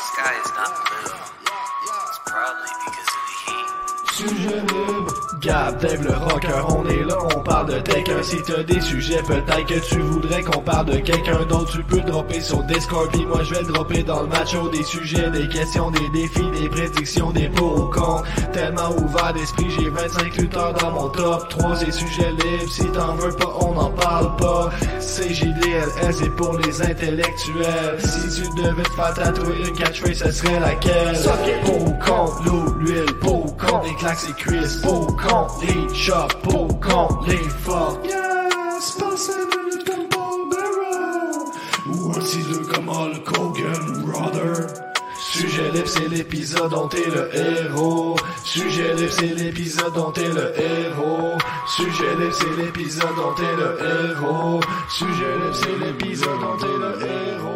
sky 0.00 0.40
is 0.44 0.50
not 0.54 0.72
blue, 0.86 1.16
it's 2.08 2.20
probably 2.26 2.72
because 2.84 3.10
of 3.16 3.22
the 3.28 4.74
heat. 4.76 4.85
Gab, 5.46 5.80
Dave 5.80 6.02
le 6.02 6.12
rocker, 6.12 6.66
on 6.70 6.84
est 6.88 7.04
là, 7.04 7.16
on 7.36 7.40
parle 7.40 7.68
de 7.68 7.78
quelqu'un 7.78 8.20
Si 8.20 8.36
t'as 8.42 8.64
des 8.64 8.80
sujets, 8.80 9.22
peut-être 9.22 9.66
que 9.66 9.78
tu 9.78 10.00
voudrais 10.00 10.42
qu'on 10.42 10.60
parle 10.60 10.86
de 10.86 10.96
quelqu'un 10.96 11.44
d'autre 11.48 11.70
Tu 11.70 11.84
peux 11.84 12.00
dropper 12.00 12.40
sur 12.40 12.64
Discord, 12.64 13.08
puis 13.12 13.24
moi 13.24 13.44
je 13.44 13.54
vais 13.54 13.60
le 13.60 13.72
dropper 13.72 14.02
dans 14.02 14.22
le 14.22 14.26
macho. 14.26 14.68
Des 14.70 14.82
sujets, 14.82 15.30
des 15.30 15.46
questions, 15.46 15.92
des 15.92 16.08
défis, 16.12 16.50
des 16.60 16.68
prédictions, 16.68 17.30
des 17.30 17.48
pour 17.50 17.76
ou 17.76 17.86
contre 17.86 18.24
Tellement 18.52 18.90
ouvert 18.90 19.32
d'esprit, 19.34 19.66
j'ai 19.78 19.88
25 19.88 20.36
lutteurs 20.36 20.72
dans 20.74 20.90
mon 20.90 21.08
top 21.10 21.48
3 21.48 21.76
C'est 21.76 21.92
sujet 21.92 22.30
libre, 22.30 22.72
si 22.72 22.84
t'en 22.86 23.14
veux 23.14 23.30
pas, 23.36 23.52
on 23.60 23.72
n'en 23.74 23.90
parle 23.90 24.34
pas. 24.36 24.70
CJDLS, 24.98 26.12
c'est 26.12 26.34
pour 26.34 26.58
les 26.58 26.82
intellectuels. 26.82 27.98
Si 28.00 28.42
tu 28.42 28.62
devais 28.62 28.82
te 28.82 28.90
faire 28.90 29.14
tatouer 29.14 29.54
une 29.68 29.72
catchphrase, 29.76 30.24
ce 30.24 30.32
serait 30.32 30.58
laquelle? 30.58 31.16
Pour 31.64 31.86
ou 31.86 31.92
contre 32.04 32.42
l'eau, 32.44 32.74
l'huile, 32.80 33.14
pour 33.20 33.46
ou 33.46 33.52
contre 33.52 33.84
les 33.84 33.94
claques 33.94 34.18
et 34.28 34.32
cuisses 34.32 34.76
Pour 34.82 35.02
ou 35.02 35.12
contre 35.12 35.35
les 35.60 36.54
ou 36.54 36.66
contre 36.74 37.26
les 37.28 37.36
fuck 37.36 38.04
Yes, 38.04 38.96
passez 38.98 39.32
minutes 39.32 39.84
comme 39.86 40.08
Paul 40.08 40.48
Ou 41.88 42.12
un 42.16 42.20
ciseau 42.20 42.62
comme 42.72 42.88
Hulk 42.88 43.38
Hogan, 43.38 44.02
brother 44.04 44.66
Sujet 45.18 45.70
libre, 45.70 45.88
c'est 45.88 46.08
l'épisode 46.08 46.70
dont 46.70 46.88
t'es 46.88 47.04
le 47.10 47.28
héros. 47.34 48.16
Sujet 48.44 48.94
libre, 48.94 49.12
c'est 49.12 49.34
l'épisode 49.34 49.92
dont 49.92 50.10
t'es 50.10 50.28
le 50.28 50.52
héros. 50.58 51.36
Sujet 51.66 52.14
libre, 52.18 52.32
c'est 52.32 52.56
l'épisode 52.56 53.16
dont 53.16 53.34
t'es 53.34 53.56
le 53.56 53.78
héros. 53.84 54.60
Sujet 54.88 55.34
libre, 55.38 55.54
c'est 55.54 55.78
l'épisode 55.78 56.40
dont 56.40 56.56
t'es 56.58 56.66
le 56.66 57.06
héros. 57.06 57.55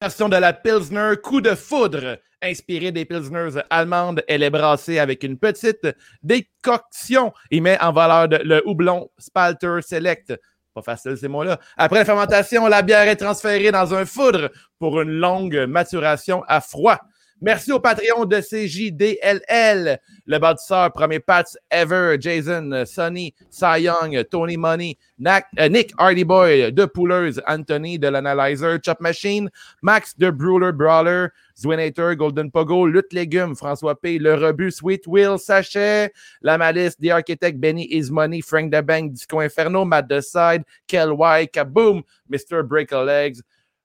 Version 0.00 0.28
de 0.28 0.36
la 0.36 0.52
Pilsner 0.52 1.14
Coup 1.22 1.40
de 1.40 1.54
foudre, 1.56 2.18
inspirée 2.40 2.92
des 2.92 3.04
Pilsners 3.04 3.60
allemandes. 3.68 4.22
Elle 4.28 4.44
est 4.44 4.50
brassée 4.50 5.00
avec 5.00 5.24
une 5.24 5.38
petite 5.38 5.88
décoction 6.22 7.32
et 7.50 7.60
met 7.60 7.80
en 7.80 7.92
valeur 7.92 8.28
le 8.44 8.62
houblon 8.64 9.10
Spalter 9.18 9.80
Select. 9.82 10.38
Pas 10.72 10.82
facile 10.82 11.16
ces 11.16 11.26
mots-là. 11.26 11.58
Après 11.76 11.98
la 11.98 12.04
fermentation, 12.04 12.68
la 12.68 12.82
bière 12.82 13.08
est 13.08 13.16
transférée 13.16 13.72
dans 13.72 13.92
un 13.92 14.04
foudre 14.04 14.50
pour 14.78 15.00
une 15.00 15.10
longue 15.10 15.66
maturation 15.68 16.44
à 16.46 16.60
froid. 16.60 17.00
Merci 17.40 17.70
au 17.70 17.78
Patreon 17.78 18.24
de 18.24 18.40
CJDLL, 18.40 20.00
le 20.26 20.38
bâtisseur 20.40 20.92
premier 20.92 21.20
Pats 21.20 21.44
Ever, 21.70 22.16
Jason, 22.18 22.82
Sonny, 22.84 23.32
Cy 23.48 23.82
Young, 23.82 24.24
Tony 24.28 24.56
Money, 24.56 24.98
euh, 25.24 25.68
Nick 25.68 25.92
Hardyboy, 25.98 26.72
de 26.72 26.84
Poolers, 26.84 27.40
Anthony 27.46 27.96
de 27.96 28.08
l'Analyzer, 28.08 28.80
Chop 28.84 29.00
Machine, 29.00 29.48
Max 29.82 30.18
de 30.18 30.30
Brawler 30.30 30.72
Brawler, 30.72 31.28
Zwinator, 31.56 32.16
Golden 32.16 32.50
Pogo, 32.50 32.86
Lutte 32.86 33.12
Légumes, 33.12 33.54
François 33.54 33.94
P, 33.94 34.18
Le 34.18 34.34
Rebut, 34.34 34.72
Sweet 34.72 35.06
Will, 35.06 35.38
Sachet, 35.38 36.12
La 36.42 36.58
Malice, 36.58 36.96
The 36.96 37.10
Architect, 37.10 37.60
Benny 37.60 37.84
Is 37.84 38.10
Money, 38.10 38.40
Frank 38.40 38.72
the 38.72 38.82
Bank, 38.82 39.12
Disco 39.12 39.38
Inferno, 39.38 39.84
Matt 39.84 40.08
The 40.08 40.20
Side, 40.20 40.64
Kel 40.88 41.12
Y, 41.12 41.46
Kaboom, 41.52 42.02
Mr. 42.28 42.66
Break 42.66 42.90
a 42.90 42.98
Legs, 42.98 43.42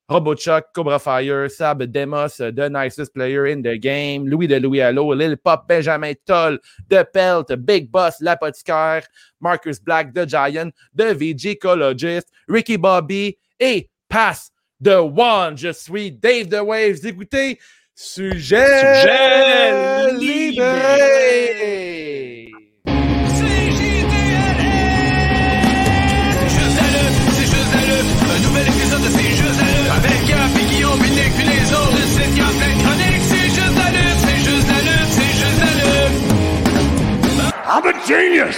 RoboChuck, 0.09 0.63
Cobra 0.75 0.99
Fire, 0.99 1.47
Sab 1.49 1.91
Demos, 1.91 2.37
The 2.37 2.69
Nicest 2.69 3.13
Player 3.13 3.47
in 3.47 3.61
the 3.61 3.77
Game, 3.77 4.25
Louis 4.25 4.47
de 4.47 4.59
Louis 4.59 4.81
Allo, 4.81 5.13
Lil 5.13 5.37
Pop, 5.37 5.67
Benjamin 5.67 6.15
Toll, 6.25 6.57
The 6.89 7.07
Pelt, 7.13 7.65
Big 7.65 7.91
Boss, 7.91 8.21
L'Apothicaire, 8.21 9.03
Marcus 9.39 9.79
Black, 9.79 10.13
The 10.13 10.25
Giant, 10.25 10.73
The 10.93 11.15
VG 11.15 11.57
Ecologist, 11.57 12.25
Ricky 12.47 12.75
Bobby 12.75 13.37
et 13.59 13.89
Pass 14.09 14.51
the 14.83 15.01
One. 15.01 15.55
Je 15.55 15.71
suis 15.71 16.11
Dave 16.11 16.49
The 16.49 16.63
Waves. 16.63 17.05
Écoutez, 17.05 17.57
sujet, 17.95 18.65
Sujet 18.67 20.11
libéré. 20.19 21.52
Genius! 38.05 38.57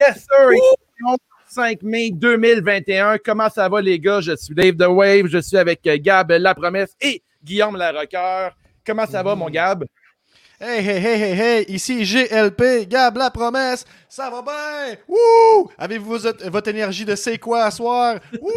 Yes, 0.00 0.26
sir. 0.26 0.50
Émission 0.50 1.16
5 1.48 1.82
mai 1.82 2.10
2021. 2.10 3.18
Comment 3.18 3.48
ça 3.50 3.68
va, 3.68 3.80
les 3.80 3.98
gars? 3.98 4.20
Je 4.20 4.34
suis 4.36 4.54
Dave 4.54 4.76
The 4.76 4.88
Wave. 4.88 5.26
Je 5.26 5.38
suis 5.38 5.56
avec 5.56 5.86
euh, 5.86 5.98
Gab 6.00 6.30
La 6.30 6.54
Promesse 6.54 6.96
et 7.00 7.22
Guillaume 7.44 7.76
La 7.76 7.92
Rocker. 7.92 8.48
Comment 8.84 9.06
ça 9.06 9.22
va, 9.22 9.34
mon 9.34 9.50
Gab? 9.50 9.84
Hey, 10.64 10.80
hey, 10.80 11.00
hey, 11.00 11.18
hey, 11.18 11.34
hey, 11.34 11.64
ici 11.74 12.04
GLP, 12.04 12.86
Gab 12.88 13.16
la 13.16 13.30
promesse, 13.30 13.84
ça 14.08 14.30
va 14.30 14.42
bien? 14.42 14.96
Wouh! 15.08 15.68
Avez-vous 15.76 16.18
votre, 16.44 16.68
énergie 16.68 17.04
de 17.04 17.16
c'est 17.16 17.36
quoi 17.36 17.64
à 17.64 17.72
soir? 17.72 18.20
Wouh! 18.40 18.48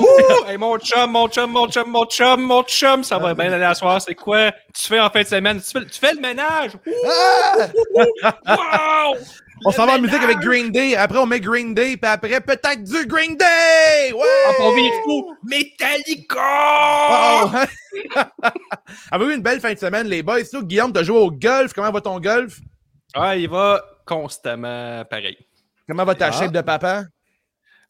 Ouh! 0.00 0.46
Hey, 0.46 0.58
mon 0.58 0.76
chum, 0.78 1.10
mon 1.10 1.26
chum, 1.28 1.50
mon 1.50 1.66
chum, 1.66 1.88
mon 1.88 2.04
chum, 2.04 2.42
mon 2.42 2.62
chum, 2.64 3.02
ça 3.02 3.16
va 3.16 3.32
bien 3.32 3.50
aller 3.50 3.64
à 3.64 3.74
soir. 3.74 4.02
C'est 4.02 4.14
quoi? 4.14 4.52
Tu 4.74 4.86
fais 4.86 5.00
en 5.00 5.08
fin 5.08 5.22
de 5.22 5.26
semaine? 5.26 5.62
Tu 5.62 5.70
fais, 5.70 5.86
tu 5.86 5.98
fais 5.98 6.12
le 6.12 6.20
ménage? 6.20 6.72
Ah! 7.06 7.68
Wow! 8.46 9.16
On 9.64 9.70
s'en 9.70 9.86
va 9.86 9.94
en 9.94 9.98
musique 10.00 10.22
avec 10.22 10.38
Green 10.38 10.70
Day. 10.70 10.96
Après, 10.96 11.18
on 11.18 11.26
met 11.26 11.40
Green 11.40 11.74
Day. 11.74 11.96
Puis 11.96 12.10
après, 12.10 12.40
peut-être 12.40 12.82
du 12.82 13.06
Green 13.06 13.36
Day! 13.36 14.12
Ouais! 14.12 14.20
Ah, 14.48 14.52
on 14.60 14.74
vit 14.74 14.90
fou! 15.04 15.34
Metallica! 15.44 16.40
Oh. 17.10 17.50
Avez-vous 19.10 19.30
eu 19.30 19.34
une 19.36 19.42
belle 19.42 19.60
fin 19.60 19.72
de 19.72 19.78
semaine, 19.78 20.06
les 20.06 20.22
boys? 20.22 20.44
Toi, 20.50 20.62
Guillaume, 20.62 20.92
t'as 20.92 21.02
joué 21.02 21.18
au 21.18 21.30
golf. 21.30 21.72
Comment 21.72 21.90
va 21.90 22.00
ton 22.00 22.18
golf? 22.20 22.58
Ah, 23.14 23.36
il 23.36 23.48
va 23.48 23.80
constamment 24.04 25.04
pareil. 25.08 25.38
Comment 25.88 26.04
va 26.04 26.14
ta 26.14 26.26
Ah. 26.28 26.32
shape 26.32 26.52
de 26.52 26.60
papa? 26.60 27.04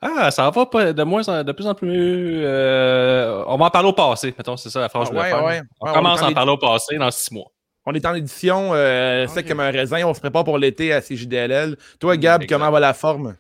Ah, 0.02 0.30
ça 0.30 0.50
va 0.50 0.66
pas 0.66 0.92
de 0.92 1.02
moins 1.02 1.26
en- 1.28 1.42
de 1.42 1.52
plus 1.52 1.66
en 1.66 1.74
plus. 1.74 2.42
euh, 2.44 3.42
on 3.46 3.56
va 3.56 3.64
en 3.66 3.70
parler 3.70 3.88
au 3.88 3.92
passé, 3.94 4.34
mettons, 4.36 4.56
c'est 4.58 4.68
ça 4.68 4.80
la 4.80 4.88
phrase 4.90 5.08
Ah, 5.08 5.10
que 5.10 5.16
je 5.16 5.18
voulais 5.18 5.32
ouais, 5.32 5.38
faire. 5.38 5.44
ouais. 5.46 5.62
On 5.80 5.86
Ouais, 5.88 5.94
commence 5.94 6.22
à 6.22 6.26
en 6.26 6.32
parler 6.34 6.52
au 6.52 6.58
passé 6.58 6.98
dans 6.98 7.10
six 7.10 7.32
mois. 7.32 7.46
On 7.86 7.92
est 7.92 8.06
en 8.06 8.14
édition 8.14 8.70
euh, 8.72 9.26
sec 9.26 9.44
Ok. 9.44 9.48
comme 9.50 9.60
un 9.60 9.70
raisin. 9.70 10.04
On 10.06 10.14
se 10.14 10.20
prépare 10.20 10.44
pour 10.44 10.58
l'été 10.58 10.92
à 10.92 11.00
CJDLL. 11.02 11.76
Toi, 12.00 12.16
Gab, 12.16 12.42
Exact. 12.42 12.56
comment 12.58 12.70
va 12.70 12.80
la 12.80 12.94
forme? 12.94 13.34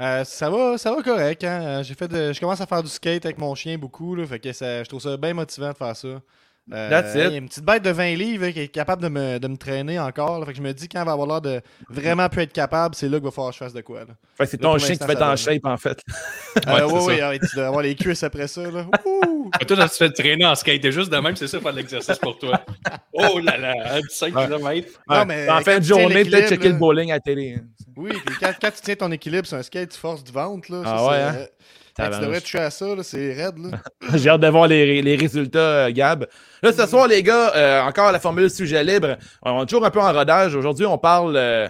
Euh, 0.00 0.22
ça 0.24 0.50
va, 0.50 0.76
ça 0.78 0.94
va 0.94 1.02
correct. 1.02 1.42
Hein? 1.44 1.82
J'ai 1.82 1.94
fait 1.94 2.06
de- 2.06 2.32
je 2.32 2.38
commence 2.40 2.60
à 2.60 2.66
faire 2.66 2.82
du 2.82 2.88
skate 2.88 3.24
avec 3.24 3.38
mon 3.38 3.54
chien 3.54 3.76
beaucoup. 3.78 4.14
Là, 4.14 4.26
fait 4.26 4.38
que 4.38 4.52
ça, 4.52 4.84
je 4.84 4.88
trouve 4.88 5.00
ça 5.00 5.16
bien 5.16 5.34
motivant 5.34 5.70
de 5.72 5.76
faire 5.76 5.96
ça. 5.96 6.08
Euh, 6.72 6.90
That's 6.90 7.14
it. 7.14 7.22
Il 7.26 7.30
y 7.32 7.34
a 7.34 7.38
une 7.38 7.48
petite 7.48 7.64
bête 7.64 7.82
de 7.82 7.90
20 7.90 8.14
livres 8.16 8.44
là, 8.46 8.52
qui 8.52 8.60
est 8.60 8.68
capable 8.68 9.02
de 9.02 9.08
me, 9.08 9.38
de 9.38 9.48
me 9.48 9.56
traîner 9.56 9.98
encore. 9.98 10.38
là. 10.38 10.44
fait 10.46 10.52
que 10.52 10.58
je 10.58 10.62
me 10.62 10.72
dis 10.72 10.88
quand 10.88 11.00
elle 11.00 11.06
va 11.06 11.12
avoir 11.12 11.26
l'air 11.26 11.40
de 11.40 11.60
vraiment 11.88 12.28
plus 12.28 12.42
être 12.42 12.52
capable, 12.52 12.94
c'est 12.94 13.08
là 13.08 13.16
qu'il 13.18 13.24
va 13.24 13.30
falloir 13.30 13.50
que 13.52 13.58
je 13.58 13.64
fasse 13.64 13.72
de 13.72 13.80
quoi. 13.80 14.00
Là. 14.00 14.06
Fait 14.36 14.44
que 14.44 14.50
c'est 14.50 14.58
ton 14.58 14.76
chien 14.78 14.96
qui 14.96 15.04
fait 15.06 15.16
ça 15.16 15.26
en 15.26 15.30
va, 15.30 15.36
shape, 15.36 15.64
en 15.64 15.76
fait. 15.76 15.98
Euh, 16.66 16.74
Ouais, 16.74 16.82
oui, 16.92 17.20
oui, 17.30 17.38
tu 17.48 17.56
dois 17.56 17.66
avoir 17.68 17.82
les 17.82 17.94
cuisses 17.94 18.22
après 18.22 18.48
ça. 18.48 18.62
Là. 18.62 18.84
Ouh! 19.06 19.50
Ah, 19.52 19.64
Toi, 19.64 19.76
tu 19.84 19.88
te 19.88 19.94
fais 19.94 20.10
traîner 20.10 20.44
en 20.44 20.54
skate, 20.54 20.82
t'es 20.82 20.92
juste 20.92 21.10
de 21.10 21.16
même, 21.16 21.34
c'est 21.36 21.48
ça, 21.48 21.58
faire 21.60 21.72
de 21.72 21.78
l'exercice 21.78 22.18
pour 22.18 22.38
toi. 22.38 22.60
Oh 23.12 23.38
là 23.40 23.56
là, 23.56 23.74
5 24.10 24.34
Ouais. 24.36 24.46
km. 24.46 24.88
Non, 25.08 25.24
mais 25.24 25.48
en 25.48 25.60
fin 25.60 25.78
de 25.78 25.84
journée, 25.84 26.24
peut-être 26.24 26.48
checker 26.50 26.68
le 26.68 26.74
bowling 26.74 27.10
à 27.10 27.14
la 27.14 27.20
télé. 27.20 27.54
hein. 27.58 27.64
Oui, 27.96 28.10
puis 28.24 28.36
quand, 28.38 28.52
quand 28.60 28.70
tu 28.70 28.80
tiens 28.82 28.94
ton 28.94 29.10
équilibre 29.10 29.46
sur 29.46 29.56
un 29.56 29.62
skate, 29.62 29.90
tu 29.90 29.98
forces 29.98 30.22
du 30.22 30.30
ventre. 30.30 30.70
Là, 30.70 30.82
Ah 30.84 30.98
Ça, 30.98 31.08
ouais, 31.08 31.50
tu 31.98 32.20
devrais 32.20 32.40
toucher 32.40 32.58
à 32.58 32.70
ça, 32.70 32.86
c'est 33.02 33.32
raide. 33.34 33.54
J'ai 34.14 34.30
hâte 34.30 34.40
de 34.40 34.48
voir 34.48 34.66
les, 34.68 35.02
les 35.02 35.16
résultats, 35.16 35.86
euh, 35.86 35.90
Gab. 35.92 36.26
Là, 36.62 36.72
ce 36.72 36.86
soir, 36.86 37.06
les 37.08 37.22
gars, 37.22 37.52
euh, 37.56 37.80
encore 37.82 38.12
la 38.12 38.20
formule 38.20 38.50
sujet 38.50 38.82
libre. 38.84 39.16
On 39.42 39.62
est 39.62 39.66
toujours 39.66 39.84
un 39.84 39.90
peu 39.90 40.00
en 40.00 40.12
rodage. 40.12 40.54
Aujourd'hui, 40.54 40.86
on 40.86 40.98
parle, 40.98 41.36
euh, 41.36 41.68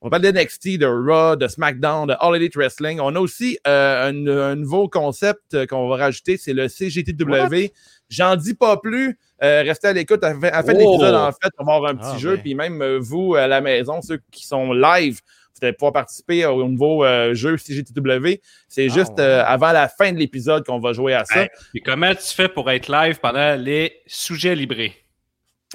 on 0.00 0.10
parle 0.10 0.22
de 0.22 0.30
NXT, 0.32 0.78
de 0.78 0.86
Raw, 0.86 1.36
de 1.36 1.46
SmackDown, 1.48 2.08
de 2.08 2.14
All 2.20 2.36
Elite 2.36 2.56
Wrestling. 2.56 2.98
On 3.00 3.14
a 3.14 3.20
aussi 3.20 3.58
euh, 3.66 4.10
un, 4.10 4.26
un 4.26 4.56
nouveau 4.56 4.88
concept 4.88 5.66
qu'on 5.66 5.88
va 5.88 5.96
rajouter, 5.96 6.36
c'est 6.36 6.52
le 6.54 6.68
CGTW. 6.68 7.70
J'en 8.08 8.36
dis 8.36 8.54
pas 8.54 8.76
plus. 8.76 9.18
Euh, 9.42 9.62
restez 9.62 9.88
à 9.88 9.92
l'écoute. 9.92 10.22
À 10.22 10.28
à 10.28 10.62
fin 10.62 10.72
de 10.74 10.78
Oh! 10.82 10.92
l'épisode, 10.92 11.14
en 11.14 11.32
fait, 11.32 11.50
on 11.58 11.64
va 11.64 11.74
avoir 11.76 11.90
un 11.92 11.96
petit 11.96 12.10
Ah, 12.14 12.18
jeu. 12.18 12.36
ben. 12.36 12.42
Puis 12.42 12.54
même 12.54 12.96
vous, 12.98 13.34
à 13.36 13.46
la 13.46 13.60
maison, 13.60 14.02
ceux 14.02 14.20
qui 14.30 14.46
sont 14.46 14.72
live, 14.72 15.20
allez 15.64 15.72
pouvoir 15.74 15.92
participer 15.92 16.46
au 16.46 16.68
nouveau 16.68 17.04
euh, 17.04 17.34
jeu 17.34 17.56
CGTW. 17.56 18.40
C'est 18.68 18.86
Ah, 18.90 18.94
juste 18.94 19.12
ouais. 19.18 19.20
euh, 19.24 19.44
avant 19.44 19.72
la 19.72 19.88
fin 19.88 20.12
de 20.12 20.18
l'épisode 20.18 20.64
qu'on 20.66 20.78
va 20.80 20.92
jouer 20.92 21.14
à 21.14 21.24
ça. 21.24 21.42
Hey, 21.42 21.48
Et 21.74 21.80
comment 21.80 22.14
tu 22.14 22.34
fais 22.34 22.48
pour 22.48 22.70
être 22.70 22.88
live 22.88 23.18
pendant 23.20 23.56
les 23.60 24.00
sujets 24.06 24.54
librés? 24.54 24.94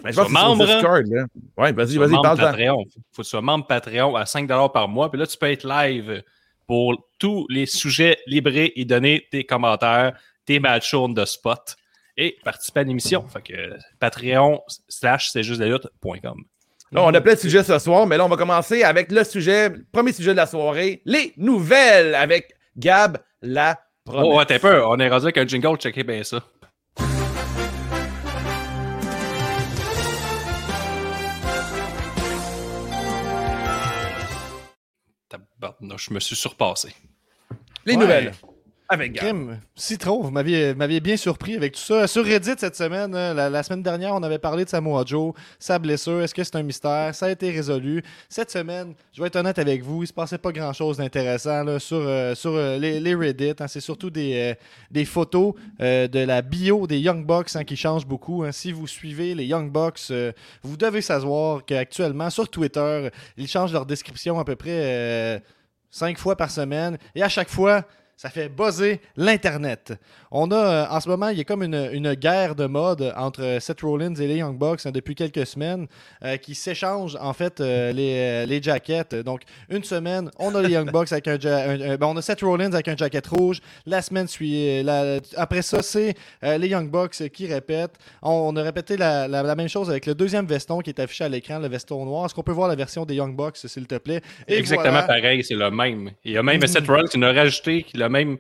Mais 0.04 0.12
je 0.12 0.18
pense 0.18 0.28
sur 0.28 0.34
membre, 0.34 0.66
Discord, 0.66 1.06
là. 1.08 1.26
Ouais, 1.58 1.72
vas-y, 1.72 1.98
vas-y, 1.98 2.12
parle-en. 2.22 2.36
Patreon. 2.38 2.84
Faut 3.12 3.22
que 3.22 3.24
tu 3.24 3.30
sois 3.30 3.42
membre 3.42 3.66
Patreon 3.66 4.16
à 4.16 4.26
5 4.28 4.48
par 4.72 4.88
mois. 4.88 5.10
Puis 5.10 5.20
là, 5.20 5.26
tu 5.26 5.38
peux 5.38 5.50
être 5.52 5.68
live 5.68 6.24
pour 6.68 7.10
tous 7.18 7.48
les 7.50 7.66
sujets 7.66 8.20
librés 8.28 8.74
et 8.76 8.86
donner 8.86 9.26
tes 9.32 9.44
commentaires, 9.44 10.14
tes 10.46 10.60
matchs 10.60 10.94
on 10.94 11.12
the 11.14 11.26
spot 11.26 11.76
et 12.16 12.38
participer 12.44 12.82
à 12.82 12.84
l'émission. 12.84 13.28
Fait 13.28 13.42
que 13.42 13.54
Patreon 14.00 14.62
slash 14.88 15.30
c'est 15.32 15.44
juste 15.44 15.60
la 15.62 15.68
lutte.com. 15.68 16.44
Là, 16.92 17.04
on 17.04 17.14
a 17.14 17.20
plein 17.22 17.34
de 17.34 17.40
sujets 17.40 17.64
ce 17.64 17.78
soir, 17.80 18.08
mais 18.08 18.16
là, 18.18 18.26
on 18.26 18.30
va 18.30 18.38
commencer 18.38 18.84
avec 18.84 19.12
le 19.12 19.24
sujet, 19.26 19.70
premier 19.92 20.14
sujet 20.14 20.32
de 20.32 20.38
la 20.38 20.46
soirée, 20.46 21.02
les 21.06 21.34
nouvelles 21.36 22.16
avec 22.16 22.54
Gab 22.78 23.18
la 23.42 23.78
promesse. 24.06 24.26
Oh, 24.26 24.38
ouais, 24.38 24.46
t'es 24.46 24.60
peur. 24.60 24.90
On 24.90 24.98
est 25.00 25.10
rendu 25.10 25.26
avec 25.26 25.38
un 25.38 25.46
jingle, 25.46 25.78
checker 25.78 26.04
bien 26.04 26.24
ça. 26.24 26.42
Tabarnouche, 35.30 36.08
je 36.10 36.14
me 36.14 36.20
suis 36.20 36.36
surpassé. 36.36 36.94
les 37.86 37.94
Ouais. 37.96 38.00
nouvelles 38.02 38.34
avec. 38.90 39.14
Crime, 39.16 39.60
Citron, 39.76 40.22
vous 40.22 40.32
m'aviez 40.32 41.00
bien 41.00 41.18
surpris 41.18 41.56
avec 41.56 41.74
tout 41.74 41.80
ça. 41.80 42.08
Sur 42.08 42.26
Reddit 42.26 42.54
cette 42.58 42.76
semaine, 42.76 43.14
hein, 43.16 43.34
la, 43.34 43.64
semaine 43.64 43.84
dernière, 43.84 44.14
on 44.16 44.24
avait 44.24 44.40
parlé 44.40 44.66
de 44.66 44.70
Samoa 44.70 45.04
Joe, 45.06 45.34
sa 45.60 45.80
blessure. 45.80 46.22
Est-ce 46.22 46.34
que 46.34 46.44
c'est 46.44 46.56
un 46.56 46.64
mystère? 46.64 47.14
Ça 47.14 47.28
a 47.28 47.30
été 47.30 47.52
résolu. 47.52 48.04
Cette 48.30 48.52
semaine, 48.52 48.94
je 49.14 49.22
vais 49.22 49.28
être 49.28 49.36
honnête 49.36 49.60
avec 49.60 49.84
vous, 49.84 50.04
il 50.04 50.08
se 50.08 50.14
passait 50.14 50.38
pas 50.38 50.52
grand-chose 50.52 50.98
d'intéressant 50.98 51.80
sur, 51.80 51.98
euh, 51.98 52.36
sur 52.36 52.52
euh, 52.54 52.78
les, 52.78 53.16
Reddit. 53.16 53.54
hein. 53.60 53.68
C'est 53.68 53.82
surtout 53.82 54.10
des, 54.10 54.34
euh, 54.36 54.54
des 54.92 55.06
photos 55.06 55.54
de 55.80 56.20
la 56.20 56.42
bio 56.42 56.88
des 56.88 57.00
Young 57.00 57.26
Bucks 57.26 57.56
hein, 57.56 57.64
qui 57.64 57.76
changent 57.76 58.06
beaucoup. 58.06 58.46
Si 58.52 58.72
vous 58.72 58.88
suivez 58.88 59.36
les 59.36 59.46
Young 59.46 59.72
Bucks, 59.72 60.12
vous 60.64 60.78
devez 60.78 61.02
savoir 61.02 61.66
qu'actuellement, 61.66 62.30
sur 62.30 62.50
Twitter, 62.50 63.10
ils 63.38 63.48
changent 63.48 63.74
leur 63.74 63.86
description 63.86 64.40
à 64.40 64.46
peu 64.46 64.56
près 64.56 65.42
cinq 65.90 66.18
fois 66.18 66.36
par 66.36 66.52
semaine. 66.52 66.98
Et 67.16 67.24
à 67.24 67.30
chaque 67.30 67.50
fois, 67.50 67.84
ça 68.18 68.30
fait 68.30 68.50
buzzer 68.50 69.00
l'Internet. 69.16 69.94
On 70.32 70.50
a, 70.52 70.56
euh, 70.56 70.86
en 70.90 71.00
ce 71.00 71.08
moment, 71.08 71.30
il 71.30 71.38
y 71.38 71.42
a 71.42 71.44
comme 71.44 71.62
une, 71.62 71.90
une 71.94 72.16
guerre 72.16 72.56
de 72.56 72.66
mode 72.66 73.14
entre 73.16 73.60
Seth 73.62 73.82
Rollins 73.82 74.16
et 74.16 74.26
les 74.28 74.38
Young 74.38 74.58
Bucks 74.58 74.82
hein, 74.86 74.92
depuis 74.92 75.14
quelques 75.14 75.46
semaines 75.46 75.86
euh, 76.26 76.36
qui 76.38 76.56
s'échangent, 76.56 77.16
en 77.22 77.32
fait, 77.34 77.62
euh, 77.62 77.92
les, 77.94 78.46
les 78.48 78.62
jackets. 78.62 79.16
Donc, 79.24 79.42
une 79.70 79.84
semaine, 79.84 80.32
on 80.40 80.54
a 80.56 80.62
les 80.64 80.72
Young 80.74 80.92
Bucks 80.92 81.12
avec 81.12 81.28
un, 81.28 81.40
ja- 81.40 81.70
un- 81.70 81.80
un- 81.92 81.96
ben, 81.96 82.08
on 82.08 82.18
a 82.18 82.22
Seth 82.24 82.42
Rollins 82.42 82.74
avec 82.74 82.88
un 82.88 82.98
jacket 82.98 83.26
rouge. 83.28 83.62
La 83.86 84.02
semaine 84.02 84.28
suit, 84.28 84.82
la- 84.82 85.20
après 85.36 85.62
ça, 85.62 85.84
c'est 85.84 86.16
euh, 86.44 86.58
les 86.58 86.68
Young 86.70 86.90
Bucks 86.90 87.30
qui 87.30 87.46
répètent. 87.46 87.96
On, 88.24 88.32
on 88.32 88.56
a 88.56 88.64
répété 88.64 88.98
la, 88.98 89.28
la- 89.28 89.44
la 89.44 89.56
même 89.56 89.70
chose 89.70 89.90
avec 89.92 90.08
le 90.08 90.16
deuxième 90.16 90.48
veston 90.48 90.80
qui 90.80 90.90
est 90.90 91.00
affiché 91.00 91.24
à 91.24 91.30
l'écran, 91.30 91.60
le 91.60 91.68
veston 91.68 92.04
noir. 92.04 92.26
Est-ce 92.26 92.34
qu'on 92.34 92.42
peut 92.44 92.52
voir 92.52 92.68
la 92.68 92.76
version 92.76 93.06
des 93.06 93.14
Young 93.16 93.36
Bucks, 93.36 93.58
s'il 93.58 93.86
te 93.86 93.96
plaît? 94.00 94.22
Et 94.48 94.56
Exactement 94.58 94.90
voilà. 94.92 95.08
pareil, 95.08 95.44
c'est 95.44 95.54
le 95.54 95.70
même. 95.70 96.10
Il 96.26 96.32
y 96.32 96.38
a 96.38 96.42
même. 96.44 96.66
Seth 96.66 96.88
Rollins 96.88 97.08
qui 97.08 97.20
l'a 97.20 97.32
rajouté, 97.32 97.84
qui 97.84 97.96
même 98.10 98.38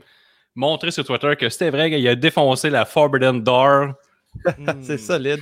montré 0.55 0.91
sur 0.91 1.03
Twitter 1.05 1.35
que 1.39 1.49
c'était 1.49 1.69
vrai 1.69 1.89
qu'il 1.89 2.07
a 2.07 2.15
défoncé 2.15 2.69
la 2.69 2.85
Forbidden 2.85 3.41
Door. 3.43 3.93
Hmm. 4.57 4.81
C'est 4.81 4.97
solide. 4.97 5.39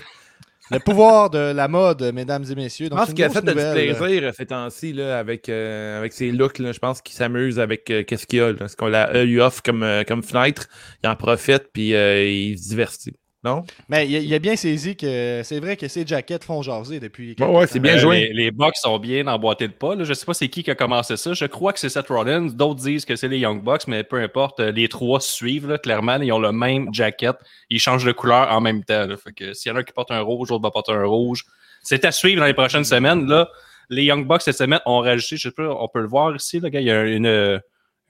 Le 0.72 0.80
pouvoir 0.80 1.30
de 1.30 1.38
la 1.38 1.68
mode, 1.68 2.02
mesdames 2.14 2.44
et 2.50 2.56
messieurs. 2.56 2.86
Je 2.86 2.90
Donc, 2.90 2.98
pense 3.00 3.10
c'est 3.10 3.12
une 3.12 3.16
qu'il 3.16 3.24
a 3.26 3.30
fait 3.30 3.42
grosse 3.42 3.44
de 3.44 3.52
du 3.52 3.56
nouvelle. 3.58 3.96
plaisir 3.96 4.24
euh, 4.24 4.32
ces 4.36 4.46
temps-ci 4.48 5.00
avec, 5.02 5.48
euh, 5.48 6.00
avec 6.00 6.12
ses 6.14 6.32
looks. 6.32 6.58
Là. 6.58 6.72
Je 6.72 6.80
pense 6.80 7.02
qu'il 7.04 7.16
s'amuse 7.16 7.60
avec 7.60 7.90
euh, 7.92 8.04
qu'est-ce 8.04 8.26
qu'il 8.26 8.40
y 8.40 8.42
a. 8.42 8.52
Là. 8.52 8.68
Ce 8.68 8.76
qu'on 8.76 8.92
a 8.92 9.22
eu 9.24 9.42
off 9.42 9.62
comme, 9.62 9.84
euh, 9.84 10.04
comme 10.04 10.24
fenêtre. 10.24 10.68
Il 11.04 11.10
en 11.10 11.16
profite 11.16 11.66
puis 11.72 11.94
euh, 11.94 12.26
il 12.26 12.58
se 12.58 12.70
divertit. 12.70 13.14
Non? 13.46 13.64
Mais 13.90 14.08
il 14.08 14.16
a, 14.16 14.20
il 14.20 14.34
a 14.34 14.40
bien 14.40 14.56
saisi 14.56 14.96
que 14.98 15.42
c'est 15.44 15.60
vrai 15.60 15.78
que 15.78 15.88
ces 15.88 16.06
jackets 16.06 16.44
font 16.44 16.64
jaser 16.64 17.00
depuis. 17.00 17.36
Ouais, 17.40 17.46
ouais, 17.46 17.68
c'est 17.68 17.80
bien 17.80 17.96
Euh, 17.96 18.00
joué. 18.00 18.20
Les, 18.22 18.34
les 18.34 18.52
Bucks 18.52 18.76
sont 18.76 18.98
bien 18.98 19.28
emboîtés 19.28 19.68
de 19.68 19.74
pas. 19.74 19.94
là. 19.96 20.04
Je 20.04 20.14
sais 20.14 20.26
pas 20.26 20.34
c'est 20.34 20.50
qui 20.50 20.64
qui 20.64 20.72
a 20.72 20.76
commencé 20.76 21.16
ça. 21.16 21.34
Je 21.34 21.46
crois 21.46 21.72
que 21.72 21.80
c'est 21.80 21.90
Seth 21.90 22.08
Rollins. 22.08 22.48
D'autres 22.48 22.82
disent 22.82 23.06
que 23.06 23.16
c'est 23.16 23.28
les 23.28 23.38
Young 23.38 23.64
Bucks, 23.64 23.88
mais 23.88 24.04
peu 24.04 24.18
importe. 24.18 24.60
euh, 24.60 24.72
Les 24.72 24.88
trois 24.90 25.20
suivent, 25.20 25.70
là, 25.70 25.78
clairement. 25.78 26.18
Ils 26.18 26.32
ont 26.34 26.40
le 26.40 26.52
même 26.52 26.92
jacket. 26.92 27.36
Ils 27.70 27.80
changent 27.80 28.04
de 28.06 28.12
couleur 28.12 28.52
en 28.52 28.60
même 28.62 28.84
temps. 28.84 29.06
là. 29.06 29.16
Fait 29.16 29.32
que 29.32 29.54
s'il 29.54 29.70
y 29.70 29.74
en 29.74 29.76
a 29.78 29.82
un 29.82 29.84
qui 29.84 29.94
porte 29.94 30.10
un 30.12 30.22
rouge, 30.22 30.50
l'autre 30.50 30.64
va 30.64 30.72
porter 30.72 30.94
un 30.94 31.06
rouge. 31.06 31.44
C'est 31.84 32.04
à 32.04 32.12
suivre 32.12 32.40
dans 32.42 32.48
les 32.48 32.56
prochaines 32.56 32.84
semaines. 32.84 33.28
Là, 33.28 33.48
les 33.92 34.04
Young 34.06 34.26
Bucks 34.28 34.42
cette 34.42 34.58
semaine 34.58 34.80
ont 34.88 35.02
rajouté, 35.02 35.38
je 35.38 35.50
sais 35.50 35.54
pas, 35.54 35.70
on 35.80 35.88
peut 35.88 36.02
le 36.02 36.08
voir 36.08 36.36
ici, 36.36 36.60
là, 36.60 36.70
il 36.74 36.82
y 36.82 36.90
a 36.90 37.04
une. 37.04 37.28
euh, 37.28 37.60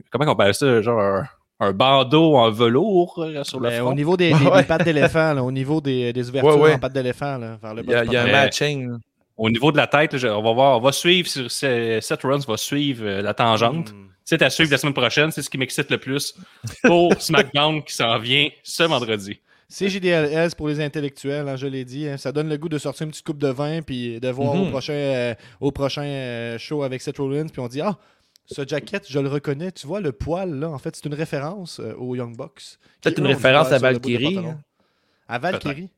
Comment 0.10 0.26
on 0.26 0.32
appelle 0.34 0.54
ça? 0.54 0.82
Genre 0.82 1.24
un, 1.66 1.72
bandeau 1.74 2.36
en 2.36 2.50
velours 2.52 3.16
euh, 3.20 3.44
sur 3.44 3.60
le 3.60 3.70
Mais 3.70 3.80
front. 3.80 3.92
au 3.92 3.94
niveau 3.94 4.16
des, 4.18 4.34
des- 4.34 4.46
Ouais. 4.46 4.62
des 4.62 4.68
pattes 4.68 4.84
d'éléphant, 4.84 5.34
là, 5.34 5.44
au 5.44 5.52
niveau 5.52 5.82
des, 5.82 6.14
des 6.14 6.30
ouvertures 6.30 6.56
Ouais, 6.58 6.62
ouais. 6.62 6.74
en 6.76 6.80
pattes 6.80 6.94
d'éléphant, 6.94 7.38
là, 7.38 7.58
vers 7.62 7.74
le 7.74 7.82
Il 7.82 7.86
bas 7.88 7.94
y 7.94 7.96
a, 7.96 8.02
du 8.04 8.08
il 8.10 8.14
y 8.14 8.18
a 8.18 8.24
un 8.24 8.32
matching. 8.32 8.92
Au 9.38 9.50
niveau 9.50 9.72
de 9.72 9.78
la 9.78 9.88
tête, 9.88 10.14
là, 10.14 10.38
on 10.38 10.42
va 10.44 10.54
voir, 10.54 10.78
on 10.78 10.82
va 10.82 10.92
suivre 10.92 11.28
Seth 11.30 12.22
Rollins 12.24 12.40
va 12.48 12.58
suivre 12.58 13.04
euh, 13.06 13.22
la 13.22 13.34
tangente. 13.34 13.92
Hmm. 13.92 14.06
C'est 14.24 14.42
à 14.42 14.50
suivre 14.50 14.72
la 14.72 14.78
semaine 14.78 14.94
prochaine, 14.94 15.30
c'est 15.32 15.42
ce 15.42 15.50
qui 15.50 15.58
m'excite 15.58 15.92
le 15.92 15.98
plus 15.98 16.34
pour 16.84 17.14
SmackDown 17.22 17.84
qui 17.84 17.94
s'en 17.94 18.18
vient 18.18 18.48
ce 18.64 18.84
vendredi. 18.84 19.40
CJDLS 19.70 20.56
pour 20.56 20.68
les 20.68 20.80
intellectuels, 20.80 21.48
hein, 21.50 21.56
je 21.56 21.68
l'ai 21.68 21.84
dit. 21.86 22.08
hein, 22.08 22.18
ça 22.18 22.32
donne 22.32 22.48
le 22.50 22.58
goût 22.58 22.70
de 22.70 22.78
sortir 22.78 23.06
une 23.06 23.12
petite 23.12 23.26
coupe 23.26 23.40
de 23.40 23.48
vin 23.50 23.82
puis 23.82 24.20
de 24.20 24.30
voir 24.30 24.54
au 24.54 24.66
Mhm. 24.66 24.70
prochain, 24.72 24.94
euh, 24.94 25.36
au 25.60 25.72
prochain 25.72 26.04
euh, 26.04 26.58
show 26.58 26.84
avec 26.84 27.02
Seth 27.02 27.18
Rollins. 27.18 27.48
Puis 27.52 27.60
on 27.60 27.68
dit 27.68 27.82
Ah, 27.82 27.98
ce 28.46 28.68
jacket, 28.68 29.06
je 29.10 29.20
le 29.20 29.28
reconnais. 29.28 29.72
Tu 29.72 29.88
vois 29.88 30.02
le 30.02 30.12
poil, 30.12 30.60
là, 30.60 30.70
en 30.70 30.78
fait, 30.78 30.96
c'est 30.96 31.06
une 31.06 31.14
référence 31.14 31.80
euh, 31.80 31.94
aux 31.96 32.16
Young 32.16 32.36
Bucks. 32.36 32.78
Peut-être 33.02 33.20
une 33.20 33.28
référence 33.28 33.72
à 33.72 33.80
le 33.80 34.00
bout 34.00 34.10
de 34.10 34.14
Valkyrie, 34.14 34.38
hein. 34.38 34.60
À 35.28 35.40
Valkyrie. 35.40 35.90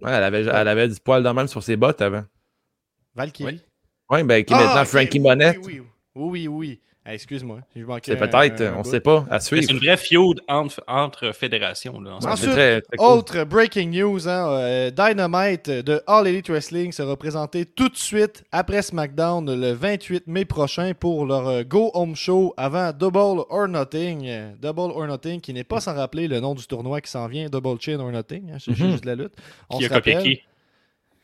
Ouais, 0.00 0.10
elle, 0.10 0.22
avait, 0.22 0.40
elle 0.42 0.68
avait 0.68 0.88
du 0.88 0.98
poil 1.00 1.22
dans 1.22 1.34
même 1.34 1.48
sur 1.48 1.62
ses 1.62 1.76
bottes 1.76 2.00
avant. 2.00 2.24
Valkyrie. 3.14 3.60
Oui, 4.08 4.22
ben 4.24 4.44
qui 4.44 4.52
est 4.52 4.56
Ah, 4.56 4.64
maintenant 4.64 4.84
Frankie 4.86 5.18
oui, 5.18 5.20
Monette. 5.20 5.58
Oui, 5.62 5.82
oui, 6.14 6.48
oui. 6.48 6.48
oui. 6.48 6.80
Ah, 7.02 7.14
Excuse-moi. 7.14 7.60
j'ai 7.74 7.82
manqué 7.82 8.12
C'est 8.12 8.16
peut-être, 8.18 8.62
on 8.76 8.82
bout. 8.82 8.88
sait 8.90 9.00
pas, 9.00 9.24
à 9.30 9.40
suivre. 9.40 9.64
C'est 9.66 9.72
une 9.72 9.78
vraie 9.78 9.96
feud 9.96 10.40
entre, 10.46 10.84
entre 10.86 11.32
fédérations. 11.32 11.98
Là, 11.98 12.16
en 12.16 12.20
ce 12.20 12.26
Ouais, 12.26 12.30
moment. 12.30 12.36
c'est 12.36 12.42
Ensuite, 12.48 12.52
très- 12.52 12.80
très 12.82 12.96
cool. 12.98 13.06
Autre 13.06 13.44
breaking 13.44 13.90
news, 13.90 14.28
hein, 14.28 14.48
euh, 14.50 14.90
Dynamite 14.90 15.70
de 15.70 16.02
All 16.06 16.26
Elite 16.28 16.50
Wrestling 16.50 16.92
sera 16.92 17.16
présenté 17.16 17.64
tout 17.64 17.88
de 17.88 17.96
suite 17.96 18.44
après 18.52 18.82
SmackDown 18.82 19.50
le 19.58 19.72
28 19.72 20.26
mai 20.26 20.44
prochain 20.44 20.92
pour 20.92 21.24
leur 21.24 21.48
euh, 21.48 21.62
Go 21.64 21.90
Home 21.94 22.14
Show 22.14 22.52
avant 22.58 22.92
Double 22.92 23.44
or 23.48 23.66
Nothing. 23.66 24.26
Euh, 24.28 24.52
Double 24.60 24.92
or 24.94 25.06
Nothing 25.06 25.40
qui 25.40 25.54
n'est 25.54 25.64
pas 25.64 25.80
sans 25.80 25.94
rappeler 25.94 26.28
le 26.28 26.38
nom 26.40 26.54
du 26.54 26.66
tournoi 26.66 27.00
qui 27.00 27.10
s'en 27.10 27.26
vient, 27.28 27.48
Double 27.48 27.80
Chin 27.80 27.98
or 27.98 28.12
Nothing. 28.12 28.50
hein, 28.52 28.56
c'est 28.60 28.72
Mhm. 28.78 28.90
juste 28.92 29.04
de 29.04 29.08
la 29.08 29.14
lutte. 29.14 29.32
On 29.70 29.78
Qui 29.78 29.86
a 29.86 29.88
copié 29.88 30.18
qui? 30.18 30.42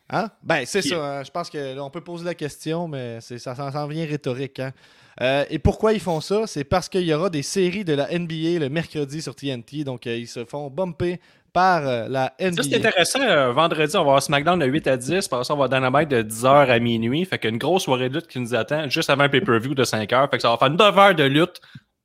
Hein? 0.09 0.29
Ben, 0.43 0.63
c'est 0.67 0.83
Qui- 0.83 0.91
ça. 0.91 0.97
hein. 1.19 1.23
Je 1.25 1.31
pense 1.31 1.51
que 1.51 1.75
là, 1.75 1.83
on 1.85 1.91
peut 1.91 2.01
poser 2.01 2.25
la 2.25 2.35
question, 2.35 2.87
mais 2.89 3.21
ça 3.21 3.55
s'en 3.55 3.87
vient 3.89 4.07
rhétorique. 4.07 4.61
hein. 4.61 4.73
Euh, 5.21 5.45
et 5.51 5.59
pourquoi 5.59 5.93
ils 5.95 6.01
font 6.01 6.21
ça? 6.21 6.47
C'est 6.47 6.65
parce 6.65 6.89
qu'il 6.89 7.03
y 7.03 7.13
aura 7.15 7.31
des 7.31 7.43
séries 7.43 7.85
de 7.85 7.95
la 7.95 8.07
NBA 8.13 8.59
le 8.61 8.69
mercredi 8.69 9.23
sur 9.23 9.35
TNT. 9.35 9.83
Donc, 9.83 10.07
euh, 10.07 10.15
ils 10.17 10.29
se 10.29 10.45
font 10.45 10.69
bumper 10.69 11.19
par 11.55 11.87
euh, 11.89 12.07
la 12.09 12.35
NBA. 12.39 12.63
Ça, 12.63 12.69
c'est 12.69 12.77
intéressant. 12.77 13.21
euh, 13.23 13.51
vendredi, 13.51 13.97
on 13.97 14.01
va 14.01 14.09
avoir 14.11 14.23
SmackDown 14.23 14.59
de 14.59 14.67
8 14.67 14.87
à 14.89 14.97
10. 14.99 15.27
Par 15.29 15.45
ça, 15.45 15.55
on 15.55 15.57
va 15.57 15.65
avoir 15.65 15.81
Dynamite 15.81 16.11
de 16.11 16.23
10h 16.23 16.71
à 16.71 16.79
minuit. 16.79 17.25
Fait 17.25 17.39
qu'une 17.39 17.57
grosse 17.57 17.85
soirée 17.85 18.11
de 18.11 18.15
lutte 18.17 18.27
qui 18.29 18.39
nous 18.41 18.55
attend 18.55 18.89
juste 18.91 19.09
avant 19.09 19.25
un 19.25 19.29
pay-per-view 19.31 19.75
de 19.75 19.85
5 19.85 20.13
heures. 20.13 20.29
Fait 20.31 20.37
que 20.37 20.43
ça 20.43 20.51
va 20.51 20.59
faire 20.59 20.71
9 20.71 20.99
heures 20.99 21.15
de 21.15 21.25
lutte 21.25 21.61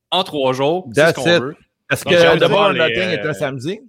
en 0.10 0.24
3 0.24 0.54
jours. 0.54 0.88
C'est 0.94 1.10
ce 1.10 1.14
qu'on 1.14 1.24
veut. 1.40 1.56
Est-ce 1.92 2.06
que 2.06 2.54
or 2.54 2.72
les, 2.72 2.80
Nothing 2.80 3.10
est 3.10 3.26
un 3.28 3.34
samedi? 3.34 3.82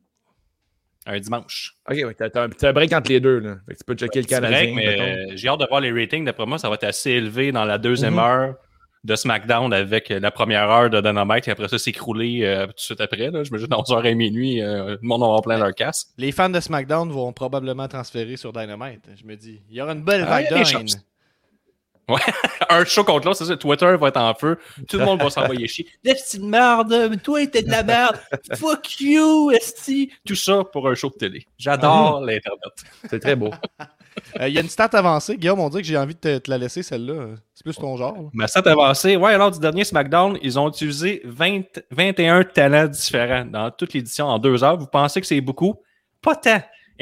Un 1.06 1.18
dimanche. 1.18 1.74
Ok, 1.90 1.96
ouais, 1.96 2.14
t'as, 2.14 2.30
t'as 2.30 2.44
un, 2.44 2.48
t'as 2.48 2.68
un 2.68 2.72
break 2.72 2.92
entre 2.92 3.10
les 3.10 3.20
deux. 3.20 3.38
Là. 3.40 3.56
Fait 3.66 3.74
que 3.74 3.78
tu 3.78 3.84
peux 3.84 3.94
checker 3.94 4.22
le 4.22 4.28
C'est 4.28 4.38
vrai, 4.40 4.50
Canadien. 4.50 4.74
mais 4.74 5.00
euh, 5.00 5.32
j'ai 5.36 5.48
hâte 5.48 5.60
de 5.60 5.66
voir 5.68 5.80
les 5.80 5.90
ratings. 5.92 6.24
D'après 6.24 6.46
moi, 6.46 6.58
ça 6.58 6.68
va 6.68 6.76
être 6.76 6.84
assez 6.84 7.10
élevé 7.10 7.50
dans 7.52 7.64
la 7.64 7.78
deuxième 7.78 8.14
Mhm. 8.14 8.18
heure 8.20 8.54
de 9.04 9.16
SmackDown 9.16 9.72
avec 9.72 10.10
la 10.10 10.30
première 10.30 10.70
heure 10.70 10.88
de 10.88 11.00
Dynamite 11.00 11.48
et 11.48 11.50
après 11.50 11.66
ça 11.66 11.76
s'écrouler 11.76 12.42
euh, 12.44 12.66
tout 12.68 12.72
de 12.74 12.78
suite 12.80 13.00
après. 13.00 13.32
Là. 13.32 13.42
Je 13.42 13.52
me 13.52 13.58
dis, 13.58 13.64
11h 13.64 14.04
et 14.06 14.14
minuit, 14.14 14.62
euh, 14.62 14.90
le 14.90 14.98
monde 15.02 15.22
va 15.22 15.26
avoir 15.26 15.42
plein 15.42 15.58
leur 15.58 15.74
casse. 15.74 16.12
Les 16.18 16.30
fans 16.30 16.48
de 16.50 16.60
SmackDown 16.60 17.10
vont 17.10 17.32
probablement 17.32 17.88
transférer 17.88 18.36
sur 18.36 18.52
Dynamite. 18.52 19.02
Je 19.20 19.26
me 19.26 19.34
dis, 19.34 19.60
il 19.70 19.76
y 19.76 19.82
aura 19.82 19.94
une 19.94 20.04
belle 20.04 20.24
Ah, 20.28 20.40
vague 20.42 20.64
chances. 22.08 22.20
un 22.68 22.84
show 22.84 23.04
contre 23.04 23.26
l'autre, 23.26 23.38
c'est 23.38 23.44
ça. 23.46 23.56
Twitter 23.56 23.96
va 23.98 24.08
être 24.08 24.16
en 24.20 24.34
feu. 24.34 24.58
Tout 24.88 24.98
le 24.98 25.04
monde 25.04 25.22
va 25.22 25.30
s'envoyer 25.30 25.66
chier. 25.68 25.86
La 26.04 26.14
petite 26.14 26.42
merde, 26.42 27.08
mais 27.10 27.16
toi, 27.16 27.46
t'es 27.46 27.62
de 27.62 27.70
la 27.70 27.82
merde. 27.82 28.18
Fuck 28.56 29.00
you, 29.00 29.50
esti. 29.52 30.10
Tout 30.26 30.34
ça 30.34 30.64
pour 30.72 30.88
un 30.88 30.94
show 30.94 31.10
de 31.10 31.14
télé. 31.14 31.46
J'adore 31.58 32.20
l'Internet. 32.20 32.72
C'est 33.08 33.20
très 33.20 33.36
beau. 33.36 33.50
Euh, 34.40 34.46
Il 34.46 34.54
y 34.54 34.58
a 34.58 34.60
une 34.60 34.68
stat 34.68 34.90
avancée. 34.92 35.38
Guillaume, 35.38 35.60
on 35.60 35.70
dit 35.70 35.78
que 35.78 35.84
j'ai 35.84 35.96
envie 35.96 36.14
de 36.14 36.20
te, 36.20 36.36
te 36.38 36.50
la 36.50 36.58
laisser, 36.58 36.82
celle-là. 36.82 37.28
C'est 37.54 37.64
plus 37.64 37.74
ton 37.76 37.96
genre. 37.96 38.14
là. 38.14 38.28
Mais 38.34 38.46
ça 38.46 38.60
avancé. 38.60 39.16
Ouais, 39.16 39.32
alors 39.32 39.50
du 39.50 39.58
dernier 39.58 39.84
SmackDown, 39.84 40.38
ils 40.42 40.58
ont 40.58 40.68
utilisé 40.68 41.22
20 41.24 41.80
21 41.90 42.44
talents 42.44 42.88
différents 42.88 43.46
dans 43.46 43.70
toute 43.70 43.94
l'édition 43.94 44.26
en 44.26 44.38
deux 44.38 44.62
heures. 44.62 44.76
Vous 44.76 44.86
pensez 44.86 45.20
que 45.20 45.26
c'est 45.26 45.40
beaucoup? 45.40 45.76
Pas 46.20 46.36
tant. 46.36 46.60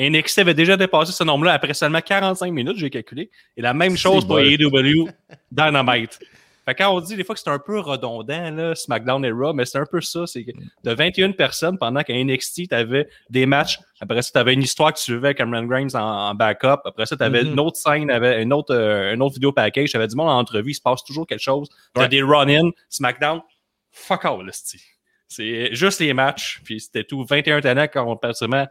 NXT 0.08 0.38
avait 0.38 0.54
déjà 0.54 0.76
dépassé 0.76 1.12
ce 1.12 1.24
nombre-là 1.24 1.52
après 1.52 1.74
seulement 1.74 2.00
45 2.00 2.52
minutes, 2.52 2.76
j'ai 2.78 2.90
calculé. 2.90 3.30
Et 3.56 3.62
la 3.62 3.74
même 3.74 3.96
chose 3.96 4.24
pour. 4.26 4.38
AEW 4.40 5.08
Dynamite. 5.52 6.18
Fait 6.66 6.74
quand 6.74 6.94
on 6.94 7.00
dit 7.00 7.16
des 7.16 7.24
fois 7.24 7.34
que 7.34 7.40
c'est 7.40 7.48
un 7.50 7.58
peu 7.58 7.80
redondant, 7.80 8.50
là, 8.50 8.74
SmackDown 8.74 9.24
et 9.24 9.30
Raw, 9.30 9.54
mais 9.54 9.64
c'est 9.64 9.78
un 9.78 9.86
peu 9.90 10.00
ça. 10.02 10.26
C'est 10.26 10.44
que 10.44 10.50
de 10.84 10.92
21 10.92 11.32
personnes 11.32 11.78
pendant 11.78 12.02
qu'à 12.02 12.12
NXT, 12.14 12.68
tu 12.68 12.74
avais 12.74 13.08
des 13.30 13.46
matchs. 13.46 13.78
Après 13.98 14.20
ça, 14.20 14.30
tu 14.32 14.38
avais 14.38 14.52
une 14.52 14.62
histoire 14.62 14.92
que 14.92 14.98
tu 14.98 15.04
suivais 15.04 15.28
avec 15.28 15.38
Cameron 15.38 15.64
Grimes 15.64 15.88
en, 15.94 15.98
en 16.30 16.34
backup. 16.34 16.80
Après 16.84 17.06
ça, 17.06 17.16
tu 17.16 17.22
avais 17.22 17.42
Mhm. 17.42 17.52
une 17.52 17.60
autre 17.60 17.76
scène, 17.78 18.10
avait 18.10 18.42
une 18.42 18.52
autre, 18.52 18.74
euh, 18.74 19.14
un 19.14 19.20
autre 19.20 19.34
vidéo 19.34 19.52
package. 19.52 19.88
Tu 19.90 19.96
avais 19.96 20.06
du 20.06 20.14
monde 20.16 20.28
en 20.28 20.38
entrevue. 20.38 20.72
Il 20.72 20.74
se 20.74 20.82
passe 20.82 21.02
toujours 21.02 21.26
quelque 21.26 21.40
chose. 21.42 21.68
Tu 21.94 22.00
as 22.00 22.04
Ouais. 22.04 22.08
des 22.08 22.22
run-in. 22.22 22.70
SmackDown, 22.90 23.40
fuck 23.90 24.24
all. 24.26 24.50
C'est 25.28 25.74
juste 25.74 26.00
les 26.00 26.12
matchs. 26.12 26.60
Puis 26.62 26.80
c'était 26.80 27.04
tout. 27.04 27.24
21 27.24 27.60
talents 27.62 27.88
comparativement 27.88 28.66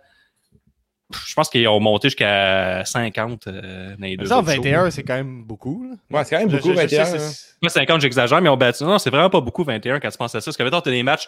je 1.27 1.33
pense 1.33 1.49
qu'ils 1.49 1.67
ont 1.67 1.79
monté 1.79 2.09
jusqu'à 2.09 2.83
50 2.85 3.47
euh, 3.47 3.95
dans 3.97 4.05
les 4.05 4.17
deux 4.17 4.25
Ça, 4.25 4.39
autres 4.39 4.47
shows. 4.53 4.61
21, 4.61 4.91
c'est 4.91 5.03
quand 5.03 5.15
même 5.15 5.43
beaucoup. 5.43 5.83
là. 5.89 6.17
Ouais, 6.17 6.23
c'est 6.23 6.35
quand 6.35 6.41
même 6.41 6.49
beaucoup, 6.49 6.69
je- 6.69 6.73
je 6.73 6.87
sais, 6.87 6.97
21. 6.97 7.05
c'est- 7.05 7.17
hein. 7.17 7.55
Moi, 7.61 7.69
50, 7.69 8.01
j'exagère, 8.01 8.41
mais 8.41 8.49
on 8.49 8.57
battu. 8.57 8.83
Non, 8.83 8.99
c'est 8.99 9.09
vraiment 9.09 9.29
pas 9.29 9.41
beaucoup 9.41 9.63
21 9.63 9.99
quand 9.99 10.09
tu 10.09 10.17
penses 10.17 10.35
à 10.35 10.41
ça. 10.41 10.45
Parce 10.45 10.57
que 10.57 10.63
mettons, 10.63 10.81
t'as 10.81 10.91
des 10.91 11.03
matchs 11.03 11.27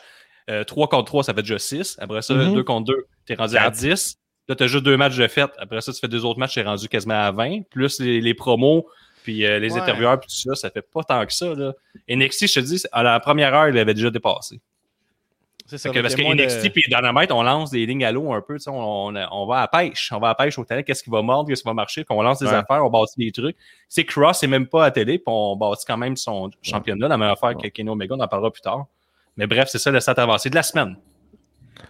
euh, 0.49 0.63
3 0.63 0.87
contre 0.87 1.05
3, 1.05 1.23
ça 1.23 1.33
fait 1.33 1.41
déjà 1.41 1.59
6. 1.59 1.97
Après 1.99 2.21
ça, 2.21 2.33
Mhm. 2.33 2.53
2 2.55 2.63
contre 2.63 2.85
2, 2.93 3.05
t'es 3.25 3.35
rendu 3.35 3.55
à 3.57 3.63
Quatre. 3.65 3.77
10. 3.77 4.17
Là, 4.47 4.55
t'as 4.55 4.67
juste 4.67 4.83
deux 4.83 4.97
matchs 4.97 5.15
de 5.17 5.27
fête. 5.27 5.51
Après 5.59 5.81
ça, 5.81 5.93
tu 5.93 5.99
fais 5.99 6.07
deux 6.07 6.25
autres 6.25 6.39
matchs, 6.39 6.55
t'es 6.55 6.63
rendu 6.63 6.87
quasiment 6.87 7.13
à 7.23 7.31
20. 7.31 7.61
Plus 7.69 7.99
les, 7.99 8.19
les 8.21 8.33
promos, 8.33 8.87
puis 9.23 9.45
euh, 9.45 9.59
les 9.59 9.73
Ouais. 9.73 9.79
intervieweurs, 9.81 10.19
puis 10.19 10.27
tout 10.29 10.49
ça, 10.49 10.55
ça 10.55 10.69
fait 10.71 10.81
pas 10.81 11.03
tant 11.03 11.23
que 11.25 11.31
ça. 11.33 11.53
Là. 11.53 11.73
NXT, 12.09 12.47
je 12.47 12.53
te 12.55 12.59
dis, 12.59 12.83
à 12.91 13.03
la 13.03 13.19
première 13.19 13.53
heure, 13.53 13.69
il 13.69 13.77
avait 13.77 13.93
déjà 13.93 14.09
dépassé. 14.09 14.59
C'est 15.71 15.77
ça. 15.77 15.89
Fait 15.89 15.95
que 15.95 15.99
donc 15.99 16.03
parce 16.03 16.15
que 16.15 16.21
moins 16.21 16.35
de- 16.35 16.43
NXT 16.43 16.69
puis 16.73 16.83
Dynamite, 16.87 17.31
on 17.31 17.43
lance 17.43 17.71
des 17.71 17.85
lignes 17.85 18.03
à 18.03 18.11
l'eau 18.11 18.33
un 18.33 18.41
peu. 18.41 18.57
On, 18.67 18.71
on, 19.13 19.15
on 19.31 19.45
va 19.45 19.61
à 19.61 19.67
pêche. 19.69 20.11
On 20.13 20.19
va 20.19 20.31
à 20.31 20.35
pêche 20.35 20.59
au 20.59 20.65
talent. 20.65 20.83
Qu'est-ce 20.83 21.01
qui 21.01 21.09
va 21.09 21.21
mordre? 21.21 21.47
Qu'est-ce 21.49 21.61
qui 21.63 21.67
va 21.69 21.73
marcher? 21.73 22.03
Puis 22.03 22.13
on 22.13 22.21
lance 22.21 22.39
des 22.39 22.47
Ouais. 22.47 22.53
affaires, 22.55 22.85
on 22.85 22.89
bâtit 22.89 23.13
des 23.17 23.31
trucs. 23.31 23.55
C'est 23.87 24.03
Cross, 24.03 24.39
c'est 24.39 24.47
même 24.47 24.67
pas 24.67 24.83
à 24.83 24.91
télé. 24.91 25.17
Puis 25.17 25.23
on 25.27 25.55
bâtit 25.55 25.85
quand 25.87 25.95
même 25.97 26.17
son 26.17 26.49
championnat. 26.61 27.07
La 27.07 27.17
même 27.17 27.29
affaire 27.29 27.55
que 27.55 27.69
Kenny 27.69 27.89
Omega, 27.89 28.15
on 28.15 28.19
en 28.19 28.27
parlera 28.27 28.51
plus 28.51 28.61
tard. 28.61 28.85
Mais 29.37 29.47
bref, 29.47 29.69
c'est 29.71 29.79
ça 29.79 29.91
le 29.91 30.01
stat 30.01 30.11
avancé 30.17 30.49
de 30.49 30.55
la 30.55 30.63
semaine. 30.63 30.97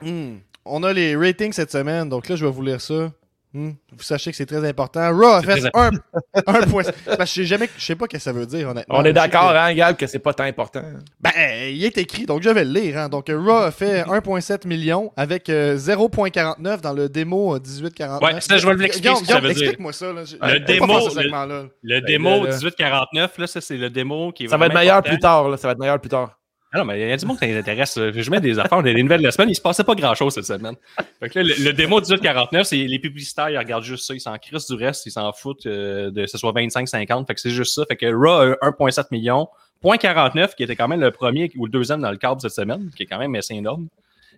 Hmm. 0.02 0.38
On 0.64 0.84
a 0.84 0.94
les 0.94 1.16
ratings 1.16 1.54
cette 1.54 1.72
semaine, 1.72 2.08
donc 2.08 2.30
là, 2.30 2.36
je 2.36 2.46
vais 2.46 2.52
vous 2.52 2.62
lire 2.62 2.80
ça. 2.80 3.12
Hmm. 3.54 3.72
Vous 3.92 4.02
sachez 4.04 4.32
que 4.32 4.38
c'est 4.38 4.46
très 4.46 4.66
important. 4.66 5.10
Raw 5.14 5.26
a 5.26 5.42
fait 5.42 5.70
un, 5.74 5.90
un 6.48 6.62
point. 6.62 6.84
Parce 7.06 7.18
que 7.18 7.26
je 7.26 7.32
sais 7.42 7.44
jamais, 7.44 7.70
je 7.78 7.84
sais 7.84 7.96
pas 7.96 8.06
ce 8.06 8.16
que 8.16 8.20
ça 8.20 8.32
veut 8.32 8.46
dire, 8.46 8.70
honnêtement. 8.70 8.96
On 8.98 9.04
est 9.04 9.12
d'accord, 9.12 9.52
que- 9.52 9.58
hein, 9.58 9.74
Gab, 9.74 9.98
que 9.98 10.08
c'est 10.08 10.20
pas 10.20 10.34
tant 10.34 10.46
important. 10.46 10.82
Ben, 11.20 11.32
il 11.70 11.84
est 11.84 11.98
écrit, 11.98 12.26
donc 12.26 12.42
je 12.44 12.50
vais 12.50 12.64
le 12.64 12.72
lire. 12.72 12.98
hein. 12.98 13.10
Donc, 13.10 13.30
euh, 13.30 13.38
Raw 13.38 13.64
a 13.64 13.72
fait 13.72 14.04
1,7 14.08 14.66
million 14.68 15.12
avec 15.18 15.50
euh, 15.50 15.76
0,49 15.76 16.80
dans 16.82 16.94
le 16.94 17.10
démo 17.10 17.56
euh, 17.56 17.60
1849. 17.60 18.22
Ouais, 18.22 18.40
ça, 18.40 18.58
je 18.58 18.66
vais 18.68 18.76
l'expliquer. 18.76 19.10
Explique-moi 19.50 19.92
ça. 19.94 20.14
Là. 20.14 20.22
Le 20.54 20.60
démo, 20.60 21.02
ce 21.02 21.16
le- 21.18 21.22
segment-là. 21.24 21.64
Le 21.84 22.00
Ben, 22.00 22.06
démo 22.06 22.30
là, 22.30 22.36
là. 22.38 22.56
1849, 22.56 23.38
là, 23.38 23.48
ça, 23.48 23.60
c'est 23.62 23.78
le 23.78 23.90
démo 23.90 24.32
qui 24.32 24.46
est 24.46 24.48
Ça 24.48 24.56
va 24.58 24.68
être 24.68 24.74
meilleur 24.74 24.98
important. 24.98 25.14
plus 25.16 25.20
tard, 25.20 25.50
là. 25.50 25.58
Ça 25.58 25.68
va 25.68 25.74
être 25.74 25.80
meilleur 25.80 26.00
plus 26.00 26.10
tard. 26.10 26.38
Ah 26.74 26.78
non, 26.80 26.86
mais 26.86 27.02
il 27.02 27.10
y 27.10 27.12
a 27.12 27.18
du 27.18 27.26
monde 27.26 27.38
qui 27.38 27.52
s'intéresse. 27.52 27.98
là. 27.98 28.12
Je 28.14 28.32
mets 28.32 28.40
des 28.40 28.58
affaires, 28.58 28.82
des 28.82 28.94
nouvelles 29.04 29.20
de 29.20 29.26
la 29.26 29.32
semaine. 29.32 29.50
Il 29.50 29.56
se 29.56 29.62
passait 29.62 29.84
pas 29.84 29.94
grand 29.94 30.16
chose 30.16 30.34
cette 30.34 30.46
semaine. 30.46 30.76
Que 31.20 31.40
là, 31.40 31.44
le, 31.44 31.66
le 31.66 31.74
démo 31.74 31.98
1849, 31.98 32.66
c'est 32.66 32.78
les 32.78 33.00
publicitaires, 33.00 33.50
ils 33.50 33.58
regardent 33.58 33.84
juste 33.84 34.06
ça. 34.06 34.14
Ils 34.14 34.22
s'en 34.22 34.38
crissent 34.38 34.68
du 34.72 34.76
reste. 34.76 35.06
Ils 35.06 35.12
s'en 35.12 35.34
foutent 35.34 35.66
euh, 35.66 36.12
de 36.12 36.22
que 36.24 36.28
ce 36.30 36.38
soit 36.38 36.54
25-50. 36.54 37.28
Fait 37.28 37.34
que 37.34 37.42
c'est 37.42 37.50
juste 37.50 37.76
ça. 37.76 37.84
Fait 37.86 37.98
que 37.98 38.06
Raw 38.06 38.56
a 38.62 38.70
1,7 38.70 39.08
million. 39.12 39.50
Point 39.82 39.98
49, 39.98 40.56
qui 40.56 40.64
était 40.64 40.76
quand 40.78 40.88
même 40.88 41.02
le 41.02 41.12
premier 41.12 41.52
ou 41.58 41.66
le 41.66 41.72
deuxième 41.72 42.02
dans 42.02 42.12
le 42.12 42.18
cadre 42.18 42.40
cette 42.40 42.52
semaine, 42.52 42.90
qui 42.96 43.04
est 43.04 43.06
quand 43.08 43.20
même 43.20 43.36
assez 43.36 43.54
énorme. 43.56 43.88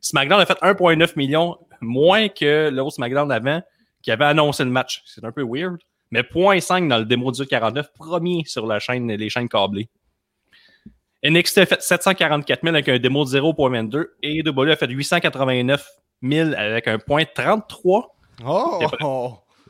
SmackDown 0.02 0.40
a 0.40 0.46
fait 0.46 0.58
1,9 0.62 1.12
million, 1.18 1.58
moins 1.82 2.30
que 2.30 2.70
l'autre 2.70 2.96
SmackDown 2.96 3.28
d'avant, 3.28 3.62
qui 4.02 4.10
avait 4.12 4.26
annoncé 4.26 4.64
le 4.64 4.70
match. 4.72 5.04
C'est 5.06 5.24
un 5.24 5.32
peu 5.32 5.44
weird. 5.48 5.78
Mais 6.12 6.22
0.5 6.22 6.88
dans 6.88 6.98
le 6.98 7.06
démo 7.06 7.26
1849, 7.26 7.94
premier 7.94 8.44
sur 8.46 8.66
la 8.66 8.80
chaîne, 8.80 9.12
les 9.12 9.30
chaînes 9.30 9.50
câblées. 9.50 9.90
NXT 11.24 11.58
a 11.60 11.66
fait 11.66 11.82
744 11.82 12.62
000 12.64 12.76
avec 12.76 12.90
un 12.90 12.98
démo 13.00 13.24
de 13.26 13.30
0.22 13.30 14.06
et 14.22 14.40
AEW 14.40 14.72
a 14.72 14.76
fait 14.76 14.88
889 14.88 15.88
000 16.22 16.50
avec 16.58 16.88
un 16.88 17.00
point 17.00 17.24
33. 17.26 18.16
Oh! 18.46 18.80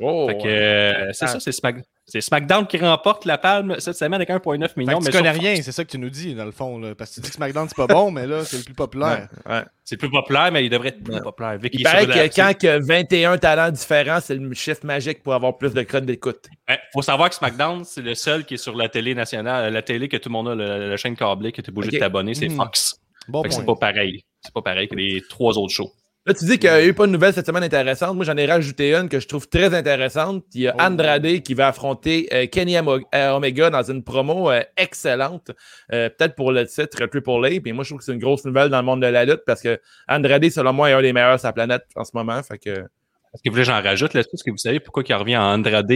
Oh. 0.01 0.27
Fait 0.27 0.37
que 0.39 0.47
euh, 0.47 1.13
c'est 1.13 1.25
Ah. 1.25 1.27
ça, 1.27 1.39
c'est 1.39 1.51
Smack- 1.51 1.83
c'est 2.05 2.19
SmackDown 2.21 2.67
qui 2.67 2.77
remporte 2.77 3.25
la 3.25 3.37
palme 3.37 3.75
cette 3.79 3.95
semaine 3.95 4.15
avec 4.15 4.29
1.9 4.29 4.67
Fait 4.67 4.77
millions. 4.77 4.99
que 4.99 5.05
mais 5.05 5.11
tu 5.11 5.17
connais 5.17 5.33
sur- 5.33 5.41
rien, 5.41 5.55
c'est 5.61 5.71
ça 5.71 5.83
que 5.85 5.89
tu 5.89 5.97
nous 5.97 6.09
dis, 6.09 6.35
dans 6.35 6.45
le 6.45 6.51
fond. 6.51 6.77
Là, 6.77 6.95
parce 6.95 7.11
que 7.11 7.15
tu 7.15 7.21
dis 7.21 7.29
que 7.29 7.35
SmackDown, 7.35 7.67
c'est 7.69 7.77
pas 7.77 7.87
bon, 7.87 8.11
mais 8.11 8.27
là, 8.27 8.43
c'est 8.43 8.57
le 8.57 8.63
plus 8.63 8.73
populaire. 8.73 9.29
Ouais. 9.49 9.61
C'est 9.85 9.97
plus 9.97 10.09
populaire, 10.09 10.51
mais 10.51 10.65
il 10.65 10.69
devrait 10.69 10.89
être 10.89 11.03
plus 11.03 11.19
populaire. 11.21 11.59
Qu'il 11.59 11.69
Il 11.79 11.83
paraît 11.83 12.05
que 12.05 12.35
quand 12.35 12.57
que 12.57 12.85
21 12.85 13.37
talents 13.37 13.71
différents, 13.71 14.19
c'est 14.21 14.35
le 14.35 14.53
chiffre 14.53 14.85
magique 14.85 15.23
pour 15.23 15.33
avoir 15.33 15.57
plus 15.57 15.73
de 15.73 15.81
codes 15.83 16.05
d'écoute. 16.05 16.47
Ouais, 16.69 16.79
faut 16.93 17.01
savoir 17.01 17.29
que 17.29 17.35
SmackDown, 17.35 17.83
c'est 17.85 18.01
le 18.01 18.15
seul 18.15 18.45
qui 18.45 18.55
est 18.55 18.57
sur 18.57 18.75
la 18.75 18.89
télé 18.89 19.15
nationale, 19.15 19.71
la 19.71 19.81
télé 19.81 20.07
que 20.09 20.17
tout 20.17 20.29
le 20.29 20.33
monde 20.33 20.49
a, 20.49 20.55
la, 20.55 20.77
la 20.89 20.97
chaîne 20.97 21.15
câblée, 21.15 21.51
que 21.51 21.61
tu 21.61 21.69
es 21.71 21.73
obligé 21.73 21.89
Ok. 21.89 21.93
de 21.95 21.99
t'abonner, 21.99 22.33
c'est 22.33 22.49
Mhm. 22.49 22.57
Fox. 22.57 22.95
Bon 23.29 23.41
c'est 23.49 23.65
pas 23.65 23.75
pareil. 23.75 24.25
C'est 24.41 24.53
pas 24.53 24.61
pareil 24.61 24.89
que 24.89 24.95
les 24.95 25.21
trois 25.29 25.57
autres 25.57 25.73
shows. 25.73 25.91
Là, 26.25 26.33
tu 26.33 26.45
dis 26.45 26.57
qu'il 26.57 26.69
n'y 26.69 26.75
a 26.75 26.85
eu 26.85 26.93
pas 26.93 27.05
de 27.05 27.11
nouvelles 27.11 27.33
cette 27.33 27.45
semaine 27.45 27.63
intéressantes. 27.63 28.15
Moi, 28.15 28.23
j'en 28.23 28.37
ai 28.37 28.45
rajouté 28.45 28.95
une 28.95 29.09
que 29.09 29.19
je 29.19 29.27
trouve 29.27 29.49
très 29.49 29.73
intéressante. 29.75 30.45
Il 30.53 30.61
y 30.61 30.67
a 30.69 30.75
Oh. 30.77 30.81
Andrade 30.81 31.41
qui 31.41 31.53
va 31.53 31.67
affronter 31.67 32.29
euh, 32.31 32.47
Kenny 32.47 32.77
euh, 32.77 33.31
Omega 33.35 33.69
dans 33.69 33.83
une 33.83 34.03
promo 34.05 34.49
euh, 34.49 34.61
excellente. 34.77 35.51
Euh, 35.91 36.09
Peut-être 36.09 36.35
pour 36.35 36.53
le 36.53 36.65
titre 36.65 37.05
Triple 37.07 37.45
A. 37.45 37.59
Puis 37.59 37.73
moi, 37.73 37.83
je 37.83 37.89
trouve 37.89 37.99
que 37.99 38.05
c'est 38.05 38.13
une 38.13 38.19
grosse 38.19 38.45
nouvelle 38.45 38.69
dans 38.69 38.77
le 38.79 38.85
monde 38.85 39.01
de 39.01 39.07
la 39.07 39.25
lutte 39.25 39.41
parce 39.45 39.61
que 39.61 39.81
Andrade, 40.07 40.49
selon 40.49 40.71
moi, 40.71 40.89
est 40.89 40.93
un 40.93 41.01
des 41.01 41.11
meilleurs 41.11 41.39
sur 41.39 41.47
la 41.49 41.53
planète 41.53 41.83
en 41.97 42.05
ce 42.05 42.11
moment. 42.13 42.41
Fait 42.41 42.57
que... 42.57 42.69
Est-ce 42.69 43.41
que 43.43 43.49
vous 43.49 43.51
voulez 43.55 43.63
que 43.63 43.71
j'en 43.71 43.81
rajoute 43.81 44.13
là-dessus? 44.13 44.35
Est-ce 44.35 44.43
que 44.45 44.51
vous 44.51 44.57
savez 44.57 44.79
pourquoi 44.79 45.03
il 45.05 45.13
revient 45.15 45.37
en 45.37 45.55
Andrade 45.55 45.91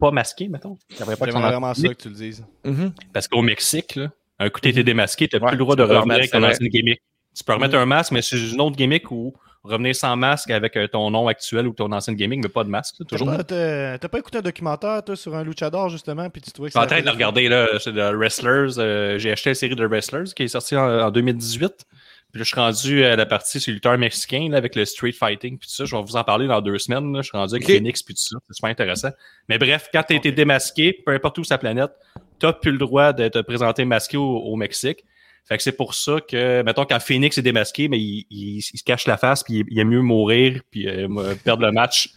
pas 0.00 0.10
masqué, 0.10 0.48
mettons? 0.48 0.76
Il 0.90 0.98
devrait 0.98 1.14
pas 1.14 1.26
que 1.26 1.30
J'aimerais 1.32 1.50
vraiment 1.50 1.74
ça 1.74 1.88
que 1.88 1.94
tu 1.94 2.08
le 2.08 2.14
dises. 2.16 2.44
Mhm. 2.64 2.92
Parce 3.12 3.28
qu'au 3.28 3.42
Mexique, 3.42 3.94
là, 3.94 4.10
un 4.40 4.50
coup 4.50 4.60
t'étais 4.60 4.82
démasqué, 4.82 5.28
t'as 5.28 5.38
Ouais, 5.38 5.46
plus 5.48 5.58
le 5.58 5.58
droit 5.58 5.76
de 5.76 5.82
revenir 5.82 6.02
remettre, 6.02 6.18
avec 6.18 6.30
ton 6.32 6.42
ancienne 6.42 6.68
gimmick. 6.68 7.00
Tu 7.36 7.44
peux 7.44 7.52
remettre 7.52 7.76
un 7.76 7.86
masque, 7.86 8.10
mais 8.12 8.22
c'est 8.22 8.36
une 8.36 8.60
autre 8.60 8.76
gimmick 8.76 9.10
ou 9.12 9.32
revenir 9.64 9.96
sans 9.96 10.14
masque 10.16 10.50
avec 10.50 10.76
euh, 10.76 10.86
ton 10.86 11.10
nom 11.10 11.26
actuel 11.26 11.66
ou 11.66 11.72
ton 11.72 11.90
ancienne 11.90 12.16
gimmick, 12.16 12.42
mais 12.42 12.48
pas 12.50 12.64
de 12.64 12.68
masque. 12.68 12.96
T'as 12.98 13.04
toujours. 13.06 13.26
pas, 13.36 13.44
t'as- 13.44 14.08
pas 14.08 14.18
écouté 14.18 14.38
un 14.38 14.42
documentaire, 14.42 15.02
toi, 15.02 15.16
sur 15.16 15.34
un 15.34 15.42
luchador, 15.42 15.88
justement, 15.88 16.28
puis 16.30 16.42
tu 16.42 16.52
trouvais 16.52 16.70
que 16.70 16.78
en 16.78 16.86
train 16.86 17.00
de 17.00 17.06
le 17.06 17.10
regarder, 17.10 17.48
là, 17.48 17.66
c'est 17.80 17.92
de 17.92 18.14
Wrestlers. 18.14 18.78
euh, 18.78 19.18
j'ai 19.18 19.32
acheté 19.32 19.50
la 19.50 19.54
série 19.54 19.74
de 19.74 19.86
Wrestlers 19.86 20.32
qui 20.36 20.42
est 20.44 20.48
sortie 20.48 20.76
en, 20.76 20.86
en 21.00 21.10
2018. 21.10 21.72
Puis 22.32 22.40
là, 22.40 22.44
je 22.44 22.48
suis 22.48 22.60
rendu 22.60 23.04
à 23.04 23.14
la 23.14 23.26
partie 23.26 23.60
sur 23.60 23.70
le 23.70 23.74
lutteur 23.74 23.96
mexicain, 23.96 24.48
là, 24.50 24.56
avec 24.58 24.74
le 24.74 24.84
street 24.84 25.12
fighting, 25.12 25.56
puis 25.56 25.68
tout 25.68 25.74
ça. 25.74 25.84
Je 25.84 25.94
vais 25.94 26.02
vous 26.02 26.16
en 26.16 26.24
parler 26.24 26.46
dans 26.48 26.60
deux 26.60 26.78
semaines. 26.78 27.12
là. 27.14 27.22
Je 27.22 27.28
suis 27.28 27.36
rendu 27.38 27.54
avec. 27.54 27.66
Phoenix, 27.66 28.02
puis 28.02 28.14
tout 28.14 28.22
ça. 28.22 28.36
C'est 28.48 28.54
super 28.54 28.70
intéressant. 28.70 29.10
Mais 29.48 29.56
bref, 29.56 29.88
quand 29.92 30.02
tu 30.02 30.14
été 30.16 30.32
démasqué, 30.32 30.92
peu 31.06 31.12
importe 31.12 31.38
où 31.38 31.44
sa 31.44 31.58
planète, 31.58 31.92
tu 32.40 32.46
plus 32.60 32.72
le 32.72 32.78
droit 32.78 33.12
de 33.12 33.28
te 33.28 33.38
présenter 33.38 33.84
masqué 33.84 34.16
au, 34.16 34.24
au 34.38 34.56
Mexique. 34.56 35.04
Fait 35.46 35.56
que 35.58 35.62
c'est 35.62 35.72
pour 35.76 35.94
ça 35.94 36.16
que, 36.26 36.62
mettons, 36.62 36.84
quand 36.86 37.00
Phoenix 37.00 37.36
est 37.38 37.42
démasqué, 37.42 37.88
mais 37.88 37.98
il, 37.98 38.26
il- 38.30 38.58
il 38.58 38.62
se 38.62 38.82
cache 38.84 39.06
la 39.06 39.16
face, 39.18 39.42
puis 39.42 39.58
il, 39.58 39.64
il 39.70 39.78
aime 39.78 39.88
mieux 39.88 40.00
mourir, 40.00 40.60
puis 40.70 40.88
euh, 40.88 41.34
perdre 41.44 41.64
le 41.66 41.72
match. 41.72 42.10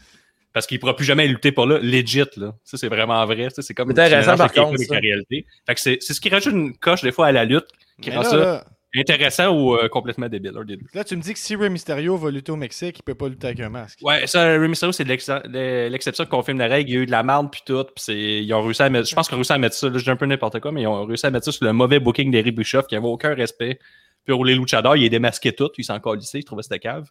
Parce 0.54 0.66
qu'il 0.66 0.80
pourra 0.80 0.96
plus 0.96 1.06
jamais 1.06 1.28
lutter 1.28 1.52
pour 1.52 1.68
là, 1.68 1.78
legit, 1.80 2.24
là. 2.38 2.56
Ça, 2.64 2.78
c'est 2.78 2.88
vraiment 2.88 3.24
vrai. 3.28 3.50
Ça, 3.52 3.62
C'est 3.62 3.74
comme 3.76 3.90
mélanges 4.22 4.26
par 4.38 4.52
contre, 4.70 4.80
ça. 4.88 4.94
la 4.96 5.00
réalité. 5.02 5.46
Fait 5.68 5.76
que 5.76 5.80
c'est 5.82 5.98
c'est 6.02 6.14
ce 6.14 6.22
qui 6.22 6.30
rajoute 6.30 6.54
une 6.54 6.76
coche, 6.78 7.04
des 7.04 7.12
fois, 7.12 7.28
à 7.28 7.32
la 7.32 7.46
lutte, 7.46 7.68
qui 8.02 8.10
Mais 8.10 8.16
rend 8.16 8.24
là, 8.24 8.30
ça 8.30 8.38
là, 8.38 8.66
intéressant 8.96 9.50
ou 9.50 9.76
euh, 9.76 9.88
complètement 9.90 10.30
débile. 10.30 10.54
un 10.58 10.64
des 10.64 10.78
deux. 10.78 10.86
là, 10.94 11.04
tu 11.04 11.16
me 11.16 11.22
dis 11.22 11.34
que 11.34 11.40
si 11.40 11.56
Rey 11.56 11.70
Mysterio 11.70 12.18
va 12.18 12.32
lutter 12.32 12.52
au 12.52 12.56
Mexique, 12.56 12.98
il 13.00 13.04
peut 13.04 13.16
pas 13.16 13.28
lutter 13.28 13.48
avec 13.48 13.60
un 13.60 13.70
masque. 13.70 14.00
Ouais, 14.02 14.26
ça, 14.28 14.46
Rey 14.46 14.68
Mysterio, 14.68 14.92
c'est 14.92 15.04
l'ex- 15.04 15.30
l'exception 15.46 16.24
qui 16.24 16.30
confirme 16.30 16.58
la 16.60 16.68
règle. 16.68 16.90
Il 16.90 16.94
y 16.94 16.98
a 16.98 17.02
eu 17.02 17.06
de 17.06 17.12
la 17.12 17.24
merde 17.24 17.50
puis 17.52 17.62
tout. 17.66 17.86
Puis 17.96 18.44
ils 18.44 18.54
ont 18.54 18.64
réussi 18.64 18.82
à 18.82 18.90
mettre. 18.90 19.08
Je 19.08 19.16
pense 19.16 19.28
qu'ils 19.28 19.36
ont 19.36 19.40
réussi 19.40 19.54
à 19.54 19.58
mettre 19.58 19.76
ça. 19.76 19.90
Là, 19.90 19.98
je 19.98 20.04
dis 20.04 20.10
un 20.10 20.16
peu 20.16 20.26
n'importe 20.26 20.60
quoi, 20.60 20.72
mais 20.72 20.84
ils 20.84 20.88
ont 20.88 21.06
réussi 21.06 21.26
à 21.26 21.32
mettre 21.32 21.46
ça 21.46 21.52
sur 21.52 21.66
le 21.66 21.74
mauvais 21.74 22.00
booking 22.00 22.32
d'Eric 22.32 22.56
Bischoff 22.56 22.88
qui 22.88 22.96
avait 22.96 23.06
aucun 23.08 23.34
respect. 23.36 23.80
Puis 24.26 24.34
pour 24.34 24.46
les 24.46 24.56
luchadors, 24.56 24.96
il 24.98 25.04
est 25.04 25.10
démasqué 25.10 25.52
tout. 25.54 25.70
Il 25.78 25.84
s'en 25.84 26.00
calissait. 26.00 26.40
Il 26.40 26.44
trouvait 26.44 26.64
c'était 26.64 26.80
cave. 26.80 27.08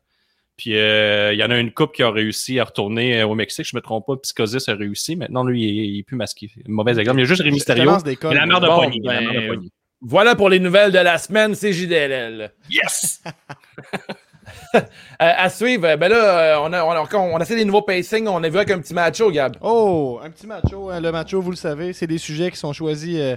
Puis 0.56 0.74
euh, 0.76 1.34
il 1.34 1.38
y 1.38 1.44
en 1.44 1.50
a 1.50 1.58
une 1.58 1.70
couple 1.70 1.94
qui 1.96 2.02
a 2.02 2.10
réussi 2.10 2.58
à 2.58 2.64
retourner 2.64 3.20
euh, 3.20 3.26
au 3.26 3.34
Mexique. 3.34 3.66
Je 3.70 3.76
me 3.76 3.82
trompe 3.82 4.06
pas. 4.06 4.16
Psychosis 4.16 4.68
a 4.70 4.74
réussi. 4.74 5.14
Maintenant, 5.14 5.44
lui, 5.44 5.62
il 5.64 5.68
est, 5.80 5.86
il 5.88 5.98
est 5.98 6.02
plus 6.02 6.16
masqué. 6.16 6.50
Mauvais 6.66 6.98
exemple. 6.98 7.18
Il 7.18 7.22
y 7.22 7.24
a 7.24 7.28
juste 7.28 7.42
Rey 7.42 7.50
Mysterio. 7.50 7.96
des 8.02 8.16
codes, 8.16 8.32
la 8.32 8.46
merde 8.46 8.62
de 8.62 8.68
Bon, 8.68 8.90
ben. 9.04 9.60
Voilà 10.02 10.34
pour 10.36 10.48
les 10.48 10.60
nouvelles 10.60 10.92
de 10.92 10.98
la 10.98 11.18
semaine, 11.18 11.54
c'est 11.54 11.72
JDLL. 11.72 12.52
Yes! 12.70 13.22
Euh, 14.74 14.80
à 15.18 15.48
suivre, 15.48 15.96
ben 15.96 16.08
là, 16.08 16.56
euh, 16.56 16.60
on 16.62 16.72
a, 16.72 16.84
on, 16.84 16.90
a, 16.90 17.14
on 17.16 17.36
a 17.36 17.44
fait 17.44 17.56
des 17.56 17.64
nouveaux 17.64 17.82
pacings, 17.82 18.28
on 18.28 18.42
a 18.44 18.48
vu 18.48 18.56
avec 18.58 18.70
un 18.70 18.78
petit 18.78 18.94
macho, 18.94 19.30
Gab. 19.30 19.56
Oh, 19.60 20.20
un 20.22 20.30
petit 20.30 20.46
macho. 20.46 20.90
hein. 20.90 21.00
Le 21.00 21.10
macho, 21.10 21.40
vous 21.40 21.50
le 21.50 21.56
savez, 21.56 21.92
c'est 21.92 22.06
des 22.06 22.18
sujets 22.18 22.50
qui 22.50 22.56
sont 22.58 22.72
choisis 22.72 23.16
euh, 23.18 23.36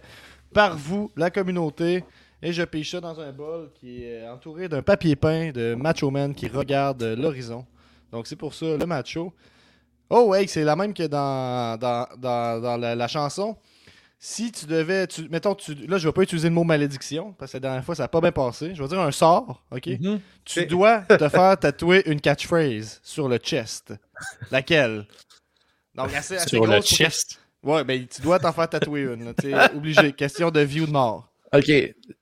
par 0.54 0.78
vous, 0.78 1.10
la 1.16 1.32
communauté. 1.32 2.04
Et 2.44 2.54
je 2.54 2.62
pêche 2.64 2.92
ça 2.92 3.00
dans 3.02 3.20
un 3.20 3.32
bol 3.32 3.72
qui 3.80 4.04
est 4.04 4.28
entouré 4.28 4.68
d'un 4.70 4.82
papier 4.82 5.16
peint 5.16 5.52
de 5.52 5.74
Macho 5.74 6.12
Man 6.12 6.36
qui 6.36 6.48
regarde 6.48 7.02
euh, 7.02 7.16
l'horizon. 7.16 7.66
Donc 8.12 8.28
c'est 8.28 8.36
pour 8.36 8.54
ça, 8.54 8.78
le 8.78 8.86
macho. 8.86 9.34
Oh, 10.10 10.36
hey, 10.36 10.48
c'est 10.48 10.64
la 10.64 10.76
même 10.76 10.94
que 10.94 11.08
dans, 11.08 11.78
dans, 11.80 12.08
dans, 12.18 12.62
dans 12.62 12.78
la, 12.78 12.96
la 12.96 13.08
chanson. 13.08 13.56
Si 14.22 14.52
tu 14.52 14.66
devais. 14.66 15.08
Tu, 15.08 15.30
mettons, 15.30 15.56
tu, 15.56 15.74
là, 15.74 15.98
je 15.98 16.08
vais 16.08 16.12
pas 16.12 16.24
utiliser 16.24 16.50
le 16.50 16.54
mot 16.54 16.66
malédiction, 16.66 17.32
parce 17.40 17.52
que 17.54 17.58
la 17.58 17.62
dernière 17.62 17.86
fois, 17.86 17.96
ça 17.96 18.04
n'a 18.04 18.08
pas 18.10 18.20
bien 18.20 18.34
passé. 18.34 18.76
Je 18.76 18.82
vais 18.84 18.90
dire 18.90 19.00
un 19.00 19.12
sort, 19.12 19.64
OK? 19.72 19.88
Mhm. 19.88 20.20
Tu 20.44 20.66
dois 20.66 21.00
te 21.10 21.30
faire 21.30 21.58
tatouer 21.58 22.04
une 22.06 22.20
catchphrase 22.20 23.00
sur 23.02 23.30
le 23.30 23.38
chest. 23.38 23.94
Laquelle? 24.52 25.08
Donc, 25.96 26.14
assez, 26.14 26.36
assez 26.36 26.50
Sur 26.50 26.66
le 26.68 26.80
que- 26.82 26.86
chest? 26.86 27.40
Ouais, 27.64 27.84
ben 27.84 28.06
tu 28.08 28.22
dois 28.22 28.40
t'en 28.40 28.52
faire 28.54 28.70
tatouer 28.70 29.02
une. 29.04 29.34
t'sais, 29.34 29.54
obligé. 29.76 30.12
Question 30.14 30.52
de 30.52 30.60
vie 30.62 30.82
ou 30.82 30.86
de 30.86 30.92
mort. 30.92 31.32
Ok. 31.54 31.70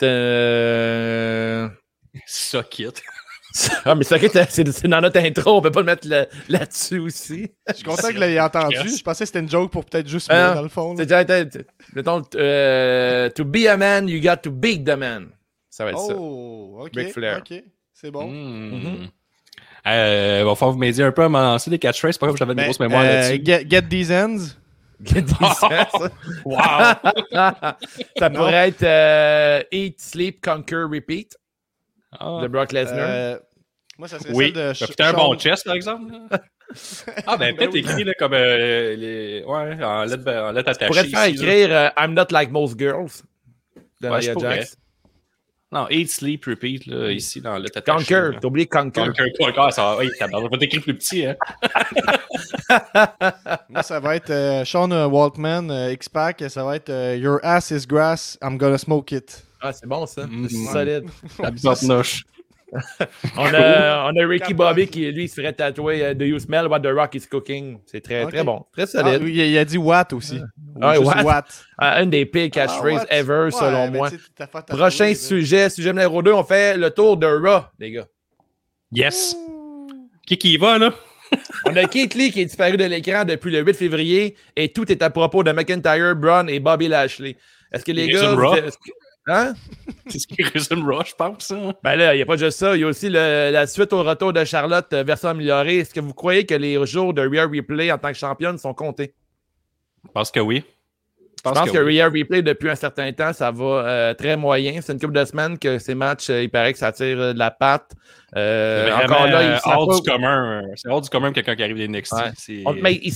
Euh... 0.04 1.68
Ah, 3.86 3.96
mais 3.96 4.04
c'est 4.04 4.16
ok, 4.24 4.32
t'as- 4.32 4.46
c'est 4.48 4.88
dans 4.88 5.02
notre 5.02 5.20
intro, 5.20 5.58
on 5.58 5.62
peut 5.62 5.72
pas 5.72 5.80
le 5.80 5.86
mettre 5.86 6.08
là- 6.08 6.26
là-dessus 6.50 7.00
aussi. 7.00 7.50
Je 7.70 7.74
suis 7.76 7.84
content 7.84 8.10
que 8.10 8.14
vous 8.14 8.20
l'ayez 8.20 8.40
entendu. 8.42 8.76
Yes. 8.76 8.98
Je 9.00 9.04
pensais 9.04 9.24
que 9.24 9.28
c'était 9.28 9.40
une 9.40 9.50
joke 9.50 9.72
pour 9.72 9.86
peut-être 9.86 10.08
juste 10.08 10.28
Ah, 10.30 10.48
moi, 10.48 10.56
dans 10.56 10.62
le 10.64 10.70
fond. 10.70 10.96
C'est 10.98 11.06
déjà 11.06 11.22
été- 11.22 11.62
Mettons, 11.96 12.22
euh, 12.36 13.30
to 13.30 13.44
be 13.46 13.66
a 13.68 13.78
man, 13.78 14.08
you 14.10 14.22
got 14.22 14.38
to 14.44 14.52
beat 14.52 14.84
the 14.86 14.98
man. 14.98 15.30
Ça 15.70 15.86
va 15.86 15.92
être 15.92 16.00
ça. 16.00 16.14
Oh, 16.18 16.80
ok. 16.86 17.08
Flair. 17.12 17.38
Ok, 17.40 17.64
c'est 17.94 18.12
bon. 18.12 18.28
Mm. 18.30 19.08
Euh, 19.88 20.44
va 20.46 20.56
falloir 20.56 20.74
vous 20.74 20.80
m'aider 20.80 21.02
un 21.04 21.12
peu 21.12 21.24
à 21.24 21.30
m'avancer 21.30 21.70
les 21.70 21.80
catchphrases. 21.80 22.14
C'est 22.16 22.20
pas 22.20 22.28
comme 22.28 22.36
j'avais 22.38 22.52
une 22.52 22.58
Ben, 22.58 22.64
grosse 22.66 22.80
mémoire 22.80 23.04
euh, 23.04 23.06
là-dessus. 23.22 23.42
get, 23.46 23.66
get 23.70 23.84
these 23.84 24.12
ends. 24.12 24.56
Wow! 26.46 26.58
ça 28.18 28.30
pourrait 28.32 28.70
être 28.70 28.84
euh, 28.84 29.62
Eat, 29.72 30.00
Sleep, 30.02 30.44
Conquer, 30.44 30.84
Repeat 30.92 31.38
Ah. 32.20 32.40
de 32.42 32.48
Brock 32.48 32.72
Lesnar. 32.72 33.38
Moi, 33.98 34.08
ça 34.08 34.20
serait 34.20 34.34
Oui, 34.34 34.46
celle 34.54 34.54
de 34.54 34.74
Sh- 34.74 34.86
fait 34.86 35.01
un 35.01 35.13
bon 35.13 35.38
chest, 35.38 35.66
par 35.66 35.75
exemple. 35.75 36.13
ah, 37.25 37.38
ben, 37.38 37.56
peut-être 37.56 37.74
oui. 37.74 37.80
écrit 37.80 38.04
là, 38.04 38.13
comme 38.20 38.34
euh, 38.34 38.96
les... 38.96 39.44
ouais, 39.44 39.84
en 39.84 40.04
lettres 40.04 40.30
en 40.30 40.50
pourrais 40.51 40.60
attachées. 40.60 41.04
te 41.04 41.10
faire 41.10 41.27
ici, 41.27 41.44
écrire 41.44 41.70
euh, 41.72 41.89
I'm 41.98 42.13
not 42.13 42.25
like 42.32 42.51
most 42.51 42.77
girls 42.77 43.24
de 44.01 44.10
Ouais, 44.10 44.34
pourrais. 44.34 44.58
Jax. 44.58 44.77
Non, 45.70 45.88
Eat, 45.89 46.10
Sleep, 46.10 46.46
Repeat, 46.46 46.86
là, 46.86 47.12
ici, 47.12 47.42
dans 47.42 47.58
lettres 47.58 47.80
attachées. 47.80 48.13
Conquer, 48.13 48.38
t'as 48.39 48.48
oublié 48.48 48.68
Conquer. 48.68 49.01
Conquer, 49.01 49.34
Conquer, 49.38 49.72
ça 49.72 49.82
va. 49.84 49.98
Oui, 49.98 50.10
ça 50.18 50.27
va 50.27 50.58
t'écrire 50.58 50.82
plus 50.82 50.96
petit, 50.96 51.25
hein. 51.25 51.36
Moi, 53.70 53.84
ça 53.84 54.00
va 54.00 54.16
être 54.16 54.30
euh, 54.30 54.63
Sean 54.63 54.92
Waltman, 55.10 55.70
euh, 55.70 55.92
X-Pac. 55.92 56.44
Ça 56.50 56.63
va 56.63 56.75
être 56.77 57.16
Your 57.18 57.39
ass 57.44 57.72
is 57.72 57.86
grass, 57.86 58.38
I'm 58.42 58.58
gonna 58.58 58.77
smoke 58.77 59.13
it. 59.13 59.44
Ah, 59.60 59.74
c'est 59.74 59.88
bon 59.88 60.06
ça. 60.06 60.25
Mm. 60.25 60.48
C'est 60.50 60.72
solide. 60.72 61.10
La 61.39 61.75
noche. 61.88 62.24
On 63.38 63.46
a, 63.54 64.12
on 64.12 64.16
a 64.22 64.28
Ricky 64.28 64.54
Bobby 64.54 64.88
qui, 64.88 65.10
lui, 65.12 65.28
se 65.30 65.36
ferait 65.36 65.54
tatouer 65.54 66.04
euh, 66.04 66.14
Do 66.14 66.26
you 66.26 66.38
smell 66.40 66.68
what 66.68 66.82
the 66.82 66.88
rock 66.94 67.16
is 67.16 67.26
cooking? 67.26 67.80
C'est 67.86 68.02
très, 68.02 68.26
très 68.28 68.44
bon. 68.44 68.66
Très 68.74 68.84
Ah, 68.84 68.88
solide. 68.88 69.22
il, 69.28 69.42
a- 69.42 69.46
il 69.46 69.58
a 69.58 69.66
dit 69.66 69.78
Watt 69.78 70.12
aussi. 70.14 70.42
Ah, 70.82 70.96
juste 70.96 71.06
Watt. 71.06 71.24
Watt. 71.26 71.66
Ah, 71.78 72.04
une 72.04 72.10
des 72.10 72.26
pires 72.26 72.50
catchphrases 72.52 72.84
Ah, 72.84 73.04
Watt. 73.04 73.08
ever, 73.12 73.44
Ouais, 73.46 73.52
selon 73.52 73.92
moi. 73.92 74.10
Prochain 74.68 75.14
sujet, 75.16 75.70
sujet 75.70 75.90
numéro 75.94 76.22
2, 76.22 76.34
on 76.34 76.44
fait 76.44 76.76
le 76.78 76.90
tour 76.92 77.16
de 77.18 77.26
Raw, 77.28 77.62
les 77.80 77.92
gars. 77.92 78.08
Yes. 78.92 79.36
Qui 80.26 80.38
qui 80.38 80.54
y 80.54 80.58
va, 80.58 80.78
là? 80.78 80.94
On 81.66 81.76
a 81.76 81.86
Keith 81.86 82.16
Lee 82.16 82.32
qui 82.32 82.42
est 82.42 82.46
disparu 82.46 82.78
de 82.78 82.86
l'écran 82.86 83.26
depuis 83.26 83.52
le 83.52 83.60
8 83.62 83.74
février 83.76 84.36
et 84.56 84.70
tout 84.72 84.90
est 84.92 85.02
à 85.02 85.10
propos 85.10 85.44
de 85.44 85.52
McIntyre, 85.52 86.16
Braun 86.16 86.48
et 86.48 86.60
Bobby 86.60 86.88
Lashley. 86.88 87.36
Est-ce 87.72 87.84
que 87.84 87.92
les 87.92 88.06
Il 88.06 88.14
gars. 88.14 88.32
est-ce 88.66 88.78
que- 88.78 88.92
Hein? 89.28 89.54
C'est 90.08 90.20
ce 90.20 90.28
qui 90.28 90.42
résume 90.42 90.90
Raw, 90.90 91.04
je 91.06 91.14
pense. 91.14 91.52
hein. 91.52 91.74
Ben 91.84 91.96
là, 91.96 92.14
il 92.16 92.18
n'y 92.18 92.22
a 92.24 92.26
pas 92.26 92.38
juste 92.38 92.58
ça. 92.60 92.76
Il 92.76 92.82
y 92.82 92.84
a 92.84 92.88
aussi 92.88 93.10
le- 93.10 93.52
la 93.52 93.68
suite 93.68 93.92
au 93.94 94.02
retour 94.04 94.32
de 94.34 94.44
Charlotte 94.46 94.92
version 94.94 95.30
améliorée. 95.30 95.80
Est-ce 95.80 95.94
que 95.94 96.00
vous 96.00 96.14
croyez 96.14 96.46
que 96.46 96.56
les 96.56 96.84
jours 96.86 97.14
de 97.14 97.22
Rhea 97.28 97.46
Replay 97.46 97.92
en 97.92 97.98
tant 97.98 98.08
que 98.10 98.18
championne 98.18 98.58
sont 98.58 98.74
comptés? 98.74 99.14
Je 100.06 100.12
pense 100.14 100.32
que 100.32 100.40
oui. 100.40 100.64
Je 101.50 101.54
pense 101.60 101.72
que, 101.72 101.77
oui. 101.84 102.01
Rhea 102.01 102.06
Replay, 102.10 102.42
depuis 102.42 102.70
un 102.70 102.75
certain 102.75 103.12
temps, 103.13 103.34
ça 103.34 103.51
va 103.51 103.63
euh, 103.66 104.13
très 104.13 104.36
moyen. 104.38 104.80
C'est 104.82 104.94
une 104.94 105.00
couple 105.00 105.13
de 105.13 105.25
semaines 105.25 105.58
que 105.58 105.80
ces 105.80 105.96
matchs, 105.96 106.30
euh, 106.30 106.44
il 106.44 106.50
paraît 106.50 106.74
que 106.74 106.80
ça 106.80 106.92
tire 106.92 107.20
euh, 107.20 107.34
de 107.34 107.39
la 107.39 107.51
patte. 107.51 107.92
Euh, 108.36 108.88
C'est 108.88 109.04
encore 109.06 109.27
là, 109.27 109.39
euh, 109.39 109.58
ils 109.66 109.72
hors 109.72 109.88
pas- 109.88 109.96
du 109.96 110.01
commun. 110.10 110.62
C'est 110.75 110.89
hors 110.89 111.00
du 111.01 111.10
commun 111.10 111.32
quelqu'un 111.32 111.56
qui 111.56 111.63
arrive 111.63 111.77
des 111.77 111.88
NXT. 111.88 112.13
Ouais. 112.13 112.22
C'est- 112.38 112.63
On- 112.66 112.74
mais 112.74 112.96
ils, 112.96 113.13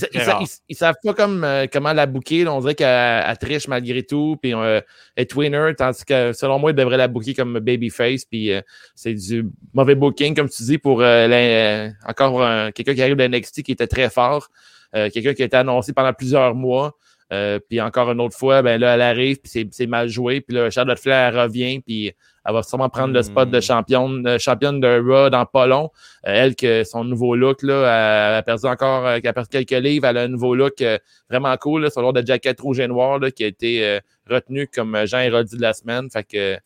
ils 0.68 0.74
savent 0.74 0.94
pas 1.04 1.12
comme, 1.12 1.44
euh, 1.44 1.66
comment 1.70 1.92
la 1.92 2.06
booker. 2.06 2.46
On 2.48 2.60
dirait 2.60 2.74
qu'elle 2.74 3.24
elle 3.28 3.38
triche 3.38 3.68
malgré 3.68 4.02
tout. 4.02 4.36
Puis 4.40 4.54
euh, 4.54 4.80
est 5.16 5.34
winner, 5.34 5.72
tandis 5.76 6.04
que 6.04 6.32
selon 6.32 6.58
moi, 6.58 6.70
ils 6.70 6.74
devraient 6.76 6.96
la 6.96 7.08
booker 7.08 7.34
comme 7.34 7.58
babyface. 7.58 8.24
Puis 8.24 8.52
euh, 8.52 8.62
c'est 8.94 9.12
du 9.14 9.44
mauvais 9.74 9.94
booking, 9.94 10.34
comme 10.34 10.48
tu 10.48 10.62
dis, 10.62 10.78
pour 10.78 11.00
la- 11.00 11.88
encore 12.08 12.72
quelqu'un 12.72 12.94
qui 12.94 13.02
arrive 13.02 13.16
de 13.16 13.24
NXT 13.26 13.62
qui 13.62 13.72
était 13.72 13.86
très 13.86 14.08
fort. 14.08 14.48
Euh, 14.94 15.08
quelqu'un 15.10 15.32
qui 15.34 15.42
a 15.42 15.46
été 15.46 15.56
annoncé 15.56 15.92
pendant 15.92 16.12
plusieurs 16.12 16.54
mois. 16.54 16.92
Euh, 17.32 17.58
puis 17.68 17.80
encore 17.80 18.10
une 18.12 18.20
autre 18.20 18.36
fois, 18.36 18.60
ben 18.62 18.78
là, 18.80 18.94
elle 18.94 19.00
arrive, 19.02 19.38
puis 19.40 19.50
c'est- 19.50 19.68
c'est 19.72 19.86
mal 19.86 20.08
joué. 20.08 20.40
Puis 20.42 20.54
là, 20.54 20.68
Charlotte 20.70 20.98
Flair 20.98 21.32
revient, 21.34 21.80
puis 21.80 22.12
elle 22.44 22.52
va 22.52 22.62
sûrement 22.62 22.88
prendre 22.90 23.14
le 23.14 23.22
spot 23.22 23.48
de 23.50 23.60
championne, 23.60 24.26
euh, 24.26 24.38
championne 24.38 24.80
de 24.80 25.00
Raw 25.00 25.30
dans 25.30 25.46
pas 25.46 25.66
long. 25.66 25.90
Euh, 26.26 26.32
elle, 26.34 26.54
que 26.56 26.84
son 26.84 27.04
nouveau 27.04 27.34
look, 27.36 27.62
là, 27.62 28.28
elle 28.30 28.34
a 28.34 28.42
perdu 28.42 28.66
encore 28.66 29.06
euh, 29.06 29.18
elle 29.22 29.28
a 29.28 29.32
perdu 29.32 29.48
quelques 29.48 29.70
livres. 29.82 30.06
Elle 30.06 30.18
a 30.18 30.22
un 30.22 30.28
nouveau 30.28 30.54
look 30.54 30.82
euh, 30.82 30.98
vraiment 31.30 31.56
cool, 31.56 31.82
là, 31.82 31.90
son 31.90 32.02
genre 32.02 32.12
de 32.12 32.26
jacket 32.26 32.60
rouge 32.60 32.80
et 32.80 32.88
noir 32.88 33.18
là, 33.18 33.30
qui 33.30 33.44
a 33.44 33.46
été 33.46 34.00
retenu 34.28 34.66
comme 34.66 35.06
Jean 35.06 35.20
Héroldi 35.20 35.56
de 35.56 35.62
la 35.62 35.72
semaine. 35.72 36.10
Fait 36.10 36.24
que 36.24 36.56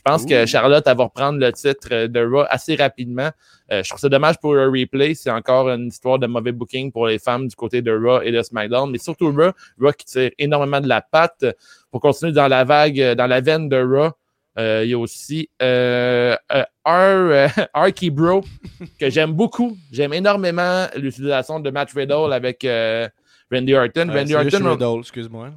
je 0.00 0.10
pense 0.10 0.24
que 0.24 0.46
Charlotte, 0.46 0.82
elle 0.86 0.96
va 0.96 1.04
reprendre 1.04 1.38
le 1.38 1.52
titre 1.52 1.88
euh, 1.92 2.08
de 2.08 2.24
Raw 2.24 2.46
assez 2.48 2.74
rapidement. 2.74 3.28
Euh, 3.70 3.82
je 3.82 3.88
trouve 3.90 4.00
ça 4.00 4.08
dommage 4.08 4.38
pour 4.38 4.54
le 4.54 4.66
replay. 4.66 5.14
C'est 5.14 5.30
encore 5.30 5.68
une 5.68 5.88
histoire 5.88 6.18
de 6.18 6.26
mauvais 6.26 6.52
booking 6.52 6.90
pour 6.90 7.06
les 7.06 7.18
femmes 7.18 7.48
du 7.48 7.54
côté 7.54 7.82
de 7.82 7.92
Raw 7.92 8.22
et 8.22 8.32
de 8.32 8.42
SmackDown, 8.42 8.90
mais 8.90 8.96
surtout 8.96 9.30
Raw, 9.30 9.50
Raw 9.78 9.92
qui 9.92 10.06
tire 10.06 10.30
énormément 10.38 10.80
de 10.80 10.88
la 10.88 11.02
patte. 11.02 11.44
Pour 11.90 12.00
continuer 12.00 12.32
dans 12.32 12.48
la 12.48 12.64
vague, 12.64 12.98
euh, 12.98 13.14
dans 13.14 13.26
la 13.26 13.42
veine 13.42 13.68
de 13.68 13.76
Raw, 13.76 14.12
euh, 14.58 14.84
il 14.84 14.90
y 14.90 14.94
a 14.94 14.98
aussi 14.98 15.50
euh, 15.60 16.34
R, 16.86 17.50
Arky 17.74 18.08
Bro, 18.08 18.42
que 18.98 19.10
j'aime 19.10 19.32
beaucoup. 19.32 19.76
J'aime 19.92 20.14
énormément 20.14 20.86
l'utilisation 20.96 21.60
de 21.60 21.68
Matt 21.68 21.92
Riddle 21.92 22.32
avec 22.32 22.66
Randy 23.52 23.74
Orton. 23.74 24.08
Randy 24.10 24.34
Orton, 24.34 25.00
excuse-moi. 25.00 25.50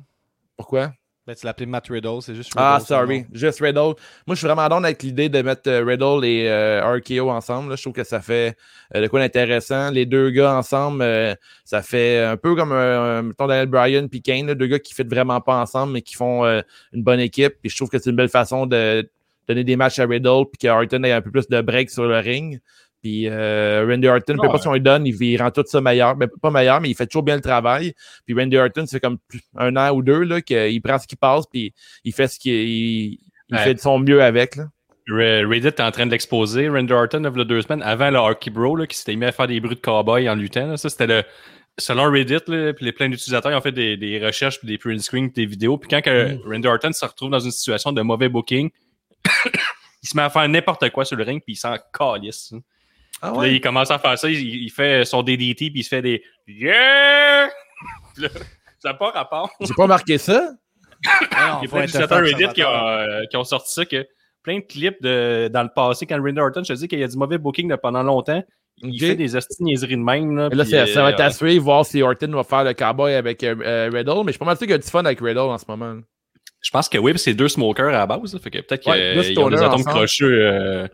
pourquoi? 0.58 0.92
Ben, 1.26 1.34
tu 1.36 1.46
l'appelais 1.46 1.66
Matt 1.66 1.88
Riddle, 1.88 2.22
c'est 2.22 2.36
juste 2.36 2.52
Riddle. 2.54 2.66
Ah, 2.68 2.80
sorry. 2.86 3.26
Juste 3.32 3.62
Riddle. 3.62 3.96
Moi, 4.28 4.32
je 4.32 4.36
suis 4.36 4.48
vraiment 4.48 4.68
down 4.68 4.84
avec 4.84 5.02
l'idée 5.04 5.30
de 5.30 5.42
mettre 5.42 5.70
euh, 5.70 5.82
Riddle 5.86 6.26
et 6.26 6.50
euh, 6.50 6.84
RKO 6.98 7.30
ensemble. 7.30 7.70
là. 7.70 7.76
Je 7.78 7.82
trouve 7.82 7.94
que 7.94 8.04
ça 8.04 8.20
fait 8.20 8.58
euh, 8.94 9.02
de 9.02 9.08
quoi 9.08 9.22
d'intéressant. 9.22 9.90
Les 9.90 10.06
deux 10.06 10.32
gars 10.32 10.54
ensemble, 10.58 11.02
euh, 11.02 11.34
ça 11.64 11.82
fait 11.82 12.20
un 12.20 12.36
peu 12.36 12.56
comme, 12.56 12.74
euh, 12.74 13.22
mettons, 13.22 13.48
Daniel 13.48 13.68
Bryan 13.68 14.10
puis 14.10 14.22
Kane, 14.22 14.48
là, 14.48 14.56
deux 14.56 14.68
gars 14.68 14.80
qui 14.80 14.94
ne 15.02 15.10
vraiment 15.10 15.40
pas 15.40 15.62
ensemble, 15.62 15.94
mais 15.94 16.02
qui 16.02 16.16
font 16.16 16.44
euh, 16.44 16.60
une 16.92 17.04
bonne 17.04 17.22
équipe. 17.22 17.54
Puis 17.62 17.70
je 17.70 17.78
trouve 17.78 17.90
que 17.90 18.00
c'est 18.00 18.10
une 18.10 18.18
belle 18.18 18.28
façon 18.28 18.66
de 18.66 19.10
donner 19.48 19.64
des 19.64 19.78
matchs 19.78 20.00
à 20.00 20.06
Riddle 20.06 20.44
puis 20.52 20.58
que 20.62 20.68
Orton 20.68 21.04
ait 21.06 21.14
un 21.14 21.22
peu 21.22 21.32
plus 21.32 21.48
de 21.48 21.62
break 21.62 21.90
sur 21.90 22.04
le 22.06 22.18
ring. 22.18 22.60
Puis 23.04 23.28
euh, 23.28 23.86
Randy 23.88 24.08
Orton, 24.08 24.34
peu 24.36 24.40
Ouais. 24.40 24.48
importe 24.48 24.62
si 24.62 24.68
on 24.70 24.74
lui 24.74 24.80
donne, 24.82 25.06
il, 25.06 25.22
il 25.22 25.42
rend 25.42 25.52
tout 25.52 25.64
ça 25.68 25.82
meilleur. 25.82 26.16
Ben, 26.16 26.30
pas 26.42 26.50
meilleur, 26.52 26.80
mais 26.80 26.90
il 26.90 26.96
fait 26.96 27.06
toujours 27.06 27.24
bien 27.24 27.36
le 27.36 27.42
travail. 27.42 27.94
Puis 28.26 28.34
Randy 28.34 28.56
Orton, 28.58 28.86
ça 28.86 28.94
fait 28.98 29.02
comme 29.02 29.18
un 29.58 29.76
an 29.76 29.92
ou 29.94 30.02
deux 30.02 30.24
là, 30.24 30.42
qu'il 30.42 30.82
prend 30.82 30.98
ce 30.98 31.06
qui 31.08 31.18
passe, 31.18 31.46
puis 31.52 31.74
il 32.06 32.14
fait 32.14 32.28
ce 32.30 32.40
qu'il 32.40 32.54
il, 32.54 33.20
il 33.50 33.56
Ouais. 33.56 33.64
fait 33.64 33.74
de 33.74 33.80
son 33.80 34.00
mieux 34.00 34.24
avec. 34.24 34.56
Là. 34.56 34.68
Reddit 35.10 35.68
est 35.68 35.82
en 35.82 35.92
train 35.92 36.06
de 36.06 36.12
l'exposer. 36.12 36.70
Randy 36.70 36.94
Orton, 36.94 37.20
il 37.30 37.38
y 37.38 37.42
a 37.42 37.44
deux 37.44 37.62
semaines, 37.62 37.82
avant 37.82 38.10
le 38.10 38.18
Arky 38.20 38.50
Bro, 38.50 38.78
là, 38.78 38.88
qui 38.88 38.96
s'était 38.98 39.18
mis 39.18 39.26
à 39.26 39.34
faire 39.34 39.48
des 39.48 39.60
bruits 39.60 39.76
de 39.76 39.82
cowboy 39.82 40.30
en 40.30 40.36
luttant. 40.36 40.66
là. 40.68 40.78
Ça, 40.78 40.90
c'était 40.90 41.08
le. 41.08 41.24
Selon 41.78 42.10
Reddit, 42.10 42.38
là, 42.48 42.72
puis 42.72 42.86
les 42.86 42.92
plein 42.94 43.10
d'utilisateurs 43.10 43.52
ils 43.52 43.56
ont 43.56 43.62
fait 43.62 43.72
des, 43.72 43.98
des 43.98 44.24
recherches, 44.26 44.60
puis 44.60 44.68
des 44.68 44.78
print 44.78 45.02
screens, 45.02 45.30
des 45.36 45.46
vidéos. 45.48 45.78
Puis 45.78 45.90
quand 45.90 46.02
que 46.02 46.38
Randy 46.50 46.68
Orton 46.68 46.94
se 46.94 47.04
retrouve 47.04 47.32
dans 47.32 47.40
une 47.40 47.52
situation 47.52 47.92
de 47.92 48.02
mauvais 48.04 48.30
booking, 48.30 48.70
il 50.04 50.08
se 50.08 50.16
met 50.16 50.24
à 50.24 50.30
faire 50.30 50.48
n'importe 50.48 50.90
quoi 50.92 51.04
sur 51.04 51.18
le 51.18 51.24
ring, 51.24 51.42
puis 51.44 51.54
il 51.54 51.58
s'en 51.58 51.76
calisse. 51.92 52.54
hein. 52.54 52.60
Ah 53.26 53.32
Là, 53.32 53.48
il 53.48 53.62
commence 53.62 53.90
à 53.90 54.00
faire 54.00 54.20
ça, 54.20 54.30
il, 54.30 54.64
il 54.64 54.70
fait 54.70 55.06
son 55.06 55.24
DDT, 55.24 55.70
puis 55.72 55.80
il 55.80 55.84
se 55.84 55.90
fait 55.90 56.02
des 56.02 56.22
Yeah! 56.48 57.48
Là, 58.18 58.28
ça 58.80 58.90
n'a 58.90 58.94
pas 58.96 59.12
rapport. 59.12 59.50
J'ai 59.62 59.74
pas 59.74 59.88
marqué 59.88 60.18
ça. 60.18 60.52
Ah 61.32 61.54
non, 61.54 61.60
Il 61.62 61.64
y 61.64 61.68
a 61.68 61.70
plein 61.70 61.80
être 61.80 61.86
d'utilisateurs 61.86 62.20
Reddit 62.20 62.54
qui 62.54 62.64
euh, 62.64 63.26
qui 63.30 63.38
ont 63.38 63.44
sorti 63.44 63.74
ça, 63.74 63.86
que 63.86 64.06
plein 64.44 64.60
de 64.60 64.66
clips 64.66 65.02
de, 65.02 65.50
dans 65.52 65.64
le 65.64 65.70
passé, 65.74 66.06
quand 66.06 66.22
Randy 66.22 66.40
Orton, 66.40 66.64
je 66.64 66.74
te 66.74 66.78
dis 66.78 66.88
qu'il 66.88 67.00
y 67.00 67.04
a 67.04 67.08
du 67.08 67.18
mauvais 67.18 67.38
booking 67.38 67.70
de 67.70 67.76
pendant 67.76 68.04
longtemps, 68.04 68.44
il 68.82 69.00
fait 69.00 69.16
des 69.16 69.36
hosties 69.36 69.64
niaiseries 69.64 69.96
de 69.96 70.02
même. 70.02 70.36
Là, 70.36 70.66
ça 70.66 71.02
va 71.02 71.12
être 71.12 71.20
euh, 71.20 71.26
à 71.26 71.32
suivre, 71.32 71.64
voir 71.64 71.86
si 71.86 72.02
Orton 72.02 72.32
va 72.32 72.44
faire 72.44 72.64
le 72.64 72.74
cowboy 72.74 73.14
avec 73.14 73.44
euh, 73.44 73.56
euh, 73.62 73.90
Riddle. 73.94 74.22
Mais 74.26 74.28
je 74.28 74.32
suis 74.32 74.40
pas 74.40 74.46
mal 74.46 74.58
sûr 74.58 74.66
qu'il 74.66 74.72
y 74.72 74.74
a 74.74 74.80
du 74.80 74.88
fun 74.88 75.06
avec 75.06 75.20
Riddle 75.20 75.40
en 75.40 75.58
ce 75.58 75.66
moment. 75.68 75.96
Je 76.62 76.70
pense 76.72 76.88
que 76.90 76.98
oui, 76.98 77.12
puis 77.12 77.20
c'est 77.20 77.34
deux 77.34 77.50
smokers 77.50 77.90
à 77.90 77.92
la 77.92 78.06
base. 78.08 78.34
là, 78.34 78.40
fait 78.40 78.50
que 78.50 78.60
peut-être 78.60 78.88
Ouais, 78.88 79.22
qu'ils 79.22 79.40
ont 79.40 79.50
des 79.50 79.62
atomes 79.62 79.84
crochus 79.84 80.24
euh, 80.26 80.88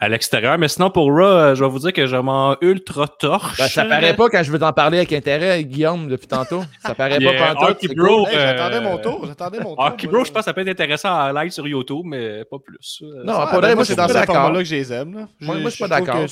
à 0.00 0.08
l'extérieur. 0.08 0.56
Mais 0.58 0.68
sinon, 0.68 0.90
pour 0.90 1.06
Raw, 1.08 1.20
euh, 1.22 1.54
je 1.54 1.62
vais 1.62 1.70
vous 1.70 1.78
dire 1.78 1.92
que 1.92 2.06
je 2.06 2.16
m'en 2.16 2.56
ultra 2.62 3.06
torche. 3.06 3.58
Ben, 3.58 3.68
ça 3.68 3.84
paraît 3.84 4.16
pas 4.16 4.28
quand 4.30 4.42
je 4.42 4.50
veux 4.50 4.58
t'en 4.58 4.72
parler 4.72 4.96
avec 4.98 5.12
intérêt, 5.12 5.62
Guillaume, 5.62 6.08
depuis 6.08 6.26
tantôt. 6.26 6.62
Ça 6.82 6.94
paraît 6.94 7.18
pas 7.20 7.54
Bro, 7.94 8.24
cool. 8.24 8.28
Hey, 8.28 8.38
j'attendais 8.38 8.76
euh, 8.76 8.80
mon 8.80 8.98
tour, 8.98 9.26
j'attendais 9.26 9.60
mon 9.60 9.74
tour. 9.76 9.84
Arky 9.84 10.06
moi, 10.06 10.12
Bro, 10.14 10.24
je 10.24 10.32
pense 10.32 10.40
que 10.40 10.44
ça 10.46 10.54
peut 10.54 10.62
être 10.62 10.68
intéressant 10.68 11.10
en 11.12 11.32
live 11.32 11.50
sur 11.50 11.68
YouTube, 11.68 12.02
mais 12.06 12.44
pas 12.46 12.58
plus. 12.58 13.02
Euh, 13.02 13.24
Non, 13.24 13.34
Ah, 13.36 13.46
pas 13.50 13.60
ben, 13.60 13.74
moi, 13.74 13.84
c'est 13.84 13.92
suis 13.92 13.96
dans 13.96 14.04
pas 14.04 14.08
ce 14.08 14.14
d'accord. 14.14 14.34
format-là 14.36 14.58
que 14.60 14.64
je 14.64 14.74
les 14.74 14.92
aime. 14.92 15.14
Là. 15.14 15.28
Moi, 15.40 15.56
moi, 15.58 15.70
je 15.70 15.74
suis 15.76 15.84
pas 15.84 15.88
d'accord. 16.00 16.26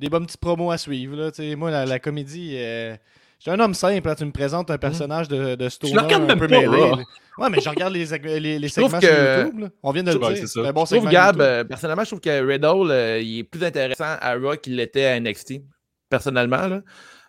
Des 0.00 0.08
bonnes 0.08 0.26
petites 0.26 0.40
promos 0.40 0.70
à 0.70 0.78
suivre. 0.78 1.16
Là, 1.16 1.30
moi, 1.56 1.70
la, 1.70 1.84
la 1.86 1.98
comédie. 1.98 2.52
euh, 2.56 2.96
Je 3.38 3.42
suis 3.42 3.50
un 3.50 3.60
homme 3.60 3.74
simple, 3.74 4.06
là, 4.08 4.14
tu 4.14 4.24
me 4.24 4.32
présentes 4.32 4.70
un 4.70 4.78
personnage 4.78 5.28
de, 5.28 5.54
de 5.56 5.68
stoner 5.68 5.92
le 5.94 6.00
regardes 6.00 6.22
un 6.22 6.26
même 6.26 6.38
peu 6.38 6.48
pas, 6.48 6.60
mêlé. 6.60 6.78
là. 6.90 6.96
Ouais, 7.38 7.50
mais 7.50 7.60
je 7.60 7.68
regarde 7.68 7.92
les, 7.92 8.58
les, 8.58 8.68
segments 8.68 8.98
que- 8.98 9.06
sur 9.06 9.38
YouTube. 9.44 9.58
là. 9.60 9.68
On 9.82 9.90
vient 9.92 10.02
de 10.02 10.12
le 10.12 10.18
dire. 10.18 10.48
c'est 10.48 10.72
bon 10.72 10.84
Je 10.86 10.96
trouve, 10.96 11.10
Gab, 11.10 11.40
euh, 11.40 11.62
personnellement, 11.64 12.02
je 12.04 12.08
trouve 12.08 12.20
que 12.20 12.46
Riddle, 12.46 12.90
euh, 12.90 13.20
il 13.20 13.40
est 13.40 13.44
plus 13.44 13.62
intéressant 13.62 14.16
à 14.20 14.34
Raw 14.36 14.56
qu'il 14.56 14.76
l'était 14.76 15.04
à 15.04 15.20
NXT, 15.20 15.60
personnellement. 16.08 16.66
Là. 16.66 16.80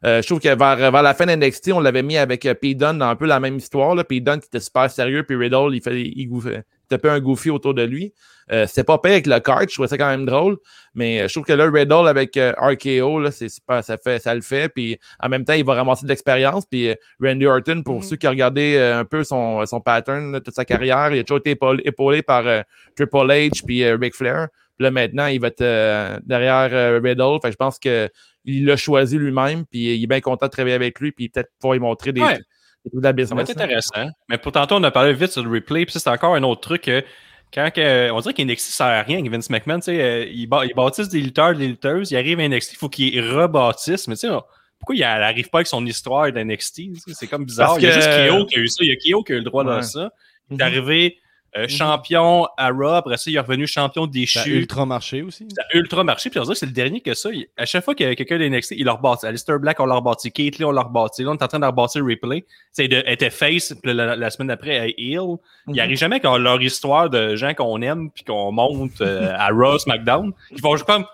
Euh, 0.05 0.21
je 0.21 0.27
trouve 0.27 0.39
que 0.39 0.47
vers, 0.47 0.91
vers 0.91 1.03
la 1.03 1.13
fin 1.13 1.25
de 1.25 1.33
NXT, 1.35 1.71
on 1.73 1.81
l'avait 1.81 2.03
mis 2.03 2.17
avec 2.17 2.47
P. 2.61 2.73
Dunne 2.73 2.99
dans 2.99 3.09
un 3.09 3.15
peu 3.17 3.25
la 3.25 3.39
même 3.41 3.57
histoire. 3.57 3.95
P. 4.05 4.21
Dunne 4.21 4.39
qui 4.39 4.45
était 4.47 4.61
super 4.61 4.89
sérieux, 4.89 5.23
puis 5.23 5.35
Riddle, 5.35 5.73
il, 5.75 5.81
fait, 5.81 5.99
il, 5.99 6.13
il 6.17 6.37
était 6.85 6.95
un 6.95 6.97
peu 6.99 7.11
un 7.11 7.19
goofy 7.19 7.49
autour 7.49 7.73
de 7.73 7.83
lui. 7.83 8.13
Euh, 8.51 8.65
c'est 8.67 8.83
pas 8.85 8.97
pire 8.97 9.11
avec 9.11 9.27
le 9.27 9.39
cart, 9.39 9.63
je 9.67 9.73
trouvais 9.73 9.87
ça 9.89 9.97
quand 9.97 10.07
même 10.09 10.25
drôle. 10.25 10.57
Mais 10.95 11.21
euh, 11.21 11.27
je 11.27 11.33
trouve 11.33 11.45
que 11.45 11.53
là, 11.53 11.69
Riddle 11.69 12.07
avec 12.07 12.37
euh, 12.37 12.53
RKO, 12.57 13.19
là, 13.19 13.31
c'est 13.31 13.49
super, 13.49 13.83
ça, 13.83 13.97
fait, 13.97 14.19
ça 14.19 14.33
le 14.33 14.41
fait. 14.41 14.69
Puis 14.69 14.97
en 15.19 15.27
même 15.29 15.43
temps, 15.43 15.53
il 15.53 15.65
va 15.65 15.73
ramasser 15.75 16.05
de 16.05 16.09
l'expérience. 16.09 16.65
Puis 16.65 16.89
euh, 16.89 16.95
Randy 17.21 17.45
Orton, 17.45 17.81
pour 17.83 17.95
Mhm. 17.95 18.01
ceux 18.03 18.15
qui 18.15 18.25
ont 18.27 18.31
regardé 18.31 18.77
un 18.79 19.03
peu 19.05 19.23
son, 19.23 19.65
son 19.65 19.81
pattern, 19.81 20.31
là, 20.31 20.39
toute 20.39 20.55
sa 20.55 20.63
carrière, 20.65 21.13
il 21.13 21.19
a 21.19 21.23
toujours 21.23 21.39
été 21.39 21.51
épaulé, 21.51 21.81
épaulé 21.85 22.21
par 22.21 22.43
Triple 22.95 23.17
H 23.17 23.63
puis 23.65 23.89
Ric 23.91 24.15
Flair. 24.15 24.47
Puis 24.77 24.83
là, 24.83 24.91
maintenant, 24.91 25.25
il 25.27 25.39
va 25.41 25.47
être 25.47 26.21
derrière 26.25 27.01
Riddle. 27.01 27.39
Fait 27.41 27.49
que 27.49 27.51
je 27.51 27.57
pense 27.57 27.79
qu'il 27.79 28.09
l'a 28.65 28.77
choisi 28.77 29.17
lui-même. 29.17 29.65
Puis 29.65 29.95
il 29.95 30.03
est 30.03 30.07
bien 30.07 30.21
content 30.21 30.45
de 30.45 30.51
travailler 30.51 30.75
avec 30.75 30.99
lui. 30.99 31.11
Puis 31.11 31.29
peut-être 31.29 31.49
pouvoir 31.59 31.73
lui 31.73 31.81
montrer 31.81 32.11
des, 32.13 32.21
Ouais. 32.21 32.37
des 32.85 32.91
trucs 32.91 32.93
de 32.93 33.01
la 33.01 33.09
Ça 33.09 33.09
va 33.09 33.13
business. 33.13 33.49
être 33.49 33.57
là. 33.57 33.63
intéressant. 33.65 34.09
Mais 34.29 34.37
pour 34.37 34.51
tantôt, 34.51 34.75
on 34.75 34.83
a 34.83 34.91
parlé 34.91 35.13
vite 35.13 35.31
sur 35.31 35.43
le 35.43 35.49
replay. 35.49 35.85
Puis 35.85 35.99
c'est 35.99 36.09
encore 36.09 36.35
un 36.35 36.43
autre 36.43 36.61
truc. 36.61 36.83
que 36.83 37.03
quand 37.53 37.71
que- 37.73 38.11
on 38.11 38.19
dirait 38.19 38.33
qu'NXT 38.33 38.71
sert 38.71 38.85
à 38.87 39.01
rien 39.01 39.19
avec 39.19 39.31
Vince 39.31 39.49
McMahon, 39.49 39.79
tu 39.79 39.85
sais, 39.85 40.01
euh, 40.01 40.25
il, 40.31 40.47
bâ- 40.47 40.65
il 40.65 40.73
bâtisse 40.75 41.09
des 41.09 41.21
lutteurs, 41.21 41.55
des 41.55 41.67
lutteuses, 41.67 42.11
il 42.11 42.17
arrive 42.17 42.39
à 42.39 42.43
NXT, 42.47 42.73
il 42.73 42.77
faut 42.77 42.89
qu'il 42.89 43.19
rebâtisse. 43.21 44.07
Mais 44.07 44.15
tu 44.15 44.27
sais, 44.27 44.33
pourquoi 44.79 44.95
il 44.95 44.99
n'arrive 45.01 45.49
pas 45.49 45.59
avec 45.59 45.67
son 45.67 45.85
histoire 45.85 46.31
d'NXT? 46.31 46.81
C'est 47.13 47.27
comme 47.27 47.45
bizarre. 47.45 47.69
Parce 47.69 47.81
Il 47.81 47.85
y 47.85 47.87
a 47.87 47.89
que- 47.89 47.95
juste 47.95 48.09
Kyo 48.37 48.45
qui 48.45 48.55
a 48.57 48.59
eu 48.61 48.67
ça. 48.67 48.83
Il 48.83 48.89
y 48.89 48.91
a 48.91 48.95
Kyo 48.95 49.23
qui 49.23 49.31
a 49.31 49.35
eu 49.35 49.39
le 49.39 49.43
droit 49.45 49.63
Ouais. 49.63 49.81
ça. 49.83 50.09
Il 50.51 50.59
est 50.59 50.63
arrivé 50.63 51.17
euh, 51.55 51.67
champion 51.67 52.45
à 52.57 52.69
Raw. 52.69 52.95
Après 52.95 53.17
ça, 53.17 53.29
il 53.31 53.35
est 53.35 53.39
revenu 53.39 53.65
champion 53.67 54.03
Ça 54.03 54.09
a 54.09 54.11
déchu. 54.11 54.49
ultra 54.51 54.85
marché 54.85 55.21
aussi. 55.21 55.47
Ça 55.55 55.63
a 55.73 55.77
ultra 55.77 56.03
marché. 56.03 56.29
Puis 56.29 56.39
on 56.39 56.43
dirait 56.43 56.53
que 56.55 56.59
c'est 56.59 56.65
le 56.65 56.71
dernier 56.71 57.01
que 57.01 57.13
ça. 57.13 57.29
Il- 57.31 57.47
à 57.57 57.65
chaque 57.65 57.83
fois 57.85 57.95
qu'il 57.95 58.05
y 58.07 58.09
a 58.09 58.15
quelqu'un 58.15 58.37
d'NXT, 58.37 58.71
il 58.77 58.85
leur 58.85 58.97
rebâtit. 58.97 59.25
Alistair 59.25 59.59
Black, 59.59 59.79
on 59.79 59.85
l'a 59.85 59.95
rebâti. 59.95 60.31
Kate 60.31 60.57
Lee, 60.57 60.65
on 60.65 60.71
l'a 60.71 60.81
rebâti. 60.83 61.23
Là, 61.23 61.31
on 61.31 61.35
est 61.35 61.43
en 61.43 61.47
train 61.47 61.59
de 61.59 61.65
rebâtir 61.65 62.03
le 62.03 62.09
replay. 62.13 62.45
C'est 62.71 62.87
de, 62.87 63.01
elle 63.05 63.13
était 63.13 63.29
face, 63.29 63.73
puis 63.81 63.93
la, 63.93 64.15
la 64.15 64.29
semaine 64.29 64.49
d'après, 64.49 64.71
elle 64.75 64.89
est 64.89 64.95
heel. 64.97 65.37
Mhm. 65.67 65.73
Il 65.75 65.79
arrive 65.81 65.97
jamais 65.97 66.19
quand 66.19 66.37
leur 66.37 66.61
histoire 66.61 67.09
de 67.09 67.35
gens 67.35 67.53
qu'on 67.53 67.81
aime 67.81 68.11
puis 68.11 68.23
qu'on 68.23 68.51
monte 68.51 69.01
euh, 69.01 69.33
à 69.37 69.47
Raw, 69.49 69.79
SmackDown. 69.79 70.33
Ils 70.51 70.61
vont 70.61 70.75
juste 70.75 70.85
comme, 70.87 71.05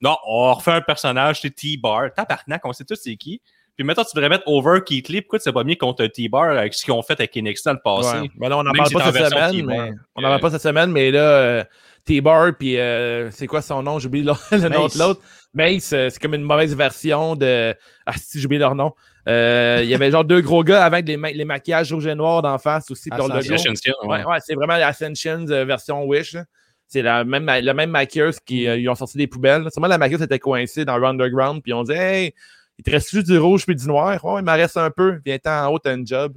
non, 0.00 0.16
on 0.26 0.54
refait 0.54 0.72
un 0.72 0.80
personnage, 0.80 1.40
c'est 1.42 1.50
T-Bar. 1.54 2.14
Tabarnak, 2.16 2.64
on 2.64 2.72
sait 2.72 2.84
tous 2.84 2.94
c'est 3.02 3.16
qui. 3.16 3.42
Puis 3.80 3.86
maintenant, 3.86 4.04
tu 4.04 4.14
devrais 4.14 4.28
mettre 4.28 4.42
over 4.46 4.80
Keith 4.84 5.08
Lee. 5.08 5.22
Pourquoi 5.22 5.38
tu 5.38 5.44
sais 5.44 5.52
pas 5.52 5.64
mieux 5.64 5.74
contre 5.74 6.04
T-Bar 6.06 6.50
avec 6.50 6.74
ce 6.74 6.84
qu'ils 6.84 6.92
ont 6.92 7.00
fait 7.00 7.14
avec 7.14 7.34
NXT 7.34 7.64
dans 7.64 7.72
le 7.72 7.78
passé? 7.82 8.18
Ouais. 8.18 8.30
Ben 8.36 8.50
là, 8.50 8.58
on 8.58 8.62
n'en 8.62 8.72
parle 8.72 8.88
si 8.88 8.92
pas 8.94 9.10
cette 9.10 9.28
semaine. 9.30 9.64
Mais... 9.64 9.92
On 10.14 10.20
n'en 10.20 10.28
parle 10.28 10.40
pas 10.42 10.50
cette 10.50 10.60
semaine, 10.60 10.90
mais 10.92 11.10
là, 11.10 11.20
euh, 11.22 11.64
T-Bar, 12.04 12.52
puis 12.58 12.78
euh, 12.78 13.30
c'est 13.30 13.46
quoi 13.46 13.62
son 13.62 13.82
nom? 13.82 13.98
J'oublie 13.98 14.22
le, 14.22 14.32
le 14.52 14.68
nom 14.68 14.86
de 14.86 14.98
l'autre. 14.98 15.22
Mace, 15.54 15.94
euh, 15.94 16.10
c'est 16.10 16.20
comme 16.20 16.34
une 16.34 16.42
mauvaise 16.42 16.76
version 16.76 17.36
de. 17.36 17.74
Ah, 18.04 18.12
si, 18.18 18.38
j'oublie 18.38 18.58
leur 18.58 18.74
nom. 18.74 18.92
Euh, 19.26 19.80
Il 19.82 19.88
y 19.88 19.94
avait 19.94 20.10
genre 20.10 20.26
deux 20.26 20.42
gros 20.42 20.62
gars 20.62 20.84
avec 20.84 21.08
les, 21.08 21.16
ma- 21.16 21.30
les 21.30 21.46
maquillages 21.46 21.90
rouge 21.90 22.06
et 22.06 22.14
noir 22.14 22.42
d'en 22.42 22.58
face 22.58 22.90
aussi. 22.90 23.08
Ascension, 23.10 23.94
ouais. 24.04 24.08
Ouais, 24.08 24.24
ouais, 24.26 24.38
c'est 24.44 24.56
vraiment 24.56 24.76
l'Ascension 24.76 25.46
euh, 25.48 25.64
version 25.64 26.04
Wish. 26.04 26.34
là. 26.34 26.44
C'est 26.86 27.00
la 27.00 27.24
même, 27.24 27.46
la 27.46 27.72
même 27.72 27.90
maquilleuse 27.90 28.40
qui 28.40 28.68
euh, 28.68 28.76
ils 28.76 28.88
ont 28.90 28.94
sorti 28.94 29.16
des 29.16 29.26
poubelles. 29.26 29.62
là. 29.62 29.70
Sûrement 29.70 29.86
la 29.88 29.96
maquilleuse 29.96 30.22
était 30.22 30.38
coincée 30.38 30.84
dans 30.84 31.02
Underground, 31.02 31.62
puis 31.62 31.72
on 31.72 31.82
dit 31.84 31.92
Hey, 31.92 32.34
il 32.80 32.82
te 32.82 32.90
reste 32.90 33.10
juste 33.10 33.26
du 33.26 33.38
rouge 33.38 33.64
puis 33.66 33.74
du 33.76 33.86
noir? 33.86 34.24
Ouais, 34.24 34.40
il 34.40 34.44
m'en 34.44 34.52
reste 34.52 34.76
un 34.78 34.90
peu. 34.90 35.20
Viens-t'en 35.24 35.66
en 35.66 35.72
haut, 35.72 35.78
t'as 35.78 35.92
un 35.92 36.04
job. 36.04 36.32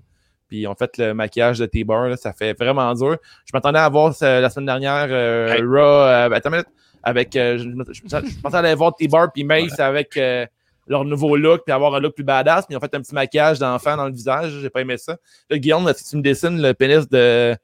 Puis 0.50 0.68
ont 0.68 0.76
fait 0.76 0.98
le 0.98 1.14
maquillage 1.14 1.58
de 1.58 1.66
T-Bar. 1.66 2.18
Ça 2.18 2.34
fait 2.34 2.54
vraiment 2.54 2.94
dur. 2.94 3.18
Je 3.46 3.52
m'attendais 3.54 3.80
à 3.80 3.88
voir 3.90 4.14
ça, 4.14 4.40
la 4.42 4.50
semaine 4.50 4.66
dernière 4.68 5.08
euh, 5.10 5.54
Hey. 5.54 5.62
Raw. 5.64 5.78
euh, 5.78 6.30
attends 6.32 6.50
une 6.50 6.56
minute. 6.58 6.68
Avec, 7.02 7.36
euh, 7.36 7.58
je, 7.58 7.64
je- 7.64 8.02
je- 8.04 8.30
je 8.30 8.40
pensais 8.42 8.58
aller 8.58 8.76
voir 8.76 8.94
T-Bar 8.96 9.32
puis 9.34 9.44
Mace 9.44 9.80
avec 9.80 10.16
euh, 10.18 10.46
leur 10.88 11.06
nouveau 11.06 11.36
look, 11.38 11.62
puis 11.66 11.74
avoir 11.74 11.96
un 11.96 12.00
look 12.00 12.14
plus 12.14 12.24
badass. 12.24 12.66
Puis 12.66 12.74
ils 12.74 12.78
ont 12.78 12.82
fait 12.82 12.94
un 12.94 13.02
petit 13.02 13.16
maquillage 13.16 13.58
d'enfant 13.60 13.96
dans 13.98 14.06
le 14.06 14.12
visage. 14.14 14.52
J'ai 14.62 14.70
pas 14.70 14.82
aimé 14.82 14.98
ça. 14.98 15.18
Là, 15.50 15.58
Guillaume, 15.58 15.92
si 15.96 16.10
tu 16.10 16.18
me 16.18 16.22
dessines 16.22 16.62
le 16.62 16.74
pénis 16.74 17.08
de. 17.10 17.56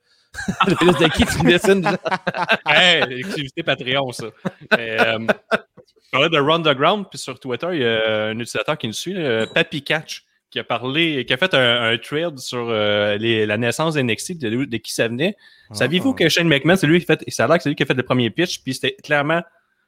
Le 0.67 0.75
pénis 0.75 0.97
de 0.97 1.07
qui 1.07 1.25
tu 1.25 1.43
dessines? 1.43 1.85
Hey, 2.65 3.19
exclusivité 3.19 3.63
Patreon, 3.63 4.11
ça. 4.11 4.25
Euh, 4.77 5.19
je 5.51 6.09
parlais 6.11 6.29
de 6.29 6.37
Run 6.39 6.61
the 6.61 6.75
Ground, 6.77 7.05
puis 7.09 7.19
sur 7.19 7.39
Twitter, 7.39 7.67
il 7.73 7.81
y 7.81 7.85
a 7.85 8.25
un 8.27 8.33
utilisateur 8.39 8.77
qui 8.77 8.87
nous 8.87 8.93
suit, 8.93 9.15
euh, 9.17 9.45
Papy 9.53 9.83
Catch, 9.83 10.23
qui 10.49 10.59
a 10.59 10.63
parlé, 10.63 11.25
qui 11.25 11.33
a 11.33 11.37
fait 11.37 11.53
un, 11.53 11.83
un 11.91 11.97
thread 11.97 12.39
sur 12.39 12.67
euh, 12.69 13.17
les- 13.17 13.45
la 13.45 13.57
naissance 13.57 13.93
d'NXT, 13.95 14.37
de, 14.39 14.65
de 14.65 14.77
qui 14.77 14.93
ça 14.93 15.07
venait. 15.07 15.35
Saviez-vous 15.75 16.13
que 16.15 16.27
Shane 16.29 16.47
McMahon, 16.47 16.75
c'est 16.75 16.87
lui 16.87 16.99
qui 16.99 17.05
fait, 17.05 17.23
ça 17.27 17.45
a 17.45 17.47
l'air 17.47 17.57
que 17.57 17.63
c'est 17.63 17.69
lui 17.69 17.75
qui 17.75 17.83
a 17.83 17.85
fait 17.85 17.93
le 17.93 18.01
premier 18.03 18.29
pitch, 18.31 18.63
puis 18.63 18.73
c'était 18.73 18.95
clairement 19.03 19.41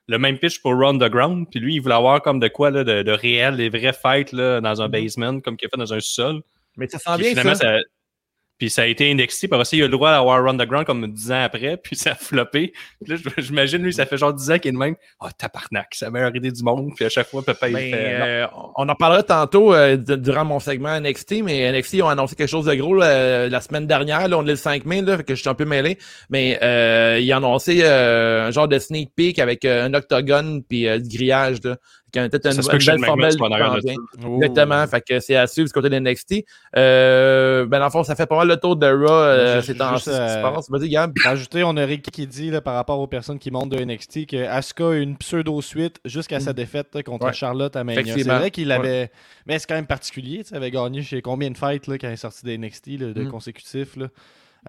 le 0.07 0.17
même 0.19 0.37
pitch 0.37 0.61
pour 0.61 0.77
Run 0.77 0.97
the 0.99 1.09
Ground, 1.09 1.47
puis 1.49 1.59
lui, 1.59 1.75
il 1.75 1.79
voulait 1.79 1.95
avoir 1.95 2.21
comme 2.21 2.39
de 2.39 2.47
quoi, 2.47 2.69
là, 2.69 2.83
de, 2.83 3.01
de 3.01 3.11
réel, 3.11 3.55
des 3.57 3.69
vraies 3.69 3.93
fights 3.93 4.31
là, 4.33 4.59
dans 4.61 4.81
un 4.81 4.89
basement, 4.89 5.39
comme 5.39 5.57
qu'il 5.57 5.67
a 5.67 5.69
fait 5.69 5.77
dans 5.77 5.93
un 5.93 5.99
sol. 5.99 6.41
Mais 6.77 6.87
ça 6.87 6.99
sent 6.99 7.09
bien, 7.17 7.33
ça- 7.55 7.79
Puis 8.61 8.69
ça 8.69 8.83
a 8.83 8.85
été 8.85 9.11
NXT. 9.11 9.49
Puis 9.49 9.65
ça, 9.65 9.75
il 9.75 9.81
a 9.81 9.85
le 9.85 9.89
droit 9.91 10.11
d'avoir 10.11 10.43
Run 10.43 10.55
the 10.55 10.67
Ground 10.67 10.85
comme 10.85 11.07
10 11.11 11.31
ans 11.31 11.41
après. 11.41 11.77
Puis 11.77 11.95
ça 11.95 12.11
a 12.11 12.15
floppé. 12.15 12.73
Puis 13.03 13.11
là, 13.11 13.19
j'imagine, 13.39 13.81
lui, 13.81 13.91
ça 13.91 14.05
fait 14.05 14.17
genre 14.17 14.31
10 14.35 14.51
ans 14.51 14.59
qu'il 14.59 14.69
est 14.69 14.73
de 14.73 14.77
même. 14.77 14.93
Oh, 15.19 15.25
tabarnak, 15.35 15.87
c'est 15.93 16.05
la 16.05 16.11
meilleure 16.11 16.35
idée 16.35 16.51
du 16.51 16.61
monde. 16.61 16.91
Puis 16.95 17.03
à 17.03 17.09
chaque 17.09 17.27
fois, 17.27 17.41
Papa, 17.41 17.69
il 17.69 17.73
Ben, 17.73 17.91
fait. 17.91 18.19
euh, 18.21 18.45
on 18.75 18.87
en 18.87 18.93
parlera 18.93 19.23
tantôt 19.23 19.73
euh, 19.73 19.97
durant 19.97 20.45
mon 20.45 20.59
segment 20.59 20.99
NXT, 20.99 21.41
mais 21.43 21.71
NXT 21.71 22.03
ont 22.03 22.09
annoncé 22.09 22.35
quelque 22.35 22.49
chose 22.51 22.65
de 22.65 22.75
gros 22.75 22.93
là, 22.93 23.49
la 23.49 23.61
semaine 23.61 23.87
dernière. 23.87 24.27
Là, 24.27 24.37
on 24.37 24.43
est 24.45 24.51
le 24.51 24.55
5 24.55 24.85
mai, 24.85 25.01
là, 25.01 25.17
fait 25.17 25.23
que 25.23 25.33
je 25.33 25.39
suis 25.41 25.49
un 25.49 25.55
peu 25.55 25.65
mêlé. 25.65 25.97
Mais 26.29 26.59
euh, 26.61 27.17
ils 27.19 27.33
ont 27.33 27.37
annoncé 27.37 27.79
euh, 27.81 28.49
un 28.49 28.51
genre 28.51 28.67
de 28.67 28.77
sneak 28.77 29.09
peek 29.15 29.39
avec 29.39 29.65
euh, 29.65 29.85
un 29.87 29.95
octogone 29.95 30.61
puis 30.61 30.87
euh, 30.87 30.99
du 30.99 31.09
grillage. 31.17 31.57
Là, 31.63 31.77
qui 32.11 32.19
a 32.19 32.29
peut-être 32.29 32.45
une, 32.47 32.61
une 32.61 32.85
belle 32.85 33.05
formule. 33.05 33.25
en. 34.25 34.35
Exactement. 34.35 34.87
Fait 34.87 35.01
que 35.01 35.19
c'est 35.19 35.35
à 35.35 35.47
suivre 35.47 35.67
du 35.67 35.73
côté 35.73 35.89
de 35.89 35.97
NXT. 35.99 36.43
Euh, 36.77 37.65
ben, 37.65 37.79
dans 37.79 37.85
le 37.85 37.91
fond, 37.91 38.03
ça 38.03 38.15
fait 38.15 38.25
pas 38.25 38.37
mal 38.37 38.47
le 38.47 38.57
tour 38.57 38.75
de 38.75 38.85
Raw 38.87 39.09
euh, 39.09 39.53
Moi, 39.55 39.61
ces 39.61 39.73
je- 39.73 39.77
temps-ci, 39.77 39.93
juste, 39.95 40.05
ce 40.05 40.11
qui 40.11 40.15
se 40.33 40.37
euh, 40.37 40.41
passe. 40.51 40.69
Vas-y, 40.69 40.89
Gab. 40.89 41.13
Rajouter, 41.23 41.63
on 41.63 41.69
aurait 41.71 41.99
qui 41.99 42.11
qui 42.11 42.27
dit 42.27 42.51
là, 42.51 42.61
par 42.61 42.75
rapport 42.75 42.99
aux 42.99 43.07
personnes 43.07 43.39
qui 43.39 43.51
montent 43.51 43.69
de 43.71 43.83
NXT 43.83 44.27
que 44.27 44.45
Asuka 44.47 44.89
a 44.89 44.93
une 44.95 45.17
pseudo-suite 45.17 45.99
jusqu'à 46.05 46.39
sa 46.39 46.53
défaite 46.53 46.87
là, 46.93 47.03
contre 47.03 47.25
Mm. 47.25 47.27
Ouais. 47.27 47.33
Charlotte 47.33 47.75
à 47.75 47.83
Mania. 47.83 48.13
C'est 48.15 48.23
vrai 48.23 48.51
qu'il 48.51 48.71
avait. 48.71 49.11
Mais 49.45 49.59
c'est 49.59 49.67
quand 49.67 49.75
même 49.75 49.87
particulier. 49.87 50.43
Il 50.49 50.55
avait 50.57 50.71
gagné 50.71 51.01
chez 51.01 51.21
combien 51.21 51.49
de 51.51 51.57
fights 51.57 51.87
là, 51.87 51.97
quand 51.97 52.07
il 52.07 52.13
est 52.13 52.17
sorti 52.17 52.45
de 52.45 52.51
NXT 52.55 52.87
là, 52.99 53.13
de 53.13 53.23
Mm. 53.23 53.29
consécutifs. 53.29 53.95
Là. 53.95 54.07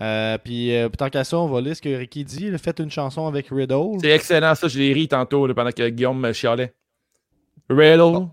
Euh, 0.01 0.39
puis 0.43 0.75
euh, 0.75 0.89
tant 0.89 1.11
qu'à 1.11 1.23
ça, 1.25 1.37
on 1.39 1.49
va 1.49 1.61
lire 1.61 1.77
ce 1.77 1.83
que 1.83 1.95
Ricky 1.95 2.25
dit. 2.25 2.51
Faites 2.59 2.79
une 2.81 2.91
chanson 2.91 3.27
avec 3.27 3.49
Riddle. 3.51 3.99
C'est 4.01 4.11
excellent, 4.11 4.55
ça. 4.55 4.67
Je 4.69 4.79
l'ai 4.79 4.93
ri 4.93 5.07
tantôt 5.09 5.47
là, 5.47 5.53
pendant 5.55 5.71
que 5.71 5.89
Guillaume 5.89 6.19
me 6.19 6.33
chialait. 6.33 6.73
Riddle. 7.73 8.29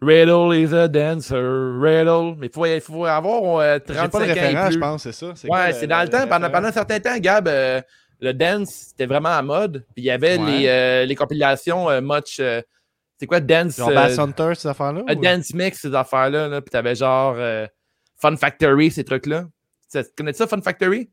Riddle 0.00 0.54
is 0.54 0.72
a 0.74 0.86
dancer. 0.86 1.34
Riddle. 1.80 2.36
Mais 2.38 2.46
il 2.46 2.52
faut, 2.52 2.66
faut 2.80 3.04
avoir 3.04 3.58
euh, 3.60 3.78
J'ai 3.88 3.94
35 3.94 4.10
pas 4.12 4.18
de 4.18 4.24
ans 4.24 4.26
et 4.26 4.32
référent, 4.32 4.64
plus. 4.66 4.74
je 4.74 4.78
pense, 4.78 5.02
c'est 5.02 5.12
ça. 5.12 5.32
C'est 5.34 5.50
Ouais, 5.50 5.72
c'est 5.72 5.86
la- 5.86 5.96
dans 5.96 6.02
le 6.04 6.08
temps. 6.08 6.28
Pendant, 6.28 6.50
pendant 6.50 6.68
un 6.68 6.72
certain 6.72 7.00
temps, 7.00 7.18
Gab, 7.18 7.48
euh, 7.48 7.80
le 8.20 8.32
dance, 8.32 8.70
c'était 8.90 9.06
vraiment 9.06 9.30
à 9.30 9.42
mode. 9.42 9.84
Puis 9.94 10.02
il 10.02 10.04
y 10.04 10.10
avait 10.10 10.38
Ouais. 10.38 10.46
les, 10.60 10.68
euh, 10.68 11.04
les 11.04 11.14
compilations 11.16 11.90
euh, 11.90 12.00
much. 12.00 12.38
euh, 12.38 12.62
c'est 13.18 13.26
quoi, 13.26 13.40
dance? 13.40 13.76
Genre 13.78 13.88
euh, 13.88 13.94
Bass 13.94 14.16
Hunter, 14.18 14.52
ces 14.54 14.68
affaires-là 14.68 15.02
ou- 15.02 15.14
dance 15.20 15.52
mix, 15.52 15.80
ces 15.80 15.92
affaires-là. 15.94 16.46
Là, 16.46 16.60
puis 16.60 16.70
t'avais 16.70 16.94
genre 16.94 17.34
euh, 17.36 17.66
Fun 18.20 18.36
Factory, 18.36 18.92
ces 18.92 19.02
trucs-là. 19.04 19.46
Tu 19.90 20.00
connais 20.16 20.32
ça, 20.32 20.46
Fun 20.46 20.60
Factory? 20.60 21.10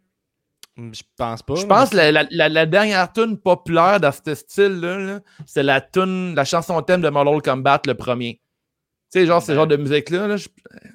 Je 0.77 1.01
pense 1.17 1.41
pas. 1.41 1.55
Je 1.55 1.65
pense 1.65 1.89
que 1.91 1.95
la, 1.95 2.11
la, 2.11 2.25
la, 2.29 2.49
la 2.49 2.65
dernière 2.65 3.11
tune 3.13 3.37
populaire 3.37 3.99
dans 3.99 4.11
ce 4.11 4.35
style-là, 4.35 4.97
là, 4.99 5.19
c'est 5.45 5.63
la 5.63 5.79
tune, 5.79 6.35
la 6.35 6.43
chanson 6.43 6.81
thème 6.81 7.01
de 7.01 7.09
Mortal 7.09 7.41
Kombat, 7.41 7.81
le 7.87 7.93
premier. 7.93 8.41
Tu 9.13 9.21
sais, 9.21 9.25
genre, 9.25 9.41
ce 9.41 9.53
genre 9.55 9.67
de 9.67 9.77
musique-là, 9.77 10.27
là, 10.27 10.35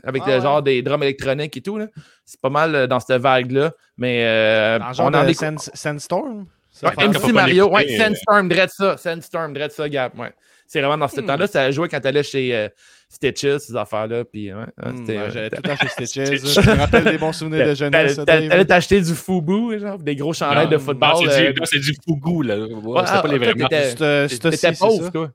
avec 0.04 0.22
Ah 0.26 0.28
le 0.28 0.34
ouais. 0.34 0.40
genre 0.42 0.62
des 0.62 0.82
drums 0.82 1.02
électroniques 1.02 1.56
et 1.56 1.62
tout. 1.62 1.80
C'est 2.26 2.40
pas 2.40 2.50
mal 2.50 2.74
euh, 2.74 2.86
dans 2.86 3.00
cette 3.00 3.22
vague-là. 3.22 3.72
Mais 3.96 4.24
euh, 4.26 4.78
Dans 4.78 4.88
le 4.88 4.94
genre 4.94 5.06
on 5.10 5.14
en. 5.14 5.32
Sands- 5.32 5.70
Sandstorm? 5.72 6.46
Ouais, 6.82 7.08
MC 7.08 7.32
Mario, 7.32 7.68
ouais, 7.70 7.86
euh. 7.90 8.04
Sandstorm, 8.04 8.48
dread 8.48 8.68
ça, 8.70 8.96
Sandstorm, 8.96 9.52
dread 9.54 9.70
ça, 9.72 9.88
Gap, 9.88 10.16
ouais. 10.18 10.32
C'est 10.66 10.80
vraiment 10.80 10.98
dans 10.98 11.08
ce 11.08 11.20
Hmm. 11.20 11.26
temps-là, 11.26 11.46
ça 11.46 11.70
jouait 11.70 11.88
quand 11.88 12.00
t'allais 12.00 12.22
chez 12.22 12.54
euh, 12.54 12.68
Stitches, 13.12 13.58
ces 13.58 13.74
affaires-là, 13.76 14.24
puis 14.24 14.52
c'était... 14.96 15.18
ouais, 15.18 15.18
euh, 15.18 15.30
J'avais 15.32 15.50
tout 15.50 15.68
acheté 15.68 16.06
Stitches. 16.06 16.38
Stitches. 16.38 16.64
Je 16.64 16.70
me 16.70 16.76
rappelle 16.76 17.04
des 17.04 17.18
bons 17.18 17.32
souvenirs 17.32 17.66
de 17.66 17.74
jeunesse. 17.74 18.20
T'allais 18.24 18.64
t'acheter 18.64 19.00
du 19.00 19.14
Fubu, 19.14 19.80
genre, 19.80 19.98
des 19.98 20.14
gros 20.14 20.32
chandails 20.32 20.68
de 20.68 20.78
football. 20.78 21.10
non, 21.14 21.30
c'est 21.30 21.48
euh, 21.48 21.52
du- 21.52 21.60
c'est 21.64 21.80
du 21.80 21.92
Fougou, 22.06 22.42
là. 22.42 22.56
Ouais, 22.56 22.66
c'était 22.68 23.10
ah, 23.10 23.22
pas 23.22 23.28
les 23.28 23.38
toi, 23.38 23.46
vraies 23.48 23.54
marques. 23.56 24.00
Euh, 24.00 24.28
c'est 24.28 24.78
pauvre, 24.78 25.10
toi. 25.10 25.30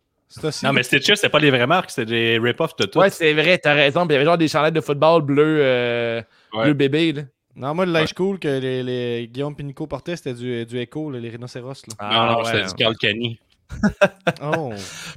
Non, 0.63 0.73
mais 0.73 0.83
Stitches, 0.83 1.15
c'était 1.15 1.29
pas 1.29 1.39
les 1.39 1.51
vraies 1.51 1.67
marques, 1.67 1.91
c'était 1.91 2.05
des 2.05 2.39
rip-offs 2.41 2.75
de 2.77 2.85
tout. 2.85 2.99
Ouais, 2.99 3.09
c'est 3.09 3.33
vrai, 3.33 3.57
t'as 3.57 3.73
raison. 3.73 4.07
Puis 4.07 4.11
il 4.11 4.13
y 4.13 4.15
avait 4.15 4.25
genre 4.25 4.37
des 4.37 4.47
chandails 4.47 4.71
de 4.71 4.81
football 4.81 5.21
bleu, 5.21 5.57
euh, 5.61 6.21
Ouais. 6.53 6.63
bleu 6.65 6.73
bébé. 6.73 7.11
Là. 7.13 7.21
Non, 7.57 7.73
moi, 7.75 7.85
le 7.85 7.91
linge 7.91 8.13
cool 8.13 8.39
que 8.39 8.47
les, 8.47 8.83
les 8.83 9.27
Guillaume 9.31 9.55
Pinico 9.55 9.85
portaient, 9.87 10.15
c'était 10.15 10.33
du, 10.33 10.65
du 10.65 10.77
Echo, 10.79 11.11
là, 11.11 11.19
les 11.19 11.29
rhinocéros. 11.29 11.83
Là. 11.99 12.09
non, 12.11 12.31
non, 12.31 12.37
ouais. 12.39 12.45
c'était 12.45 12.65
du 12.67 12.73
Carl 12.73 12.95
Kenny. 12.97 13.39
Oh. 14.41 14.71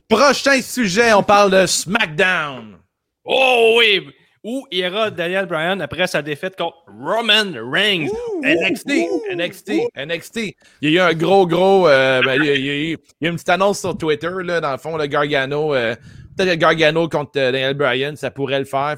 Prochain 0.09 0.61
sujet, 0.63 1.13
on 1.13 1.23
parle 1.23 1.51
de 1.51 1.67
SmackDown. 1.67 2.79
Oh 3.25 3.77
oui! 3.79 4.07
Où 4.45 4.67
ira 4.71 5.11
Daniel 5.11 5.47
Bryan 5.47 5.81
après 5.81 6.07
sa 6.07 6.23
défaite 6.23 6.57
contre 6.57 6.77
Roman 6.87 7.53
Reigns? 7.71 8.09
NXT, 8.43 8.91
NXT, 9.35 9.73
NXT. 9.97 10.37
Il 10.81 10.91
y 10.91 10.99
a 10.99 11.09
eu 11.09 11.11
un 11.11 11.15
gros, 11.15 11.47
gros. 11.47 11.89
euh, 11.89 12.23
ben, 12.23 12.41
il, 12.41 12.47
y 12.47 12.51
a, 12.51 12.55
il 12.55 12.65
y 12.65 12.71
a 12.71 12.75
eu- 12.75 12.99
il 13.21 13.25
y 13.25 13.27
a 13.27 13.31
une 13.31 13.35
petite 13.35 13.49
annonce 13.49 13.81
sur 13.81 13.99
Twitter, 13.99 14.31
là, 14.45 14.61
dans 14.61 14.71
le 14.73 14.79
fond, 14.79 14.97
le 14.97 15.07
Gargano. 15.07 15.75
euh, 15.75 15.95
Peut-être 16.38 16.59
Gargano 16.59 17.09
contre 17.09 17.33
euh, 17.37 17.53
Daniel 17.53 17.74
Bryan, 17.74 18.14
ça 18.16 18.31
pourrait 18.31 18.61
le 18.61 18.64
faire. 18.64 18.94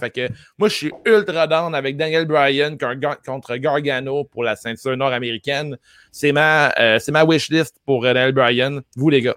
Moi, 0.58 0.68
je 0.68 0.74
suis 0.74 0.92
ultra 1.06 1.46
down 1.46 1.74
avec 1.74 1.96
Daniel 1.96 2.26
Bryan 2.26 2.76
con- 2.78 3.00
contre 3.24 3.56
Gargano 3.56 4.24
pour 4.24 4.44
la 4.44 4.56
ceinture 4.56 4.96
nord-américaine. 4.96 5.78
C'est 6.12 6.32
ma, 6.32 6.70
euh, 6.78 6.98
ma 7.08 7.24
wishlist 7.24 7.76
pour 7.86 8.04
euh, 8.04 8.12
Daniel 8.12 8.32
Bryan. 8.32 8.80
Vous, 8.94 9.08
les 9.08 9.22
gars. 9.22 9.36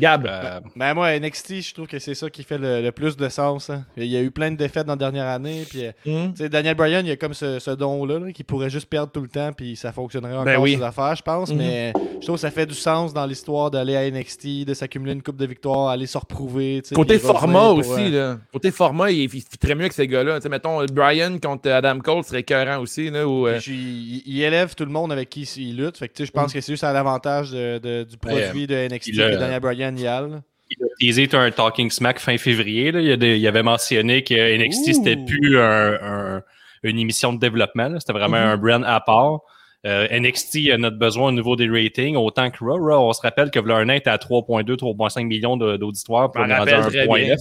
Gab. 0.00 0.26
Euh, 0.26 0.60
Ben 0.76 0.94
moi, 0.94 1.18
NXT, 1.18 1.60
je 1.60 1.74
trouve 1.74 1.86
que 1.86 1.98
c'est 1.98 2.14
ça 2.14 2.28
qui 2.30 2.42
fait 2.42 2.58
le, 2.58 2.82
le 2.82 2.92
plus 2.92 3.16
de 3.16 3.28
sens. 3.28 3.70
hein. 3.70 3.84
Il 3.96 4.06
y 4.06 4.16
a 4.16 4.20
eu 4.22 4.30
plein 4.30 4.50
de 4.50 4.56
défaites 4.56 4.86
dans 4.86 4.94
la 4.94 4.98
dernière 4.98 5.26
année. 5.26 5.64
Puis, 5.68 5.84
euh, 5.86 5.90
Hmm? 6.06 6.32
Daniel 6.48 6.74
Bryan, 6.74 7.04
il 7.04 7.08
y 7.08 7.12
a 7.12 7.16
comme 7.16 7.34
ce, 7.34 7.58
ce 7.58 7.70
don-là 7.70 8.18
là, 8.18 8.32
qui 8.32 8.42
pourrait 8.44 8.70
juste 8.70 8.86
perdre 8.88 9.12
tout 9.12 9.20
le 9.20 9.28
temps. 9.28 9.52
Puis 9.52 9.76
ça 9.76 9.92
fonctionnerait 9.92 10.32
encore 10.32 10.44
Ben 10.44 10.58
oui. 10.58 10.76
ses 10.76 10.82
affaires, 10.82 11.14
je 11.14 11.22
pense. 11.22 11.50
Mhm. 11.50 11.56
Mais 11.58 11.92
je 12.20 12.26
trouve 12.26 12.36
que 12.36 12.40
ça 12.40 12.50
fait 12.50 12.66
du 12.66 12.74
sens 12.74 13.12
dans 13.12 13.26
l'histoire 13.26 13.70
d'aller 13.70 13.96
à 13.96 14.10
NXT, 14.10 14.64
de 14.66 14.74
s'accumuler 14.74 15.12
une 15.12 15.22
coupe 15.22 15.36
de 15.36 15.46
victoires, 15.46 15.88
aller 15.88 16.06
se 16.06 16.18
reprouver. 16.18 16.82
Côté 16.94 17.18
format 17.18 17.60
pour, 17.68 17.78
aussi, 17.78 18.14
euh, 18.14 18.32
là. 18.34 18.38
Côté 18.52 18.70
format, 18.70 19.10
il, 19.10 19.22
il 19.34 19.44
très 19.58 19.74
mieux 19.74 19.88
que 19.88 19.94
ces 19.94 20.06
gars-là. 20.08 20.36
Tu 20.36 20.42
sais, 20.44 20.48
mettons, 20.48 20.84
Brian 20.86 21.38
contre 21.38 21.70
Adam 21.70 21.98
Cole 22.00 22.24
serait 22.24 22.40
écœurant 22.40 22.78
aussi, 22.80 23.10
là. 23.10 23.26
Ou, 23.28 23.46
euh, 23.46 23.58
Puis 23.60 23.72
il, 23.74 24.22
il 24.26 24.42
élève 24.42 24.74
tout 24.74 24.84
le 24.84 24.90
monde 24.92 25.12
avec 25.12 25.28
qui 25.28 25.42
il 25.56 25.76
lutte. 25.76 25.98
Fait 25.98 26.08
que, 26.08 26.24
je 26.24 26.30
pense 26.30 26.52
que 26.52 26.60
c'est 26.60 26.72
juste 26.72 26.84
à 26.84 26.92
l'avantage 26.92 27.50
de, 27.50 27.78
de- 27.78 28.04
du 28.04 28.16
produit 28.16 28.66
de 28.66 28.74
NXT 28.88 29.12
que 29.12 29.36
Daniel 29.38 29.60
Bryan 29.60 29.89
là. 29.98 30.42
Il 30.70 30.84
a 30.84 30.88
teasé 31.00 31.28
un 31.32 31.50
Talking 31.50 31.90
Smack 31.90 32.20
fin 32.20 32.36
février. 32.38 32.92
Là. 32.92 33.00
Il, 33.00 33.10
a 33.10 33.16
des- 33.16 33.36
il 33.38 33.46
avait 33.48 33.62
mentionné 33.64 34.22
que 34.22 34.34
NXT, 34.34 34.94
c'était 34.94 35.16
plus 35.16 35.58
un- 35.58 35.98
un- 36.00 36.42
une 36.84 36.98
émission 36.98 37.32
de 37.32 37.38
développement. 37.40 37.98
C'était 37.98 38.12
vraiment 38.12 38.36
un 38.36 38.56
brand 38.56 38.84
à 38.86 39.00
part. 39.00 39.40
Euh, 39.86 40.06
NXT 40.10 40.70
a 40.70 40.76
notre 40.78 40.98
besoin 40.98 41.28
au 41.28 41.32
niveau 41.32 41.56
des 41.56 41.68
ratings, 41.68 42.14
autant 42.14 42.50
que 42.50 42.62
Raw. 42.62 42.76
Raw, 42.78 43.08
on 43.08 43.12
se 43.12 43.20
rappelle 43.22 43.50
que 43.50 43.58
là, 43.58 43.76
un 43.76 43.88
an 43.88 43.92
était 43.94 44.10
à 44.10 44.18
3,2, 44.18 44.76
3,5 44.76 45.26
millions 45.26 45.56
d'auditoires 45.56 46.30
pour 46.30 46.42
à 46.42 46.46
très 46.66 46.74
1,9. 46.74 46.90
bien. 47.14 47.36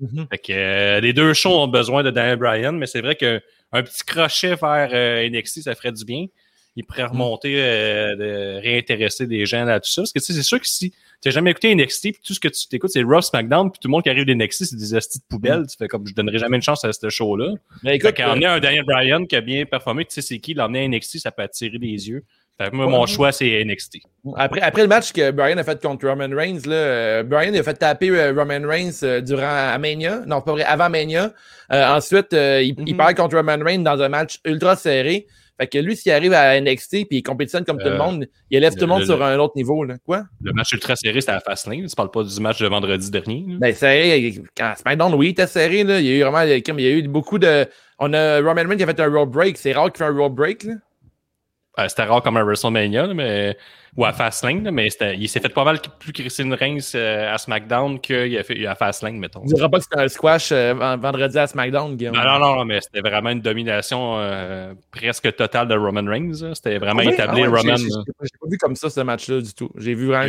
Mhm. 0.00 0.26
Fait 0.30 0.38
que, 0.38 0.52
euh, 0.52 1.00
les 1.00 1.12
deux 1.12 1.32
shows 1.34 1.58
ont 1.58 1.66
besoin 1.66 2.02
de 2.04 2.10
Daniel 2.10 2.36
Bryan, 2.36 2.72
mais 2.76 2.86
c'est 2.86 3.00
vrai 3.00 3.16
qu'un 3.16 3.40
petit 3.72 4.04
crochet 4.06 4.54
vers 4.54 4.90
euh, 4.92 5.28
NXT, 5.28 5.62
ça 5.62 5.74
ferait 5.74 5.90
du 5.92 6.04
bien. 6.04 6.26
Il 6.76 6.84
pourrait 6.84 7.04
remonter, 7.06 7.54
euh, 7.58 8.14
de 8.14 8.60
réintéresser 8.62 9.26
des 9.26 9.44
gens 9.46 9.64
là 9.64 9.80
tout 9.80 9.90
ça. 9.90 10.02
Parce 10.02 10.12
que 10.12 10.20
tu 10.20 10.26
sais, 10.26 10.32
c'est 10.34 10.42
sûr 10.44 10.60
que 10.60 10.68
si 10.68 10.92
tu 11.20 11.28
n'as 11.28 11.32
jamais 11.32 11.50
écouté 11.50 11.74
NXT, 11.74 12.02
puis 12.12 12.20
tout 12.24 12.34
ce 12.34 12.40
que 12.40 12.48
tu 12.48 12.68
t'écoutes, 12.68 12.90
c'est 12.90 13.02
Raw 13.02 13.20
SmackDown, 13.20 13.70
puis 13.70 13.78
tout 13.80 13.88
le 13.88 13.92
monde 13.92 14.02
qui 14.02 14.10
arrive 14.10 14.24
d'NXT, 14.24 14.64
c'est 14.64 14.76
des 14.76 14.94
hosties 14.94 15.18
de 15.18 15.24
poubelle. 15.28 15.64
Tu 15.68 15.76
fais 15.76 15.88
comme 15.88 16.06
je 16.06 16.14
donnerai 16.14 16.38
jamais 16.38 16.56
une 16.56 16.62
chance 16.62 16.84
à 16.84 16.92
ce 16.92 17.08
show-là. 17.10 17.54
Mais 17.82 17.96
écoute, 17.96 18.14
qu'emmener 18.14 18.46
un 18.46 18.60
Daniel 18.60 18.84
Bryan 18.84 19.26
qui 19.26 19.34
a 19.36 19.40
bien 19.40 19.64
performé, 19.64 20.04
tu 20.04 20.14
sais 20.14 20.22
c'est 20.22 20.38
qui, 20.38 20.54
l'emmener 20.54 20.84
à 20.84 20.88
NXT, 20.88 21.18
ça 21.18 21.30
peut 21.32 21.42
attirer 21.42 21.78
des 21.78 22.08
yeux. 22.08 22.24
Fait 22.60 22.72
moi, 22.72 22.88
mon 22.88 23.06
choix, 23.06 23.30
c'est 23.30 23.64
NXT. 23.64 23.98
Après, 24.36 24.60
après 24.60 24.82
le 24.82 24.88
match 24.88 25.12
que 25.12 25.30
Brian 25.30 25.58
a 25.58 25.62
fait 25.62 25.80
contre 25.80 26.08
Roman 26.08 26.28
Reigns, 26.34 26.58
là, 26.66 26.74
euh, 26.74 27.22
Brian 27.22 27.52
il 27.52 27.58
a 27.60 27.62
fait 27.62 27.74
taper 27.74 28.10
euh, 28.10 28.32
Roman 28.32 28.66
Reigns 28.66 28.98
euh, 29.04 29.20
durant 29.20 29.78
Mania. 29.78 30.22
Non, 30.26 30.40
pas 30.40 30.50
vrai, 30.52 30.64
avant 30.64 30.90
Mania. 30.90 31.32
Ensuite, 31.70 32.28
il, 32.32 32.74
il 32.84 32.94
Mhm. 32.94 32.96
perd 32.96 33.14
contre 33.16 33.36
Roman 33.36 33.58
Reigns 33.64 33.82
dans 33.84 34.00
un 34.02 34.08
match 34.08 34.40
ultra 34.44 34.74
serré. 34.74 35.26
Fait 35.60 35.66
que 35.66 35.78
lui, 35.78 35.96
s'il 35.96 36.12
arrive 36.12 36.32
à 36.32 36.60
NXT 36.60 37.06
puis 37.08 37.18
il 37.18 37.22
compétitionne 37.22 37.64
comme 37.64 37.78
tout 37.78 37.86
le 37.86 37.94
Euh, 37.94 37.98
monde, 37.98 38.26
il 38.50 38.56
élève 38.56 38.74
tout 38.74 38.82
le 38.82 38.86
monde 38.86 39.00
le- 39.00 39.06
sur 39.06 39.22
un 39.22 39.38
autre 39.38 39.54
niveau. 39.56 39.82
Là. 39.84 39.96
Quoi? 40.06 40.24
Le 40.42 40.52
match 40.52 40.72
ultra 40.72 40.94
serré, 40.96 41.20
c'était 41.20 41.32
à 41.32 41.40
Fastlane. 41.40 41.86
Tu 41.86 41.94
parles 41.96 42.10
pas 42.10 42.22
du 42.22 42.40
match 42.40 42.60
de 42.60 42.66
vendredi 42.68 43.10
dernier. 43.10 43.44
là? 43.48 43.54
Ben, 43.60 43.74
serré, 43.74 44.34
quand 44.56 44.72
SmackDown, 44.76 45.14
oui, 45.14 45.26
il 45.26 45.30
était 45.30 45.46
serré. 45.46 45.82
Là. 45.84 45.98
Il 46.00 46.06
y 46.06 46.10
a 46.10 46.16
eu 46.16 46.20
vraiment 46.22 46.42
il 46.42 46.80
y 46.80 46.86
a 46.86 46.90
eu 46.90 47.02
beaucoup 47.08 47.38
de. 47.38 47.66
On 47.98 48.12
a 48.12 48.38
Roman 48.38 48.54
Reigns 48.68 48.76
qui 48.76 48.82
a 48.84 48.86
fait 48.86 49.00
un 49.00 49.08
road 49.10 49.30
break. 49.30 49.56
C'est 49.58 49.72
rare 49.72 49.86
qu'il 49.92 49.98
fait 49.98 50.04
un 50.10 50.16
road 50.16 50.32
break. 50.32 50.62
Là. 50.64 50.74
Euh, 51.78 51.86
c'était 51.88 52.04
rare 52.04 52.22
comme 52.22 52.36
un 52.36 52.42
WrestleMania, 52.44 53.06
là, 53.06 53.14
mais... 53.14 53.56
ou 53.96 54.04
à 54.04 54.12
Fastlane, 54.12 54.64
là, 54.64 54.70
mais 54.72 54.88
il 55.16 55.28
s'est 55.28 55.38
fait 55.38 55.48
pas 55.48 55.64
mal 55.64 55.78
plus 56.00 56.12
Christine 56.12 56.52
Reigns 56.54 56.80
euh, 56.94 57.32
à 57.32 57.38
SmackDown 57.38 58.00
qu'il 58.00 58.36
a 58.36 58.42
fait 58.42 58.66
à 58.66 58.74
Fastlane, 58.74 59.16
mettons. 59.16 59.42
On 59.42 59.46
dira 59.46 59.68
pas 59.68 59.78
que 59.78 59.84
c'était 59.84 60.00
un 60.00 60.08
squash 60.08 60.50
euh, 60.50 60.74
vendredi 61.00 61.38
à 61.38 61.46
SmackDown, 61.46 61.94
Guillaume. 61.96 62.16
Non, 62.16 62.38
non, 62.38 62.56
non, 62.56 62.64
mais 62.64 62.80
c'était 62.80 63.00
vraiment 63.00 63.30
une 63.30 63.40
domination 63.40 64.18
presque 64.90 65.34
totale 65.36 65.68
de 65.68 65.74
Roman 65.76 66.04
Reigns. 66.04 66.54
C'était 66.54 66.78
vraiment 66.78 67.02
Ah 67.06 67.10
établi 67.12 67.42
Ah 67.44 67.48
ouais, 67.48 67.58
Roman. 67.60 67.76
j'ai 67.76 68.38
pas 68.40 68.48
vu 68.50 68.58
comme 68.58 68.74
ça 68.74 68.90
ce 68.90 69.00
match-là 69.00 69.40
du 69.40 69.54
tout. 69.54 69.70
J'ai 69.76 69.94
vu 69.94 70.06
vraiment 70.08 70.26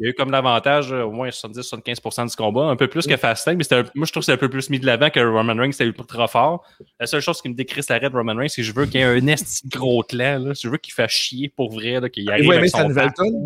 Il 0.00 0.04
y 0.04 0.06
a 0.06 0.10
eu, 0.10 0.14
comme 0.14 0.30
l'avantage 0.30 0.92
euh, 0.92 1.02
au 1.04 1.10
moins 1.12 1.28
70-75% 1.28 2.30
du 2.30 2.34
combat, 2.36 2.62
un 2.64 2.76
peu 2.76 2.88
plus 2.88 3.06
que 3.06 3.16
Fastlane, 3.18 3.56
mais 3.58 3.64
c'était 3.64 3.76
un- 3.76 3.84
moi 3.94 4.06
je 4.06 4.12
trouve 4.12 4.22
que 4.22 4.24
c'est 4.26 4.32
un 4.32 4.36
peu 4.38 4.48
plus 4.48 4.70
mis 4.70 4.80
de 4.80 4.86
l'avant 4.86 5.10
que 5.10 5.20
Roman 5.20 5.54
Reigns, 5.54 5.72
c'était 5.72 5.84
ultra 5.84 6.26
fort. 6.26 6.64
La 6.98 7.06
seule 7.06 7.20
chose 7.20 7.40
qui 7.42 7.50
me 7.50 7.54
décrisse 7.54 7.88
l'arrêt 7.90 8.08
de 8.10 8.16
Roman 8.16 8.34
Reigns, 8.34 8.48
c'est 8.48 8.62
que 8.62 8.66
je 8.66 8.72
veux 8.72 8.86
qu'il 8.86 8.96
y 9.00 9.02
ait 9.02 9.06
un 9.06 9.26
esti 9.26 9.68
gros 9.68 10.02
clan, 10.02 10.38
là. 10.38 10.52
je 10.58 10.68
veux 10.68 10.78
qu'il 10.78 10.94
fasse 10.94 11.10
chier 11.12 11.48
pour 11.54 11.70
vrai, 11.72 12.00
là, 12.00 12.08
qu'il 12.08 12.24
Vous 12.24 12.30
arrive 12.30 12.44
aimé 12.46 12.56
avec 12.56 12.70
sa 12.70 12.82
son 12.82 12.88
nouvelle 12.88 13.12
tune? 13.12 13.44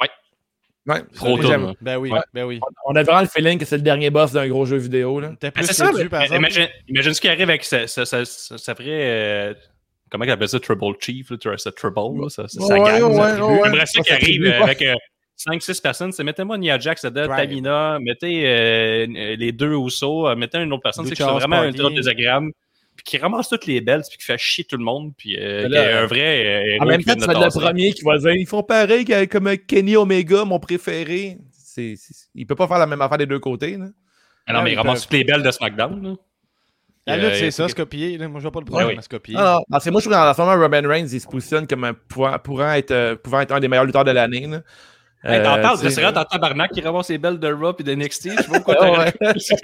Ouais. 0.00 0.08
Ouais, 0.94 1.02
Trop 1.14 1.36
tôt. 1.36 1.50
là. 1.50 1.72
Ben 1.80 1.96
oui, 1.98 2.10
Ouais. 2.10 2.20
ben 2.32 2.44
oui. 2.44 2.60
On 2.86 2.94
a 2.96 3.02
vraiment 3.02 3.20
le 3.20 3.26
feeling 3.26 3.58
que 3.58 3.64
c'est 3.64 3.76
le 3.76 3.82
dernier 3.82 4.08
boss 4.08 4.32
d'un 4.32 4.46
gros 4.48 4.64
jeu 4.66 4.76
vidéo. 4.76 5.20
Là. 5.20 5.30
T'es 5.40 5.48
Ben, 5.48 5.52
plus 5.52 5.66
c'est 5.66 5.72
ça, 5.74 5.90
mais- 5.92 6.04
par 6.08 6.20
mais 6.20 6.26
exemple. 6.26 6.40
imagine, 6.40 6.68
imagine 6.88 7.12
ce 7.12 7.20
qui 7.20 7.28
arrive 7.28 7.48
avec 7.50 7.64
ça, 7.64 7.86
ça, 7.86 8.06
ça, 8.06 8.24
ça, 8.24 8.56
ça 8.56 8.74
ferait. 8.76 8.86
euh, 9.50 9.54
comment 10.10 10.24
il 10.24 10.30
appelle 10.30 10.48
ça, 10.48 10.60
Trouble 10.60 10.96
Chief, 11.00 11.28
là, 11.30 11.36
tu 11.38 11.48
vois, 11.48 11.58
ça 11.58 11.72
Trouble, 11.72 12.22
là, 12.22 12.28
ça, 12.30 12.46
ça, 12.48 12.60
ça 12.60 12.74
Ouais, 12.78 12.84
gagne, 12.88 13.02
ouais, 13.02 13.16
ça 13.16 13.44
ouais, 13.44 13.52
ouais. 13.52 13.60
J'aimerais 13.64 13.86
ça 13.86 14.00
qu'il 14.02 14.12
arrive 14.14 14.44
euh, 14.46 14.62
avec 14.62 14.82
5-6 15.36 15.80
personnes. 15.82 16.12
C'est 16.12 16.24
mettez-moi 16.24 16.56
Nia 16.58 16.78
Jax, 16.78 17.02
Sada, 17.02 17.26
Right. 17.26 17.48
Tamina, 17.48 17.98
mettez 18.00 18.42
euh, 18.46 19.06
les 19.36 19.52
deux 19.52 19.74
Usos, 19.76 20.28
euh, 20.28 20.34
mettez 20.36 20.58
une 20.58 20.72
autre 20.72 20.82
personne, 20.82 21.04
c'est 21.06 21.14
c'est 21.14 21.22
vraiment 21.24 21.56
un 21.56 21.68
ultra 21.68 21.90
désagréable. 21.90 22.52
Puis 22.96 23.04
qui 23.04 23.18
ramasse 23.18 23.50
toutes 23.50 23.66
les 23.66 23.82
belts, 23.82 24.06
puis 24.08 24.16
qui 24.16 24.24
fait 24.24 24.38
chier 24.38 24.64
tout 24.64 24.78
le 24.78 24.84
monde, 24.84 25.12
puis 25.18 25.36
euh, 25.38 25.64
qui 25.64 25.68
là, 25.72 25.90
est 25.90 25.92
un 25.92 26.06
vrai 26.06 26.78
euh, 26.78 26.82
En 26.82 26.86
même 26.86 27.02
temps, 27.02 27.12
vient 27.12 27.14
tu 27.14 27.20
de 27.20 27.26
vas 27.26 27.46
être 27.46 27.54
le 27.54 27.60
premier 27.60 27.92
qui 27.92 28.02
va 28.04 28.16
dire 28.16 28.32
ils 28.34 28.46
font 28.46 28.62
pareil 28.62 29.04
comme 29.28 29.54
Kenny 29.58 29.96
Omega, 29.96 30.44
mon 30.46 30.58
préféré. 30.58 31.36
C'est, 31.52 31.94
c'est- 31.98 32.28
il 32.34 32.46
peut 32.46 32.54
pas 32.54 32.66
faire 32.66 32.78
la 32.78 32.86
même 32.86 33.02
affaire 33.02 33.18
des 33.18 33.26
deux 33.26 33.38
côtés. 33.38 33.76
Là. 33.76 33.88
Ah 34.46 34.54
non, 34.54 34.62
mais 34.62 34.72
il 34.72 34.76
ramasse 34.76 35.02
toutes 35.02 35.12
les 35.12 35.24
belts 35.24 35.42
de 35.44 35.50
SmackDown. 35.50 36.02
là. 36.02 36.14
La 37.08 37.14
Euh, 37.14 37.16
lutte, 37.28 37.34
c'est 37.34 37.46
il 37.48 37.52
ça, 37.52 37.68
se 37.68 37.74
copier. 37.74 38.16
Moi, 38.18 38.30
je 38.40 38.42
vois 38.42 38.50
pas 38.50 38.60
le 38.60 38.64
Ouais, 38.64 38.70
problème 38.70 38.88
oui. 38.88 38.96
à 38.98 39.02
se 39.02 39.08
copier. 39.10 39.34
Non, 39.36 39.44
non, 39.44 39.58
parce 39.70 39.84
que 39.84 39.90
moi, 39.90 40.00
je 40.00 40.08
trouve 40.08 40.16
qu'en 40.18 40.34
ce 40.34 40.40
moment, 40.40 40.54
Roman 40.60 40.88
Reigns, 40.88 41.06
il 41.12 41.20
se 41.20 41.26
positionne 41.28 41.66
comme 41.66 41.84
un 41.84 41.92
pouvant, 41.94 42.36
pourrant 42.38 42.72
être, 42.72 42.90
euh, 42.90 43.14
pouvant 43.14 43.40
être 43.40 43.52
un 43.52 43.60
des 43.60 43.68
meilleurs 43.68 43.84
lutteurs 43.84 44.04
de 44.04 44.10
l'année. 44.10 44.48
Là. 45.26 45.36
Hey, 45.36 45.42
t'en 45.42 45.56
Euh, 45.58 45.62
parles, 45.62 45.78
c'est 45.78 46.00
vrai, 46.00 46.12
t'en 46.12 46.24
tabarnak 46.24 46.70
qui 46.72 46.80
ramasse 46.80 47.08
les 47.10 47.18
belles 47.18 47.38
de 47.38 47.52
Raw 47.52 47.74
et 47.78 47.82
de 47.82 47.94
NXT. 47.94 48.30
Je 48.30 48.42
sais 48.42 48.48
pas 48.48 48.60
pourquoi 48.60 48.74
t'as 49.20 49.34
ça. 49.38 49.56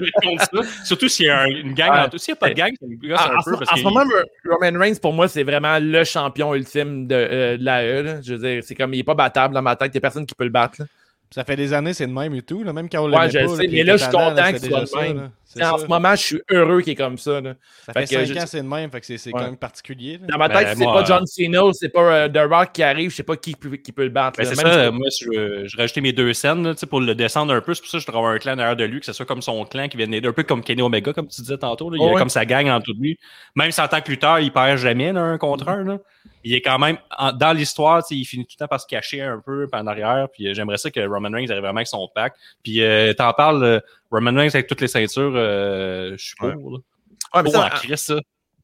Surtout 0.85 1.09
s'il 1.09 1.27
y 1.27 1.31
a 1.31 1.40
un- 1.40 1.46
une 1.46 1.75
gang 1.75 1.90
Ouais. 1.92 1.98
en 2.01 2.09
tout. 2.09 2.18
S'il 2.18 2.33
n'y 2.33 2.38
a 2.38 2.40
pas 2.40 2.48
de 2.51 2.55
gang, 2.55 2.70
me 2.83 3.09
gosse 3.09 3.20
En, 3.20 3.25
un 3.25 3.42
peu. 3.44 3.53
ce- 3.55 3.59
parce 3.59 3.72
en 3.72 3.77
ce 3.77 3.83
moment, 3.83 4.05
Roman 4.48 4.79
Reigns, 4.79 4.96
pour 5.01 5.12
moi, 5.12 5.29
c'est 5.29 5.42
vraiment 5.44 5.79
le 5.81 6.05
champion 6.05 6.55
ultime 6.55 7.07
de, 7.07 7.14
euh, 7.14 7.57
de 7.57 7.64
la 7.64 7.85
E. 7.85 8.03
là. 8.03 8.20
Je 8.22 8.35
veux 8.35 8.48
dire, 8.48 8.62
c'est 8.64 8.75
comme 8.75 8.92
il 8.94 9.01
est 9.01 9.05
pas 9.05 9.14
battable 9.14 9.55
dans 9.55 9.62
ma 9.62 9.77
tête. 9.77 9.90
Il 9.92 9.96
y 9.96 9.98
a 9.98 10.01
personne 10.01 10.27
qui 10.27 10.35
peut 10.35 10.44
le 10.44 10.51
battre. 10.51 10.77
là. 10.81 10.87
Ça 11.35 11.44
fait 11.44 11.57
des 11.57 11.72
années, 11.72 11.94
c'est 11.94 12.07
le 12.07 12.12
même 12.12 12.35
et 12.35 12.42
tout. 12.42 12.62
là. 12.62 12.75
Même 12.75 12.90
quand 12.90 13.01
on 13.05 13.11
Ouais, 13.11 13.31
je 13.31 13.38
pas. 13.38 13.57
sais, 13.57 13.66
mais 13.68 13.85
là, 13.85 13.96
je 13.96 14.03
suis 14.03 14.12
content 14.12 14.35
qu'il 14.48 14.59
c'était 14.59 14.68
soit 14.68 14.81
le 14.81 14.87
ça, 14.87 15.01
même. 15.01 15.31
En 15.61 15.77
ça. 15.79 15.85
ce 15.85 15.87
moment, 15.88 16.12
je 16.12 16.23
suis 16.23 16.41
heureux 16.51 16.81
qu'il 16.81 16.93
est 16.93 16.97
comme 16.97 17.19
ça. 17.19 17.41
là. 17.41 17.55
Ça 17.85 17.93
Fait 17.93 18.07
fait 18.07 18.17
que 18.17 18.27
5 18.27 18.35
je- 18.35 18.41
ans, 18.41 18.47
c'est 18.47 18.57
le 18.62 18.69
même. 18.69 18.91
Fait 18.91 19.01
que 19.01 19.07
c'est 19.07 19.19
c'est 19.19 19.33
Ouais. 19.33 19.41
quand 19.41 19.47
même 19.47 19.57
particulier. 19.57 20.19
là. 20.19 20.27
Dans 20.29 20.38
ma 20.38 20.49
Ben, 20.49 20.59
tête, 20.59 20.69
c'est 20.79 20.85
moi, 20.85 20.95
pas 20.95 21.05
John 21.05 21.27
Cena, 21.27 21.61
c'est 21.73 21.88
pas 21.88 22.01
euh, 22.01 22.29
The 22.29 22.51
Rock 22.51 22.71
qui 22.73 22.83
arrive, 22.83 23.11
je 23.11 23.17
sais 23.17 23.23
pas 23.23 23.37
qui, 23.37 23.55
peut- 23.55 23.77
qui 23.77 23.93
peut 23.93 24.05
le 24.05 24.09
battre. 24.11 24.38
Ben, 24.38 24.45
c'est 24.47 24.57
Même 24.62 24.73
ça, 24.73 24.87
si- 24.87 24.93
moi, 24.93 25.09
je, 25.21 25.67
je 25.67 25.77
rajoutais 25.77 26.01
mes 26.01 26.12
deux 26.12 26.33
scènes 26.33 26.62
là, 26.67 26.75
pour 26.88 27.01
le 27.01 27.15
descendre 27.15 27.53
un 27.55 27.61
peu. 27.61 27.75
C'est 27.75 27.83
pour 27.83 27.91
ça 27.91 27.99
que 27.99 28.03
je 28.05 28.07
trouve 28.11 28.27
un 28.27 28.38
clan 28.38 28.57
derrière 28.57 28.77
de 28.77 28.85
lui, 28.85 29.01
que 29.01 29.07
ce 29.07 29.12
soit 29.12 29.27
comme 29.27 29.43
son 29.43 29.65
clan 29.65 29.88
qui 29.88 29.97
vient 29.97 30.07
d'aider, 30.09 30.29
un 30.29 30.33
peu 30.33 30.43
comme 30.45 30.62
Kenny 30.62 30.83
Omega, 30.83 31.12
comme 31.12 31.29
tu 31.29 31.41
disais 31.43 31.59
tantôt. 31.59 31.91
là. 31.91 31.97
Il 31.99 32.03
Oh, 32.03 32.09
a 32.09 32.12
ouais. 32.12 32.19
comme 32.19 32.29
sa 32.31 32.45
gang 32.45 32.69
en 32.69 32.81
tout 32.81 32.95
de 32.95 33.01
lui. 33.01 33.19
Même 33.57 33.71
si 33.71 33.81
en 33.81 33.88
tant 33.88 34.01
que 34.01 34.11
lutteur, 34.11 34.38
il 34.41 34.53
perd 34.53 34.79
jamais 34.79 35.12
là, 35.12 35.21
un 35.23 35.38
contre 35.38 35.69
un. 35.69 35.85
là. 35.85 35.99
Il 36.45 36.55
est 36.55 36.61
quand 36.61 36.79
même 36.79 36.99
en- 37.17 37.33
dans 37.33 37.53
l'histoire, 37.53 38.03
il 38.11 38.25
finit 38.25 38.45
tout 38.45 38.53
le 38.59 38.65
temps 38.65 38.69
par 38.69 38.81
se 38.81 38.87
cacher 38.87 39.21
un 39.23 39.41
peu 39.45 39.69
par 39.69 39.81
en 39.83 39.87
arrière. 39.87 40.27
Puis 40.33 40.49
euh, 40.49 40.55
j'aimerais 40.55 40.77
ça 40.77 40.91
que 40.91 41.01
Roman 41.01 41.31
Reigns 41.31 41.47
arrive 41.51 41.62
vraiment 41.62 41.77
avec 41.79 41.87
son 41.87 42.09
pack. 42.12 42.35
Puis 42.65 42.83
euh, 42.83 43.12
t'en 43.12 43.33
parles, 43.33 43.62
euh, 43.62 43.81
Roman 44.12 44.33
Reigns 44.35 44.51
avec 44.55 44.66
toutes 44.68 44.81
les 44.81 44.88
ceintures, 44.88 45.33
euh, 45.35 46.12
je 46.16 46.25
suis 46.25 46.35
pour. 46.37 46.48
Ouais. 46.48 46.55
là. 46.55 46.79
Ouais, 47.35 47.42
mais 47.44 47.51
Oh, 47.51 47.53
ça, 47.53 47.66
en 47.66 47.68
Christ, 47.70 48.07
ça. 48.07 48.14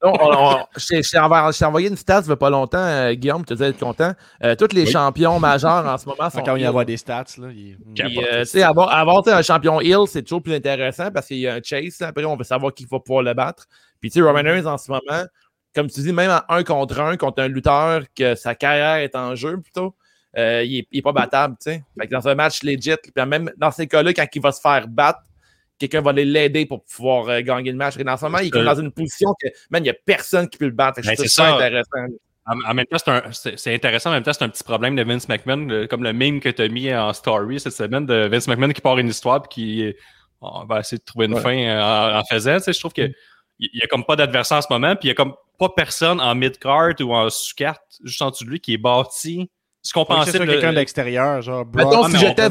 on- 0.02 0.10
on- 0.10 0.12
on- 0.60 0.66
je 0.76 0.86
t'ai- 0.86 1.02
je 1.02 1.10
t'ai 1.58 1.64
envoyé- 1.64 1.88
une 1.88 1.96
stat 1.96 2.20
il 2.24 2.28
y 2.28 2.32
a 2.32 2.36
pas 2.36 2.50
longtemps, 2.50 2.78
euh, 2.78 3.14
Guillaume, 3.14 3.44
tu 3.44 3.54
devais 3.54 3.68
être 3.70 3.78
content. 3.80 4.12
Euh, 4.44 4.54
tous 4.54 4.74
les 4.74 4.82
Oui. 4.84 4.90
champions 4.90 5.40
majeurs 5.40 5.86
en 5.86 5.96
ce 5.98 6.06
moment 6.06 6.28
sont. 6.30 6.42
Quand 6.42 6.54
il 6.56 6.62
y 6.62 6.66
avoir 6.66 6.84
des 6.84 6.96
stats, 6.98 7.24
là. 7.38 7.48
il- 7.50 7.78
Puis, 7.96 8.18
euh, 8.24 8.44
avoir, 8.64 9.26
un 9.26 9.42
champion 9.42 9.80
heel, 9.80 10.06
c'est 10.06 10.22
toujours 10.22 10.42
plus 10.42 10.54
intéressant 10.54 11.10
parce 11.10 11.26
qu'il 11.26 11.38
y 11.38 11.48
a 11.48 11.54
un 11.54 11.60
chase. 11.62 12.00
Après, 12.02 12.24
on 12.24 12.36
veut 12.36 12.44
savoir 12.44 12.72
qui 12.74 12.84
va 12.84 13.00
pouvoir 13.00 13.22
le 13.22 13.32
battre. 13.34 13.64
Puis, 14.00 14.10
tu 14.10 14.20
sais, 14.20 14.24
Roman 14.24 14.42
Reigns, 14.42 14.66
en 14.66 14.76
ce 14.78 14.90
moment, 14.90 15.24
comme 15.74 15.88
tu 15.88 16.00
dis, 16.00 16.12
même 16.12 16.30
en 16.30 16.54
un 16.54 16.62
contre 16.64 17.00
un, 17.00 17.16
contre 17.16 17.42
un 17.42 17.48
lutteur 17.48 18.02
que 18.14 18.34
sa 18.34 18.54
carrière 18.54 18.96
est 18.96 19.16
en 19.16 19.34
jeu 19.34 19.58
plutôt, 19.60 19.94
euh, 20.36 20.62
il, 20.64 20.78
est, 20.80 20.88
il 20.92 20.98
est 20.98 21.02
pas 21.02 21.12
battable, 21.12 21.56
tu 21.60 21.70
sais. 21.72 21.82
Fait 21.98 22.06
que 22.06 22.12
dans 22.12 22.28
un 22.28 22.34
match 22.34 22.62
legit, 22.62 22.94
puis 23.02 23.12
même 23.26 23.50
dans 23.56 23.70
ces 23.70 23.86
cas-là, 23.86 24.12
quand 24.12 24.26
il 24.32 24.42
va 24.42 24.52
se 24.52 24.60
faire 24.60 24.86
battre, 24.86 25.20
quelqu'un 25.78 26.00
va 26.00 26.10
aller 26.10 26.24
l'aider 26.24 26.66
pour 26.66 26.84
pouvoir 26.84 27.28
euh, 27.28 27.40
gagner 27.40 27.70
le 27.70 27.76
match. 27.76 27.96
Et 27.98 28.04
dans 28.04 28.16
ce 28.16 28.24
moment, 28.24 28.38
il 28.38 28.48
est 28.48 28.56
Euh, 28.56 28.64
dans 28.64 28.80
une 28.80 28.92
position 28.92 29.34
que, 29.42 29.48
man, 29.70 29.82
il 29.82 29.84
n'y 29.84 29.90
a 29.90 29.94
personne 29.94 30.48
qui 30.48 30.58
peut 30.58 30.66
le 30.66 30.72
battre. 30.72 31.00
Ben, 31.02 31.14
c'est 31.16 31.28
ça 31.28 31.54
intéressant. 31.54 31.90
En, 32.46 32.72
même 32.72 32.86
temps, 32.86 32.96
c'est 33.32 33.74
intéressant. 33.74 34.10
En 34.10 34.14
même 34.14 34.22
temps, 34.22 34.32
c'est 34.32 34.44
un 34.44 34.48
petit 34.48 34.64
problème 34.64 34.96
de 34.96 35.02
Vince 35.02 35.28
McMahon, 35.28 35.86
comme 35.88 36.02
le 36.02 36.12
meme 36.14 36.40
que 36.40 36.48
tu 36.48 36.62
as 36.62 36.68
mis 36.68 36.94
en 36.94 37.12
story 37.12 37.60
cette 37.60 37.74
semaine 37.74 38.06
de 38.06 38.26
Vince 38.26 38.48
McMahon 38.48 38.70
qui 38.70 38.80
part 38.80 38.98
une 38.98 39.08
histoire 39.08 39.42
puis 39.42 39.48
qui 39.50 39.94
on 40.40 40.64
va 40.64 40.80
essayer 40.80 40.98
de 40.98 41.04
trouver 41.04 41.26
une 41.26 41.34
Ouais. 41.34 41.40
fin 41.40 41.56
euh, 41.56 41.82
en, 42.16 42.18
en 42.20 42.24
faisant. 42.24 42.56
Tu 42.56 42.64
sais, 42.64 42.72
je 42.72 42.78
trouve 42.78 42.92
que 42.92 43.10
il 43.60 43.70
y 43.74 43.82
a 43.82 43.86
comme 43.88 44.04
pas 44.04 44.14
d'adversaire 44.16 44.58
en 44.58 44.62
ce 44.62 44.68
moment, 44.70 44.94
puis 44.94 45.06
il 45.06 45.08
y 45.08 45.10
a 45.10 45.14
comme 45.14 45.34
pas 45.58 45.68
personne 45.68 46.20
en 46.20 46.34
mid-card 46.36 46.94
ou 47.00 47.12
en 47.12 47.28
sous-carte, 47.28 47.82
juste 48.04 48.22
en 48.22 48.30
dessous 48.30 48.44
de 48.44 48.50
lui, 48.50 48.60
qui 48.60 48.74
est 48.74 48.78
bâti. 48.78 49.50
Ce 49.82 49.92
qu'on 49.92 50.04
pensait. 50.04 50.38
le- 50.38 50.46
quelqu'un 50.46 50.72
d'extérieur, 50.72 51.40
genre. 51.42 51.64
Mettons, 51.74 52.08
si 52.08 52.18
j'étais. 52.18 52.48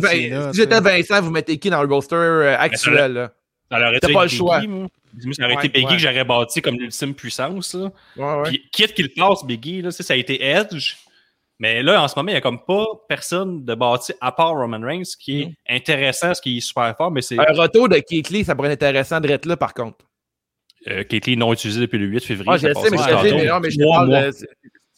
Vincent, 0.79 1.21
vous 1.21 1.31
mettez 1.31 1.57
qui 1.57 1.69
dans 1.69 1.83
le 1.83 1.93
roster 1.93 2.15
euh, 2.15 2.57
actuel? 2.57 3.29
ça 3.69 3.77
aurait 3.79 3.99
T'as 3.99 4.07
été 4.07 4.13
pas 4.13 4.21
le 4.23 4.27
Biggie, 4.27 4.37
choix. 4.37 4.61
ça 5.33 5.43
aurait 5.43 5.53
été 5.65 5.69
Biggie 5.69 5.93
que 5.93 5.97
j'aurais 5.97 6.23
bâti 6.23 6.61
comme 6.61 6.75
l'ultime 6.79 7.13
puissance. 7.13 7.75
Puis, 8.45 8.69
quitte 8.71 8.93
qu'il 8.93 9.13
passe, 9.13 9.45
Biggie, 9.45 9.83
ça 9.91 10.13
a 10.13 10.17
été 10.17 10.41
Edge. 10.43 10.95
Mais 11.59 11.81
là, 11.81 12.01
en 12.03 12.07
ce 12.07 12.13
moment, 12.15 12.29
il 12.29 12.33
n'y 12.33 12.37
a 12.37 12.41
comme 12.41 12.63
pas 12.63 12.85
personne 13.09 13.65
de 13.65 13.73
bâti 13.75 14.13
à 14.21 14.31
part 14.31 14.51
Roman 14.51 14.79
Reigns 14.79 15.03
ce 15.05 15.17
qui 15.17 15.41
est 15.41 15.75
intéressant, 15.75 16.33
ce 16.35 16.41
qui 16.41 16.57
est 16.57 16.61
super 16.61 16.95
fort, 16.95 17.09
mais 17.11 17.21
c'est 17.23 17.37
Un 17.39 17.51
retour 17.53 17.89
de 17.89 17.97
Keith 17.97 18.29
Lee, 18.29 18.45
ça 18.45 18.53
pourrait 18.55 18.71
être 18.71 18.83
intéressant 18.83 19.19
de 19.19 19.27
être 19.27 19.47
là, 19.47 19.57
par 19.57 19.73
contre. 19.73 19.97
euh, 20.87 21.03
Keith 21.03 21.25
Lee 21.25 21.35
non 21.35 21.51
utilisé 21.51 21.81
depuis 21.81 21.97
le 21.97 22.05
8 22.05 22.23
février. 22.23 22.51
Ah, 22.53 22.57
je 22.57 22.67
sais, 22.67 22.89
mais 22.91 22.97
je 22.97 23.03
sur 23.03 23.11
le 23.11 23.17
sais, 23.23 23.29
tantôt. 23.31 23.35
mais 23.37 23.45
non, 23.45 23.59
mais 23.59 23.71
je 23.71 23.77
te 23.77 23.81
Trois 23.81 23.95
parle 24.05 24.25
de- 24.27 24.31
c'est- 24.31 24.47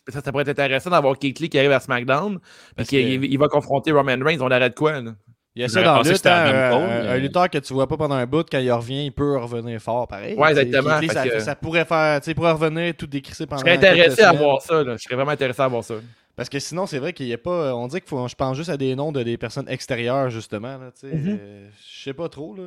Ça, 0.10 0.22
ça 0.22 0.32
pourrait 0.32 0.44
être 0.44 0.50
intéressant 0.60 0.90
d'avoir 0.90 1.18
Keith 1.18 1.40
Lee 1.40 1.50
qui 1.50 1.58
arrive 1.60 1.72
à 1.72 1.80
SmackDown, 1.80 2.40
puis 2.40 2.74
Parce 2.76 2.90
qu'il 2.90 3.20
que- 3.22 3.26
il 3.26 3.38
va 3.40 3.48
confronter 3.48 3.92
Roman 3.92 4.18
Reigns. 4.22 4.40
On 4.42 4.50
arrête 4.52 4.76
quoi, 4.76 5.02
là? 5.02 5.12
Il 5.56 5.64
y 5.64 5.66
a 5.66 5.68
ça 5.68 5.82
dans 5.82 6.02
lutte, 6.02 6.26
hein, 6.26 6.46
un, 6.46 6.70
Cole, 6.70 6.82
un- 6.90 7.04
mais- 7.04 7.10
un 7.10 7.18
lutteur 7.18 7.50
que 7.50 7.58
tu 7.58 7.74
vois 7.74 7.88
pas 7.88 7.98
pendant 7.98 8.16
un 8.16 8.26
bout, 8.26 8.46
quand 8.50 8.60
il 8.60 8.72
revient, 8.72 9.06
il 9.08 9.12
peut 9.12 9.36
revenir 9.38 9.82
fort, 9.82 10.08
pareil. 10.08 10.36
Ouais, 10.38 10.52
exactement, 10.52 11.00
Lee, 11.00 11.08
ça, 11.10 11.28
que- 11.28 11.40
ça 11.40 11.56
pourrait 11.56 11.86
faire, 11.86 12.22
tu 12.22 12.26
sais, 12.26 12.32
il 12.32 12.36
pourrait 12.36 12.52
revenir 12.52 12.94
tout 12.96 13.08
décrissé 13.08 13.46
pendant 13.46 13.62
Je 13.62 13.66
serais 13.66 13.78
intéressé 13.78 14.22
à 14.22 14.32
voir 14.32 14.62
ça, 14.62 14.84
là. 14.84 14.96
Je 14.96 15.04
serais 15.04 15.16
vraiment 15.16 15.32
intéressé 15.32 15.62
à 15.62 15.68
voir 15.68 15.84
ça. 15.84 15.96
Parce 16.36 16.48
que 16.48 16.60
sinon, 16.60 16.86
c'est 16.86 17.00
vrai 17.00 17.12
qu'il 17.12 17.26
n'y 17.26 17.34
a 17.34 17.38
pas. 17.38 17.76
On 17.76 17.88
dit 17.88 18.00
qu'il 18.00 18.08
faut. 18.08 18.26
Je 18.26 18.36
pense 18.36 18.56
juste 18.56 18.70
à 18.70 18.78
des 18.78 18.96
noms 18.96 19.12
de 19.12 19.22
des 19.24 19.36
personnes 19.38 19.68
extérieures, 19.68 20.30
justement. 20.30 20.78
Là, 20.78 20.92
tu 20.98 21.10
sais. 21.10 21.14
Euh, 21.14 21.68
je 21.86 22.04
sais 22.04 22.14
pas 22.14 22.30
trop. 22.30 22.56
Là. 22.56 22.64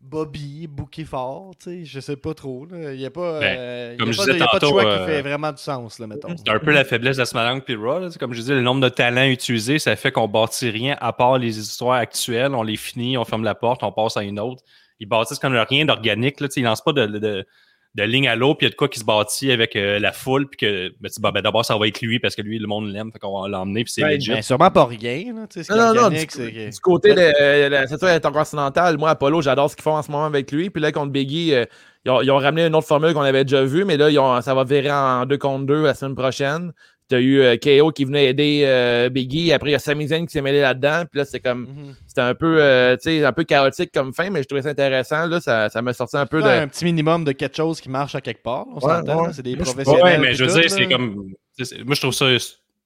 Bobby, 0.00 0.68
Bouquet 0.68 1.04
Fort, 1.04 1.50
tu 1.60 1.70
sais, 1.70 1.84
je 1.84 1.98
sais 2.00 2.16
pas 2.16 2.32
trop. 2.32 2.66
là. 2.66 2.92
Il 2.92 2.98
n'y 2.98 3.04
a 3.04 3.10
pas, 3.10 3.40
Ben, 3.40 3.58
euh, 3.58 3.94
y 3.94 3.96
comme 3.98 4.08
a 4.08 4.12
je 4.12 4.16
pas, 4.16 4.26
de, 4.26 4.32
disais 4.32 4.38
il 4.38 4.40
y 4.40 4.44
a 4.44 4.48
pas 4.48 4.58
de 4.60 4.66
choix 4.66 4.84
euh, 4.84 4.98
qui 5.00 5.04
fait 5.12 5.22
vraiment 5.22 5.50
du 5.52 5.58
sens, 5.60 5.98
là, 5.98 6.06
mettons. 6.06 6.36
C'est 6.36 6.48
un 6.48 6.58
peu 6.60 6.70
la 6.72 6.84
faiblesse 6.84 7.16
de 7.16 7.24
SmackDown 7.24 7.60
puis 7.62 7.74
Raw. 7.74 7.98
là. 7.98 8.08
Comme 8.18 8.32
je 8.32 8.40
disais, 8.40 8.54
le 8.54 8.62
nombre 8.62 8.80
de 8.80 8.88
talents 8.88 9.26
utilisés, 9.26 9.78
ça 9.80 9.96
fait 9.96 10.12
qu'on 10.12 10.28
bâtit 10.28 10.70
rien 10.70 10.96
à 11.00 11.12
part 11.12 11.38
les 11.38 11.58
histoires 11.58 11.96
actuelles. 11.98 12.54
On 12.54 12.62
les 12.62 12.76
finit, 12.76 13.18
on 13.18 13.24
ferme 13.24 13.42
la 13.44 13.56
porte, 13.56 13.82
on 13.82 13.90
passe 13.92 14.16
à 14.16 14.22
une 14.22 14.38
autre. 14.38 14.62
Ils 15.00 15.06
bâtissent 15.08 15.38
comme 15.40 15.54
rien 15.54 15.84
d'organique. 15.84 16.36
Ils 16.56 16.62
lancent 16.62 16.82
pas 16.82 16.92
de, 16.92 17.06
de, 17.06 17.18
de 17.18 17.46
ligne 17.96 18.28
à 18.28 18.36
l'autre, 18.36 18.58
puis 18.58 18.66
il 18.66 18.68
y 18.68 18.70
a 18.70 18.72
de 18.72 18.76
quoi 18.76 18.88
qui 18.88 19.00
se 19.00 19.04
bâtit 19.04 19.50
avec 19.50 19.74
euh, 19.76 19.98
la 19.98 20.12
foule, 20.12 20.48
puis 20.48 20.56
que 20.58 20.92
ben, 21.00 21.10
bah, 21.20 21.32
ben, 21.32 21.42
d'abord, 21.42 21.64
ça 21.64 21.76
va 21.76 21.86
être 21.88 22.00
lui 22.00 22.18
parce 22.20 22.34
que 22.36 22.42
lui, 22.42 22.58
le 22.58 22.66
monde 22.66 22.88
l'aime, 22.92 23.10
fait 23.12 23.18
qu'on 23.18 23.42
va 23.42 23.48
l'emmener, 23.48 23.84
puis 23.84 23.92
c'est 23.92 24.04
Ouais, 24.04 24.14
legit. 24.16 24.30
Mais 24.30 24.42
sûrement 24.42 24.70
pas 24.70 24.84
rien. 24.84 25.34
Là, 25.34 25.46
tu 25.48 25.62
sais, 25.62 25.64
ce 25.64 25.72
qui 25.72 25.78
est 25.78 25.80
Non, 25.80 25.94
non, 25.94 26.02
non. 26.02 26.08
Du, 26.10 26.80
côté 26.80 27.14
de 27.14 27.32
euh, 27.40 27.68
la 27.68 27.86
ceinture 27.86 28.08
intercontinentale, 28.08 28.98
moi, 28.98 29.10
Apollo, 29.10 29.42
j'adore 29.42 29.70
ce 29.70 29.76
qu'ils 29.76 29.82
font 29.82 29.96
en 29.96 30.02
ce 30.02 30.10
moment 30.10 30.26
avec 30.26 30.50
lui. 30.52 30.70
Puis 30.70 30.82
là, 30.82 30.92
contre 30.92 31.12
Biggie, 31.12 31.54
euh, 31.54 31.64
ils, 32.04 32.10
ont, 32.10 32.20
ils 32.22 32.30
ont 32.30 32.38
ramené 32.38 32.66
une 32.66 32.74
autre 32.74 32.86
formule 32.86 33.14
qu'on 33.14 33.20
avait 33.22 33.44
déjà 33.44 33.64
vue, 33.64 33.84
mais 33.84 33.96
là, 33.96 34.10
ils 34.10 34.18
ont- 34.18 34.40
ça 34.40 34.54
va 34.54 34.64
virer 34.64 34.90
en 34.92 35.26
2 35.26 35.38
contre 35.38 35.66
2 35.66 35.82
la 35.84 35.94
semaine 35.94 36.14
prochaine. 36.14 36.72
Tu 37.08 37.14
as 37.14 37.20
eu 37.20 37.40
euh, 37.40 37.56
KO 37.56 37.90
qui 37.90 38.04
venait 38.04 38.26
aider 38.26 38.62
euh, 38.66 39.08
Biggie. 39.08 39.52
Après, 39.52 39.70
il 39.70 39.72
y 39.72 39.76
a 39.76 39.78
Sami 39.78 40.08
Zayn 40.08 40.26
qui 40.26 40.32
s'est 40.32 40.42
mêlé 40.42 40.60
là-dedans. 40.60 41.04
Puis 41.10 41.18
là, 41.18 41.24
c'est 41.24 41.40
comme. 41.40 41.62
Mhm. 41.62 41.94
C'était 42.06 42.20
un 42.20 42.34
peu, 42.34 42.62
euh, 42.62 42.96
tu 42.96 43.04
sais, 43.04 43.24
un 43.24 43.32
peu 43.32 43.44
chaotique 43.44 43.90
comme 43.92 44.12
fin, 44.12 44.28
mais 44.28 44.42
je 44.42 44.48
trouvais 44.48 44.62
ça 44.62 44.68
intéressant. 44.70 45.26
Là, 45.26 45.40
ça, 45.40 45.70
ça 45.70 45.80
m'a 45.80 45.92
sorti 45.94 46.16
un 46.18 46.26
peu 46.26 46.42
Ouais, 46.42 46.58
de. 46.58 46.62
un 46.64 46.68
petit 46.68 46.84
minimum 46.84 47.24
de 47.24 47.32
quelque 47.32 47.56
chose 47.56 47.80
qui 47.80 47.88
marche 47.88 48.14
à 48.14 48.20
quelque 48.20 48.42
part. 48.42 48.66
On 48.74 48.80
s'entend, 48.80 49.26
ouais. 49.26 49.32
c'est 49.32 49.42
des 49.42 49.56
professionnels. 49.56 50.02
Ouais, 50.04 50.18
mais 50.18 50.34
je 50.34 50.44
veux 50.44 50.60
dire, 50.60 50.70
c'est 50.70 50.86
comme. 50.86 51.14
Moi, 51.14 51.94
je 51.94 52.00
trouve 52.00 52.12
ça. 52.12 52.26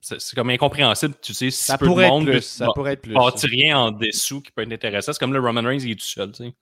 C'est 0.04 0.18
c'est 0.18 0.34
comme 0.34 0.50
incompréhensible. 0.50 1.14
Tu 1.22 1.32
sais, 1.32 1.50
si 1.50 1.62
Ça 1.64 1.78
peu 1.78 1.86
de 1.86 1.90
pourrait 1.90 2.06
être 2.06 2.10
monde 2.10 2.26
plus. 2.26 2.40
Ça 2.42 2.66
pourrait 2.74 2.94
être 2.94 3.02
plus. 3.02 3.14
rien 3.16 3.78
en 3.78 3.90
dessous 3.92 4.40
qui 4.40 4.50
peut 4.50 4.62
être 4.62 4.72
intéressant. 4.72 5.12
C'est 5.12 5.18
comme 5.20 5.32
le 5.32 5.38
Roman 5.38 5.62
Reigns, 5.62 5.78
il 5.80 5.92
est 5.92 5.94
tout 5.94 6.04
seul. 6.06 6.32
tu 6.32 6.44
sais. 6.44 6.52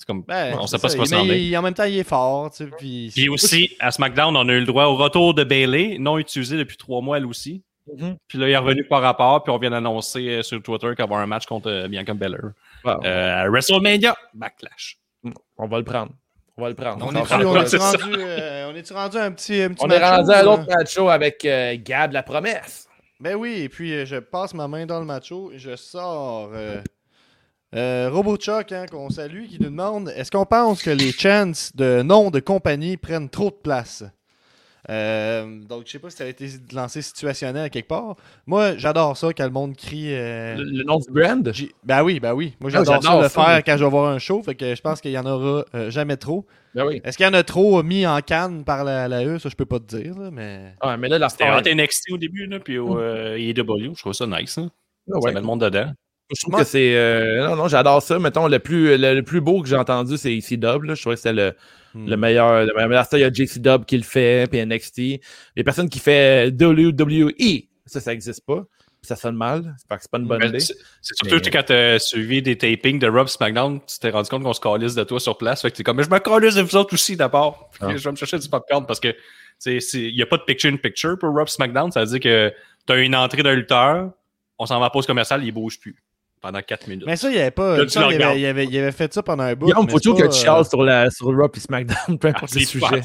C'est 0.00 0.06
comme. 0.06 0.22
Ben, 0.22 0.56
on 0.58 0.66
sait 0.66 0.78
pas 0.78 0.88
ça. 0.88 0.88
ce 0.88 0.94
qui 0.94 1.00
va 1.00 1.18
s'en 1.18 1.28
aller. 1.28 1.54
en 1.58 1.60
même 1.62 1.74
temps, 1.74 1.84
il 1.84 1.98
est 1.98 2.04
fort. 2.08 2.50
tu 2.50 2.64
sais, 2.64 2.70
Puis 2.78 3.10
Puis 3.14 3.28
aussi, 3.28 3.76
à 3.80 3.90
SmackDown, 3.90 4.34
on 4.34 4.48
a 4.48 4.52
eu 4.54 4.60
le 4.60 4.64
droit 4.66 4.84
au 4.86 4.96
retour 4.96 5.34
de 5.34 5.44
Bailey, 5.44 5.98
non 5.98 6.16
utilisé 6.16 6.56
depuis 6.56 6.78
trois 6.78 7.02
mois, 7.02 7.18
elle 7.18 7.26
aussi. 7.26 7.62
Mhm. 7.94 8.16
Puis 8.26 8.38
là, 8.38 8.48
il 8.48 8.52
est 8.52 8.56
revenu 8.56 8.84
par 8.84 9.02
rapport, 9.02 9.42
puis 9.42 9.52
on 9.52 9.58
vient 9.58 9.70
d'annoncer 9.70 10.26
euh, 10.28 10.42
sur 10.42 10.62
Twitter 10.62 10.86
qu'il 10.88 10.96
va 10.96 11.02
y 11.02 11.04
avoir 11.04 11.20
un 11.20 11.26
match 11.26 11.44
contre 11.44 11.68
euh, 11.70 11.86
Bianca 11.88 12.14
Belair. 12.14 12.52
Wow. 12.84 13.04
Euh, 13.04 13.44
WrestleMania, 13.50 14.16
Backlash. 14.32 14.96
On 15.58 15.66
va 15.66 15.76
le 15.78 15.84
prendre. 15.84 16.12
On 16.56 16.62
va 16.62 16.68
le 16.70 16.74
prendre. 16.74 17.04
On 17.06 17.14
est- 17.14 17.20
rendu, 17.20 18.14
euh, 18.18 18.70
on 18.70 18.74
est-tu 18.74 18.92
rendu 18.94 19.18
un 19.18 19.32
petit, 19.32 19.60
un 19.62 19.68
petit 19.70 19.84
On 19.84 19.90
est 19.90 19.98
match 20.00 20.18
rendu 20.18 20.30
à 20.32 20.42
l'autre 20.42 20.66
match 20.68 20.94
show 20.94 21.08
avec 21.10 21.44
euh, 21.44 21.76
Gab 21.82 22.12
la 22.12 22.22
promesse. 22.22 22.88
Ben 23.18 23.34
oui, 23.34 23.60
et 23.62 23.68
puis 23.68 24.06
je 24.06 24.16
passe 24.16 24.54
ma 24.54 24.66
main 24.66 24.86
dans 24.86 24.98
le 24.98 25.04
macho 25.04 25.52
et 25.52 25.58
je 25.58 25.76
sors 25.76 26.50
euh, 27.74 28.10
RoboChuck, 28.12 28.72
hein, 28.72 28.86
qu'on 28.90 29.10
salue, 29.10 29.46
qui 29.46 29.58
nous 29.60 29.70
demande 29.70 30.08
est-ce 30.16 30.30
qu'on 30.30 30.46
pense 30.46 30.82
que 30.82 30.90
les 30.90 31.12
chants 31.12 31.52
de 31.74 32.02
noms 32.02 32.30
de 32.30 32.40
compagnie 32.40 32.96
prennent 32.96 33.28
trop 33.30 33.50
de 33.50 33.56
place? 33.62 34.04
Euh, 34.88 35.60
donc, 35.68 35.82
je 35.86 35.92
sais 35.92 35.98
pas 35.98 36.08
si 36.10 36.16
ça 36.16 36.24
a 36.24 36.26
été 36.26 36.48
lancé 36.72 37.02
situationnel 37.02 37.64
à 37.64 37.68
quelque 37.68 37.86
part. 37.88 38.16
Moi, 38.46 38.76
j'adore 38.78 39.14
ça 39.16 39.28
quand 39.34 39.44
le 39.44 39.50
monde 39.50 39.76
crie. 39.76 40.14
euh, 40.14 40.56
Le, 40.56 40.64
le 40.64 40.84
nom 40.84 40.98
du 40.98 41.10
brand? 41.12 41.52
Ben 41.84 42.02
oui, 42.02 42.18
ben 42.18 42.32
oui. 42.32 42.56
Moi, 42.60 42.70
Ah, 42.72 42.78
j'adore 42.78 43.02
ça 43.02 43.16
le 43.18 43.28
ça, 43.28 43.28
faire 43.28 43.62
quand 43.64 43.76
je 43.76 43.84
vais 43.84 43.90
voir 43.90 44.10
un 44.10 44.18
show. 44.18 44.42
Fait 44.42 44.54
que 44.54 44.74
je 44.74 44.80
pense 44.80 45.00
qu'il 45.02 45.10
y 45.10 45.18
en 45.18 45.26
aura 45.26 45.64
euh, 45.74 45.90
jamais 45.90 46.16
trop. 46.16 46.46
Ben 46.74 46.86
oui. 46.86 47.00
Est-ce 47.04 47.18
qu'il 47.18 47.26
y 47.26 47.28
en 47.28 47.34
a 47.34 47.42
trop 47.42 47.82
mis 47.82 48.06
en 48.06 48.20
canne 48.20 48.64
par 48.64 48.84
la, 48.84 49.06
la 49.06 49.24
E? 49.24 49.38
Ça, 49.38 49.48
je 49.50 49.54
peux 49.54 49.66
pas 49.66 49.78
te 49.80 49.96
dire. 49.96 50.18
là, 50.18 50.30
mais 50.32 50.74
Ah, 50.80 50.96
mais 50.96 51.08
là, 51.08 51.18
la 51.18 51.28
C'était 51.28 51.74
NXT 51.74 52.12
au 52.12 52.16
début, 52.16 52.46
là, 52.46 52.58
puis 52.58 52.78
au 52.78 52.98
euh, 52.98 53.36
AEW. 53.36 53.94
Je 53.94 54.00
trouve 54.00 54.12
ça 54.14 54.26
nice. 54.26 54.56
hein. 54.56 54.70
Ah 55.12 55.16
ouais. 55.16 55.20
Ça 55.30 55.34
met 55.34 55.40
le 55.40 55.46
monde 55.46 55.60
dedans. 55.62 55.92
Je 56.34 56.40
trouve 56.42 56.58
que 56.60 56.64
c'est. 56.64 56.94
euh, 56.96 57.48
non, 57.48 57.56
non, 57.56 57.68
j'adore 57.68 58.02
ça. 58.02 58.18
Mettons, 58.18 58.46
le 58.48 58.58
plus, 58.58 58.96
le, 58.96 59.14
le 59.14 59.22
plus 59.22 59.40
beau 59.40 59.62
que 59.62 59.68
j'ai 59.68 59.76
entendu, 59.76 60.16
c'est 60.16 60.32
ici 60.34 60.56
Dub. 60.58 60.84
là. 60.84 60.94
Je 60.94 61.00
trouvais 61.00 61.16
que 61.16 61.20
c'était 61.22 61.32
le, 61.34 61.54
Hmm. 61.92 62.08
le 62.08 62.16
meilleur. 62.16 62.64
Le 62.66 62.72
meilleur. 62.88 63.04
Ça, 63.04 63.18
il 63.18 63.22
y 63.22 63.24
a 63.24 63.32
JC 63.32 63.58
Dub 63.58 63.84
qui 63.84 63.96
le 63.96 64.04
fait, 64.04 64.48
puis 64.48 64.64
NXT. 64.64 65.20
Les 65.56 65.64
personnes 65.64 65.88
qui 65.88 65.98
fait 65.98 66.52
WWE, 66.52 67.64
ça, 67.84 67.98
ça 68.00 68.12
n'existe 68.12 68.46
pas. 68.46 68.62
Ça 69.02 69.16
sonne 69.16 69.34
mal. 69.34 69.74
C'est 69.78 69.88
pas 69.88 69.96
que 69.96 70.02
c'est 70.02 70.10
pas 70.10 70.18
une 70.18 70.26
bonne 70.28 70.38
Mais 70.38 70.48
idée. 70.50 70.60
C'est 70.60 70.74
c'est 71.00 71.14
surtout 71.16 71.34
Mais- 71.34 71.40
tu 71.40 71.44
sais, 71.46 71.50
quand 71.50 71.62
tu 71.64 71.72
as 71.72 71.98
suivi 71.98 72.42
des 72.42 72.56
tapings 72.56 72.98
de 73.00 73.08
Rob 73.08 73.26
SmackDown, 73.28 73.80
tu 73.86 73.98
t'es 73.98 74.10
rendu 74.10 74.28
compte 74.28 74.42
qu'on 74.44 74.52
se 74.52 74.60
calisse 74.60 74.94
de 74.94 75.02
toi 75.02 75.18
sur 75.18 75.36
place. 75.38 75.62
Fait 75.62 75.70
que 75.72 75.76
t'es 75.78 75.82
comme, 75.82 75.96
mais 75.96 76.02
je 76.04 76.10
me 76.10 76.18
calisse 76.18 76.54
de 76.54 76.62
vous 76.62 76.76
autres 76.76 76.94
aussi 76.94 77.16
d'abord. 77.16 77.70
Ah. 77.80 77.88
Je 77.96 78.04
vais 78.04 78.10
me 78.12 78.16
chercher 78.16 78.38
du 78.38 78.48
popcorn 78.48 78.86
parce 78.86 79.00
que 79.00 79.08
tu 79.08 79.16
sais, 79.58 79.80
c'est- 79.80 80.02
il 80.02 80.14
n'y 80.14 80.22
a 80.22 80.26
pas 80.26 80.36
de 80.36 80.42
picture-in-picture 80.44 81.18
pour 81.18 81.34
Rob 81.34 81.48
SmackDown. 81.48 81.90
Ça 81.90 82.04
veut 82.04 82.06
dire 82.06 82.20
que 82.20 82.52
tu 82.86 82.92
as 82.92 82.96
une 82.98 83.16
entrée 83.16 83.42
d'un 83.42 83.54
lutteur, 83.54 84.10
on 84.58 84.66
s'en 84.66 84.78
va 84.78 84.86
à 84.86 84.90
pause 84.90 85.06
commerciale, 85.06 85.42
il 85.44 85.50
bouge 85.50 85.80
plus 85.80 85.96
pendant 86.40 86.60
4 86.62 86.86
minutes. 86.88 87.04
Mais 87.06 87.16
ça, 87.16 87.30
il 87.30 87.38
avait 87.38 87.50
pas. 87.50 87.76
Là, 87.76 87.84
il, 87.84 87.98
avait, 87.98 88.06
regardes. 88.14 88.38
il 88.38 88.46
avait- 88.46 88.64
il 88.64 88.78
avait 88.78 88.92
fait 88.92 89.12
ça 89.12 89.22
pendant 89.22 89.44
un 89.44 89.54
bout. 89.54 89.66
Mais 89.66 89.90
faut 89.90 89.98
toujours 89.98 90.16
que 90.18 90.22
tu 90.22 90.28
euh, 90.28 90.32
chiales 90.32 90.64
sur, 90.64 90.82
la, 90.82 91.10
sur 91.10 91.26
Raw 91.26 91.48
et 91.54 91.60
SmackDown, 91.60 92.18
peu 92.18 92.28
Ah, 92.28 92.30
importe 92.36 92.52
c'est 92.52 92.60
le 92.60 92.64
sujet. 92.66 93.02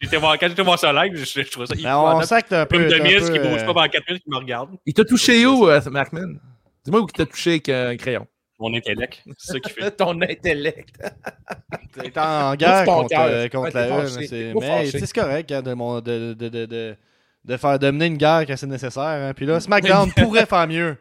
J'étais 0.00 0.16
voir- 0.18 0.38
Quand 0.38 0.48
j'étais 0.48 0.62
voir 0.62 0.78
ça 0.78 0.92
live, 0.92 1.16
je, 1.16 1.24
je 1.42 1.50
trouvais 1.50 1.66
ça 1.66 1.74
ben, 1.74 1.96
on 1.96 2.20
sait 2.22 2.42
que 2.42 2.48
t'es 2.48 2.56
un 2.56 2.66
peu. 2.66 2.78
Comme 2.88 3.06
qui 3.06 3.38
bouge 3.38 3.62
euh, 3.62 3.66
pas 3.66 3.72
pendant 3.74 3.88
4 3.88 4.06
minutes, 4.08 4.22
qui 4.24 4.30
me 4.30 4.36
regarde. 4.36 4.70
Il 4.84 4.92
t'a 4.94 5.04
touché 5.04 5.46
où, 5.46 5.68
euh, 5.68 5.80
McMahon? 5.90 6.36
Dis-moi 6.84 7.00
où 7.00 7.06
il 7.08 7.12
t'a 7.12 7.24
touché 7.26 7.50
avec 7.50 7.68
euh, 7.68 7.90
un 7.92 7.96
crayon. 7.96 8.26
Mon 8.58 8.72
intellect, 8.74 9.22
c'est 9.38 9.52
ça 9.52 9.60
qui 9.60 9.70
fait. 9.70 9.90
Ton 9.96 10.20
intellect. 10.22 10.88
T'es 11.92 12.18
en 12.18 12.54
guerre 12.54 12.84
contre, 12.84 13.10
euh, 13.18 13.48
la 13.74 14.54
Mais 14.60 14.86
c'est 14.86 15.12
correct 15.12 15.52
hein, 15.52 15.62
de, 15.62 15.74
mon- 15.74 16.00
de, 16.00 16.34
de, 16.34 16.48
de, 16.48 16.64
de, 16.66 16.96
de 17.44 17.56
faire 17.56 17.78
de 17.78 17.90
mener 17.90 18.06
une 18.06 18.16
guerre 18.16 18.44
quand 18.46 18.56
c'est 18.56 18.66
nécessaire. 18.66 19.02
hein. 19.02 19.32
Puis 19.34 19.44
là, 19.46 19.60
SmackDown 19.60 20.10
pourrait 20.12 20.46
faire 20.46 20.66
mieux. 20.68 20.96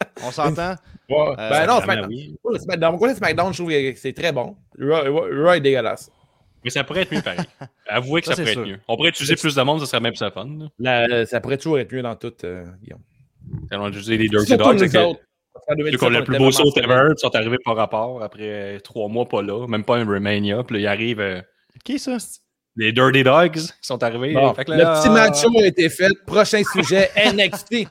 On 0.24 0.30
s'entend? 0.30 0.74
Ouais. 1.08 1.16
Euh, 1.38 1.50
ben 1.50 1.66
non, 1.66 1.80
SmackDown. 1.80 2.06
oui. 2.08 2.36
Pour 2.42 2.52
le 2.52 2.58
Smackdown, 2.58 2.90
pourquoi 2.92 3.08
le 3.08 3.14
SmackDown, 3.14 3.52
je 3.52 3.58
trouve 3.58 3.70
que 3.70 3.94
c'est 3.96 4.12
très 4.12 4.32
bon. 4.32 4.56
Raw, 4.78 5.52
est 5.52 5.60
dégueulasse. 5.60 6.10
Mais 6.62 6.70
ça 6.70 6.84
pourrait 6.84 7.02
être 7.02 7.12
mieux 7.12 7.22
pareil. 7.22 7.40
Avouez 7.88 8.20
que 8.20 8.26
Ça, 8.28 8.34
ça, 8.34 8.42
pourrait 8.42 8.52
être 8.52 8.66
mieux. 8.66 8.78
On 8.86 8.96
pourrait 8.96 9.08
utiliser 9.10 9.34
plus 9.36 9.54
de 9.54 9.62
monde, 9.62 9.80
ça 9.80 9.86
serait 9.86 10.00
même 10.00 10.12
plus 10.12 10.30
fun. 10.30 10.48
La- 10.78 11.24
ça 11.26 11.40
pourrait 11.40 11.56
toujours 11.56 11.78
être 11.78 11.92
mieux 11.92 12.02
dans 12.02 12.14
tout, 12.16 12.32
euh, 12.44 12.64
Guillaume. 12.82 13.00
On 13.72 13.84
a 13.84 13.88
utilisé 13.88 14.16
les 14.18 14.28
Dirty 14.28 14.56
Dogs. 14.56 14.78
c'est 14.78 14.88
que- 14.90 14.98
autres. 14.98 15.20
En 15.52 15.60
Ceux 15.70 15.76
2017, 15.76 15.98
qui 15.98 16.04
ont 16.06 16.18
le 16.18 16.24
plus 16.24 16.38
beau 16.38 16.50
saut 16.52 16.72
ever, 16.76 17.08
puis 17.08 17.18
sont 17.18 17.34
arrivés 17.34 17.58
par 17.64 17.74
rapport 17.76 18.22
après 18.22 18.78
trois 18.84 19.08
mois 19.08 19.26
pas 19.28 19.42
là, 19.42 19.66
même 19.66 19.84
pas 19.84 19.96
un 19.96 20.06
Remania. 20.08 20.62
Puis 20.62 20.76
là, 20.76 20.80
ils 20.80 20.86
arrivent, 20.86 21.20
euh, 21.20 21.40
Qui 21.84 21.98
ça? 21.98 22.18
Les 22.76 22.92
Dirty 22.92 23.22
Dogs 23.24 23.58
sont 23.82 24.02
arrivés. 24.02 24.32
Bon, 24.32 24.54
Fait 24.54 24.64
que 24.64 24.70
le 24.72 24.78
petit 24.78 25.10
match 25.10 25.40
show 25.42 25.50
a 25.60 25.66
été 25.66 25.88
fait. 25.88 26.08
Prochain 26.26 26.62
sujet, 26.72 27.10
NXT. 27.34 27.86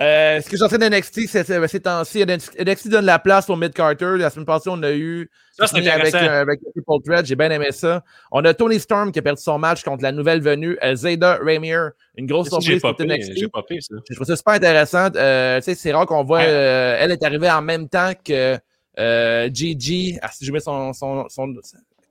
Euh, 0.00 0.40
ce 0.42 0.48
que 0.50 0.56
j'en 0.58 0.68
sais 0.68 0.76
d'NXT, 0.78 1.26
c'est 1.26 1.44
c'est- 1.44 1.68
ces 1.68 1.80
temps-ci, 1.80 2.22
NXT 2.24 2.88
donne 2.88 3.06
la 3.06 3.18
place 3.18 3.48
au 3.48 3.56
Mid-Carter. 3.56 4.16
La 4.18 4.28
semaine 4.28 4.44
passée, 4.44 4.68
on 4.70 4.82
a 4.82 4.92
eu 4.92 5.30
Ça, 5.52 5.66
c'est 5.68 5.88
avec, 5.88 6.14
euh, 6.14 6.42
avec 6.42 6.60
le 6.64 6.70
Triple 6.72 7.02
Threat. 7.04 7.24
J'ai 7.26 7.36
bien 7.36 7.50
aimé 7.50 7.68
ça. 7.70 8.02
On 8.30 8.44
a 8.44 8.52
Tony 8.52 8.78
Storm 8.78 9.10
qui 9.12 9.18
a 9.20 9.22
perdu 9.22 9.40
son 9.42 9.58
match 9.58 9.82
contre 9.82 10.02
la 10.02 10.12
nouvelle 10.12 10.42
venue, 10.42 10.76
euh, 10.82 10.94
Zayda 10.94 11.38
Rainier. 11.42 11.78
Une 12.16 12.26
grosse 12.26 12.48
surprise 12.50 12.82
payé, 12.98 13.08
NXT. 13.16 13.32
j'ai 13.36 13.80
ça. 13.80 13.94
Je 14.10 14.14
trouve 14.16 14.26
ça 14.26 14.36
super 14.36 14.54
intéressant. 14.54 15.08
Euh, 15.16 15.60
c'est 15.62 15.92
rare 15.92 16.04
qu'on 16.06 16.24
voit. 16.24 16.38
Ouais. 16.40 16.46
euh, 16.48 16.96
elle 16.98 17.12
est 17.12 17.22
arrivée 17.22 17.50
en 17.50 17.62
même 17.62 17.88
temps 17.88 18.12
que 18.22 18.58
euh, 18.98 19.48
Gigi. 19.52 20.18
Ah, 20.20 20.28
si 20.32 20.44
je 20.44 20.52
mets 20.52 20.60
son. 20.60 20.92
son, 20.92 21.26
son 21.28 21.54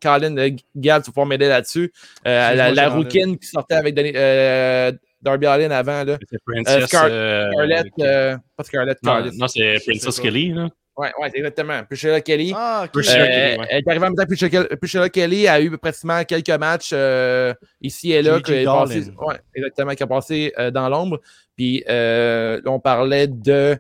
Colin 0.02 0.38
euh, 0.38 0.50
Gab, 0.76 1.02
tu 1.04 1.08
vas 1.08 1.12
pouvoir 1.12 1.26
m'aider 1.28 1.48
là-dessus. 1.48 1.92
Euh, 2.28 2.54
la, 2.56 2.72
la 2.72 2.90
rouquine 2.90 3.38
qui 3.38 3.48
sortait 3.48 3.76
avec 3.76 3.96
Denis- 3.96 4.14
euh, 4.16 4.92
Darby 5.22 5.46
Allin 5.48 5.72
avant. 5.72 6.04
Là. 6.04 6.18
C'est 6.32 6.40
Princess. 6.46 6.86
Scar- 6.86 7.08
euh, 7.10 7.52
Scarlett. 7.52 7.86
qui- 7.96 8.04
euh, 8.06 8.38
pas 8.56 8.64
Scarlett, 8.64 8.98
non, 9.04 9.24
non, 9.38 9.48
c'est 9.48 9.76
Princess. 9.86 10.20
Kelly. 10.20 10.54
Là. 10.54 10.70
Ouais, 10.98 11.12
ouais, 11.22 11.32
exactement. 11.34 11.82
Priscilla 11.86 12.20
Kelly. 12.20 12.52
Ah, 12.54 12.82
ok. 12.86 12.92
Priscilla 12.92 13.22
Euh, 13.24 13.26
Kelly, 13.28 13.60
ouais. 13.60 13.68
Elle 13.70 13.78
est 13.80 13.88
arrivée 13.90 14.06
en 14.06 14.10
même 14.10 14.16
temps 14.16 14.26
que 14.26 14.76
Priscilla, 14.76 15.08
Kelly 15.10 15.48
a 15.48 15.62
eu 15.62 15.78
pratiquement 15.78 16.24
quelques 16.26 16.50
matchs 16.50 16.90
euh, 16.92 17.54
ici 17.82 18.12
et 18.12 18.22
là. 18.22 18.42
Qui 18.42 18.52
est 18.54 18.66
passé- 18.66 19.06
ouais, 19.18 19.36
exactement, 19.56 19.94
qui 19.96 20.04
a 20.04 20.08
passé 20.08 20.54
euh, 20.60 20.72
dans 20.72 20.90
l'ombre. 20.90 21.22
Puis 21.56 21.84
euh, 21.90 22.60
là, 22.64 22.72
on 22.72 22.80
parlait 22.82 23.28
de 23.28 23.78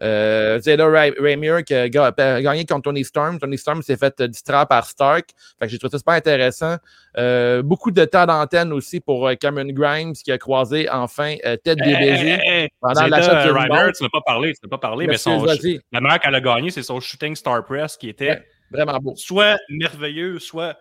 Euh, 0.00 0.60
Zeta 0.60 0.84
Ra- 0.86 1.10
Ramirez 1.18 1.64
qui 1.64 1.74
a 1.74 1.88
ga- 1.88 2.12
a 2.16 2.40
gagné 2.42 2.64
contre 2.64 2.82
Tony 2.82 3.04
Storm. 3.04 3.38
Tony 3.38 3.58
Storm 3.58 3.82
s'est 3.82 3.96
fait 3.96 4.20
euh, 4.20 4.28
distraire 4.28 4.66
par 4.66 4.86
Stark. 4.86 5.30
Fait 5.58 5.66
que 5.66 5.72
j'ai 5.72 5.78
trouvé 5.78 5.90
ça 5.92 5.98
super 5.98 6.14
intéressant. 6.14 6.76
Euh, 7.16 7.62
beaucoup 7.62 7.90
de 7.90 8.04
temps 8.04 8.26
d'antenne 8.26 8.72
aussi 8.72 9.00
pour 9.00 9.26
euh, 9.26 9.34
Cameron 9.34 9.66
Grimes 9.72 10.12
qui 10.12 10.30
a 10.30 10.38
croisé 10.38 10.88
enfin 10.88 11.34
Ted 11.64 11.82
Hey, 11.82 11.94
DBG 11.96 12.28
hey, 12.28 12.40
hey, 12.62 12.68
pendant 12.80 13.02
euh, 13.02 13.08
Kevin 13.08 13.56
Ryder, 13.56 13.92
tu 13.96 14.02
n'as 14.04 14.08
pas 14.10 14.20
parlé, 14.24 14.52
tu 14.52 14.60
n'as 14.62 14.68
pas 14.70 14.78
parlé, 14.78 15.06
mais 15.08 15.16
son, 15.16 15.44
la 15.44 16.00
manière 16.00 16.20
qu'elle 16.20 16.34
a 16.34 16.40
gagné, 16.40 16.70
c'est 16.70 16.82
son 16.84 17.00
Shooting 17.00 17.34
Star 17.34 17.64
Press 17.64 17.96
qui 17.96 18.08
était 18.08 18.28
Ouais. 18.28 18.46
Vraiment 18.70 18.98
beau. 18.98 19.14
soit 19.16 19.56
merveilleux, 19.70 20.38
soit. 20.38 20.76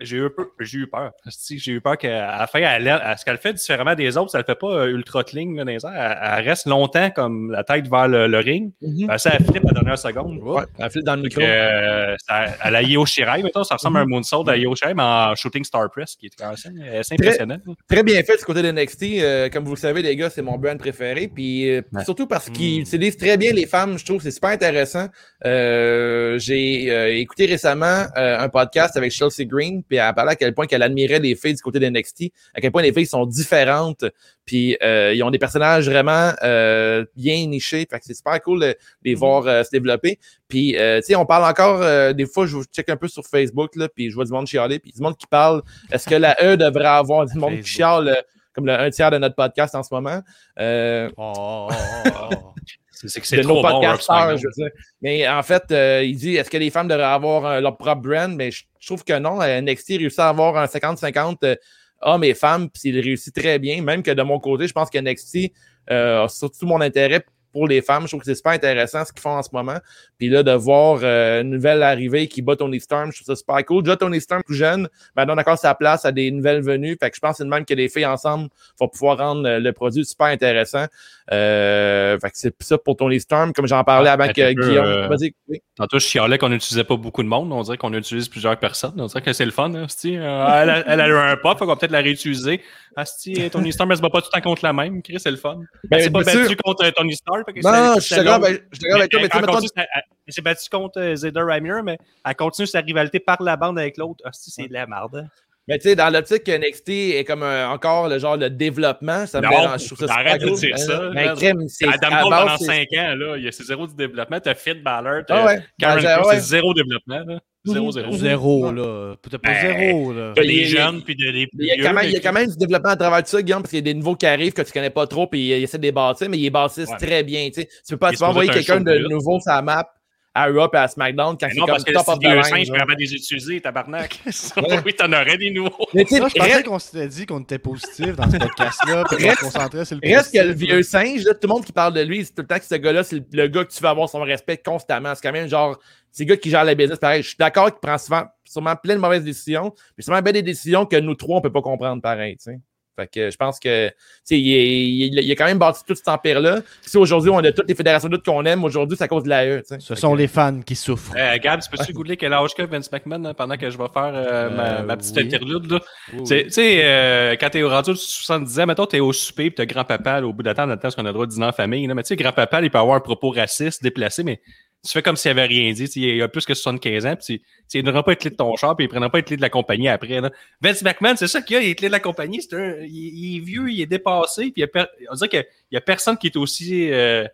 J'ai 0.00 0.18
eu, 0.18 0.28
j'ai 0.60 0.78
eu 0.78 0.86
peur. 0.86 1.12
J'ai 1.50 1.72
eu 1.72 1.80
peur 1.80 1.96
qu'à 1.96 2.38
la 2.38 2.46
fin, 2.46 2.58
elle, 2.60 2.86
elle- 2.86 3.18
ce 3.18 3.24
qu'elle 3.24 3.38
fait 3.38 3.52
différemment 3.54 3.94
des 3.94 4.16
autres, 4.16 4.30
ça 4.30 4.38
ne 4.38 4.42
le 4.42 4.46
fait 4.46 4.58
pas 4.58 4.66
euh, 4.68 4.86
ultra 4.88 5.24
clean 5.24 5.52
là, 5.54 5.64
dans 5.64 5.70
les 5.70 5.84
airs. 5.84 5.92
Elle, 6.22 6.38
elle 6.40 6.48
reste 6.48 6.66
longtemps 6.66 7.10
comme 7.10 7.50
la 7.50 7.64
tête 7.64 7.88
vers 7.88 8.08
le, 8.08 8.26
le 8.26 8.38
ring. 8.38 8.72
Mhm. 8.82 9.06
Ben, 9.06 9.18
ça, 9.18 9.30
elle 9.38 9.44
flippe 9.44 9.64
à 9.64 9.68
la 9.68 9.72
dernière 9.74 9.98
seconde. 9.98 10.38
Ouais, 10.42 10.62
elle 10.78 10.90
file 10.90 11.02
dans 11.02 11.16
le 11.16 11.22
micro. 11.22 11.40
Euh, 11.40 12.14
ça, 12.26 12.34
à 12.60 12.70
la 12.70 12.82
Shirai, 12.82 13.42
mettons, 13.42 13.64
ça 13.64 13.76
ressemble 13.76 13.98
à 13.98 14.00
Mhm. 14.04 14.06
un 14.06 14.10
moonsault 14.16 14.48
à 14.48 14.56
Io 14.56 14.74
Shirai, 14.74 14.94
mais 14.94 15.02
en 15.02 15.34
shooting 15.34 15.64
star 15.64 15.90
press, 15.90 16.16
qui 16.16 16.26
est 16.26 16.30
quand 16.38 16.44
même 16.46 16.54
assez, 16.54 16.96
assez 16.98 17.14
impressionnant. 17.14 17.58
Très 17.88 18.02
bien 18.02 18.22
fait 18.22 18.36
du 18.36 18.44
côté 18.44 18.62
de 18.62 18.68
NXT. 18.72 19.20
Euh, 19.20 19.48
comme 19.48 19.64
vous 19.64 19.74
le 19.74 19.80
savez, 19.80 20.02
les 20.02 20.14
gars, 20.16 20.30
c'est 20.30 20.42
mon 20.42 20.58
brand 20.58 20.78
préféré. 20.78 21.28
Puis 21.28 21.70
euh, 21.70 21.82
Ouais. 21.92 22.04
surtout 22.04 22.26
parce 22.26 22.50
qu'ils 22.50 22.78
Mm. 22.78 22.82
utilisent 22.82 23.16
très 23.16 23.36
bien 23.36 23.52
les 23.52 23.66
femmes, 23.66 23.98
je 23.98 24.04
trouve. 24.04 24.20
C'est 24.22 24.30
super 24.30 24.50
intéressant. 24.50 25.06
Euh, 25.44 26.38
J'ai 26.38 26.90
euh, 26.90 27.14
écouté 27.16 27.46
récemment 27.46 28.04
euh, 28.16 28.38
un 28.38 28.48
podcast 28.48 28.96
avec 28.96 29.12
Chelsea 29.12 29.44
Green, 29.46 29.82
puis 29.88 29.96
elle 29.98 30.04
a 30.04 30.12
parlé 30.12 30.32
à 30.32 30.36
quel 30.36 30.54
point 30.54 30.66
qu'elle 30.66 30.82
admirait 30.82 31.18
les 31.18 31.34
filles 31.34 31.54
du 31.54 31.62
côté 31.62 31.78
de 31.78 31.88
NXT, 31.88 32.32
à 32.54 32.60
quel 32.60 32.72
point 32.72 32.82
les 32.82 32.92
filles 32.92 33.06
sont 33.06 33.26
différentes, 33.26 34.04
puis 34.44 34.76
euh, 34.82 35.12
ils 35.14 35.22
ont 35.22 35.30
des 35.30 35.38
personnages 35.38 35.88
vraiment 35.88 36.32
euh, 36.42 37.04
bien 37.16 37.46
nichés. 37.46 37.86
Fait 37.90 37.98
que 37.98 38.04
c'est 38.04 38.14
super 38.14 38.40
cool 38.42 38.60
de 38.60 38.76
les 39.02 39.14
voir 39.14 39.46
euh, 39.46 39.62
se 39.62 39.70
développer. 39.70 40.18
Puis, 40.48 40.76
euh, 40.78 41.00
tu 41.00 41.06
sais, 41.06 41.16
on 41.16 41.26
parle 41.26 41.44
encore, 41.50 41.82
euh, 41.82 42.12
des 42.12 42.26
fois, 42.26 42.46
je 42.46 42.58
check 42.72 42.88
un 42.88 42.96
peu 42.96 43.08
sur 43.08 43.24
Facebook, 43.24 43.74
là, 43.76 43.88
puis 43.88 44.10
je 44.10 44.14
vois 44.14 44.24
du 44.24 44.32
monde 44.32 44.46
chialer, 44.46 44.78
puis 44.78 44.92
du 44.92 45.00
monde 45.02 45.16
qui 45.16 45.26
parle. 45.26 45.62
Est-ce 45.90 46.08
que 46.08 46.14
la 46.14 46.36
E 46.44 46.56
devrait 46.56 46.86
avoir 46.86 47.26
du 47.26 47.36
monde 47.38 47.60
qui 47.60 47.66
chiale, 47.66 48.22
comme 48.52 48.66
le 48.66 48.72
un 48.72 48.90
tiers 48.90 49.10
de 49.10 49.18
notre 49.18 49.34
podcast 49.34 49.74
en 49.74 49.82
ce 49.82 49.92
moment? 49.92 50.20
Euh, 50.58 51.10
Oh, 51.16 51.68
oh, 51.70 51.74
oh, 52.04 52.28
oh. 52.32 52.54
C'est 52.96 53.20
que 53.20 53.26
c'est 53.26 53.42
nos 53.42 53.60
trop 53.60 53.62
podcasteurs, 53.62 54.36
je 54.36 54.46
veux 54.46 54.52
dire. 54.56 54.70
Mais 55.02 55.28
en 55.28 55.42
fait, 55.42 55.64
euh, 55.70 56.02
il 56.02 56.16
dit 56.16 56.36
est-ce 56.36 56.50
que 56.50 56.56
les 56.56 56.70
femmes 56.70 56.88
devraient 56.88 57.04
avoir 57.04 57.44
euh, 57.44 57.60
leur 57.60 57.76
propre 57.76 58.02
brand? 58.02 58.34
Mais 58.34 58.50
je, 58.50 58.64
je 58.86 58.86
trouve 58.86 59.04
que 59.04 59.18
non. 59.18 59.40
Euh, 59.42 59.60
NXT 59.60 59.98
réussit 59.98 60.20
à 60.20 60.28
avoir 60.28 60.56
un 60.56 60.66
50-50 60.66 61.38
euh, 61.42 61.56
hommes 62.02 62.24
et 62.24 62.34
femmes, 62.34 62.70
puis 62.70 62.82
il 62.84 63.00
réussit 63.00 63.34
très 63.34 63.58
bien. 63.58 63.82
Même 63.82 64.02
que 64.02 64.12
de 64.12 64.22
mon 64.22 64.38
côté, 64.38 64.68
je 64.68 64.72
pense 64.72 64.90
que 64.90 64.98
NXT 64.98 65.52
euh, 65.90 66.24
a 66.24 66.28
surtout 66.28 66.66
mon 66.66 66.80
intérêt 66.80 67.24
pour 67.56 67.66
les 67.66 67.80
femmes. 67.80 68.02
Je 68.02 68.08
trouve 68.08 68.20
que 68.20 68.26
c'est 68.26 68.34
super 68.34 68.52
intéressant 68.52 69.02
ce 69.06 69.12
qu'ils 69.14 69.22
font 69.22 69.30
en 69.30 69.42
ce 69.42 69.48
moment. 69.50 69.78
Puis 70.18 70.28
là, 70.28 70.42
de 70.42 70.52
voir 70.52 71.00
euh, 71.02 71.40
une 71.40 71.48
nouvelle 71.48 71.82
arrivée 71.82 72.28
qui 72.28 72.42
bat 72.42 72.54
Tony 72.54 72.80
Storm, 72.80 73.10
je 73.12 73.22
trouve 73.22 73.34
ça 73.34 73.36
super 73.36 73.64
cool. 73.64 73.82
Déjà, 73.82 73.96
Tony 73.96 74.20
Storm, 74.20 74.42
plus 74.44 74.56
jeune, 74.56 74.88
maintenant, 75.16 75.32
on 75.34 75.38
accorde 75.38 75.58
sa 75.58 75.74
place 75.74 76.04
à 76.04 76.12
des 76.12 76.30
nouvelles 76.30 76.60
venues. 76.62 76.98
Fait 77.00 77.08
que 77.08 77.16
je 77.16 77.20
pense 77.20 77.30
que 77.32 77.36
c'est 77.38 77.48
même 77.48 77.64
que 77.64 77.72
les 77.72 77.88
filles 77.88 78.04
ensemble 78.04 78.50
vont 78.78 78.88
pouvoir 78.88 79.16
rendre 79.16 79.48
euh, 79.48 79.58
le 79.58 79.72
produit 79.72 80.04
super 80.04 80.26
intéressant. 80.26 80.84
Euh, 81.32 82.18
fait 82.18 82.30
que 82.30 82.36
c'est 82.36 82.62
ça 82.62 82.76
pour 82.76 82.94
Tony 82.96 83.20
Storm. 83.20 83.54
Comme 83.54 83.66
j'en 83.66 83.82
parlais 83.84 84.10
Ah, 84.10 84.12
avec 84.12 84.36
peu, 84.36 84.52
Guillaume. 84.52 85.08
Vas-y. 85.08 85.32
oui. 85.48 85.62
Tantôt, 85.76 85.98
je 85.98 86.06
chialais 86.06 86.36
qu'on 86.36 86.50
n'utilisait 86.50 86.84
pas 86.84 86.96
beaucoup 86.96 87.22
de 87.22 87.28
monde. 87.28 87.52
On 87.52 87.62
dirait 87.62 87.78
qu'on 87.78 87.92
utilise 87.94 88.28
plusieurs 88.28 88.56
personnes. 88.58 88.94
On 88.98 89.06
dirait 89.06 89.22
que 89.22 89.32
c'est 89.32 89.46
le 89.46 89.50
fun. 89.50 89.72
Hein, 89.74 89.86
elle, 90.04 90.70
a, 90.70 90.84
elle 90.86 91.00
a 91.00 91.08
eu 91.08 91.14
un 91.16 91.36
pop, 91.36 91.58
qu'on 91.58 91.66
va 91.66 91.76
peut-être 91.76 91.90
la 91.92 92.00
réutiliser. 92.00 92.60
Asti, 92.98 93.50
Tony 93.50 93.72
Stark, 93.72 93.90
elle 93.90 93.96
se 93.98 94.02
bat 94.02 94.08
pas 94.10 94.20
tout 94.22 94.28
le 94.32 94.40
temps 94.40 94.48
contre 94.48 94.64
la 94.64 94.72
même. 94.72 95.02
Chris, 95.02 95.16
c'est 95.18 95.30
le 95.30 95.36
fun. 95.36 95.56
Ben, 95.84 95.98
elle 95.98 96.04
s'est 96.04 96.10
pas 96.10 96.22
battue 96.22 96.56
contre 96.56 96.88
Tony 96.90 97.14
Stark. 97.14 97.45
Que 97.52 97.60
Non, 97.62 97.94
je 97.96 98.00
suis 98.00 98.16
d'accord 98.16 98.34
avec 98.44 98.68
toi, 98.70 99.20
mais 99.20 99.28
tu 99.28 99.68
sais, 99.68 99.72
elle, 99.76 100.32
s'est 100.32 100.42
battue 100.42 100.68
contre 100.70 101.00
euh, 101.00 101.14
Zeta 101.16 101.42
Ramirez, 101.44 101.82
mais 101.82 101.98
elle 102.24 102.34
continue 102.36 102.66
sa 102.66 102.80
rivalité 102.80 103.20
par 103.20 103.42
la 103.42 103.56
bande 103.56 103.78
avec 103.78 103.96
l'autre. 103.96 104.22
Asti, 104.26 104.50
c'est 104.50 104.68
de 104.68 104.72
la 104.72 104.86
merde. 104.86 105.28
Mais 105.68 105.78
tu 105.78 105.88
sais, 105.88 105.96
dans 105.96 106.10
l'optique 106.12 106.44
que 106.44 106.52
NXT 106.56 106.88
est 107.16 107.24
comme 107.24 107.42
un- 107.42 107.68
encore 107.70 108.08
le 108.08 108.20
genre 108.20 108.38
de 108.38 108.46
développement, 108.46 109.26
ça 109.26 109.40
me 109.40 109.48
dérange. 109.48 109.82
Je 109.82 109.94
trouve 109.94 110.06
ça 110.06 110.14
arrête 110.14 110.40
de 110.40 110.46
cool. 110.46 110.56
dire 110.60 110.78
ça, 110.78 110.98
Ben, 111.10 111.26
man. 111.26 111.36
crème, 111.36 111.68
c'est 111.68 111.88
Adam 111.88 112.08
Cole, 112.22 112.30
pendant 112.30 112.56
c'est- 112.56 112.64
5 112.66 112.86
ans, 112.98 113.14
là, 113.16 113.36
il 113.36 113.42
y 113.44 113.48
a 113.48 113.52
c'est 113.52 113.64
zéro 113.64 113.86
du 113.88 113.94
développement. 113.96 114.38
T'as 114.38 114.54
Finn 114.54 114.80
Balor, 114.80 115.22
t'as 115.26 115.42
Ah 115.42 115.46
ouais. 115.46 115.64
Karen 115.80 116.04
Ben, 116.04 116.22
c'est 116.30 116.38
zéro 116.40 116.72
développement. 116.72 117.18
Là. 117.26 117.40
Zéro, 117.72 117.92
zéro. 117.92 118.12
Zéro, 118.16 118.72
là. 118.72 119.14
Peut-être 119.22 119.42
pas 119.42 119.50
Ben, 119.52 119.78
zéro, 119.78 120.12
là. 120.12 120.32
T'as 120.34 120.42
Il 120.42 120.50
y 120.50 120.54
a- 120.54 120.58
des 120.58 120.64
jeunes, 120.66 121.02
puis 121.02 121.16
de- 121.16 121.30
des 121.32 121.48
Il 121.58 121.66
y, 121.66 121.70
a 121.72 121.76
quand 121.76 121.94
même, 121.94 122.04
il 122.04 122.06
y 122.06 122.16
a 122.16 122.18
vieux, 122.18 122.20
quand 122.22 122.32
même 122.32 122.48
du 122.48 122.56
développement 122.56 122.90
à 122.90 122.96
travers 122.96 123.22
tout 123.22 123.28
ça, 123.30 123.42
Guillaume, 123.42 123.62
parce 123.62 123.70
qu'il 123.70 123.78
y 123.78 123.90
a 123.90 123.92
des 123.92 123.94
nouveaux 123.94 124.14
qui 124.16 124.26
arrivent 124.26 124.52
que 124.52 124.62
tu 124.62 124.72
connais 124.72 124.90
pas 124.90 125.06
trop, 125.06 125.26
puis 125.26 125.46
il 125.48 125.52
essaie 125.52 125.78
de 125.78 125.82
les 125.82 125.92
bâtir, 125.92 126.28
mais 126.28 126.38
ils 126.38 126.50
bâtissent 126.50 126.88
Ouais. 126.90 126.96
très 126.98 127.22
bien. 127.24 127.48
Tu 127.48 127.62
sais. 127.62 127.66
Tu 127.86 127.94
peux 127.94 127.96
pas 127.98 128.10
tu 128.10 128.16
est 128.16 128.22
envoyer 128.22 128.50
quelqu'un 128.50 128.80
de 128.80 128.98
nouveau 129.08 129.40
sur 129.40 129.52
la 129.52 129.62
map 129.62 129.88
à 130.36 130.46
Raw 130.48 130.68
et 130.72 130.76
à 130.76 130.86
SmackDown 130.86 131.36
quand 131.38 131.48
c'est 131.50 131.56
non, 131.56 131.64
comme 131.64 131.72
parce 131.72 131.84
que 131.84 131.92
top 131.92 132.04
si 132.04 132.10
of 132.10 132.18
the 132.18 132.22
vieux 132.22 132.34
line. 132.34 132.44
singe, 132.44 132.66
je 132.66 132.70
vraiment 132.70 132.94
utiliser, 132.98 133.60
tabarnak. 133.60 134.20
Ouais. 134.56 134.80
oui, 134.84 134.94
t'en 134.94 135.10
aurais 135.12 135.38
des 135.38 135.50
nouveaux. 135.50 135.86
Mais 135.94 136.04
tu 136.04 136.14
sais, 136.14 136.20
Là, 136.20 136.28
je 136.28 136.38
pensais 136.38 136.62
qu'on 136.62 136.78
s'était 136.78 137.08
dit 137.08 137.26
qu'on 137.26 137.40
était 137.40 137.58
positif 137.58 138.16
dans 138.16 138.30
ce 138.30 138.36
podcast-là, 138.36 139.04
puis 139.08 139.16
qu'on 139.24 139.34
se 139.34 139.40
concentrait 139.40 139.84
sur 139.84 139.98
le 140.02 140.14
reste 140.14 140.32
que 140.34 140.38
le 140.42 140.52
vieux 140.52 140.82
singe, 140.82 141.24
là, 141.24 141.32
tout 141.34 141.40
le 141.42 141.48
monde 141.48 141.64
qui 141.64 141.72
parle 141.72 141.94
de 141.94 142.02
lui, 142.02 142.24
c'est 142.24 142.34
tout 142.34 142.42
le 142.42 142.46
temps 142.48 142.58
que 142.58 142.64
ce 142.64 142.74
gars-là, 142.74 143.02
c'est 143.02 143.16
le, 143.16 143.24
le 143.32 143.48
gars 143.48 143.64
que 143.64 143.72
tu 143.72 143.80
veux 143.82 143.88
avoir 143.88 144.08
son 144.08 144.20
respect 144.20 144.58
constamment. 144.58 145.14
C'est 145.14 145.22
quand 145.22 145.32
même 145.32 145.48
genre, 145.48 145.78
c'est 146.12 146.24
le 146.24 146.28
gars 146.28 146.36
qui 146.36 146.50
gère 146.50 146.64
la 146.64 146.74
business. 146.74 146.98
Pareil, 146.98 147.22
je 147.22 147.28
suis 147.28 147.36
d'accord 147.38 147.66
qu'il 147.70 147.80
prend 147.80 147.96
souvent, 147.98 148.24
sûrement 148.44 148.76
plein 148.76 148.94
de 148.94 149.00
mauvaises 149.00 149.24
décisions, 149.24 149.72
mais 149.96 150.02
sûrement 150.04 150.20
bien 150.22 150.32
des 150.32 150.42
décisions 150.42 150.84
que 150.84 150.96
nous 150.96 151.14
trois, 151.14 151.38
on 151.38 151.40
peut 151.40 151.52
pas 151.52 151.62
comprendre 151.62 152.02
pareil, 152.02 152.36
tu 152.36 152.44
sais. 152.44 152.60
Fait 152.96 153.06
que 153.06 153.30
je 153.30 153.36
pense 153.36 153.60
que, 153.60 153.88
tu 153.88 153.94
sais, 154.24 154.40
il, 154.40 154.52
est- 154.54 154.88
il, 154.88 155.18
il 155.20 155.30
a 155.30 155.34
quand 155.34 155.44
même 155.44 155.58
bâti 155.58 155.82
tout 155.86 155.94
cet 155.94 156.08
empire-là. 156.08 156.62
Puis 156.62 156.90
Si 156.90 156.96
aujourd'hui, 156.96 157.30
on 157.30 157.38
a 157.38 157.52
toutes 157.52 157.68
les 157.68 157.74
fédérations 157.74 158.08
lutte 158.08 158.24
qu'on 158.24 158.44
aime, 158.46 158.64
aujourd'hui, 158.64 158.96
c'est 158.96 159.04
à 159.04 159.08
cause 159.08 159.24
de 159.24 159.28
l'AE, 159.28 159.58
tu 159.62 159.68
sais. 159.68 159.76
Ce 159.80 159.94
Fait 159.94 160.00
sont 160.00 160.12
que- 160.12 160.18
les 160.18 160.26
fans 160.28 160.60
qui 160.64 160.74
souffrent. 160.74 161.12
Euh, 161.16 161.36
Gab, 161.38 161.60
tu 161.60 161.68
peux-tu 161.70 161.92
googler 161.92 162.16
quel 162.16 162.32
âge 162.32 162.54
que 162.54 162.62
Vince 162.62 162.90
McMahon 162.90 163.24
hein, 163.26 163.34
pendant 163.34 163.56
que 163.56 163.68
je 163.68 163.76
vais 163.76 163.88
faire 163.92 164.12
euh, 164.14 164.50
ma, 164.50 164.62
Euh, 164.78 164.82
ma 164.82 164.96
petite 164.96 165.14
oui. 165.16 165.24
interlude? 165.24 165.70
Là? 165.70 165.80
Oui, 166.14 166.22
Tu 166.26 166.50
sais- 166.50 166.80
euh, 166.84 167.36
quand 167.38 167.50
t'es 167.50 167.62
au 167.62 167.68
rendu 167.68 167.90
de 167.90 167.96
70 167.96 168.60
ans, 168.60 168.66
mettons, 168.66 168.86
t'es 168.86 169.00
au 169.00 169.12
souper, 169.12 169.50
pis 169.50 169.56
t'as 169.56 169.66
grand-papa, 169.66 170.20
là, 170.20 170.26
au 170.26 170.32
bout 170.32 170.42
la 170.42 170.52
le 170.52 170.56
temps, 170.56 170.78
parce 170.80 170.94
qu'on 170.94 171.04
a 171.04 171.08
le 171.08 171.12
droit 171.12 171.26
de 171.26 171.32
dîner 171.32 171.46
en 171.46 171.52
famille. 171.52 171.86
Là, 171.86 171.94
mais 171.94 172.02
tu 172.02 172.08
sais, 172.08 172.16
grand-papa, 172.16 172.62
il 172.62 172.70
peut 172.70 172.78
avoir 172.78 172.96
un 172.96 173.00
propos 173.00 173.30
raciste, 173.30 173.82
déplacé, 173.82 174.22
mais 174.24 174.40
tu 174.86 174.92
fais 174.92 175.02
comme 175.02 175.16
s'il 175.16 175.30
avait 175.30 175.44
rien 175.46 175.72
dit. 175.72 175.84
Il 175.96 176.22
a 176.22 176.28
plus 176.28 176.44
que 176.46 176.54
75 176.54 177.06
ans, 177.06 177.16
puis 177.16 177.42
il 177.74 177.84
ne 177.84 177.90
pas 177.92 178.02
les 178.12 178.16
clés 178.16 178.30
de 178.30 178.36
ton 178.36 178.54
char, 178.56 178.76
puis 178.76 178.84
il 178.84 178.88
ne 178.88 178.92
prendra 178.92 179.10
pas 179.10 179.18
les 179.18 179.24
clés 179.24 179.36
de 179.36 179.42
la 179.42 179.50
compagnie 179.50 179.88
après. 179.88 180.20
Là. 180.20 180.30
Vince 180.60 180.82
McMahon, 180.82 181.16
c'est 181.16 181.26
ça 181.28 181.42
qu'il 181.42 181.56
a, 181.56 181.60
il 181.60 181.64
a 181.64 181.68
les 181.68 181.74
clés 181.74 181.88
de 181.88 181.92
la 181.92 182.00
compagnie. 182.00 182.40
C'est 182.42 182.54
un, 182.56 182.76
il, 182.82 182.88
il 182.90 183.36
est 183.36 183.40
vieux, 183.40 183.70
il 183.70 183.80
est 183.80 183.86
dépassé, 183.86 184.44
puis 184.44 184.52
il 184.56 184.60
y 184.60 184.64
a 184.64 184.68
per- 184.68 184.86
on 185.10 185.14
dirait 185.14 185.28
qu'il 185.28 185.44
n'y 185.72 185.78
a 185.78 185.80
personne 185.80 186.16
qui 186.16 186.28
est 186.28 186.36
aussi 186.36 186.90
euh, 186.92 187.26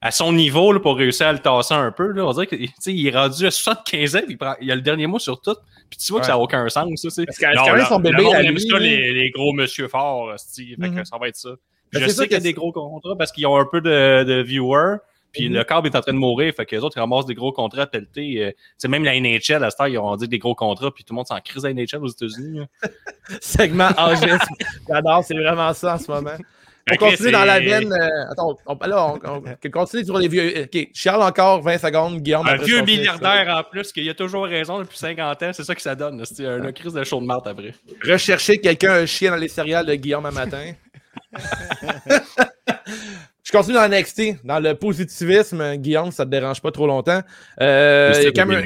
à 0.00 0.10
son 0.10 0.32
niveau 0.32 0.72
là, 0.72 0.78
pour 0.80 0.96
réussir 0.96 1.26
à 1.26 1.32
le 1.32 1.38
tasser 1.38 1.74
un 1.74 1.90
peu. 1.90 2.12
Là. 2.12 2.26
On 2.26 2.32
dirait 2.32 2.46
qu'il 2.46 3.06
est 3.06 3.10
rendu 3.10 3.46
à 3.46 3.50
75 3.50 4.16
ans, 4.16 4.18
puis 4.20 4.32
il, 4.34 4.38
prend- 4.38 4.54
il 4.60 4.70
a 4.70 4.74
le 4.74 4.82
dernier 4.82 5.06
mot 5.06 5.18
sur 5.18 5.40
tout. 5.40 5.56
Puis 5.88 5.98
tu 5.98 6.12
vois 6.12 6.20
que 6.20 6.26
ça 6.26 6.32
n'a 6.32 6.38
aucun 6.38 6.68
sens. 6.68 6.88
Ça, 7.00 7.10
c'est- 7.10 7.24
Parce 7.26 7.38
que- 7.38 7.54
non, 7.56 7.64
quand 7.64 7.76
même 7.76 7.86
son 7.86 7.98
bébé 8.00 8.16
le 8.18 8.22
monde 8.24 8.34
à 8.34 8.42
aime 8.42 8.52
lui, 8.54 8.60
ça, 8.60 8.78
les, 8.78 9.12
les 9.12 9.30
gros 9.30 9.52
monsieur 9.52 9.88
forts, 9.88 10.34
Mhm. 10.78 11.04
ça 11.04 11.16
va 11.18 11.28
être 11.28 11.36
ça. 11.36 11.50
Ben, 11.92 12.00
je 12.02 12.06
c'est 12.08 12.12
sais 12.12 12.24
qu'il 12.24 12.32
y 12.34 12.36
a 12.36 12.40
des 12.40 12.52
gros 12.52 12.72
contrats 12.72 13.16
parce 13.16 13.30
qu'ils 13.32 13.46
ont 13.46 13.56
un 13.56 13.64
peu 13.70 13.80
de, 13.80 14.24
de 14.24 14.42
viewers. 14.42 14.96
Puis 15.36 15.48
Mhm. 15.48 15.54
le 15.56 15.64
câble 15.64 15.88
est 15.88 15.96
en 15.96 16.00
train 16.00 16.12
de 16.12 16.18
mourir. 16.18 16.52
Fait 16.54 16.64
que 16.66 16.74
les 16.74 16.82
autres, 16.82 16.96
ils 16.96 17.00
ramassent 17.00 17.26
des 17.26 17.34
gros 17.34 17.52
contrats 17.52 17.82
à 17.82 17.86
pelleter. 17.86 18.44
Euh, 18.44 18.50
c'est 18.78 18.88
même 18.88 19.04
la 19.04 19.14
NHL, 19.14 19.62
à 19.64 19.70
cette 19.70 19.80
heure, 19.80 19.88
ils 19.88 19.98
ont 19.98 20.16
dit 20.16 20.28
des 20.28 20.38
gros 20.38 20.54
contrats. 20.54 20.90
Puis 20.90 21.04
tout 21.04 21.12
le 21.12 21.16
monde 21.16 21.26
s'en 21.26 21.38
crise 21.40 21.64
à 21.64 21.68
la 21.68 21.74
NHL 21.74 21.98
aux 22.02 22.08
États-Unis. 22.08 22.60
segment 23.40 23.88
âgisme. 23.98 24.38
J'adore, 24.88 25.24
c'est 25.24 25.34
vraiment 25.34 25.72
ça 25.74 25.94
en 25.94 25.98
ce 25.98 26.10
moment. 26.10 26.30
On 26.88 26.94
continue 26.98 27.32
dans 27.32 27.40
c'est- 27.40 27.46
la 27.46 27.58
veine. 27.58 27.92
euh, 27.92 28.30
attends, 28.30 28.56
on, 28.64 28.78
là, 28.86 29.06
on, 29.08 29.18
on- 29.28 29.42
on 29.64 29.70
continue 29.70 30.04
sur 30.04 30.18
les 30.18 30.28
vieux. 30.28 30.62
OK, 30.72 30.88
Charles 30.94 31.20
encore 31.24 31.60
20 31.60 31.78
secondes, 31.78 32.20
Guillaume. 32.20 32.46
Un 32.46 32.54
vieux 32.58 32.80
milliardaire 32.82 33.52
en 33.58 33.64
plus, 33.68 33.90
qui 33.90 34.08
a 34.08 34.14
toujours 34.14 34.44
raison 34.44 34.78
depuis 34.78 34.96
50 34.96 35.42
ans, 35.42 35.50
c'est 35.52 35.64
ça 35.64 35.74
que 35.74 35.82
ça 35.82 35.96
donne. 35.96 36.24
C'est 36.24 36.46
un, 36.46 36.62
un 36.64 36.70
crise 36.70 36.92
de 36.92 37.02
chaud 37.02 37.20
de 37.20 37.26
marde 37.26 37.48
après. 37.48 37.74
Rechercher 38.04 38.58
quelqu'un 38.58 38.92
un 39.02 39.06
chien 39.06 39.32
dans 39.32 39.36
les 39.36 39.48
céréales 39.48 39.86
de 39.86 39.94
Guillaume 39.96 40.26
un 40.26 40.30
matin. 40.30 40.74
Je 43.56 43.60
continue 43.60 43.76
dans 43.76 43.88
NXT, 43.88 44.44
dans 44.44 44.60
le 44.60 44.74
positivisme, 44.74 45.76
Guillaume, 45.76 46.10
ça 46.10 46.24
te 46.24 46.30
dérange 46.30 46.60
pas 46.60 46.70
trop 46.70 46.86
longtemps. 46.86 47.20
Euh, 47.60 48.12
Cameron- 48.32 48.62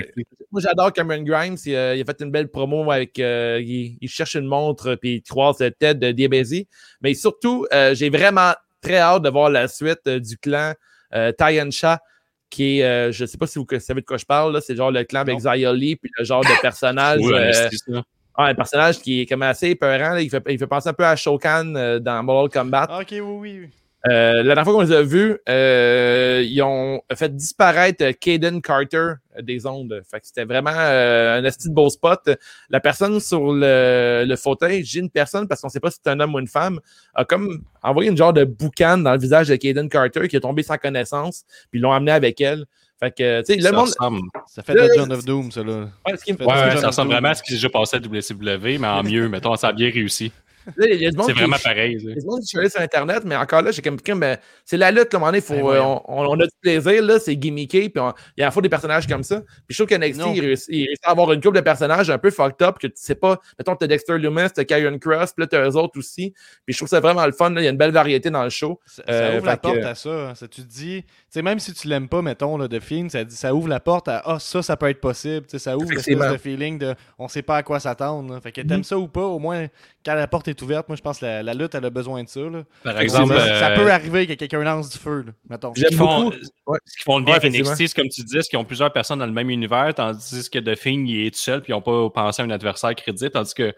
moi, 0.52 0.60
j'adore 0.60 0.92
Cameron 0.92 1.22
Grimes. 1.22 1.56
Il, 1.64 1.74
euh, 1.74 1.94
il 1.94 2.02
a 2.02 2.04
fait 2.04 2.20
une 2.20 2.30
belle 2.30 2.48
promo 2.48 2.90
avec. 2.90 3.18
euh, 3.20 3.60
il, 3.62 3.96
il 4.00 4.08
cherche 4.08 4.34
une 4.34 4.46
montre, 4.46 4.96
puis 4.96 5.16
il 5.16 5.22
croise 5.22 5.58
Ted 5.58 5.94
de 5.94 6.10
DiBiase. 6.12 6.64
Mais 7.02 7.14
surtout, 7.14 7.66
euh, 7.72 7.94
j'ai 7.94 8.10
vraiment 8.10 8.52
très 8.82 8.98
hâte 8.98 9.22
de 9.22 9.28
voir 9.30 9.48
la 9.50 9.68
suite 9.68 10.00
euh, 10.08 10.18
du 10.18 10.36
clan 10.38 10.72
euh, 11.14 11.32
Shah, 11.70 12.00
qui 12.48 12.78
est, 12.80 12.84
euh, 12.84 13.12
je 13.12 13.26
sais 13.26 13.38
pas 13.38 13.46
si 13.46 13.58
vous 13.60 13.66
savez 13.78 14.00
de 14.00 14.06
quoi 14.06 14.16
je 14.16 14.24
parle, 14.24 14.52
là, 14.52 14.60
c'est 14.60 14.74
genre 14.74 14.90
le 14.90 15.04
clan 15.04 15.20
avec 15.20 15.38
Li, 15.78 15.96
puis 15.96 16.10
le 16.18 16.24
genre 16.24 16.42
de 16.42 16.48
personnage. 16.62 17.20
Euh, 17.22 18.00
ah, 18.34 18.46
un 18.46 18.54
personnage 18.54 18.98
qui 19.00 19.20
est 19.20 19.26
comme 19.26 19.42
assez 19.42 19.68
épeurant. 19.70 20.14
là. 20.14 20.20
Il, 20.20 20.30
fait, 20.30 20.42
il 20.48 20.58
fait 20.58 20.66
penser 20.66 20.88
un 20.88 20.92
peu 20.94 21.04
à 21.04 21.14
Shokan 21.14 21.74
euh, 21.76 21.98
dans 22.00 22.22
Mortal 22.22 22.62
Kombat. 22.62 22.86
Ah, 22.90 23.00
Ok, 23.02 23.08
oui, 23.12 23.20
oui. 23.60 23.68
Euh, 24.08 24.36
la 24.36 24.42
dernière 24.44 24.64
fois 24.64 24.72
qu'on 24.72 24.80
les 24.80 24.92
a 24.92 25.02
vus, 25.02 25.36
euh, 25.48 26.42
ils 26.46 26.62
ont 26.62 27.02
fait 27.14 27.36
disparaître 27.36 28.10
Caden 28.18 28.62
Carter 28.62 29.12
des 29.42 29.66
ondes. 29.66 30.00
Fait 30.10 30.20
que 30.20 30.26
c'était 30.26 30.44
vraiment 30.44 30.72
euh, 30.74 31.38
un 31.38 31.44
esti 31.44 31.68
de 31.68 31.74
beau 31.74 31.90
spot. 31.90 32.30
La 32.70 32.80
personne 32.80 33.20
sur 33.20 33.52
le, 33.52 34.24
le 34.26 34.36
fauteuil, 34.36 34.84
j'ai 34.84 35.00
une 35.00 35.10
personne 35.10 35.46
parce 35.46 35.60
qu'on 35.60 35.68
sait 35.68 35.80
pas 35.80 35.90
si 35.90 35.98
c'est 36.02 36.10
un 36.10 36.18
homme 36.20 36.34
ou 36.34 36.38
une 36.38 36.46
femme, 36.48 36.80
a 37.14 37.26
comme 37.26 37.62
envoyé 37.82 38.08
une 38.10 38.16
genre 38.16 38.32
de 38.32 38.44
boucan 38.44 38.96
dans 38.98 39.12
le 39.12 39.18
visage 39.18 39.48
de 39.48 39.56
Caden 39.56 39.88
Carter 39.90 40.28
qui 40.28 40.36
est 40.36 40.40
tombé 40.40 40.62
sans 40.62 40.78
connaissance, 40.78 41.44
puis 41.70 41.78
ils 41.78 41.82
l'ont 41.82 41.92
amené 41.92 42.12
avec 42.12 42.40
elle. 42.40 42.64
Fait 43.00 43.10
que, 43.10 43.40
tu 43.40 43.46
sais, 43.54 43.56
le 43.56 43.62
ça 43.62 43.72
monde. 43.72 43.86
ressemble, 43.88 44.20
Ça 44.46 44.62
fait 44.62 44.74
Là, 44.74 44.86
de 44.88 44.92
John 44.94 45.12
of 45.12 45.24
Doom, 45.24 45.50
ça, 45.52 45.62
là. 45.62 45.88
Ouais, 46.06 46.16
fait- 46.18 46.36
ça 46.78 46.86
ressemble 46.88 47.08
Doom. 47.08 47.14
vraiment 47.16 47.28
à 47.30 47.34
ce 47.34 47.42
qui 47.42 47.48
s'est 47.50 47.54
déjà 47.56 47.70
passé 47.70 47.96
à 47.96 48.00
WCW, 48.00 48.78
mais 48.78 48.86
en 48.86 49.02
mieux. 49.02 49.28
Mettons, 49.28 49.56
ça 49.56 49.68
a 49.68 49.72
bien 49.72 49.90
réussi. 49.90 50.32
Là, 50.76 50.86
il 50.90 51.00
y 51.00 51.06
a 51.06 51.10
du 51.10 51.16
monde 51.16 51.26
C'est 51.26 51.32
qui- 51.32 51.38
vraiment 51.40 51.56
pareil. 51.62 51.96
Il 52.00 52.08
y 52.08 52.12
a 52.12 52.14
du 52.14 52.26
monde 52.26 52.40
qui 52.40 52.48
cherche 52.48 52.68
sur 52.68 52.80
Internet, 52.80 53.22
mais 53.24 53.36
encore 53.36 53.62
là, 53.62 53.70
j'ai 53.70 53.82
comme, 53.82 53.98
euh, 54.22 54.36
c'est 54.64 54.76
la 54.76 54.90
lutte, 54.90 55.12
là, 55.12 55.14
à 55.14 55.16
un 55.16 55.20
moment 55.20 55.26
donné, 55.32 55.40
faut, 55.40 55.54
Ben, 55.54 55.60
euh, 55.76 55.82
on, 55.82 56.02
on 56.06 56.40
a 56.40 56.44
du 56.44 56.52
plaisir, 56.60 57.02
là, 57.02 57.18
c'est 57.18 57.36
gimmické, 57.36 57.88
puis 57.90 58.02
il 58.36 58.40
y 58.40 58.42
a 58.42 58.46
à 58.46 58.48
la 58.48 58.50
fois 58.50 58.62
des 58.62 58.68
personnages 58.68 59.06
comme 59.06 59.22
ça. 59.22 59.40
Puis 59.66 59.74
je 59.74 59.76
trouve 59.82 59.88
que 59.88 59.94
NXT, 59.94 60.18
Non. 60.20 60.32
il 60.34 60.40
réussit, 60.40 60.68
il 60.70 60.84
réussit 60.86 61.04
à 61.04 61.10
avoir 61.10 61.32
une 61.32 61.40
couple 61.40 61.56
de 61.56 61.60
personnages 61.62 62.10
un 62.10 62.18
peu 62.18 62.30
fucked 62.30 62.62
up, 62.66 62.78
que 62.78 62.86
tu 62.86 62.92
sais 62.96 63.14
pas, 63.14 63.38
mettons, 63.58 63.74
t'as 63.76 63.86
Dexter 63.86 64.18
Lumis, 64.18 64.50
t'as 64.54 64.64
Kyron 64.64 64.98
Cross, 64.98 65.32
puis 65.32 65.42
là, 65.42 65.46
t'as 65.46 65.68
eux 65.68 65.76
autres 65.76 65.98
aussi. 65.98 66.32
Puis 66.66 66.72
je 66.74 66.78
trouve 66.78 66.88
ça 66.88 67.00
vraiment 67.00 67.26
le 67.26 67.32
fun, 67.32 67.50
là, 67.50 67.60
il 67.60 67.64
y 67.64 67.66
a 67.66 67.70
une 67.70 67.76
belle 67.76 67.92
variété 67.92 68.30
dans 68.30 68.44
le 68.44 68.50
show. 68.50 68.80
Ça, 68.86 69.02
Euh, 69.08 69.30
ça 69.32 69.36
ouvre 69.38 69.46
la 69.46 69.56
que- 69.56 69.62
porte 69.62 69.78
à 69.78 69.94
ça. 69.94 70.10
hein. 70.30 70.34
Ça, 70.34 70.46
Tu 70.48 70.62
te 70.62 70.66
dis, 70.68 71.02
tu 71.02 71.08
sais, 71.30 71.42
même 71.42 71.58
si 71.58 71.72
tu 71.72 71.88
l'aimes 71.88 72.08
pas, 72.08 72.22
mettons, 72.22 72.56
là, 72.56 72.68
de 72.68 72.80
film, 72.80 73.08
ça, 73.10 73.24
dit- 73.24 73.36
ça 73.36 73.54
ouvre 73.54 73.68
la 73.68 73.80
porte 73.80 74.08
à 74.08 74.22
Ah, 74.24 74.38
ça, 74.38 74.62
ça 74.62 74.76
peut 74.76 74.88
être 74.88 75.00
possible. 75.00 75.46
Tu 75.46 75.52
sais, 75.52 75.58
ça 75.58 75.76
ouvre 75.76 75.90
l'espèce 75.92 76.18
de 76.18 76.36
feeling 76.36 76.78
de 76.78 76.94
on 77.18 77.26
sait 77.28 77.42
pas 77.42 77.56
à 77.56 77.62
quoi 77.62 77.80
s'attendre. 77.80 78.38
Fait 78.42 78.52
que 78.52 78.60
t'aimes 78.60 78.84
ça 78.84 78.98
ou 78.98 79.08
pas, 79.08 79.24
au 79.24 79.38
moins, 79.38 79.66
quand 80.04 80.14
la 80.14 80.26
porte 80.26 80.48
est 80.48 80.60
ouverte, 80.62 80.88
moi, 80.88 80.96
je 80.96 81.02
pense 81.02 81.18
que 81.18 81.26
la, 81.26 81.42
la 81.42 81.54
lutte, 81.54 81.74
elle 81.74 81.84
a 81.84 81.90
besoin 81.90 82.22
de 82.24 82.28
ça. 82.28 82.40
là. 82.40 82.62
Par 82.82 82.98
Exemple, 83.00 83.36
ça 83.36 83.70
euh, 83.70 83.76
peut 83.76 83.90
arriver 83.92 84.26
que 84.26 84.32
quelqu'un 84.34 84.62
lance 84.62 84.90
du 84.90 84.98
feu, 84.98 85.24
là, 85.26 85.32
mettons. 85.48 85.72
J'aime 85.74 85.90
qui 85.90 85.96
font, 85.96 86.24
beaucoup. 86.24 86.36
Ouais. 86.66 86.78
ce 86.86 86.96
qu'ils 86.96 87.04
font 87.04 87.20
de 87.20 87.26
bien 87.26 87.38
Ouais. 87.38 87.50
NXT, 87.50 87.76
c'est 87.76 87.94
comme 87.94 88.08
tu 88.08 88.22
dis, 88.22 88.36
c'est 88.40 88.48
qu'ils 88.48 88.58
ont 88.58 88.64
plusieurs 88.64 88.92
personnes 88.92 89.18
dans 89.18 89.26
le 89.26 89.32
même 89.32 89.50
univers, 89.50 89.92
tandis 89.94 90.48
que 90.50 90.58
The 90.58 90.78
Thing, 90.78 91.06
il 91.06 91.26
est 91.26 91.30
tout 91.30 91.38
seul, 91.40 91.60
puis 91.62 91.72
ils 91.72 91.76
n'ont 91.76 91.82
pas 91.82 92.08
pensé 92.10 92.40
à 92.42 92.44
un 92.46 92.50
adversaire 92.50 92.94
crédible, 92.94 93.30
tandis 93.30 93.54
que, 93.54 93.74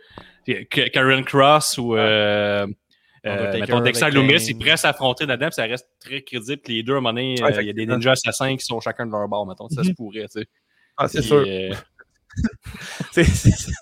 que 0.47 0.89
Karen 0.91 1.25
Cross 1.25 1.79
ou 1.79 1.97
euh, 1.97 2.67
euh, 3.27 3.59
mettons 3.61 3.81
Dexter 3.81 4.11
Loomis, 4.11 4.35
Kane. 4.35 4.43
ils 4.49 4.59
pourraient 4.59 4.77
s'affronter 4.77 5.27
là-dedans, 5.27 5.47
puis 5.49 5.55
ça 5.55 5.65
reste 5.65 5.89
très 6.01 6.23
crédible. 6.23 6.61
Puis 6.63 6.75
les 6.77 6.83
deux, 6.83 6.95
à 6.95 6.97
un 6.97 7.01
moment 7.01 7.13
donné, 7.15 7.41
Ouais, 7.43 7.57
euh, 7.57 7.63
il 7.63 7.67
y 7.67 7.71
a 7.71 7.73
des 7.73 7.87
ninjas 7.87 8.13
assassins 8.13 8.57
qui 8.57 8.65
sont 8.65 8.81
chacun 8.81 9.07
de 9.07 9.13
leur 9.13 9.27
bord, 9.29 9.47
mettons. 9.47 9.69
Ça 9.69 9.85
se 9.85 9.91
pourrait, 9.93 10.23
tu 10.29 10.41
sais. 10.41 10.47
Ah, 10.97 11.09
c'est 11.09 11.23
sûr. 11.23 11.45
euh, 13.19 13.25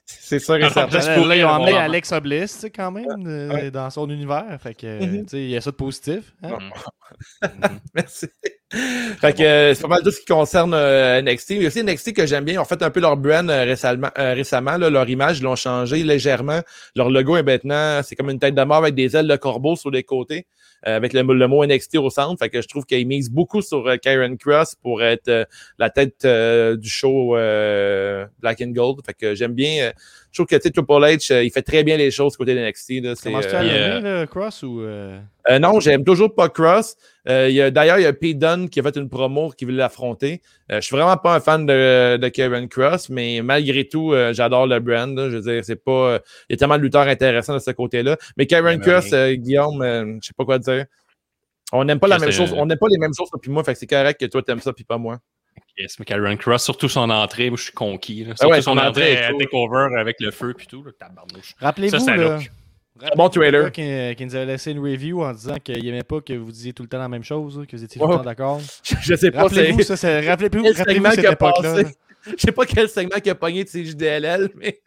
C'est- 0.06 0.38
sûr 0.38 0.56
et 0.56 0.70
certain. 0.70 1.26
Là, 1.26 1.36
ils 1.36 1.44
ont 1.44 1.48
emmené 1.48 1.72
tu 2.54 2.60
sais, 2.60 2.70
quand 2.70 2.90
même, 2.92 3.50
Ouais. 3.50 3.70
dans 3.70 3.90
son 3.90 4.08
univers. 4.10 4.44
Fait 4.62 4.74
que, 4.74 4.86
euh, 4.86 5.00
Mhm. 5.06 5.22
tu 5.24 5.28
sais, 5.30 5.38
il 5.44 5.50
y 5.50 5.56
a 5.56 5.60
ça 5.60 5.70
de 5.70 5.76
positif. 5.76 6.32
hein? 6.42 6.58
Merci. 7.94 8.28
Fait 9.20 9.36
que 9.36 9.42
euh, 9.42 9.74
c'est 9.74 9.82
pas 9.82 9.88
mal 9.88 10.02
tout 10.02 10.12
ce 10.12 10.20
qui 10.20 10.26
concerne 10.26 10.72
euh, 10.74 11.20
NXT. 11.20 11.50
Il 11.50 11.62
y 11.62 11.64
a 11.64 11.68
aussi 11.68 11.82
NXT 11.82 12.12
que 12.12 12.24
j'aime 12.26 12.44
bien. 12.44 12.54
Ils 12.54 12.58
ont 12.58 12.64
fait 12.64 12.80
un 12.84 12.90
peu 12.90 13.00
leur 13.00 13.16
brand 13.16 13.50
euh, 13.50 13.64
récemment. 13.64 14.10
euh, 14.16 14.32
récemment 14.34 14.76
là, 14.76 14.88
leur 14.88 15.08
image, 15.08 15.38
ils 15.40 15.42
l'ont 15.42 15.56
changé 15.56 16.04
légèrement. 16.04 16.60
Leur 16.94 17.10
logo 17.10 17.36
est 17.36 17.42
maintenant, 17.42 18.00
c'est 18.04 18.14
comme 18.14 18.30
une 18.30 18.38
tête 18.38 18.54
de 18.54 18.62
mort 18.62 18.76
avec 18.78 18.94
des 18.94 19.16
ailes 19.16 19.26
de 19.26 19.34
corbeau 19.36 19.74
sur 19.74 19.90
les 19.90 20.04
côtés, 20.04 20.46
euh, 20.79 20.79
avec 20.82 21.12
le, 21.12 21.22
le 21.22 21.46
mot 21.48 21.64
NXT 21.64 21.96
au 21.98 22.10
centre. 22.10 22.38
Fait 22.38 22.48
que 22.48 22.60
je 22.62 22.68
trouve 22.68 22.84
qu'ils 22.86 23.06
misent 23.06 23.30
beaucoup 23.30 23.62
sur 23.62 23.86
euh, 23.86 23.96
Karen 23.96 24.36
Cross 24.38 24.74
pour 24.82 25.02
être 25.02 25.28
euh, 25.28 25.44
la 25.78 25.90
tête 25.90 26.24
euh, 26.24 26.76
du 26.76 26.88
show 26.88 27.36
euh, 27.36 28.26
Black 28.40 28.60
and 28.62 28.70
Gold. 28.70 28.98
Fait 29.04 29.14
que 29.14 29.34
j'aime 29.34 29.52
bien. 29.54 29.84
euh, 29.88 29.92
je 30.32 30.36
trouve 30.38 30.46
que 30.46 30.54
tu 30.56 30.62
sais, 30.62 30.70
Triple 30.70 30.92
H, 30.92 31.32
euh, 31.32 31.42
il 31.42 31.50
fait 31.50 31.62
très 31.62 31.82
bien 31.82 31.96
les 31.96 32.12
choses 32.12 32.36
côté 32.36 32.54
de 32.54 32.60
NXT. 32.60 32.90
Là, 33.02 33.14
C'est, 33.16 33.30
Comment 33.30 33.40
tu 33.40 33.48
euh, 33.52 34.22
as 34.22 34.26
Cross 34.28 34.62
ou. 34.62 34.80
euh, 34.80 35.18
euh, 35.50 35.58
non, 35.58 35.80
j'aime 35.80 36.04
toujours 36.04 36.32
pas 36.34 36.48
Cross. 36.48 36.96
Euh, 37.28 37.48
il 37.50 37.56
y 37.56 37.60
a- 37.60 37.70
D'ailleurs, 37.72 37.98
il 37.98 38.02
y 38.02 38.06
a 38.06 38.12
Pete 38.12 38.38
Dunne 38.38 38.68
qui 38.70 38.78
a 38.78 38.82
fait 38.84 38.96
une 38.96 39.08
promo 39.08 39.50
qui 39.50 39.64
veut 39.64 39.72
l'affronter. 39.72 40.40
Euh, 40.70 40.76
je 40.80 40.86
suis 40.86 40.94
vraiment 40.94 41.16
pas 41.16 41.34
un 41.34 41.40
fan 41.40 41.66
de, 41.66 42.16
de 42.16 42.28
Kevin 42.28 42.68
Cross, 42.68 43.08
mais 43.08 43.40
malgré 43.42 43.88
tout, 43.88 44.12
euh, 44.12 44.32
j'adore 44.32 44.68
le 44.68 44.78
brand. 44.78 45.16
là. 45.18 45.28
Je 45.30 45.36
veux 45.38 45.42
dire, 45.52 45.64
c'est 45.64 45.82
pas. 45.82 45.90
euh, 46.12 46.18
il 46.48 46.52
y 46.52 46.54
a 46.54 46.56
tellement 46.58 46.76
de 46.78 46.82
lutteurs 46.82 47.08
intéressants 47.08 47.54
de 47.54 47.58
ce 47.58 47.72
côté-là. 47.72 48.16
Mais 48.36 48.46
Kevin 48.46 48.66
Ouais, 48.66 48.78
Cross, 48.78 49.06
mais- 49.10 49.16
euh, 49.16 49.34
Guillaume, 49.34 49.82
euh, 49.82 50.14
je 50.22 50.28
sais 50.28 50.34
pas 50.38 50.44
quoi 50.44 50.58
dire. 50.60 50.69
On 51.72 51.84
n'aime 51.84 52.00
pas 52.00 52.08
la 52.08 52.18
même 52.18 52.32
chose. 52.32 52.52
On 52.56 52.66
n'aime 52.66 52.78
pas 52.78 52.88
les 52.90 52.98
mêmes 52.98 53.14
choses, 53.16 53.30
toi 53.30 53.38
puis 53.40 53.50
moi. 53.50 53.62
Fait 53.64 53.74
que 53.74 53.78
c'est 53.78 53.86
correct 53.86 54.18
que 54.18 54.26
toi 54.26 54.42
t'aimes 54.42 54.60
ça 54.60 54.72
puis 54.72 54.84
pas 54.84 54.98
moi. 54.98 55.18
yes, 55.78 55.98
mais 55.98 56.04
Karen 56.04 56.36
Cross, 56.36 56.64
surtout 56.64 56.88
son 56.88 57.08
entrée, 57.10 57.50
moi, 57.50 57.56
je 57.56 57.64
suis 57.64 57.72
conquis. 57.72 58.24
là. 58.24 58.30
Ah 58.32 58.36
Surtout 58.36 58.52
ouais, 58.52 58.62
son 58.62 58.72
son 58.72 58.78
entrée 58.78 59.12
entrée 59.16 59.24
à. 59.24 59.32
Takeover 59.38 59.96
avec 59.98 60.16
le 60.20 60.30
feu 60.30 60.54
puis 60.56 60.66
tout. 60.66 60.84
Rappelez-vous, 61.60 62.10
un 62.10 62.16
là. 62.16 62.38
Bon 63.16 63.28
trailer. 63.28 63.72
Qui, 63.72 64.14
qui 64.16 64.26
nous 64.26 64.34
avait 64.34 64.46
laissé 64.46 64.72
une 64.72 64.80
review 64.80 65.22
en 65.22 65.32
disant 65.32 65.56
qu'il 65.62 65.86
aimait 65.86 66.02
pas 66.02 66.20
que 66.20 66.34
vous 66.34 66.52
disiez 66.52 66.72
tout 66.72 66.82
le 66.82 66.88
temps 66.88 66.98
la 66.98 67.08
même 67.08 67.24
chose, 67.24 67.64
que 67.66 67.76
vous 67.76 67.84
étiez 67.84 68.00
tout 68.00 68.06
le 68.06 68.16
temps 68.16 68.22
d'accord. 68.22 68.60
Je, 69.00 69.14
sais 69.14 69.30
pas. 69.30 69.42
Rappelez-vous 69.44 69.78
c'est- 69.78 69.84
ça, 69.84 69.96
c'est- 69.96 70.28
rappelez-vous 70.28 70.74
segment 70.74 71.10
cette 71.10 71.20
qui 71.20 71.26
a 71.26 71.32
époque-là. 71.32 71.82
passé. 71.82 71.96
Je 72.26 72.34
sais 72.36 72.52
pas 72.52 72.66
quel 72.66 72.88
segment 72.88 73.18
qui 73.20 73.30
a 73.30 73.34
pogné 73.34 73.64
de 73.64 74.58
mais. 74.58 74.80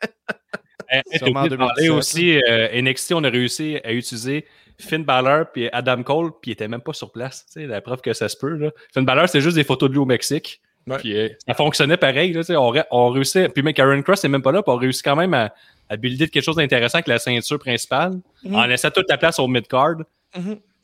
Eh, 0.92 1.24
en 1.24 1.28
oublié 1.30 1.50
de 1.50 1.56
parler 1.56 1.88
2017, 1.88 1.92
aussi, 1.92 2.38
euh, 2.44 2.82
NXT, 2.82 3.14
on 3.14 3.24
a 3.24 3.30
réussi 3.30 3.80
à 3.84 3.94
utiliser 3.94 4.46
Finn 4.80 5.04
Balor 5.04 5.46
puis 5.54 5.70
Adam 5.72 6.02
Cole, 6.04 6.32
puis 6.42 6.52
il 6.52 6.54
était 6.54 6.68
même 6.68 6.82
pas 6.82 6.94
sur 6.94 7.12
place. 7.12 7.46
Tu 7.48 7.62
sais, 7.62 7.68
la 7.68 7.82
preuve 7.82 8.02
que 8.02 8.14
ça 8.14 8.28
se 8.30 8.36
peut. 8.38 8.56
Là. 8.56 8.72
Finn 8.94 9.06
Balor, 9.06 9.30
c'est 9.30 9.42
juste 9.42 9.56
des 9.56 9.64
photos 9.64 9.90
de 9.90 9.94
lui 9.94 10.00
au 10.00 10.06
Mexique. 10.06 10.62
Ouais. 10.88 10.98
Puis 10.98 11.16
euh, 11.18 11.30
ça 11.48 11.54
fonctionnait 11.54 11.96
pareil. 11.98 12.34
Là, 12.34 12.42
tu 12.42 12.48
sais, 12.48 12.56
on, 12.58 12.74
on 12.92 13.10
réussit. 13.10 13.48
Puis 13.50 13.64
même 13.64 13.74
Karen 13.74 14.04
Cross 14.04 14.24
n'est 14.24 14.30
même 14.30 14.42
pas 14.42 14.52
là, 14.52 14.62
puis 14.64 14.72
on 14.74 14.78
réussit 14.78 15.04
quand 15.06 15.16
même 15.16 15.34
à, 15.34 15.54
à 15.90 15.96
builder 15.96 16.26
de 16.26 16.32
quelque 16.32 16.44
chose 16.44 16.58
d'intéressant 16.58 16.98
avec 16.98 17.08
la 17.08 17.20
ceinture 17.20 17.60
principale, 17.60 18.20
Mhm. 18.44 18.56
en 18.56 18.66
laissant 18.66 18.90
toute 18.92 19.10
la 19.10 19.18
place 19.18 19.40
au 19.40 19.48
mid-card. 19.48 19.96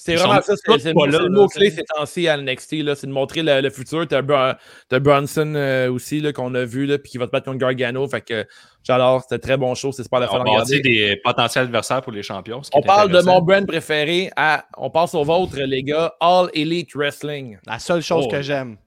C'est 0.01 0.15
vraiment 0.15 0.41
ça, 0.41 0.55
c'est 0.55 0.93
le, 0.93 1.29
mot-clé 1.29 1.71
ces 1.71 1.83
temps-ci 1.83 2.29
à 2.29 2.37
NXT, 2.37 2.75
là, 2.83 2.95
c'est 2.95 3.05
de 3.05 3.11
montrer 3.11 3.43
le, 3.43 3.59
le 3.59 3.69
futur. 3.69 4.07
T'as 4.07 4.21
Bronson 4.21 5.53
euh, 5.55 5.91
aussi 5.91 6.21
là, 6.21 6.31
qu'on 6.31 6.55
a 6.55 6.63
vu, 6.63 6.85
là, 6.85 6.97
puis 6.97 7.11
qui 7.11 7.17
va 7.17 7.27
te 7.27 7.31
battre 7.31 7.47
contre 7.47 7.57
Gargano. 7.57 8.07
Fait 8.07 8.21
que 8.21 8.47
j'adore, 8.81 9.21
c'était 9.23 9.39
très 9.39 9.57
bon 9.57 9.75
show, 9.75 9.91
c'est 9.91 10.03
super 10.03 10.21
le 10.21 10.27
fun 10.27 10.37
à 10.39 10.43
On 10.49 10.55
bâtit 10.57 10.79
des 10.81 11.19
potentiels 11.21 11.65
adversaires 11.65 12.01
pour 12.01 12.13
les 12.13 12.23
champions. 12.23 12.63
ce 12.63 12.71
qui 12.71 12.77
On 12.77 12.81
est 12.81 12.85
parle 12.85 13.11
de 13.11 13.21
mon 13.21 13.41
brand 13.41 13.67
préféré, 13.67 14.29
à, 14.37 14.63
on 14.77 14.89
passe 14.89 15.13
au 15.15 15.25
vôtre, 15.25 15.57
les 15.59 15.83
gars, 15.83 16.13
All 16.21 16.47
Elite 16.53 16.95
Wrestling. 16.95 17.57
La 17.67 17.77
seule 17.77 18.01
chose 18.01 18.23
Oh. 18.25 18.31
que 18.31 18.41
j'aime. 18.41 18.77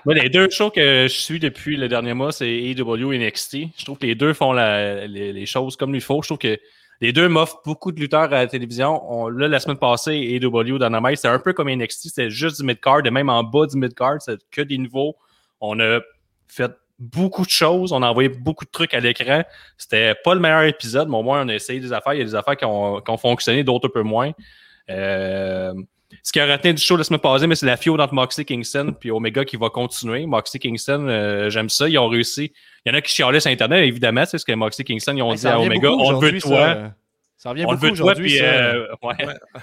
Les 0.06 0.28
deux 0.28 0.48
shows 0.50 0.70
que 0.70 1.04
je 1.08 1.14
suis 1.14 1.38
depuis 1.38 1.76
le 1.76 1.88
dernier 1.88 2.12
mois, 2.14 2.32
c'est 2.32 2.48
AEW 2.48 3.12
et 3.12 3.18
NXT. 3.18 3.56
Je 3.78 3.84
trouve 3.84 3.98
que 3.98 4.06
les 4.06 4.14
deux 4.14 4.32
font 4.34 4.52
la- 4.52 5.06
les, 5.06 5.32
les 5.32 5.46
choses 5.46 5.76
comme 5.76 5.94
il 5.94 6.00
faut. 6.00 6.20
Je 6.22 6.28
trouve 6.28 6.38
que 6.38 6.58
les 7.00 7.12
deux 7.12 7.28
m'offrent 7.28 7.62
beaucoup 7.64 7.90
de 7.90 8.00
lutteurs 8.00 8.22
à 8.22 8.28
la 8.28 8.46
télévision. 8.46 9.02
On, 9.12 9.28
là, 9.28 9.48
la 9.48 9.58
semaine 9.58 9.78
passée, 9.78 10.12
AEW 10.12 10.78
Dynamite, 10.78 11.16
c'était 11.16 11.28
un 11.28 11.38
peu 11.38 11.52
comme 11.52 11.68
NXT. 11.68 12.08
C'était 12.08 12.30
juste 12.30 12.60
du 12.60 12.66
mid-card 12.66 13.04
et 13.04 13.10
même 13.10 13.28
en 13.28 13.42
bas 13.42 13.66
du 13.66 13.76
mid-card, 13.76 14.20
c'était 14.20 14.42
que 14.50 14.62
des 14.62 14.78
niveaux. 14.78 15.16
On 15.60 15.80
a 15.80 16.00
fait 16.46 16.72
beaucoup 16.98 17.44
de 17.44 17.50
choses. 17.50 17.92
On 17.92 18.02
a 18.02 18.08
envoyé 18.08 18.28
beaucoup 18.28 18.64
de 18.64 18.70
trucs 18.70 18.94
à 18.94 19.00
l'écran. 19.00 19.42
C'était 19.76 20.14
pas 20.24 20.34
le 20.34 20.40
meilleur 20.40 20.62
épisode, 20.62 21.08
mais 21.08 21.16
au 21.16 21.22
moins, 21.22 21.44
on 21.44 21.48
a 21.48 21.54
essayé 21.54 21.80
des 21.80 21.92
affaires. 21.92 22.14
Il 22.14 22.18
y 22.18 22.22
a 22.22 22.24
des 22.24 22.34
affaires 22.34 22.56
qui 22.56 22.64
ont, 22.64 23.00
qui 23.00 23.10
ont 23.10 23.18
fonctionné, 23.18 23.64
d'autres 23.64 23.88
un 23.88 23.92
peu 23.92 24.02
moins. 24.02 24.30
Euh, 24.90 25.74
ce 26.22 26.32
qui 26.32 26.40
a 26.40 26.46
retenu 26.46 26.74
du 26.74 26.82
show 26.82 26.96
la 26.96 27.04
semaine 27.04 27.20
passée, 27.20 27.46
mais 27.46 27.54
c'est 27.54 27.66
la 27.66 27.76
fiode 27.76 28.00
entre 28.00 28.14
Moxley 28.14 28.44
Kingston 28.44 28.94
puis 28.98 29.10
Omega 29.10 29.44
qui 29.44 29.56
va 29.56 29.70
continuer. 29.70 30.26
Moxley 30.26 30.58
Kingston, 30.60 31.06
euh, 31.08 31.50
j'aime 31.50 31.68
ça. 31.68 31.88
Ils 31.88 31.98
ont 31.98 32.08
réussi. 32.08 32.52
Il 32.84 32.92
y 32.92 32.94
en 32.94 32.98
a 32.98 33.00
qui 33.02 33.12
chialaient 33.12 33.40
sur 33.40 33.50
Internet, 33.50 33.86
évidemment, 33.86 34.24
c'est 34.24 34.38
ce 34.38 34.44
que 34.44 34.52
Moxley 34.52 34.84
Kingston, 34.84 35.14
ils 35.16 35.22
ont 35.22 35.34
dit 35.34 35.46
à 35.46 35.58
Omega, 35.60 35.90
on 35.90 36.12
le 36.12 36.18
veut 36.18 36.38
toi. 36.40 36.74
ça. 36.74 36.94
Ça 37.36 37.50
revient 37.50 37.64
On 37.66 37.72
le 37.72 37.76
beaucoup 37.76 37.86
veut 37.90 37.96
toi, 37.96 38.04
aujourd'hui, 38.12 38.28
puis 38.28 38.38
ça. 38.38 38.44
euh, 38.44 38.86
ouais. 39.02 39.14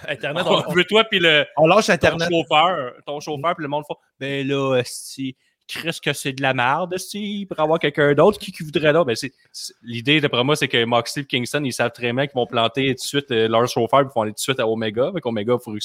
Internet, 0.09 0.43
on 0.45 0.51
on, 0.51 0.69
le 0.69 0.75
veut 0.75 0.83
toi, 0.83 1.05
puis 1.05 1.19
le 1.19 1.45
on 1.55 1.65
lâche 1.65 1.87
ton 1.87 1.93
Internet. 1.93 2.29
chauffeur, 2.29 2.93
ton 3.05 3.19
chauffeur, 3.21 3.55
puis 3.55 3.63
le 3.63 3.69
monde 3.69 3.85
fait, 3.87 3.93
ben 4.19 4.47
là, 4.47 4.81
si 4.83 5.37
Chris 5.69 5.99
que 6.03 6.13
c'est 6.13 6.33
de 6.33 6.41
la 6.41 6.53
merde, 6.55 6.97
si 6.97 7.45
pour 7.47 7.59
avoir 7.59 7.77
quelqu'un 7.77 8.13
d'autre 8.13 8.39
qui, 8.39 8.51
qui 8.51 8.63
voudrait 8.63 8.91
là, 8.91 9.03
ben 9.05 9.15
l'idée 9.83 10.19
d'après 10.19 10.43
moi, 10.43 10.55
c'est 10.55 10.67
que 10.67 10.83
Moxley 10.83 11.21
et 11.21 11.25
Kingston, 11.25 11.63
ils 11.63 11.71
savent 11.71 11.91
très 11.91 12.11
bien 12.11 12.25
qu'ils 12.25 12.35
vont 12.35 12.47
planter 12.47 12.87
tout 12.87 12.93
de 12.95 12.99
suite 12.99 13.31
euh, 13.31 13.47
leur 13.47 13.67
chauffeur, 13.67 13.99
puis 13.99 14.09
ils 14.11 14.15
vont 14.15 14.21
aller 14.23 14.31
tout 14.31 14.35
de 14.35 14.39
suite 14.39 14.59
à 14.59 14.67
Omega, 14.67 15.07
avec 15.07 15.25
Omega, 15.25 15.53
il 15.59 15.63
faut 15.63 15.77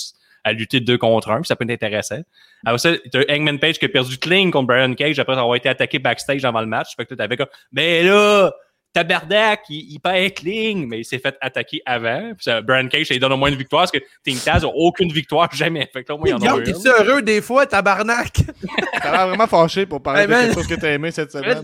à 0.43 0.53
lutter 0.53 0.81
deux 0.81 0.99
contre 0.99 1.31
un, 1.31 1.41
puis 1.41 1.47
ça 1.47 1.57
peut 1.57 1.65
être 1.65 1.71
intéressant. 1.71 2.21
Après 2.65 2.79
ça, 2.79 2.93
t'as 3.13 3.25
Hangman 3.31 3.59
Page 3.59 3.79
qui 3.79 3.85
a 3.85 3.89
perdu 3.89 4.19
clean 4.19 4.51
contre 4.51 4.69
Brian 4.69 4.95
Cage 4.95 5.19
après 5.19 5.37
avoir 5.37 5.55
été 5.55 5.69
attaqué 5.69 5.99
backstage 5.99 6.45
avant 6.45 6.61
le 6.61 6.67
match. 6.67 6.97
Fait 6.97 7.05
que 7.05 7.15
t'avais 7.15 7.37
comme, 7.37 7.49
ben 7.73 8.07
là, 8.07 8.53
Tabarnak, 8.95 9.63
il, 9.69 9.93
il 9.93 9.99
perd 10.01 10.33
clean, 10.35 10.87
mais 10.89 11.01
il 11.01 11.05
s'est 11.05 11.19
fait 11.19 11.37
attaquer 11.41 11.83
avant. 11.85 12.29
Puis 12.35 12.45
ça, 12.45 12.63
Brian 12.63 12.89
Cage, 12.89 13.07
ça 13.09 13.15
lui 13.15 13.21
donne 13.21 13.33
au 13.33 13.37
moins 13.37 13.51
une 13.51 13.57
victoire, 13.57 13.83
parce 13.83 13.91
que 13.91 13.99
Team 14.25 14.39
Taz 14.39 14.65
a 14.65 14.69
aucune 14.69 15.13
victoire 15.13 15.51
jamais. 15.55 15.87
Fait 15.93 16.03
que 16.05 16.09
là, 16.11 16.15
au 16.15 16.19
moins, 16.19 16.29
il 16.29 16.31
y 16.31 16.33
en 16.35 16.37
a 16.37 16.41
Guillaume, 16.41 16.61
eu 16.61 16.65
t'es-tu 16.65 16.89
une. 16.89 16.95
heureux 17.09 17.21
des 17.23 17.43
fois, 17.43 17.67
tabarnak? 17.67 18.33
T'as 19.03 19.11
l'air 19.11 19.29
vraiment 19.29 19.47
fâché 19.47 19.85
pour 19.85 20.03
parler 20.03 20.23
Hey, 20.23 20.29
de 20.29 20.33
quelque 20.33 20.55
chose 20.55 20.67
que 20.69 20.75
t'as 20.77 20.93
aimé 20.93 21.11
cette 21.11 21.33
semaine. 21.33 21.63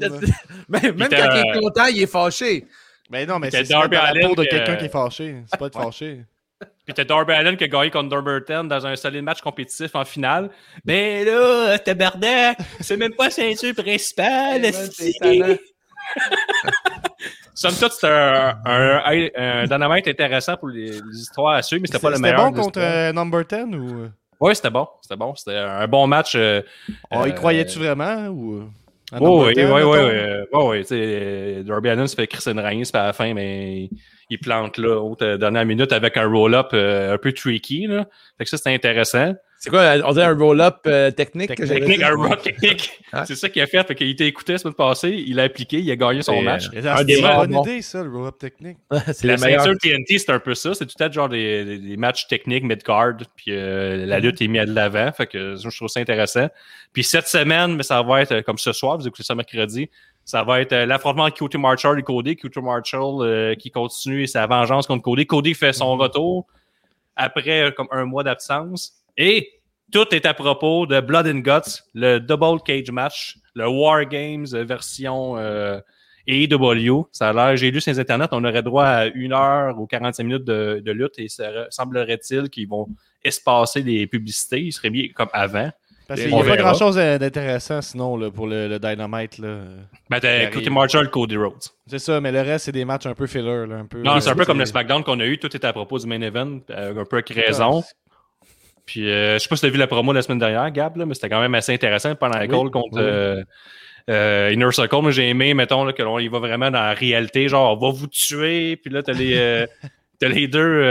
même 0.68 0.96
quand 0.98 1.08
il 1.10 1.38
est 1.56 1.60
content, 1.60 1.86
il 1.86 2.02
est 2.02 2.06
fâché. 2.10 2.66
Mais 3.08 3.24
non, 3.24 3.38
mais 3.38 3.50
c'est 3.50 3.64
dans 3.70 3.80
la 3.82 3.88
peau 3.88 4.34
de 4.34 4.44
que- 4.44 4.50
quelqu'un 4.50 4.76
qui 4.76 4.84
est 4.84 4.88
fâché. 4.92 5.36
C'est 5.50 5.58
pas 5.58 5.66
être 5.66 5.80
fâché. 5.82 6.20
Puis 6.84 6.92
t'as 6.94 7.04
Darby 7.04 7.32
Allen 7.32 7.56
qui 7.56 7.64
a 7.64 7.68
gagné 7.68 7.90
contre 7.90 8.08
Dumberton 8.10 8.64
dans 8.64 8.86
un 8.86 8.94
solide 8.96 9.22
match 9.22 9.40
compétitif 9.40 9.94
en 9.94 10.04
finale. 10.04 10.50
Ben 10.84 11.24
là, 11.24 11.78
tabarnak, 11.78 12.58
c'est 12.80 12.96
même 12.98 13.14
pas 13.14 13.30
ceinture 13.30 13.74
principale. 13.74 14.60
Somme 17.60 17.74
toute, 17.78 17.92
c'était 17.92 18.06
un, 18.08 18.56
un, 18.64 19.28
un 19.36 19.64
dynamite 19.64 20.08
intéressant 20.08 20.56
pour 20.56 20.68
les, 20.68 20.92
les 20.92 21.18
histoires 21.20 21.56
à 21.56 21.62
suivre, 21.62 21.82
mais 21.82 21.88
c'était 21.88 21.98
pas 21.98 22.08
le 22.08 22.16
C'était 22.16 22.30
meilleur. 22.30 22.50
bon 22.50 22.56
de 22.56 22.60
contre 22.62 22.80
euh, 22.80 23.12
Number 23.12 23.44
10 23.44 23.76
ou? 23.76 24.08
Oui, 24.40 24.56
c'était 24.56 24.70
bon. 24.70 24.88
C'était 25.02 25.16
bon. 25.16 25.34
C'était 25.34 25.56
un 25.58 25.86
bon 25.86 26.06
match. 26.06 26.32
euh, 26.36 26.62
Oh, 27.10 27.26
y 27.26 27.28
euh, 27.28 27.32
croyais-tu 27.32 27.78
vraiment 27.78 28.28
ou. 28.28 28.64
Oh, 29.20 29.44
oui, 29.44 29.48
oui, 29.48 29.54
10, 29.56 29.64
oui, 29.64 29.82
oui, 29.82 30.84
sais, 30.84 30.94
euh, 30.98 31.62
Darby 31.64 31.90
Allin 31.90 32.06
se 32.06 32.14
fait 32.14 32.26
Christian 32.28 32.56
à 32.56 32.62
la 33.06 33.12
fin, 33.12 33.34
mais 33.34 33.82
il, 33.82 33.90
il 34.30 34.38
plante 34.38 34.78
là, 34.78 34.98
haute 34.98 35.22
dernière 35.22 35.66
minute 35.66 35.92
avec 35.92 36.16
un 36.16 36.26
roll-up 36.26 36.68
euh, 36.72 37.12
un 37.14 37.18
peu 37.18 37.32
tricky. 37.32 37.88
Là. 37.88 38.06
Fait 38.38 38.44
que 38.44 38.50
ça, 38.50 38.56
c'était 38.56 38.72
intéressant. 38.72 39.34
C'est 39.62 39.68
quoi, 39.68 39.94
on 40.06 40.12
dirait 40.12 40.24
un 40.24 40.34
roll-up 40.38 40.78
euh, 40.86 41.10
technique? 41.10 41.54
que 41.54 41.64
Technique, 41.66 42.02
un 42.02 42.14
rock 42.16 42.40
technique. 42.40 42.98
C'est 43.26 43.34
ça 43.36 43.50
qu'il 43.50 43.60
a 43.60 43.66
fait. 43.66 43.86
Fait 43.86 43.94
qu'il 43.94 44.08
était 44.08 44.26
écouté 44.26 44.52
la 44.52 44.58
semaine 44.58 44.72
passée, 44.72 45.10
il 45.26 45.38
a 45.38 45.42
appliqué, 45.42 45.80
il 45.80 45.90
a 45.90 45.96
gagné 45.96 46.22
son 46.22 46.40
match. 46.40 46.68
euh, 46.68 46.80
C'est 46.80 46.88
Un 46.88 46.96
c'est 46.96 47.04
des 47.04 47.18
une 47.20 47.26
bonne 47.26 47.54
idée, 47.60 47.82
ça, 47.82 48.02
le 48.02 48.10
roll-up 48.10 48.38
technique. 48.38 48.78
c'est 49.12 49.24
La 49.24 49.36
ceinture 49.36 49.74
TNT, 49.78 50.18
c'est 50.18 50.30
un 50.30 50.38
peu 50.38 50.54
ça. 50.54 50.72
C'est 50.72 50.86
tout 50.86 50.94
à 51.04 51.10
genre 51.10 51.28
des, 51.28 51.66
des- 51.66 51.78
des 51.78 51.96
matchs 51.98 52.26
techniques 52.26 52.64
mid-card, 52.64 53.18
puis 53.36 53.46
euh, 53.50 54.06
la 54.06 54.18
lutte 54.18 54.40
est 54.40 54.48
mise 54.48 54.64
de 54.64 54.72
l'avant. 54.74 55.12
Fait 55.12 55.26
que 55.26 55.56
je 55.56 55.76
trouve 55.76 55.88
ça 55.88 56.00
intéressant. 56.00 56.48
Puis 56.94 57.04
cette 57.04 57.28
semaine, 57.28 57.76
mais 57.76 57.82
ça 57.82 58.00
va 58.02 58.22
être 58.22 58.32
euh, 58.32 58.40
comme 58.42 58.56
ce 58.58 58.72
soir, 58.72 58.96
vous 58.96 59.06
écoutez 59.06 59.24
ça 59.24 59.34
mercredi, 59.34 59.90
ça 60.24 60.42
va 60.42 60.62
être 60.62 60.72
euh, 60.72 60.86
l'affrontement 60.86 61.26
de 61.28 61.34
QT 61.34 61.58
Marshall 61.58 61.98
et 61.98 62.02
Cody. 62.02 62.34
QT 62.34 62.62
Marshall 62.62 63.20
euh, 63.20 63.54
qui 63.56 63.70
continue 63.70 64.26
sa 64.26 64.46
vengeance 64.46 64.86
contre 64.86 65.02
Cody. 65.02 65.26
Cody 65.26 65.52
fait 65.52 65.74
son 65.74 65.98
retour 65.98 66.46
après 67.14 67.64
euh, 67.64 67.70
comme 67.72 67.88
un 67.90 68.06
mois 68.06 68.22
d'absence. 68.24 68.94
Et 69.16 69.48
tout 69.92 70.14
est 70.14 70.26
à 70.26 70.34
propos 70.34 70.86
de 70.86 71.00
Blood 71.00 71.26
and 71.26 71.40
Guts, 71.40 71.82
le 71.94 72.18
Double 72.18 72.60
Cage 72.64 72.90
Match, 72.90 73.36
le 73.54 73.68
War 73.68 74.04
Games 74.06 74.46
euh, 74.54 74.64
version 74.64 75.36
euh, 75.36 75.80
AEW. 76.26 77.08
Ça 77.12 77.30
a 77.30 77.32
l'air, 77.32 77.56
j'ai 77.56 77.70
lu 77.70 77.80
sur 77.80 77.92
les 77.92 77.98
internets, 77.98 78.28
on 78.32 78.44
aurait 78.44 78.62
droit 78.62 78.84
à 78.84 79.06
une 79.06 79.32
heure 79.32 79.78
ou 79.78 79.86
45 79.86 80.22
minutes 80.22 80.44
de, 80.44 80.80
de 80.84 80.92
lutte 80.92 81.18
et 81.18 81.28
ça 81.28 81.66
semblerait-il 81.70 82.50
qu'ils 82.50 82.68
vont 82.68 82.88
espacer 83.24 83.82
les 83.82 84.06
publicités. 84.06 84.60
Il 84.60 84.72
serait 84.72 84.90
bien 84.90 85.08
comme 85.14 85.28
avant. 85.32 85.70
Parce 86.10 86.22
qu'il 86.22 86.30
n'y 86.34 86.40
a 86.40 86.42
pas 86.42 86.56
verra. 86.56 86.70
grand-chose 86.72 86.96
d'intéressant 86.96 87.80
sinon 87.82 88.16
là, 88.16 88.32
pour 88.32 88.48
le, 88.48 88.66
le 88.66 88.80
Dynamite. 88.80 89.38
Là. 89.38 89.60
Ben, 90.10 90.18
t'as 90.18 90.50
Marshall, 90.68 91.08
Cody 91.08 91.36
Rhodes. 91.36 91.62
C'est 91.86 92.00
ça, 92.00 92.20
mais 92.20 92.32
le 92.32 92.40
reste, 92.40 92.64
c'est 92.64 92.72
des 92.72 92.84
matchs 92.84 93.06
un 93.06 93.14
peu 93.14 93.28
filler. 93.28 93.64
Là, 93.64 93.76
un 93.76 93.86
peu, 93.86 94.02
Non, 94.02 94.18
c'est 94.18 94.30
un 94.30 94.34
peu 94.34 94.42
euh, 94.42 94.44
comme 94.44 94.58
le 94.58 94.66
SmackDown 94.66 95.04
qu'on 95.04 95.20
a 95.20 95.26
eu. 95.26 95.38
Tout 95.38 95.54
était 95.54 95.68
à 95.68 95.72
propos 95.72 96.00
du 96.00 96.08
main 96.08 96.20
event, 96.20 96.58
euh, 96.70 97.00
un 97.00 97.04
peu 97.04 97.18
avec 97.18 97.28
raison. 97.28 97.84
Puis, 98.86 99.08
euh, 99.10 99.34
je 99.34 99.38
sais 99.38 99.48
pas 99.48 99.56
si 99.56 99.60
tu 99.60 99.66
as 99.66 99.70
vu 99.70 99.78
la 99.78 99.86
promo 99.86 100.12
la 100.12 100.22
semaine 100.22 100.38
dernière, 100.38 100.70
Gab, 100.70 100.96
là, 100.96 101.06
mais 101.06 101.14
c'était 101.14 101.28
quand 101.28 101.40
même 101.40 101.54
assez 101.54 101.72
intéressant 101.72 102.14
pendant 102.14 102.38
la 102.38 102.46
Oui, 102.46 102.48
call 102.48 102.70
contre 102.70 102.96
oui. 102.96 103.02
euh, 103.02 103.44
euh, 104.08 104.50
Inner 104.52 104.72
Circle. 104.72 105.02
Moi, 105.02 105.10
j'ai 105.10 105.28
aimé, 105.28 105.54
mettons, 105.54 105.84
là, 105.84 105.92
que 105.92 106.02
l'on 106.02 106.18
y 106.18 106.28
va 106.28 106.38
vraiment 106.38 106.70
dans 106.70 106.80
la 106.80 106.94
réalité. 106.94 107.48
Genre, 107.48 107.76
on 107.76 107.80
va 107.86 107.92
vous 107.92 108.06
tuer. 108.08 108.76
Puis 108.76 108.90
là, 108.90 109.02
t'as 109.02 109.12
les, 109.12 109.66
t'as 110.20 110.28
les 110.28 110.48
deux 110.48 110.82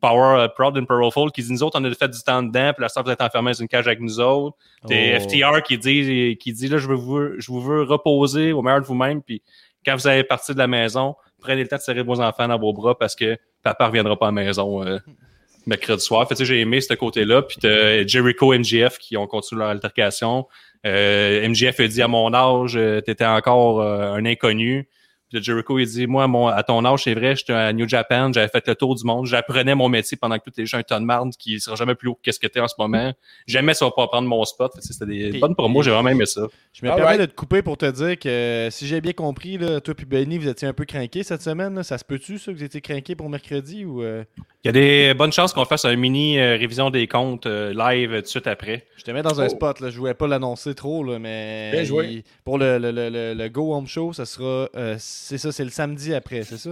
Power 0.00 0.48
Proud 0.56 0.76
and 0.76 0.84
Powerful 0.84 1.30
qui 1.30 1.42
disent 1.42 1.50
Nous 1.52 1.62
autres, 1.62 1.78
on 1.80 1.84
a 1.84 1.94
fait 1.94 2.08
du 2.08 2.20
temps 2.22 2.42
dedans. 2.42 2.72
Puis 2.74 2.82
là, 2.82 2.88
ça, 2.88 3.02
vous 3.02 3.10
êtes 3.10 3.20
enfermés 3.20 3.52
dans 3.52 3.60
une 3.60 3.68
cage 3.68 3.86
avec 3.86 4.00
nous 4.00 4.18
autres. 4.20 4.56
T'es 4.88 5.16
Oh. 5.16 5.20
FTR 5.20 5.62
qui 5.62 5.78
dit, 5.78 6.36
qui 6.40 6.52
dit 6.52 6.68
là, 6.68 6.78
je, 6.78 6.88
veux 6.88 6.96
vous, 6.96 7.38
je 7.40 7.46
vous 7.50 7.60
veux 7.60 7.82
reposer 7.82 8.52
au 8.52 8.62
meilleur 8.62 8.80
de 8.80 8.86
vous-même. 8.86 9.22
Puis 9.22 9.42
quand 9.86 9.94
vous 9.94 10.06
allez 10.08 10.24
partir 10.24 10.54
de 10.54 10.58
la 10.60 10.66
maison, 10.66 11.14
prenez 11.40 11.62
le 11.62 11.68
temps 11.68 11.76
de 11.76 11.82
serrer 11.82 12.02
vos 12.02 12.20
enfants 12.20 12.48
dans 12.48 12.58
vos 12.58 12.72
bras 12.72 12.98
parce 12.98 13.14
que 13.14 13.36
papa 13.62 13.86
reviendra 13.86 14.18
pas 14.18 14.26
à 14.26 14.30
la 14.30 14.42
maison 14.42 14.84
mercredi 15.66 16.02
soir. 16.02 16.28
Fait 16.28 16.44
j'ai 16.44 16.60
aimé 16.60 16.80
ce 16.80 16.94
côté-là. 16.94 17.42
Puis 17.42 17.58
Jericho 17.60 18.52
MGF 18.52 18.98
qui 18.98 19.16
ont 19.16 19.26
continué 19.26 19.60
leur 19.60 19.70
altercation. 19.70 20.46
Euh, 20.84 21.48
MGF 21.48 21.80
a 21.80 21.88
dit 21.88 22.02
à 22.02 22.08
mon 22.08 22.34
âge, 22.34 22.76
euh, 22.76 23.00
t'étais 23.00 23.24
encore 23.24 23.80
euh, 23.80 24.14
un 24.14 24.24
inconnu. 24.24 24.88
Puis 25.32 25.42
Jericho, 25.42 25.78
il 25.78 25.86
dit, 25.86 26.06
moi, 26.06 26.24
à 26.24 26.26
mon- 26.26 26.46
à 26.48 26.62
ton 26.62 26.84
âge, 26.84 27.04
c'est 27.04 27.14
vrai, 27.14 27.34
j'étais 27.36 27.52
à 27.52 27.72
New 27.72 27.88
Japan, 27.88 28.30
j'avais 28.32 28.48
fait 28.48 28.66
le 28.68 28.74
tour 28.74 28.94
du 28.94 29.04
monde, 29.04 29.26
j'apprenais 29.26 29.74
mon 29.74 29.88
métier 29.88 30.16
pendant 30.16 30.38
que 30.38 30.44
tout 30.44 30.50
était 30.50 30.62
déjà 30.62 30.78
un 30.78 30.82
ton 30.82 31.00
de 31.00 31.04
marde 31.04 31.30
qui 31.38 31.58
sera 31.60 31.74
jamais 31.76 31.94
plus 31.94 32.08
haut 32.08 32.18
que 32.22 32.30
ce 32.32 32.38
que 32.38 32.46
t'es 32.46 32.60
en 32.60 32.68
ce 32.68 32.74
moment. 32.78 33.12
Jamais 33.46 33.74
ça 33.74 33.84
va 33.86 33.90
pas 33.92 34.06
prendre 34.08 34.28
mon 34.28 34.44
spot. 34.44 34.72
C'était 34.80 35.06
des 35.06 35.30
Puis- 35.30 35.40
bonnes 35.40 35.54
promos, 35.54 35.82
j'ai 35.82 35.90
vraiment 35.90 36.10
aimé 36.10 36.26
ça. 36.26 36.42
Je 36.72 36.84
me 36.84 36.90
All 36.90 36.96
permets 36.96 37.08
right. 37.16 37.20
de 37.22 37.26
te 37.26 37.34
couper 37.34 37.62
pour 37.62 37.76
te 37.76 37.90
dire 37.90 38.18
que 38.18 38.68
si 38.70 38.86
j'ai 38.86 39.00
bien 39.00 39.12
compris, 39.12 39.58
là, 39.58 39.80
toi 39.80 39.94
et 39.98 40.04
Benny, 40.04 40.38
vous 40.38 40.48
étiez 40.48 40.68
un 40.68 40.72
peu 40.72 40.84
craqués 40.84 41.22
cette 41.22 41.42
semaine. 41.42 41.74
là. 41.74 41.82
Ça 41.82 41.98
se 41.98 42.04
peut-tu, 42.04 42.38
ça, 42.38 42.52
que 42.52 42.56
vous 42.56 42.64
étiez 42.64 42.80
craqués 42.80 43.14
pour 43.14 43.28
mercredi 43.28 43.84
ou 43.84 44.02
euh, 44.02 44.24
Il 44.64 44.66
y 44.66 44.68
a 44.68 44.72
des 44.72 45.14
bonnes 45.14 45.32
chances 45.32 45.52
qu'on 45.52 45.64
fasse 45.64 45.84
un 45.84 45.96
mini 45.96 46.38
euh, 46.38 46.56
révision 46.56 46.90
des 46.90 47.06
comptes 47.08 47.46
euh, 47.46 47.72
live 47.74 48.14
tout 48.16 48.20
de 48.22 48.26
suite 48.26 48.46
après. 48.46 48.86
je 48.96 49.02
te 49.04 49.10
mets 49.10 49.22
dans 49.22 49.40
un 49.40 49.46
Oh. 49.46 49.48
spot, 49.50 49.80
là. 49.80 49.90
je 49.90 49.98
voulais 49.98 50.14
pas 50.14 50.26
l'annoncer 50.28 50.74
trop, 50.74 51.02
là, 51.04 51.18
mais 51.18 51.70
Bien 51.72 51.84
joué. 51.84 52.06
il- 52.08 52.22
pour 52.44 52.58
le, 52.58 52.78
le, 52.78 52.90
le, 52.90 53.08
le- 53.08 53.34
le 53.34 53.48
Go 53.48 53.74
Home 53.74 53.86
Show, 53.86 54.12
ça 54.12 54.24
sera 54.24 54.68
euh, 54.76 54.96
c'est 55.22 55.38
ça, 55.38 55.52
c'est 55.52 55.64
le 55.64 55.70
samedi 55.70 56.14
après, 56.14 56.42
c'est 56.42 56.58
ça? 56.58 56.70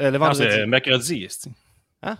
Euh, 0.00 0.10
le 0.10 0.18
Non, 0.18 0.26
vendredi. 0.26 0.46
c'est 0.50 0.66
mercredi. 0.66 1.24
esti. 1.24 1.50
Hein? 2.02 2.16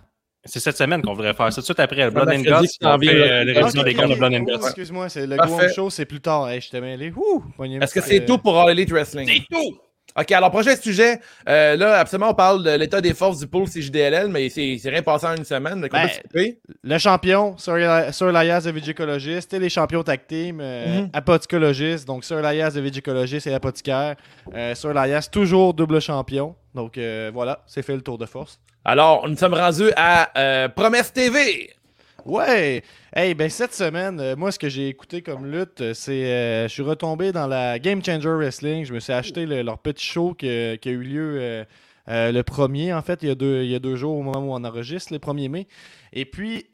C'est 0.46 0.60
cette 0.60 0.76
semaine 0.76 1.00
qu'on 1.00 1.14
voudrait 1.14 1.32
faire 1.32 1.50
ça. 1.50 1.56
Tout 1.56 1.60
de 1.60 1.64
suite 1.64 1.80
après. 1.80 2.10
Blood 2.10 2.28
and 2.28 2.42
Guts, 2.42 2.68
on 2.82 2.98
fait 2.98 3.14
euh, 3.14 3.40
Ah, 3.56 3.60
révision 3.60 3.80
Ok, 3.80 3.86
des 3.86 3.94
ok, 3.94 3.96
comptes 3.96 4.08
de 4.08 4.12
ok. 4.12 4.18
Blood 4.18 4.34
and 4.34 4.42
Guts. 4.44 4.64
Excuse-moi, 4.66 5.08
c'est 5.08 5.26
le 5.26 5.36
Go 5.36 5.42
Parfait. 5.42 5.64
Home 5.66 5.72
Show, 5.74 5.90
c'est 5.90 6.04
plus 6.04 6.20
tard. 6.20 6.48
Hey, 6.50 6.60
je 6.60 6.68
te 6.70 6.76
mêlé. 6.76 7.12
Ouh, 7.16 7.42
pogné 7.56 7.76
une 7.76 7.82
Est-ce 7.82 7.94
que 7.94 8.02
c'est 8.02 8.24
tout 8.26 8.34
euh, 8.34 8.38
pour 8.38 8.58
All 8.60 8.70
Elite 8.70 8.90
Wrestling? 8.90 9.26
C'est 9.26 9.46
tout! 9.50 9.78
OK, 10.16 10.30
alors 10.30 10.50
prochain 10.50 10.76
sujet. 10.76 11.20
Euh, 11.48 11.74
là, 11.76 11.98
absolument, 11.98 12.30
on 12.30 12.34
parle 12.34 12.62
de 12.62 12.70
l'état 12.70 13.00
des 13.00 13.14
forces 13.14 13.40
du 13.40 13.48
pôle 13.48 13.68
CJDLL, 13.68 14.28
mais 14.28 14.48
c'est 14.48 14.78
c'est 14.80 14.90
rien 14.90 15.02
passé 15.02 15.26
en 15.26 15.34
une 15.34 15.44
semaine. 15.44 15.80
Donc, 15.80 15.90
on 15.92 15.96
Ben. 16.32 16.52
Le 16.84 16.98
champion, 16.98 17.56
Sir 17.58 17.76
Elias 17.76 18.62
de 18.64 18.70
Vigicologist, 18.70 19.52
et 19.52 19.58
les 19.58 19.68
champions 19.68 20.02
tag 20.04 20.20
team, 20.28 20.60
euh, 20.60 21.02
Mhm. 21.02 22.04
Donc, 22.06 22.24
Sir 22.24 22.38
Elias 22.46 22.70
de 22.70 22.80
Vigicologist 22.80 23.46
et 23.46 23.50
l'apothicaire. 23.50 24.14
Euh, 24.54 24.74
Sir 24.74 24.90
Elias, 24.96 25.28
toujours 25.30 25.74
double 25.74 26.00
champion. 26.00 26.54
Donc, 26.74 26.96
euh, 26.98 27.30
voilà, 27.34 27.62
c'est 27.66 27.82
fait 27.82 27.94
le 27.94 28.02
tour 28.02 28.18
de 28.18 28.26
force. 28.26 28.60
Alors, 28.84 29.28
nous 29.28 29.36
sommes 29.36 29.54
rendus 29.54 29.90
à 29.96 30.30
euh, 30.38 30.68
Promesse 30.68 31.12
TV. 31.12 31.70
Ouais! 32.24 32.82
Hey, 33.14 33.34
ben 33.34 33.50
cette 33.50 33.74
semaine, 33.74 34.18
euh, 34.18 34.34
moi, 34.36 34.50
ce 34.50 34.58
que 34.58 34.68
j'ai 34.68 34.88
écouté 34.88 35.20
comme 35.20 35.46
lutte, 35.46 35.80
euh, 35.82 35.94
c'est. 35.94 36.24
euh, 36.32 36.68
je 36.68 36.72
suis 36.72 36.82
retombé 36.82 37.32
dans 37.32 37.46
la 37.46 37.78
Game 37.78 38.02
Changer 38.02 38.30
Wrestling. 38.30 38.84
Je 38.86 38.94
me 38.94 39.00
suis 39.00 39.12
acheté 39.12 39.44
le- 39.44 39.62
leur 39.62 39.78
petit 39.78 40.04
show 40.06 40.32
qui 40.32 40.48
a 40.48 40.74
eu 40.86 41.02
lieu 41.02 41.36
euh, 41.40 41.64
euh, 42.08 42.32
le 42.32 42.42
premier, 42.42 42.94
en 42.94 43.02
fait, 43.02 43.22
il 43.22 43.28
y, 43.28 43.30
a 43.32 43.34
deux, 43.34 43.62
il 43.64 43.70
y 43.70 43.74
a 43.74 43.78
deux 43.78 43.96
jours 43.96 44.16
au 44.16 44.22
moment 44.22 44.40
où 44.40 44.52
on 44.54 44.64
enregistre, 44.64 45.12
le 45.12 45.18
1er 45.18 45.48
mai. 45.48 45.66
Et 46.12 46.24
puis. 46.24 46.66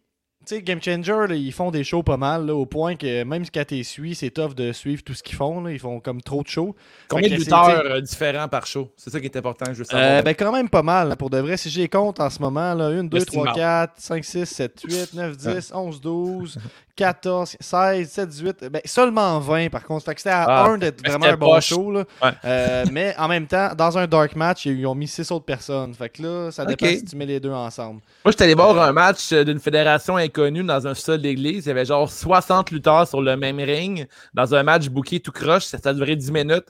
Tu 0.47 0.55
sais, 0.57 0.63
Game 0.63 0.81
Changer, 0.83 1.27
là, 1.29 1.35
ils 1.35 1.53
font 1.53 1.71
des 1.71 1.85
shows 1.85 2.03
pas 2.03 2.17
mal, 2.17 2.47
là, 2.47 2.55
au 2.55 2.65
point 2.65 2.97
que 2.97 3.25
même 3.25 3.45
quand 3.53 3.65
tu 3.67 3.85
suis, 3.85 4.15
c'est 4.15 4.31
tough 4.31 4.55
de 4.55 4.73
suivre 4.73 5.03
tout 5.03 5.13
ce 5.13 5.23
qu'ils 5.23 5.37
font. 5.37 5.61
là. 5.61 5.71
Ils 5.71 5.79
font 5.79 6.01
comme 6.01 6.23
trop 6.23 6.43
de 6.43 6.49
shows. 6.49 6.75
Combien 7.09 7.29
de 7.29 7.35
lutteurs 7.35 7.69
euh, 7.69 8.01
différents 8.01 8.49
par 8.49 8.67
show? 8.67 8.91
C'est 8.97 9.11
ça 9.11 9.21
qui 9.21 9.27
est 9.27 9.37
important, 9.37 9.67
savoir. 9.67 9.87
Euh, 9.93 10.23
ben 10.23 10.35
quand 10.35 10.51
même 10.51 10.71
pas 10.71 10.83
mal, 10.83 11.15
pour 11.19 11.29
de 11.29 11.37
vrai. 11.39 11.59
Si 11.59 11.69
j'ai 11.69 11.89
compte 11.89 12.21
en 12.21 12.31
ce 12.31 12.41
moment, 12.41 12.73
là, 12.73 12.87
1, 12.87 13.05
2, 13.05 13.09
3, 13.09 13.19
L'estimable. 13.19 13.53
4, 13.55 13.93
5, 13.99 14.25
6, 14.25 14.47
7, 14.47 14.83
8, 14.89 15.15
9, 15.15 15.37
10, 15.37 15.73
11, 15.75 16.01
12, 16.01 16.59
14, 16.97 17.57
16, 17.61 18.07
17, 18.09 18.29
18. 18.29 18.65
Ben, 18.71 18.83
seulement 18.85 19.39
20 19.41 19.69
par 19.71 19.85
contre. 19.85 20.05
C'était 20.17 20.31
à 20.31 20.45
Ah, 20.45 20.65
1 20.69 20.79
d'être 20.79 21.01
vraiment 21.07 21.27
un 21.27 21.37
bon 21.37 21.55
poche. 21.55 21.67
show. 21.67 21.91
Là. 21.91 22.05
Ouais. 22.23 22.31
Euh, 22.45 22.85
mais 22.93 23.15
en 23.19 23.29
même 23.29 23.47
temps, 23.47 23.71
dans 23.75 23.97
un 23.99 24.07
dark 24.07 24.37
match, 24.37 24.67
ils 24.67 24.87
ont 24.87 24.95
mis 24.95 25.09
6 25.09 25.31
autres 25.33 25.45
personnes. 25.45 25.95
Fait 25.95 26.09
que 26.09 26.23
là, 26.23 26.51
ça 26.51 26.65
dépend 26.65 26.87
si 26.87 27.05
tu 27.05 27.17
mets 27.17 27.27
les 27.27 27.41
deux 27.41 27.51
ensemble. 27.51 28.01
Moi, 28.25 28.33
j'étais 28.33 28.45
allé 28.45 28.55
voir 28.55 28.79
un 28.81 28.93
match 28.93 29.33
euh, 29.33 29.45
d'une 29.45 29.61
fédération 29.61 30.17
inconnue 30.17 30.63
dans 30.65 30.87
un 30.87 30.95
sol 30.95 31.21
d'église. 31.23 31.67
Il 31.67 31.69
y 31.69 31.73
avait 31.73 31.85
genre 31.85 32.11
60 32.11 32.71
lutteurs 32.71 33.07
sur 33.09 33.21
le 33.23 33.37
même 33.37 33.59
ring 33.59 34.07
dans 34.35 34.55
un 34.55 34.63
match 34.63 34.89
booké 34.89 35.21
tout 35.21 35.33
croche. 35.33 35.65
Ça, 35.65 35.79
ça 35.79 35.91
a 35.91 35.93
duré 35.95 36.17
10 36.17 36.31
minutes. 36.33 36.67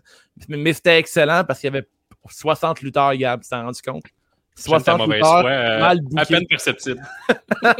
Mais 0.48 0.72
c'était 0.72 0.98
excellent 0.98 1.44
parce 1.44 1.60
qu'il 1.60 1.72
y 1.72 1.76
avait 1.76 1.86
60 2.28 2.80
lutteurs, 2.82 3.14
Gab, 3.16 3.42
tu 3.42 3.48
t'en 3.48 3.64
rendu 3.64 3.80
compte? 3.82 4.04
J'aime 4.56 4.82
ta 4.82 4.92
60 4.96 4.98
mauvaise 4.98 5.16
lutteurs, 5.16 5.40
foi, 5.40 5.50
euh, 5.50 5.80
mal 5.80 5.98
à 5.98 6.00
bookés. 6.02 6.34
peine 6.34 6.46
perceptible. 6.46 7.02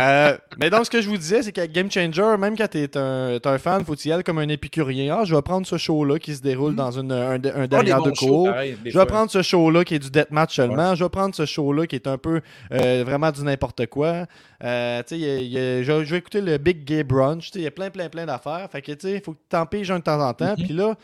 Euh, 0.00 0.36
mais 0.58 0.70
donc, 0.70 0.86
ce 0.86 0.90
que 0.90 1.00
je 1.02 1.08
vous 1.08 1.16
disais, 1.16 1.42
c'est 1.42 1.52
qu'à 1.52 1.66
Game 1.66 1.90
Changer, 1.90 2.36
même 2.38 2.56
quand 2.56 2.68
t'es 2.68 2.96
un, 2.96 3.38
t'es 3.38 3.48
un 3.48 3.58
fan, 3.58 3.84
faut 3.84 3.94
y 3.94 4.10
aller 4.12 4.22
comme 4.22 4.38
un 4.38 4.48
épicurien. 4.48 5.18
Ah, 5.20 5.24
je 5.24 5.34
vais 5.34 5.42
prendre 5.42 5.66
ce 5.66 5.76
show-là 5.76 6.18
qui 6.18 6.34
se 6.34 6.40
déroule 6.42 6.74
dans 6.74 6.90
une, 6.98 7.12
un, 7.12 7.32
un 7.34 7.36
Oh, 7.36 7.38
des 7.38 7.68
derrière 7.68 7.98
bons 7.98 8.10
de 8.10 8.16
cours. 8.16 8.46
pareil, 8.46 8.76
Je 8.80 8.84
vais 8.84 8.90
fois. 8.92 9.06
prendre 9.06 9.30
ce 9.30 9.42
show-là 9.42 9.84
qui 9.84 9.94
est 9.94 9.98
du 9.98 10.10
deathmatch 10.10 10.54
seulement. 10.56 10.94
Je 10.94 11.04
vais 11.04 11.10
prendre 11.10 11.34
ce 11.34 11.44
show-là 11.44 11.86
qui 11.86 11.96
est 11.96 12.06
un 12.06 12.18
peu 12.18 12.40
euh, 12.72 13.02
vraiment 13.04 13.30
du 13.30 13.42
n'importe 13.44 13.86
quoi. 13.86 14.26
Euh, 14.64 15.02
tu 15.06 15.18
sais, 15.20 15.82
je, 15.84 16.02
je 16.04 16.10
vais 16.10 16.18
écouter 16.18 16.40
le 16.40 16.58
Big 16.58 16.84
Gay 16.84 17.04
Brunch. 17.04 17.50
Il 17.54 17.62
y 17.62 17.66
a 17.66 17.70
plein, 17.70 17.90
plein, 17.90 18.08
plein 18.08 18.26
d'affaires. 18.26 18.68
Fait 18.70 18.82
que 18.82 18.92
tu 18.92 19.08
sais, 19.08 19.14
il 19.16 19.20
faut 19.22 19.32
que 19.32 19.38
tu 19.38 19.48
t'en 19.50 19.66
piges 19.66 19.90
un 19.90 19.98
de 19.98 20.04
temps 20.04 20.20
en 20.20 20.32
temps. 20.34 20.54
Mhm. 20.58 20.64
Puis 20.64 20.72
là, 20.74 20.94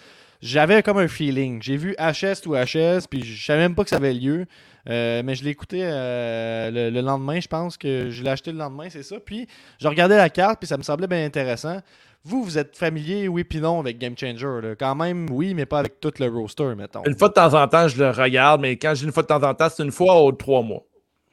j'avais 0.42 0.82
comme 0.82 0.98
un 0.98 1.08
feeling. 1.08 1.62
J'ai 1.62 1.76
vu 1.76 1.94
HS 1.98 2.46
ou 2.46 2.54
HS, 2.54 3.06
puis 3.10 3.22
je 3.24 3.44
savais 3.44 3.60
même 3.60 3.74
pas 3.74 3.84
que 3.84 3.90
ça 3.90 3.96
avait 3.96 4.12
lieu. 4.14 4.46
Euh, 4.88 5.22
mais 5.24 5.34
je 5.34 5.42
l'ai 5.44 5.50
écouté 5.50 5.80
euh, 5.82 6.70
le, 6.70 6.90
le 6.90 7.00
lendemain, 7.00 7.40
je 7.40 7.48
pense 7.48 7.76
que 7.76 8.10
je 8.10 8.22
l'ai 8.22 8.30
acheté 8.30 8.52
le 8.52 8.58
lendemain, 8.58 8.86
c'est 8.88 9.02
ça. 9.02 9.16
Puis 9.24 9.46
je 9.80 9.88
regardais 9.88 10.16
la 10.16 10.30
carte, 10.30 10.58
puis 10.60 10.68
ça 10.68 10.76
me 10.76 10.82
semblait 10.82 11.06
bien 11.08 11.24
intéressant. 11.24 11.78
Vous, 12.24 12.42
vous 12.42 12.58
êtes 12.58 12.76
familier, 12.76 13.28
oui, 13.28 13.44
puis 13.44 13.60
non, 13.60 13.80
avec 13.80 13.98
Game 13.98 14.14
Changer. 14.18 14.60
là. 14.62 14.74
Quand 14.78 14.94
même, 14.96 15.28
oui, 15.30 15.54
mais 15.54 15.64
pas 15.66 15.78
avec 15.80 16.00
tout 16.00 16.12
le 16.18 16.26
roster, 16.28 16.74
mettons. 16.76 17.02
Une 17.04 17.16
fois 17.16 17.28
de 17.28 17.34
temps 17.34 17.54
en 17.54 17.68
temps, 17.68 17.86
je 17.88 17.98
le 18.02 18.10
regarde, 18.10 18.60
mais 18.60 18.76
quand 18.76 18.94
j'ai 18.96 19.06
une 19.06 19.12
fois 19.12 19.22
de 19.22 19.28
temps 19.28 19.42
en 19.42 19.54
temps, 19.54 19.68
c'est 19.68 19.82
une 19.84 19.92
fois 19.92 20.20
aux 20.20 20.32
trois 20.32 20.62
mois. 20.62 20.82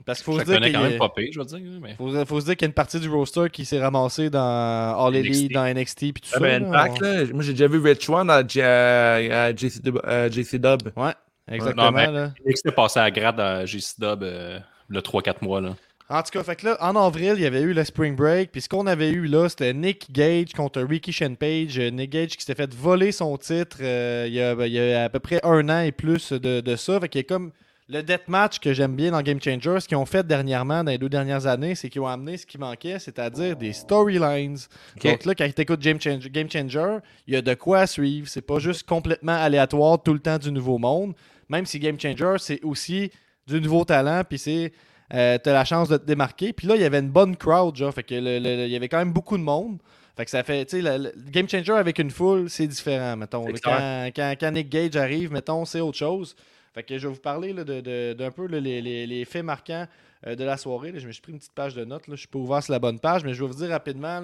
Parce 0.06 0.20
qu'il 0.22 0.26
faut 0.26 0.34
Je 0.34 0.40
se 0.40 0.46
dire 0.46 0.56
connais 0.56 0.68
qu'il 0.68 0.76
quand 0.76 0.84
y 0.84 0.86
a- 0.86 0.90
même 0.90 1.00
pas 1.00 1.10
pire, 1.16 1.30
je 1.32 1.40
veux 1.40 1.46
dire. 1.46 1.60
Mais... 1.82 1.96
faut, 1.96 2.26
faut 2.26 2.40
se 2.42 2.46
dire 2.46 2.58
qu'il 2.58 2.66
y 2.66 2.68
a 2.68 2.70
une 2.70 2.74
partie 2.74 3.00
du 3.00 3.10
roster 3.10 3.46
qui 3.52 3.64
s'est 3.64 3.80
ramassée 3.82 4.30
dans 4.30 4.40
All 5.00 5.16
Elite, 5.16 5.50
NXT. 5.50 5.54
dans 5.54 5.66
NXT 5.74 5.98
puis 6.00 6.14
tout 6.14 6.30
Ah 6.34 6.34
ça. 6.34 6.40
ben, 6.42 6.62
là. 6.64 6.68
Impact, 6.84 7.02
là. 7.02 7.24
Moi, 7.34 7.42
j'ai 7.44 7.54
déjà 7.54 7.68
vu 7.68 7.80
Rich 7.80 8.10
One 8.10 8.30
à, 8.30 8.46
J- 8.46 8.62
à- 8.62 9.14
à 9.46 9.56
JC, 9.56 9.82
Dub- 9.82 10.02
euh, 10.06 10.30
JC 10.30 10.58
Dub. 10.60 10.92
On- 10.98 11.06
Ouais, 11.06 11.14
exactement. 11.48 11.92
Non, 11.92 12.32
est 12.46 12.72
passé 12.72 13.00
à 13.00 13.12
grade 13.12 13.40
à 13.40 13.66
JC 13.66 14.00
Dub 14.00 14.24
euh, 14.24 14.60
le 14.88 15.00
3-4 15.00 15.36
mois. 15.42 15.62
Là. 15.62 15.76
En 16.10 16.22
tout 16.22 16.32
cas, 16.32 16.44
fait 16.44 16.58
que 16.58 16.68
là, 16.68 16.78
en 16.82 16.96
avril, 16.96 17.34
il 17.38 17.44
y 17.44 17.46
avait 17.46 17.62
eu 17.62 17.74
le 17.74 17.84
Spring 17.84 18.16
Break. 18.16 18.52
Puis 18.52 18.62
ce 18.62 18.70
qu'on 18.70 18.88
avait 18.88 19.10
eu 19.10 19.26
là, 19.26 19.50
c'était 19.50 19.74
Nick 19.74 20.12
Gage 20.12 20.54
contre 20.54 20.82
Ricky 20.82 21.12
Shenpage. 21.12 21.80
Euh, 21.80 21.90
Nick 21.90 22.12
Gage 22.12 22.38
qui 22.38 22.46
s'était 22.46 22.62
fait 22.62 22.74
voler 22.74 23.12
son 23.12 23.38
titre 23.38 23.78
euh, 23.82 24.26
il, 24.28 24.34
y 24.34 24.42
a, 24.42 24.54
ben, 24.54 24.66
il 24.66 24.74
y 24.74 24.80
a 24.80 25.06
à 25.06 25.10
peu 25.10 25.20
près 25.20 25.40
un 25.44 25.70
an 25.70 25.82
et 25.82 25.92
plus 25.92 26.32
de, 26.32 26.62
de 26.62 26.76
ça. 26.76 27.00
Fait 27.00 27.10
qu'il 27.10 27.22
y 27.22 27.24
a 27.24 27.28
comme 27.28 27.52
le 27.90 28.02
deathmatch 28.02 28.60
que 28.60 28.74
j'aime 28.74 28.96
bien 28.96 29.12
dans 29.12 29.22
Game 29.22 29.42
Changers, 29.42 29.82
ce 29.82 29.88
qu'ils 29.88 29.98
ont 29.98 30.06
fait 30.06 30.26
dernièrement, 30.26 30.84
dans 30.84 30.92
les 30.92 30.98
deux 30.98 31.10
dernières 31.10 31.48
années, 31.48 31.76
c'est 31.76 31.90
qu'ils 31.90 32.02
ont 32.02 32.08
amené 32.08 32.38
ce 32.38 32.46
qui 32.46 32.58
manquait, 32.58 32.98
c'est-à-dire 32.98 33.58
des 33.58 33.74
storylines. 33.74 34.58
Donc 35.04 35.26
là, 35.26 35.36
quand 35.36 35.50
tu 35.54 35.62
écoutes 35.62 35.82
Game 35.82 36.00
Changer, 36.00 36.30
Game 36.30 36.50
Changer, 36.50 36.98
il 37.28 37.34
y 37.34 37.38
a 37.38 37.42
de 37.42 37.54
quoi 37.54 37.80
à 37.80 37.88
suivre. 37.88 38.28
C'est 38.28 38.42
pas 38.42 38.60
juste 38.60 38.88
complètement 38.88 39.36
aléatoire 39.36 40.02
tout 40.02 40.14
le 40.14 40.20
temps 40.20 40.38
du 40.38 40.52
nouveau 40.52 40.78
monde. 40.78 41.14
Même 41.54 41.66
si 41.66 41.80
Game 41.80 42.00
Changer, 42.00 42.36
c'est 42.40 42.62
aussi 42.64 43.12
du 43.48 43.62
nouveau 43.62 43.86
talent, 43.86 44.24
puis 44.28 44.38
c'est. 44.40 44.74
euh, 45.14 45.38
t'as 45.38 45.54
la 45.54 45.64
chance 45.66 45.88
de 45.90 45.98
te 45.98 46.06
démarquer. 46.06 46.52
Puis 46.54 46.66
là, 46.68 46.76
il 46.76 46.82
y 46.82 46.86
avait 46.86 47.00
une 47.00 47.12
bonne 47.12 47.36
crowd, 47.38 47.76
genre. 47.76 47.94
Fait 47.94 48.04
que 48.04 48.16
le- 48.16 48.40
le- 48.40 48.56
le- 48.58 48.66
il 48.66 48.72
y 48.72 48.76
avait 48.76 48.90
quand 48.90 48.98
même 48.98 49.14
beaucoup 49.14 49.38
de 49.38 49.44
monde. 49.44 49.78
Fait 50.18 50.26
que 50.26 50.32
ça 50.32 50.44
fait, 50.44 50.66
tu 50.66 50.82
sais, 50.82 51.12
Game 51.32 51.48
Changer 51.50 51.74
avec 51.74 52.00
une 52.00 52.10
foule, 52.12 52.50
c'est 52.50 52.68
différent, 52.68 53.16
mettons. 53.18 53.46
Là. 53.46 53.52
quand, 53.64 54.12
quand, 54.16 54.34
quand 54.40 54.52
Nick 54.52 54.70
Gage 54.70 54.96
arrive, 54.96 55.32
mettons, 55.32 55.66
c'est 55.66 55.82
autre 55.82 55.98
chose. 55.98 56.36
Fait 56.74 56.84
que 56.84 56.98
je 56.98 57.08
vais 57.08 57.14
vous 57.14 57.20
parler 57.20 57.54
là, 57.54 57.64
de- 57.64 57.82
de- 57.82 58.14
d'un 58.14 58.32
peu 58.32 58.48
là, 58.48 58.60
les, 58.60 58.82
les- 58.82 59.06
les 59.06 59.26
faits 59.26 59.44
marquants 59.44 59.86
euh, 60.26 60.36
de 60.36 60.44
la 60.44 60.58
soirée. 60.58 60.92
là. 60.92 61.00
Je 61.00 61.06
me 61.08 61.12
suis 61.12 61.22
pris 61.22 61.32
une 61.34 61.38
petite 61.40 61.54
page 61.54 61.76
de 61.76 61.84
notes. 61.86 62.04
Je 62.08 62.16
suis 62.16 62.28
pas 62.28 62.40
ouvert 62.40 62.64
sur 62.64 62.72
la 62.74 62.80
bonne 62.80 63.00
page, 63.00 63.24
mais 63.24 63.34
je 63.36 63.42
vais 63.44 63.48
vous 63.52 63.58
dire 63.58 63.70
rapidement. 63.70 64.22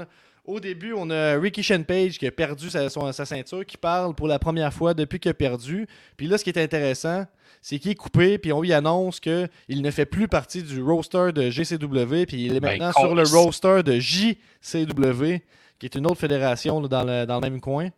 Au 0.50 0.60
début, 0.60 0.94
on 0.98 1.10
a 1.12 1.38
Ricky 1.38 1.62
Shenpage 1.62 2.18
qui 2.18 2.26
a 2.26 2.32
perdu 2.32 2.70
sa, 2.72 2.90
son- 2.90 3.12
sa 3.12 3.24
ceinture, 3.26 3.64
qui 3.66 3.78
parle 3.78 4.16
pour 4.16 4.28
la 4.28 4.40
première 4.40 4.74
fois 4.74 4.94
depuis 4.96 5.20
qu'il 5.20 5.30
a 5.30 5.34
perdu. 5.36 5.86
Puis 6.18 6.26
là, 6.28 6.38
ce 6.40 6.44
qui 6.44 6.50
est 6.50 6.58
intéressant, 6.58 7.26
c'est 7.62 7.78
qu'il 7.78 7.92
est 7.92 7.96
coupé, 7.96 8.38
puis 8.40 8.52
on 8.52 8.62
lui 8.62 8.74
annonce 8.74 9.20
qu'il 9.20 9.48
ne 9.70 9.92
fait 9.92 10.06
plus 10.08 10.28
partie 10.28 10.64
du 10.64 10.82
roster 10.82 11.32
de 11.34 11.50
GCW, 11.52 12.26
puis 12.26 12.46
il 12.46 12.56
est 12.56 12.60
Ben, 12.60 12.72
maintenant 12.80 12.92
sur 12.94 13.14
le 13.14 13.24
roster 13.24 13.84
de 13.84 14.00
JCW, 14.00 15.42
qui 15.78 15.86
est 15.86 15.96
une 15.96 16.06
autre 16.08 16.20
fédération 16.20 16.82
là, 16.82 16.88
dans, 16.88 17.04
le, 17.04 17.26
dans 17.26 17.36
le 17.36 17.42
même 17.50 17.62
coin. 17.62 17.90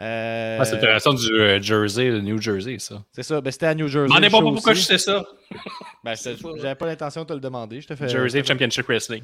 Euh, 0.00 0.56
Ah, 0.58 0.64
c'est 0.64 0.76
intéressant 0.76 1.12
du 1.12 1.30
euh, 1.32 1.60
Jersey, 1.60 2.08
le 2.08 2.20
New 2.22 2.40
Jersey, 2.40 2.78
ça. 2.78 3.02
c'est 3.12 3.22
ça, 3.22 3.40
ben, 3.42 3.50
c'était 3.50 3.66
à 3.66 3.74
New 3.74 3.88
Jersey. 3.88 4.08
Je 4.08 4.20
m'en 4.20 4.26
ai 4.26 4.30
pas 4.30 4.40
pourquoi 4.40 4.72
je 4.72 4.80
sais 4.80 4.96
ça. 4.98 5.22
Ben, 6.02 6.14
J'avais 6.16 6.74
pas 6.74 6.86
l'intention 6.86 7.22
de 7.22 7.26
te 7.28 7.32
le 7.34 7.40
demander. 7.40 7.80
Je 7.82 7.86
te 7.86 7.94
fais, 7.94 8.08
Jersey 8.08 8.38
je 8.38 8.42
te 8.42 8.46
fais- 8.46 8.52
Championship 8.54 8.86
Wrestling. 8.86 9.22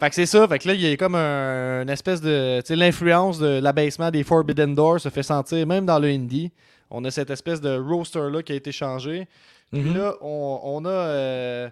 Fait 0.00 0.08
que 0.08 0.14
c'est 0.14 0.26
ça. 0.26 0.46
Fait 0.48 0.58
que 0.58 0.68
là, 0.68 0.74
il 0.74 0.80
y 0.80 0.90
a 0.92 0.96
comme 0.96 1.14
un- 1.14 1.82
une 1.82 1.88
espèce 1.90 2.20
de. 2.20 2.60
Tu 2.60 2.66
sais, 2.68 2.76
l'influence 2.76 3.38
de 3.38 3.60
l'abaissement 3.60 4.10
des 4.10 4.24
Forbidden 4.24 4.74
Doors 4.74 5.00
se 5.00 5.08
fait 5.08 5.22
sentir 5.22 5.66
même 5.66 5.86
dans 5.86 5.98
le 5.98 6.08
indie. 6.08 6.50
On 6.90 7.04
a 7.04 7.10
cette 7.10 7.30
espèce 7.30 7.60
de 7.60 7.78
roster-là 7.78 8.42
qui 8.42 8.52
a 8.52 8.56
été 8.56 8.72
changé. 8.72 9.26
Puis 9.72 9.82
Mhm. 9.82 9.96
là, 9.96 10.14
on, 10.20 10.60
on 10.64 10.84
a. 10.84 10.88
euh, 10.90 11.70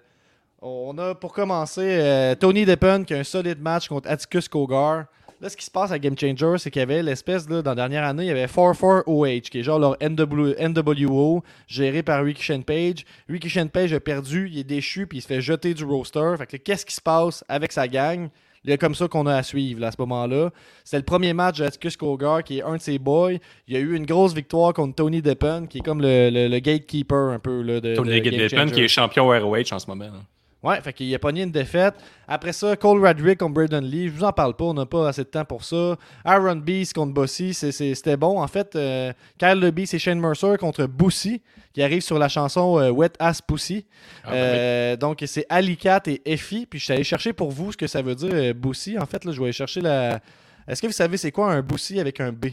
on 0.65 0.97
a 0.99 1.15
pour 1.17 1.33
commencer 1.33 1.81
euh, 2.01 2.35
Tony 2.37 2.65
Deppen 2.65 3.05
qui 3.05 3.15
a 3.15 3.19
un 3.19 3.25
solide 3.25 3.61
match 3.61 3.89
contre 3.89 4.09
Atticus 4.09 4.47
Cogar. 4.49 5.07
Là, 5.43 5.49
ce 5.49 5.57
qui 5.57 5.65
se 5.65 5.71
passe 5.73 5.91
à 5.91 5.99
Game 5.99 6.17
Changer, 6.17 6.55
c'est 6.59 6.71
qu'il 6.71 6.81
y 6.81 6.83
avait 6.85 7.03
l'espèce, 7.03 7.49
là, 7.51 7.63
dans 7.63 7.73
la 7.73 7.75
dernière 7.75 8.05
année, 8.05 8.23
il 8.23 8.29
y 8.29 8.31
avait 8.31 8.47
44OH, 8.47 9.41
qui 9.51 9.59
est 9.59 9.63
genre 9.65 9.81
leur 9.81 9.97
NW 10.01 10.55
NWO, 10.61 11.43
géré 11.67 12.03
par 12.05 12.25
Ricky 12.25 12.43
Shenpage. 12.43 13.05
Ricky 13.29 13.49
Shenpage 13.49 13.93
a 13.93 13.99
perdu, 14.01 14.49
il 14.53 14.59
est 14.61 14.65
déchu, 14.65 15.07
puis 15.09 15.19
il 15.19 15.21
se 15.21 15.27
fait 15.27 15.41
jeter 15.41 15.75
du 15.75 15.85
roster. 15.85 16.35
Fait 16.39 16.47
que 16.47 16.57
là, 16.57 16.59
qu'est-ce 16.65 16.87
qui 16.87 16.95
se 16.95 17.01
passe 17.01 17.45
avec 17.49 17.73
sa 17.73 17.89
gang? 17.89 18.29
Il 18.65 18.71
y 18.71 18.73
a 18.73 18.77
comme 18.77 18.95
ça 18.95 19.09
qu'on 19.09 19.27
a 19.27 19.35
à 19.35 19.43
suivre 19.43 19.81
là, 19.81 19.89
à 19.89 19.91
ce 19.91 19.97
moment-là. 19.99 20.51
C'était 20.85 20.99
le 20.99 21.03
premier 21.03 21.33
match 21.33 21.59
d'Atticus 21.59 21.97
Cogar, 21.97 22.45
qui 22.45 22.59
est 22.59 22.63
un 22.63 22.77
de 22.77 22.81
ses 22.81 23.01
boys. 23.01 23.33
Il 23.67 23.75
y 23.75 23.77
a 23.77 23.81
eu 23.81 23.97
une 23.97 24.07
grosse 24.07 24.35
victoire 24.35 24.73
contre 24.73 24.95
Tony 24.95 25.21
Deppen, 25.21 25.67
qui 25.67 25.79
est 25.79 25.81
comme 25.81 26.01
le, 26.01 26.31
le- 26.31 26.47
le 26.47 26.59
gatekeeper 26.61 27.31
un 27.33 27.41
peu 27.41 27.63
là, 27.63 27.81
de, 27.81 27.97
Tony 27.97 28.21
de 28.21 28.31
Game 28.31 28.49
Changer. 28.49 28.73
qui 28.73 28.81
est 28.83 28.87
champion 28.89 29.27
ROH 29.27 29.73
en 29.73 29.81
ce 29.81 29.89
moment. 29.89 30.05
là. 30.05 30.21
Ouais, 30.63 30.81
fait 30.81 30.93
qu'il 30.93 31.13
a 31.13 31.19
pogné 31.19 31.43
une 31.43 31.51
défaite. 31.51 31.95
Après 32.29 32.53
ça, 32.53 32.77
Cole 32.77 33.05
Radrick 33.05 33.41
contre 33.41 33.55
Braden 33.55 33.85
Lee. 33.85 34.07
Je 34.07 34.13
vous 34.13 34.23
en 34.23 34.33
parle 34.33 34.55
pas, 34.55 34.65
on 34.67 34.75
n'a 34.75 34.87
pas 34.87 35.09
assez 35.09 35.25
de 35.25 35.29
temps 35.29 35.45
pour 35.45 35.65
ça. 35.65 35.97
Aaron 36.25 36.55
Beast 36.57 36.93
contre 36.95 37.13
Bossy, 37.13 37.53
c'est- 37.53 37.73
c'est- 37.73 37.97
c'était 37.97 38.17
bon. 38.17 38.41
En 38.41 38.47
fait, 38.47 38.77
euh, 38.77 39.13
Kyle 39.39 39.59
LeBee, 39.59 39.87
c'est 39.89 39.99
Shane 39.99 40.21
Mercer 40.21 40.55
contre 40.61 40.87
Boussy, 40.87 41.43
qui 41.73 41.83
arrive 41.83 42.03
sur 42.03 42.17
la 42.19 42.29
chanson 42.29 42.79
euh, 42.79 42.91
Wet 42.91 43.13
Ass 43.19 43.43
Pussy. 43.43 43.87
Ah, 44.23 44.31
ben 44.31 44.37
Euh, 44.37 44.97
Donc, 44.97 45.25
c'est 45.27 45.47
Alicat 45.49 46.03
et 46.07 46.23
Effie. 46.33 46.65
Puis 46.67 46.79
je 46.79 46.85
suis 46.85 46.95
allé 46.95 47.03
chercher 47.05 47.33
pour 47.33 47.51
vous 47.51 47.73
ce 47.73 47.77
que 47.77 47.89
ça 47.89 48.01
veut 48.01 48.15
dire, 48.15 48.31
euh, 48.33 48.53
Boussy. 48.55 48.97
En 48.99 49.07
fait, 49.07 49.25
là, 49.25 49.33
je 49.33 49.39
vais 49.39 49.47
aller 49.47 49.53
chercher 49.53 49.81
la. 49.81 50.21
Est-ce 50.69 50.81
que 50.81 50.87
vous 50.87 50.93
savez 50.93 51.17
c'est 51.17 51.33
quoi 51.33 51.51
un 51.53 51.61
Boussy 51.63 51.99
avec 51.99 52.21
un 52.21 52.31
B? 52.31 52.47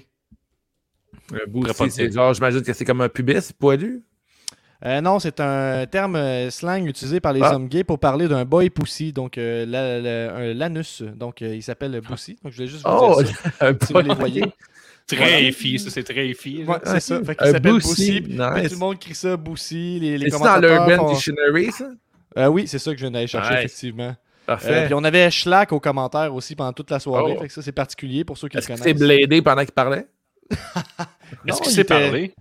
Un 1.32 1.45
pas 1.74 1.89
c'est 1.91 2.12
genre, 2.12 2.34
j'imagine 2.34 2.64
que 2.64 2.74
c'est 2.74 2.86
comme 2.86 3.01
un 3.01 3.10
pubis 3.10 3.51
poilu? 3.53 4.03
Euh, 4.86 5.01
non, 5.01 5.19
c'est 5.19 5.41
un 5.41 5.86
terme 5.88 6.15
euh, 6.15 6.49
slang 6.49 6.86
utilisé 6.88 7.19
par 7.19 7.34
les 7.34 7.41
Ah. 7.43 7.53
hommes 7.55 7.67
gays 7.67 7.84
pour 7.84 7.99
parler 7.99 8.30
d'un 8.30 8.45
boy 8.45 8.69
pussy, 8.69 9.11
donc 9.11 9.38
euh, 9.38 9.65
la- 9.65 9.99
la- 9.99 10.36
un 10.36 10.53
l'anus. 10.53 11.01
Donc 11.15 11.41
euh, 11.41 11.53
il 11.55 11.61
s'appelle 11.63 11.99
Boussy. 11.99 12.38
Donc 12.43 12.53
je 12.53 12.57
voulais 12.57 12.67
juste 12.69 12.86
vous 12.86 12.91
Oh, 12.93 13.21
dire 13.21 13.36
ça. 13.38 13.49
un 13.67 13.73
Si 13.86 13.91
vous 13.91 13.99
les 13.99 14.15
voyez. 14.15 14.43
Très 15.05 15.17
Voilà. 15.17 15.39
effi, 15.41 15.80
ça 15.80 15.89
c'est 15.89 16.03
très 16.03 16.27
effi. 16.30 16.63
Ouais, 16.65 16.77
c'est 16.84 16.89
Ah, 16.91 16.99
ça. 17.01 17.23
Fait 17.23 17.32
un 17.32 17.34
qu'il 17.36 17.47
s'appelle 17.51 17.71
Boussy, 17.73 18.21
nice. 18.21 18.30
Tout 18.30 18.73
le 18.73 18.77
monde 18.77 18.99
crie 18.99 19.15
ça 19.15 19.36
Boussy. 19.36 19.99
Les, 19.99 20.17
les 20.17 20.25
C'est 20.25 20.32
dans 20.32 20.38
commentateurs 20.38 20.88
l'Urban 20.88 21.07
font- 21.07 21.13
Dictionary, 21.13 21.71
ça? 21.73 21.89
Euh, 22.38 22.47
oui, 22.47 22.67
c'est 22.67 22.80
ça 22.80 22.91
que 22.91 22.97
je 22.97 23.01
viens 23.03 23.11
d'aller 23.11 23.27
chercher, 23.27 23.49
Nice. 23.55 23.59
effectivement. 23.65 24.15
Parfait. 24.45 24.71
Euh, 24.71 24.86
puis 24.86 24.93
on 24.93 25.03
avait 25.03 25.30
Schlack 25.30 25.73
aux 25.73 25.80
commentaires 25.80 26.34
aussi 26.34 26.55
pendant 26.55 26.71
toute 26.73 26.89
la 26.89 26.99
soirée. 26.99 27.34
Oh. 27.36 27.41
Fait 27.41 27.47
que 27.47 27.53
ça, 27.53 27.61
c'est 27.61 27.71
particulier 27.73 28.23
pour 28.23 28.38
ceux 28.38 28.47
qui 28.47 28.55
le 28.55 28.59
Est-ce 28.59 28.67
que 28.67 28.73
connaissent. 28.73 28.84
c'est 28.86 28.93
bladé 28.93 29.41
pendant 29.41 29.63
qu'il 29.63 29.71
parlait? 29.73 30.07
Est-ce 31.47 31.61
qu'il 31.61 31.71
il 31.71 31.75
s'est 31.75 31.82
était- 31.82 31.84
parlé? 31.84 32.34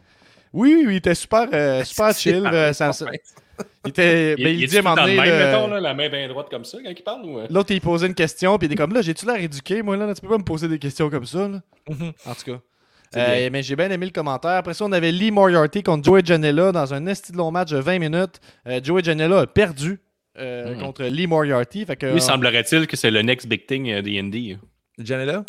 Oui, 0.52 0.82
oui, 0.86 0.94
il 0.94 0.96
était 0.96 1.14
super, 1.14 1.46
euh, 1.52 1.84
super 1.84 2.12
chill. 2.14 2.46
euh, 2.46 2.72
ça- 2.72 2.92
ça- 2.92 3.06
il 3.84 3.88
était, 3.90 4.34
Il, 4.38 4.44
ben, 4.44 4.50
il, 4.54 4.58
il 4.60 4.64
est 4.64 4.66
dit 4.68 4.76
à 4.76 4.80
un 4.80 4.82
moment 4.82 4.96
temps 4.96 5.02
de 5.04 5.08
donné, 5.10 5.20
même, 5.20 5.38
là, 5.40 5.46
mettons, 5.52 5.66
là, 5.68 5.80
la 5.80 5.94
main 5.94 6.08
bien 6.08 6.28
droite 6.28 6.46
comme 6.50 6.64
ça 6.64 6.78
quand 6.82 6.90
il 6.90 7.02
parle 7.02 7.24
ou... 7.24 7.38
euh? 7.38 7.46
L'autre, 7.50 7.72
il 7.72 7.80
posait 7.80 8.06
une 8.06 8.14
question, 8.14 8.56
puis 8.58 8.66
il 8.68 8.72
était 8.72 8.80
comme 8.80 8.92
là, 8.92 9.02
j'ai-tu 9.02 9.26
l'air 9.26 9.36
éduqué, 9.40 9.82
moi, 9.82 9.96
là? 9.96 10.14
Tu 10.14 10.20
peux 10.20 10.28
pas 10.28 10.38
me 10.38 10.44
poser 10.44 10.68
des 10.68 10.78
questions 10.78 11.10
comme 11.10 11.26
ça, 11.26 11.48
là? 11.48 11.60
Mhm. 11.88 12.12
En 12.26 12.34
tout 12.34 12.44
cas. 12.52 12.60
Euh, 13.16 13.48
mais 13.50 13.62
j'ai 13.62 13.74
bien 13.74 13.90
aimé 13.90 14.04
le 14.04 14.12
commentaire. 14.12 14.50
Après 14.50 14.74
ça, 14.74 14.84
on 14.84 14.92
avait 14.92 15.10
Lee 15.10 15.30
Moriarty 15.30 15.82
contre 15.82 16.04
Joey 16.04 16.20
Janela 16.24 16.72
dans 16.72 16.92
un 16.92 17.06
esti 17.06 17.32
de 17.32 17.38
long 17.38 17.50
match 17.50 17.70
de 17.70 17.78
20 17.78 17.98
minutes. 18.00 18.38
Euh, 18.66 18.80
Joey 18.84 19.02
Janela 19.02 19.40
a 19.40 19.46
perdu 19.46 19.98
euh, 20.38 20.74
Mhm. 20.74 20.80
contre 20.82 21.04
Lee 21.04 21.26
Moriarty. 21.26 21.86
Fait 21.86 21.96
que, 21.96 22.12
Lui, 22.12 22.20
semblerait-il 22.20 22.86
que 22.86 22.96
c'est 22.98 23.10
le 23.10 23.22
next 23.22 23.48
big 23.48 23.64
thing 23.66 23.90
euh, 23.90 24.02
des 24.02 24.18
Indies. 24.20 24.58
Janela? 24.98 25.42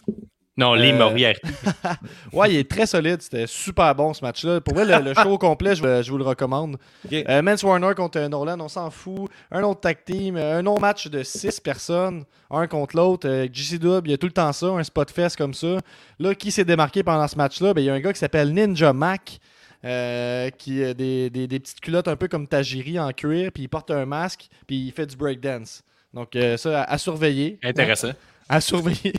Non, 0.60 0.74
Lee 0.74 0.91
Euh, 0.91 0.97
Moriarty. 0.97 1.41
Ouais, 2.34 2.51
il 2.53 2.57
est 2.57 2.70
très 2.70 2.86
solide. 2.86 3.22
C'était 3.22 3.47
super 3.47 3.95
bon 3.95 4.14
ce 4.14 4.24
match-là. 4.24 4.62
Pour 4.62 4.74
vrai, 4.76 4.86
le, 4.86 5.03
le 5.03 5.14
show 5.14 5.30
au 5.32 5.38
complet, 5.38 5.76
je, 5.76 6.10
vous 6.12 6.18
le 6.18 6.24
recommande. 6.24 6.78
Ok. 7.05 7.14
Euh, 7.14 7.41
Mance 7.41 7.64
Warner 7.64 7.93
contre 7.95 8.20
Nolan, 8.28 8.60
on 8.60 8.68
s'en 8.68 8.89
fout. 8.91 9.30
Un 9.51 9.64
autre 9.64 9.82
tag 9.82 9.97
team, 10.05 10.36
euh, 10.38 10.60
un 10.60 10.66
autre 10.66 10.82
match 10.82 11.07
de 11.07 11.24
6 11.24 11.60
personnes, 11.62 12.26
un 12.51 12.68
contre 12.68 12.95
l'autre. 12.97 13.28
Euh, 13.28 13.47
GC 13.51 13.80
Dub, 13.80 14.05
il 14.07 14.12
y 14.12 14.14
a 14.14 14.18
tout 14.18 14.28
le 14.28 14.34
temps 14.34 14.51
ça, 14.53 14.68
un 14.68 14.84
spot 14.84 15.10
fest 15.12 15.36
comme 15.38 15.53
ça. 15.53 15.78
Là, 16.20 16.36
qui 16.36 16.51
s'est 16.51 16.66
démarqué 16.66 17.03
pendant 17.03 17.28
ce 17.28 17.36
match-là? 17.38 17.74
Ben, 17.74 17.82
Il 17.82 17.86
y 17.86 17.89
a 17.89 17.93
un 17.93 17.99
gars 17.99 18.12
qui 18.14 18.20
s'appelle 18.20 18.53
Ninja 18.53 18.91
Mac. 18.93 19.39
euh, 19.86 20.49
qui 20.49 20.84
a 20.84 20.93
des, 20.93 21.30
des- 21.30 21.47
des 21.47 21.60
petites 21.60 21.80
culottes 21.80 22.10
un 22.10 22.18
peu 22.18 22.28
comme 22.28 22.47
Tajiri 22.47 22.99
en 22.99 23.14
cuir, 23.14 23.49
puis 23.53 23.64
il 23.64 23.70
porte 23.70 23.91
un 23.91 24.05
masque, 24.05 24.49
puis 24.68 24.76
il 24.88 24.91
fait 24.91 25.05
du 25.05 25.16
breakdance. 25.16 25.84
Donc, 26.14 26.38
ça, 26.57 26.82
à, 26.82 26.93
à 26.93 26.97
surveiller. 26.97 27.60
Intéressant. 27.64 28.12
À 28.49 28.60
surveiller. 28.60 29.14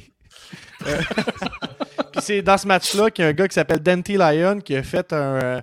Puis 2.12 2.22
c'est 2.22 2.43
dans 2.43 2.59
ce 2.59 2.66
match-là 2.66 3.11
qu'il 3.11 3.24
y 3.24 3.26
a 3.26 3.31
un 3.31 3.33
gars 3.33 3.47
qui 3.47 3.55
s'appelle 3.55 3.78
Dante 3.81 4.09
Lion 4.09 4.59
qui 4.61 4.74
a 4.76 4.83
fait 4.83 5.12
un. 5.12 5.16
euh, 5.16 5.61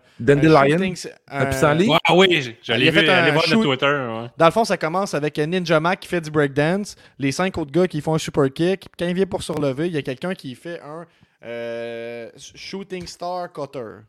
shooting- 0.78 1.10
Un 1.28 1.46
pissenlit? 1.46 1.90
Ah 2.08 2.16
oui, 2.16 2.56
j'allais 2.64 2.86
Il 2.86 2.90
a 2.90 2.92
fait 2.94 3.10
un 3.10 3.14
aller 3.16 3.32
voir 3.32 3.44
shoot- 3.44 3.58
le 3.60 3.64
Twitter. 3.66 3.86
ouais. 3.86 4.28
Dans 4.38 4.46
le 4.46 4.52
fond, 4.52 4.64
ça 4.64 4.78
commence 4.78 5.14
avec 5.14 5.38
un 5.40 5.46
Ninja 5.48 5.80
Mac 5.80 6.00
qui 6.00 6.08
fait 6.08 6.22
du 6.22 6.32
breakdance, 6.32 6.96
les 7.20 7.32
cinq 7.34 7.58
autres 7.58 7.72
gars 7.72 7.88
qui 7.88 8.00
font 8.02 8.16
un 8.16 8.18
super 8.18 8.46
kick. 8.54 8.88
Quand 8.98 9.06
il 9.08 9.14
vient 9.14 9.26
pour 9.26 9.44
se 9.44 9.52
relever, 9.52 9.88
il 9.88 9.94
y 9.94 9.98
a 9.98 10.02
quelqu'un 10.02 10.34
qui 10.34 10.56
fait 10.56 10.80
un 10.82 11.06
euh, 11.46 12.30
shooting 12.56 13.06
star 13.08 13.52
cutter. 13.52 14.02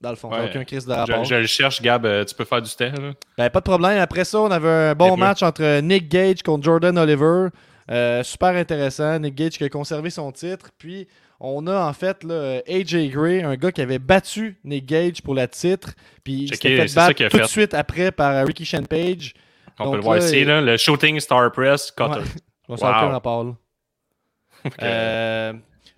Dans 0.00 0.10
le 0.10 0.16
fond, 0.16 0.30
Ouais. 0.30 0.46
aucun 0.48 0.64
crise 0.64 0.86
de 0.86 0.92
rapport. 0.92 1.24
Je, 1.24 1.30
je 1.30 1.34
le 1.40 1.46
cherche, 1.46 1.82
Gab, 1.82 2.06
euh, 2.06 2.24
tu 2.24 2.34
peux 2.34 2.44
faire 2.44 2.62
du 2.62 2.70
temps. 2.70 2.84
là. 3.02 3.12
Ben, 3.36 3.50
pas 3.50 3.58
de 3.60 3.64
problème. 3.64 3.98
Après 3.98 4.24
ça, 4.24 4.40
on 4.40 4.50
avait 4.50 4.68
un 4.68 4.94
bon 4.94 5.16
match 5.16 5.42
entre 5.42 5.80
Nick 5.80 6.08
Gage 6.08 6.42
contre 6.42 6.64
Jordan 6.64 6.96
Oliver. 6.98 7.48
Euh, 7.90 8.22
super 8.22 8.48
intéressant. 8.50 9.18
Nick 9.18 9.34
Gage 9.34 9.52
qui 9.58 9.64
a 9.64 9.68
conservé 9.68 10.10
son 10.10 10.30
titre. 10.32 10.70
Puis, 10.78 11.08
on 11.40 11.66
a 11.66 11.80
en 11.88 11.92
fait 11.92 12.22
là, 12.24 12.60
AJ 12.68 13.08
Gray, 13.10 13.42
un 13.42 13.54
gars 13.56 13.72
qui 13.72 13.80
avait 13.80 13.98
battu 13.98 14.58
Nick 14.64 14.86
Gage 14.86 15.22
pour 15.22 15.34
la 15.34 15.46
titre. 15.48 15.94
Puis, 16.24 16.42
il 16.42 16.48
s'était 16.48 16.86
fait 16.86 16.94
battre 16.94 17.28
tout 17.28 17.38
de 17.38 17.44
suite 17.44 17.74
après 17.74 18.10
par 18.12 18.46
Ricky 18.46 18.64
Shenpage. 18.64 19.34
On 19.78 19.84
Donc 19.84 19.92
peut 19.92 19.98
le 19.98 20.02
voir 20.02 20.18
là, 20.18 20.24
ici, 20.26 20.44
là, 20.44 20.60
le 20.60 20.76
Shooting 20.76 21.20
Star 21.20 21.52
Press 21.52 21.90
Cutter. 21.92 22.18
Ouais. 22.18 22.24
On 22.68 22.76
s'en 22.76 22.88
Wow. 22.88 23.10
rapport, 23.10 23.44
là. 23.44 23.52
Euh, 24.82 25.52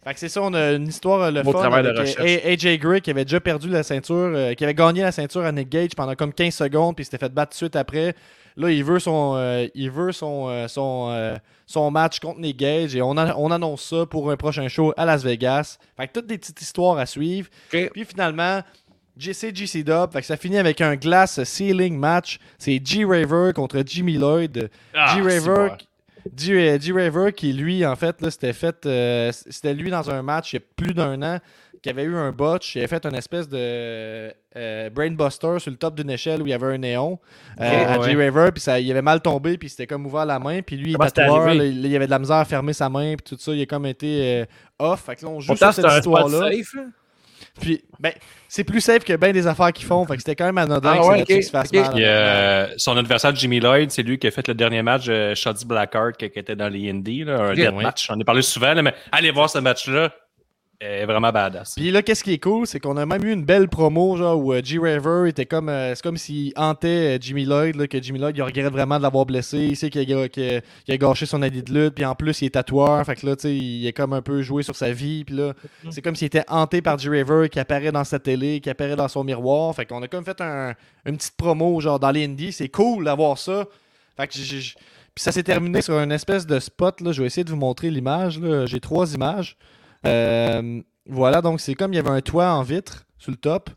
fait 0.05 0.15
que 0.15 0.21
c'est 0.21 0.29
ça, 0.29 0.43
on 0.43 0.53
a 0.55 0.73
une 0.73 0.87
histoire 0.89 1.21
euh, 1.23 1.31
le 1.31 1.43
Beau 1.43 1.53
fun 1.53 1.71
avec 1.73 2.19
AJ 2.45 2.79
Gray 2.79 3.01
qui 3.01 3.11
avait 3.11 3.25
déjà 3.25 3.41
perdu 3.41 3.69
la 3.69 3.83
ceinture, 3.83 4.15
euh, 4.35 4.55
qui 4.55 4.65
avait 4.65 4.75
gagné 4.75 5.03
la 5.03 5.13
ceinture 5.13 5.43
à 5.45 5.53
Nick 5.53 5.69
Gage 5.71 5.91
pendant 5.97 6.15
comme 6.15 6.33
15 6.33 6.55
secondes, 6.55 6.95
puis 6.95 7.05
s'était 7.05 7.19
fait 7.19 7.33
battre 7.33 7.51
tout 7.53 7.55
de 7.55 7.69
suite 7.69 7.77
après. 7.77 8.15
Là, 8.57 8.71
il 8.71 8.85
veut 8.85 8.99
son, 8.99 9.35
euh, 9.37 9.67
il 9.75 9.91
veut 9.91 10.13
son, 10.13 10.67
son, 10.69 11.39
son 11.71 11.91
match 11.93 12.19
contre 12.19 12.41
Nick 12.41 12.57
Gage 12.57 12.97
et 12.97 13.03
on, 13.03 13.17
a- 13.17 13.35
on 13.37 13.51
annonce 13.53 13.83
ça 13.89 14.05
pour 14.07 14.29
un 14.31 14.37
prochain 14.37 14.67
show 14.67 14.93
à 14.97 15.05
Las 15.05 15.23
Vegas. 15.23 15.79
Fait 15.97 16.09
que 16.09 16.13
toutes 16.15 16.27
des 16.27 16.37
petites 16.37 16.61
histoires 16.61 16.99
à 16.99 17.07
suivre. 17.07 17.49
Puis 17.91 18.05
finalement, 18.05 18.61
JC 19.17 19.55
GC 19.55 19.85
Dub, 19.85 20.11
fait 20.13 20.21
que 20.21 20.27
ça 20.27 20.37
finit 20.37 20.59
avec 20.59 20.81
un 20.81 20.97
glass 20.97 21.43
ceiling 21.45 21.97
match. 21.97 22.39
C'est 22.59 22.81
G 22.85 23.05
Raver 23.05 23.53
contre 23.55 23.83
Jimmy 23.87 24.15
Lloyd. 24.19 24.69
Ah, 24.95 25.15
G 25.15 25.23
c'est 25.29 25.39
Raver, 25.49 25.69
bon. 25.71 25.77
G, 26.37 26.79
G 26.81 26.93
Raver 26.93 27.33
qui 27.33 27.53
lui 27.53 27.85
en 27.85 27.97
fait 27.97 28.21
là, 28.21 28.31
c'était 28.31 28.53
fait, 28.53 28.87
euh, 28.87 29.31
c'était 29.33 29.75
lui 29.75 29.91
dans 29.91 30.11
un 30.11 30.23
match 30.23 30.53
il 30.53 30.57
y 30.57 30.59
a 30.59 30.63
plus 30.77 30.95
d'un 30.95 31.21
an 31.23 31.39
qui 31.83 31.89
avait 31.89 32.03
eu 32.03 32.15
un 32.15 32.31
botch, 32.31 32.75
il 32.75 32.81
avait 32.81 32.89
fait 32.89 33.07
une 33.07 33.15
espèce 33.15 33.49
de 33.49 34.35
euh, 34.57 34.91
brainbuster 34.91 35.59
sur 35.59 35.71
le 35.71 35.77
top 35.77 35.95
d'une 35.95 36.11
échelle 36.11 36.43
où 36.43 36.47
il 36.47 36.51
y 36.51 36.53
avait 36.53 36.75
un 36.75 36.79
néon 36.79 37.19
euh, 37.61 37.95
à 37.95 37.99
ouais. 37.99 38.11
G 38.11 38.17
Raver 38.17 38.51
puis 38.53 38.61
ça 38.61 38.79
il 38.79 38.91
avait 38.91 39.03
mal 39.03 39.21
tombé 39.21 39.57
puis 39.57 39.69
c'était 39.69 39.87
comme 39.87 40.05
ouvert 40.07 40.27
la 40.27 40.39
main 40.39 40.61
puis 40.63 40.77
lui 40.77 40.93
il 40.93 40.99
tatoueur, 40.99 41.55
là, 41.55 41.65
avait 41.65 42.07
de 42.07 42.11
la 42.11 42.19
misère 42.19 42.37
à 42.37 42.45
fermer 42.45 42.73
sa 42.73 42.89
main 42.89 43.15
puis 43.17 43.37
tout 43.37 43.41
ça 43.41 43.53
il 43.53 43.63
a 43.63 43.67
comme 43.67 43.87
été 43.87 44.45
off. 44.79 45.05
Fait 45.05 45.17
que 45.17 45.25
là, 45.25 45.31
on 45.31 45.41
joue 45.41 45.49
Pourtant, 45.49 45.73
sur 45.73 45.91
cette 45.91 46.07
un 46.07 46.91
puis 47.61 47.85
ben 47.99 48.13
c'est 48.49 48.65
plus 48.65 48.81
safe 48.81 49.05
que 49.05 49.15
bien 49.17 49.33
des 49.33 49.47
affaires 49.47 49.73
qu'ils 49.73 49.87
font 49.87 50.05
fait 50.07 50.15
que 50.15 50.23
c'était 50.23 50.35
quand 50.35 50.47
même 50.47 50.59
anodin 50.59 50.95
Ah 50.97 51.23
que 51.25 51.33
ouais, 51.33 51.43
se 51.43 51.51
fasse 51.51 51.69
ok. 51.69 51.75
mal. 51.81 51.91
Puis, 51.93 52.05
euh, 52.05 52.67
son 52.77 52.97
adversaire 52.97 53.35
Jimmy 53.35 53.61
Lloyd, 53.61 53.91
c'est 53.91 54.03
lui 54.03 54.19
qui 54.19 54.27
a 54.27 54.31
fait 54.31 54.49
le 54.49 54.55
dernier 54.55 54.83
match 54.83 55.07
euh, 55.09 55.35
Shotzi 55.35 55.67
Blackheart 55.67 56.17
qui, 56.17 56.31
qui 56.31 56.39
était 56.39 56.57
dans 56.57 56.69
les 56.69 56.91
Indies, 56.91 57.25
là, 57.25 57.51
un 57.51 57.55
ouais. 57.55 57.71
match. 57.71 58.07
J'en 58.09 58.19
ai 58.19 58.25
parlé 58.25 58.43
souvent, 58.43 58.75
là, 58.75 58.83
mais 58.83 58.95
allez 59.13 59.31
voir 59.31 59.49
ce 59.49 59.59
match-là. 59.59 60.13
Elle 60.83 61.03
est 61.03 61.05
vraiment 61.05 61.31
badass. 61.31 61.75
Puis 61.77 61.91
là, 61.91 62.01
qu'est-ce 62.01 62.25
qui 62.25 62.33
est 62.33 62.39
cool, 62.39 62.67
c'est 62.67 62.81
qu'on 62.81 62.97
a 62.97 63.05
même 63.05 63.23
eu 63.23 63.33
une 63.33 63.45
belle 63.45 63.69
promo, 63.69 64.17
genre, 64.17 64.39
où 64.43 64.55
euh, 64.55 64.63
G. 64.65 64.79
Raver 64.79 65.29
était 65.29 65.45
comme. 65.45 65.69
euh, 65.69 65.95
c'est 65.95 66.03
comme 66.03 66.17
s'il 66.17 66.55
hantait 66.57 67.17
euh, 67.17 67.19
Jimmy 67.21 67.45
Lloyd, 67.45 67.77
là, 67.77 67.87
que 67.87 68.01
Jimmy 68.03 68.19
Lloyd, 68.19 68.35
il 68.35 68.43
regrette 68.43 68.73
vraiment 68.73 68.97
de 68.97 69.03
l'avoir 69.03 69.27
blessé. 69.27 69.59
Il 69.59 69.77
sait 69.77 69.91
qu'il 69.91 70.11
a, 70.15 70.29
qu'il 70.31 70.63
a- 70.89 70.97
gâché 70.97 71.27
son 71.27 71.43
habit 71.43 71.63
de 71.63 71.71
lutte, 71.75 71.97
puis 71.97 72.07
en 72.07 72.15
plus, 72.15 72.41
il 72.41 72.47
est 72.47 72.51
tatoueur. 72.55 73.05
Fait 73.05 73.15
que 73.15 73.27
là, 73.27 73.37
tu 73.37 73.43
sais, 73.43 73.55
il 73.55 73.87
est 73.87 73.93
comme 73.93 74.15
un 74.15 74.23
peu 74.23 74.41
joué 74.41 74.63
sur 74.63 74.75
sa 74.75 74.91
vie. 74.91 75.23
Puis 75.25 75.35
là, 75.37 75.53
c'est 75.91 76.01
comme 76.01 76.17
s'il 76.17 76.29
était 76.29 76.45
hanté 76.49 76.81
par 76.81 76.97
G. 76.99 77.11
Raver, 77.11 77.51
qui 77.51 77.61
apparaît 77.61 77.93
dans 77.93 78.05
sa 78.05 78.19
télé, 78.19 78.61
qui 78.61 78.71
apparaît 78.71 78.97
dans 78.97 79.09
son 79.09 79.23
miroir. 79.23 79.75
Fait 79.75 79.85
qu'on 79.85 80.01
a 80.03 80.09
comme 80.09 80.25
fait 80.25 80.41
un- 80.41 80.73
une 81.05 81.19
petite 81.19 81.37
promo, 81.37 81.79
genre, 81.81 82.01
dans 82.01 82.11
les 82.11 82.25
indies. 82.25 82.53
C'est 82.53 82.71
cool 82.71 83.05
d'avoir 83.05 83.37
ça. 83.37 83.67
Fait 84.17 84.27
que 84.29 84.33
j'ai- 84.33 84.61
j'ai. 84.61 84.75
Puis 85.15 85.25
ça 85.25 85.31
s'est 85.33 85.43
terminé 85.43 85.83
sur 85.83 85.99
une 85.99 86.13
espèce 86.13 86.47
de 86.47 86.59
spot. 86.59 87.03
Là. 87.03 87.13
Je 87.13 87.21
vais 87.21 87.27
essayer 87.27 87.45
de 87.45 87.51
vous 87.51 87.57
montrer 87.57 87.91
l'image. 87.91 88.41
là. 88.41 88.65
J'ai 88.65 88.81
trois 88.81 89.13
images. 89.13 89.59
Euh, 90.07 90.81
voilà, 91.07 91.41
donc 91.43 91.61
c'est 91.61 91.75
comme 91.75 91.93
il 91.93 91.97
y 91.97 91.99
avait 91.99 92.11
un 92.11 92.21
toit 92.21 92.51
en 92.53 92.63
vitre 92.63 93.05
sur 93.19 93.31
le 93.31 93.37
top. 93.37 93.71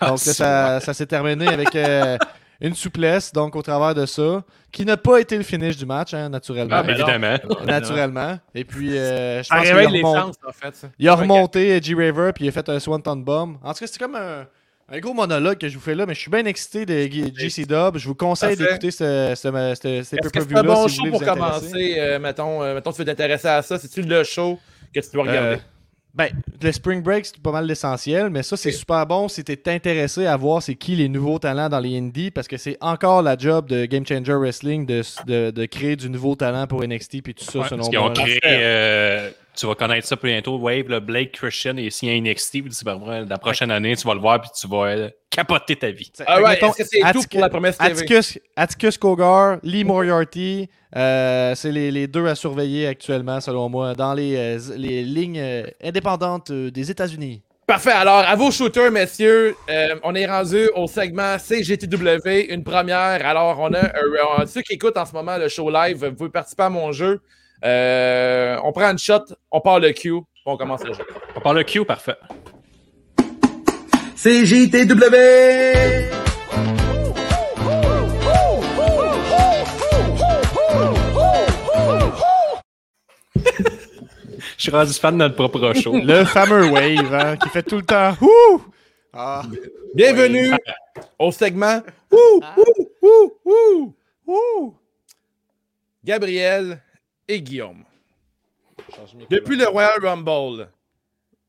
Ah, 0.00 0.08
Donc 0.08 0.24
là, 0.26 0.32
ça, 0.32 0.80
ça 0.80 0.94
s'est 0.94 1.06
terminé 1.06 1.46
avec 1.46 1.74
euh, 1.76 2.16
une 2.60 2.74
souplesse, 2.74 3.32
donc 3.32 3.54
au 3.56 3.62
travers 3.62 3.94
de 3.94 4.06
ça, 4.06 4.42
qui 4.72 4.84
n'a 4.84 4.96
pas 4.96 5.20
été 5.20 5.36
le 5.36 5.42
finish 5.44 5.76
du 5.76 5.86
match, 5.86 6.14
hein, 6.14 6.28
naturellement. 6.28 6.76
Ah, 6.76 6.82
ben. 6.82 6.94
Évidemment. 6.96 7.36
naturellement. 7.66 8.38
Et 8.54 8.64
puis, 8.64 8.96
euh, 8.98 9.42
je 9.42 9.48
pense 9.48 9.60
qu'il 9.62 9.70
a, 9.70 9.88
remont- 9.88 10.16
en 10.46 10.52
fait. 10.52 10.86
il 10.98 11.08
a 11.08 11.14
remonté 11.14 11.80
G. 11.82 11.94
Raver, 11.94 12.32
puis 12.34 12.46
il 12.46 12.48
a 12.48 12.52
fait 12.52 12.68
un 12.68 12.80
Swanton 12.80 13.16
Bomb. 13.16 13.56
En 13.62 13.72
tout 13.72 13.80
cas, 13.80 13.86
c'est 13.86 13.98
comme 13.98 14.16
un, 14.16 14.46
un 14.90 14.98
gros 14.98 15.14
monologue 15.14 15.58
que 15.58 15.68
je 15.68 15.74
vous 15.76 15.82
fais 15.84 15.94
là, 15.94 16.04
mais 16.06 16.14
je 16.14 16.20
suis 16.20 16.30
bien 16.30 16.44
excité 16.46 16.84
de 16.86 16.94
G- 17.12 17.32
JC 17.36 17.66
Dub. 17.66 17.96
Je 17.98 18.08
vous 18.08 18.14
conseille 18.16 18.56
d'écouter 18.56 18.90
ce, 18.90 19.34
ce, 19.36 19.74
ce, 19.80 20.02
ces 20.02 20.16
pay-per-view-là 20.16 20.60
un 20.60 20.64
bon 20.64 20.88
si 20.88 20.96
show 20.96 21.04
vous 21.04 21.12
voulez 21.12 21.26
pour 21.26 21.34
vous 21.36 21.40
commencer? 21.40 21.94
euh, 21.98 22.18
mettons, 22.18 22.62
euh, 22.62 22.74
mettons, 22.74 22.90
tu 22.92 22.98
veux 22.98 23.04
t'intéresser 23.04 23.48
à 23.48 23.62
ça. 23.62 23.78
C'est-tu 23.78 24.02
le 24.02 24.24
show 24.24 24.58
que 24.94 25.00
tu 25.00 25.10
dois 25.12 25.22
regarder? 25.24 25.56
Euh, 25.56 25.58
ben, 26.14 26.30
le 26.62 26.72
Spring 26.72 27.00
Break, 27.02 27.26
c'est 27.26 27.38
pas 27.38 27.52
mal 27.52 27.66
l'essentiel, 27.66 28.30
mais 28.30 28.42
ça, 28.42 28.56
c'est 28.56 28.72
super 28.72 29.06
bon 29.06 29.28
si 29.28 29.44
t'es 29.44 29.70
intéressé 29.72 30.26
à 30.26 30.36
voir 30.36 30.60
c'est 30.62 30.74
qui 30.74 30.96
les 30.96 31.08
nouveaux 31.08 31.38
talents 31.38 31.68
dans 31.68 31.78
les 31.78 31.96
indies, 31.96 32.30
parce 32.32 32.48
que 32.48 32.56
c'est 32.56 32.76
encore 32.80 33.22
la 33.22 33.36
job 33.36 33.68
de 33.68 33.84
Game 33.84 34.04
Changer 34.06 34.34
Wrestling 34.34 34.84
de, 34.86 35.02
de, 35.26 35.50
de 35.50 35.64
créer 35.66 35.94
du 35.96 36.10
nouveau 36.10 36.34
talent 36.34 36.66
pour 36.66 36.82
NXT 36.82 37.22
puis 37.22 37.34
tout 37.34 37.44
ça, 37.44 37.60
Ouais, 37.60 37.68
selon 37.68 37.76
parce 37.78 37.88
qu'ils 37.90 37.98
ont 37.98 38.04
moi. 38.06 38.12
créé, 38.14 38.40
euh, 38.44 39.30
tu 39.58 39.66
vas 39.66 39.74
connaître 39.74 40.06
ça 40.06 40.16
bientôt, 40.22 40.56
Wave, 40.58 40.88
le 40.88 41.00
Blake 41.00 41.32
Christian 41.32 41.76
est 41.76 41.90
signé 41.90 42.16
à 42.16 42.20
NXT, 42.20 42.50
puis 42.62 42.70
voir, 42.84 43.24
la 43.24 43.38
prochaine 43.38 43.70
année, 43.70 43.96
tu 43.96 44.06
vas 44.06 44.14
le 44.14 44.20
voir, 44.20 44.40
puis 44.40 44.50
tu 44.58 44.68
vas 44.68 44.84
euh, 44.84 45.08
capoter 45.30 45.76
ta 45.76 45.90
vie. 45.90 46.10
Que 46.10 46.22
ouais, 46.22 46.50
mettons, 46.50 46.68
est-ce 46.68 46.76
que 46.78 46.84
c'est 46.84 47.00
tout 47.00 47.06
Atticus- 47.06 47.26
pour 47.28 47.40
la 47.40 47.48
promesse 47.48 47.78
TV? 47.78 47.90
Atticus, 47.90 48.38
Atticus 48.56 48.98
Cogar, 48.98 49.58
Lee 49.62 49.84
Moriarty, 49.84 50.68
euh, 50.96 51.54
c'est 51.54 51.72
les, 51.72 51.90
les 51.90 52.06
deux 52.06 52.26
à 52.26 52.34
surveiller 52.34 52.86
actuellement, 52.86 53.40
selon 53.40 53.68
moi, 53.68 53.94
dans 53.94 54.14
les, 54.14 54.36
euh, 54.36 54.58
les 54.76 55.02
lignes 55.02 55.42
indépendantes 55.82 56.52
des 56.52 56.90
États-Unis. 56.90 57.42
Parfait. 57.68 57.92
Alors, 57.92 58.20
à 58.20 58.34
vos 58.34 58.50
shooters, 58.50 58.90
messieurs, 58.90 59.54
euh, 59.68 59.94
on 60.02 60.14
est 60.14 60.24
rendu 60.24 60.70
au 60.74 60.86
segment 60.86 61.38
CGTW, 61.38 62.46
une 62.48 62.64
première. 62.64 63.26
Alors, 63.26 63.60
on 63.60 63.74
a 63.74 63.84
euh, 63.84 64.46
ceux 64.46 64.62
qui 64.62 64.72
écoutent 64.72 64.96
en 64.96 65.04
ce 65.04 65.12
moment 65.12 65.36
le 65.36 65.50
show 65.50 65.68
live, 65.68 66.02
vous 66.02 66.14
pouvez 66.14 66.30
participer 66.30 66.62
à 66.62 66.70
mon 66.70 66.92
jeu. 66.92 67.20
Euh, 67.64 68.58
on 68.62 68.72
prend 68.72 68.90
une 68.90 68.98
shot, 68.98 69.24
on 69.50 69.60
part 69.60 69.80
le 69.80 69.92
puis 69.92 70.10
on 70.46 70.56
commence 70.56 70.84
le 70.84 70.92
jeu. 70.92 71.04
On 71.34 71.40
parle 71.40 71.58
le 71.58 71.64
Q, 71.64 71.84
parfait. 71.84 72.16
CJTW! 74.16 75.14
Je 84.56 84.62
suis 84.64 84.70
rendu 84.72 84.92
fan 84.92 85.14
de 85.14 85.18
notre 85.18 85.36
propre 85.36 85.72
show. 85.74 85.92
Le 85.94 86.24
fameux 86.24 86.68
Wave, 86.70 87.14
hein, 87.14 87.36
qui 87.36 87.48
fait 87.48 87.62
tout 87.62 87.76
le 87.76 87.82
temps 87.82 88.14
«Ouh!» 88.20 88.62
Ah, 89.12 89.42
Bienvenue 89.94 90.52
au 91.18 91.32
segment 91.32 91.80
Ouh, 92.12 92.40
ouh, 92.56 92.88
ouh, 93.02 93.32
ouh, 93.44 93.94
ouh. 94.26 94.74
Gabriel 96.04 96.82
et 97.28 97.42
Guillaume. 97.42 97.84
Depuis 99.30 99.56
le 99.56 99.66
Royal 99.68 99.98
Rumble, 100.02 100.68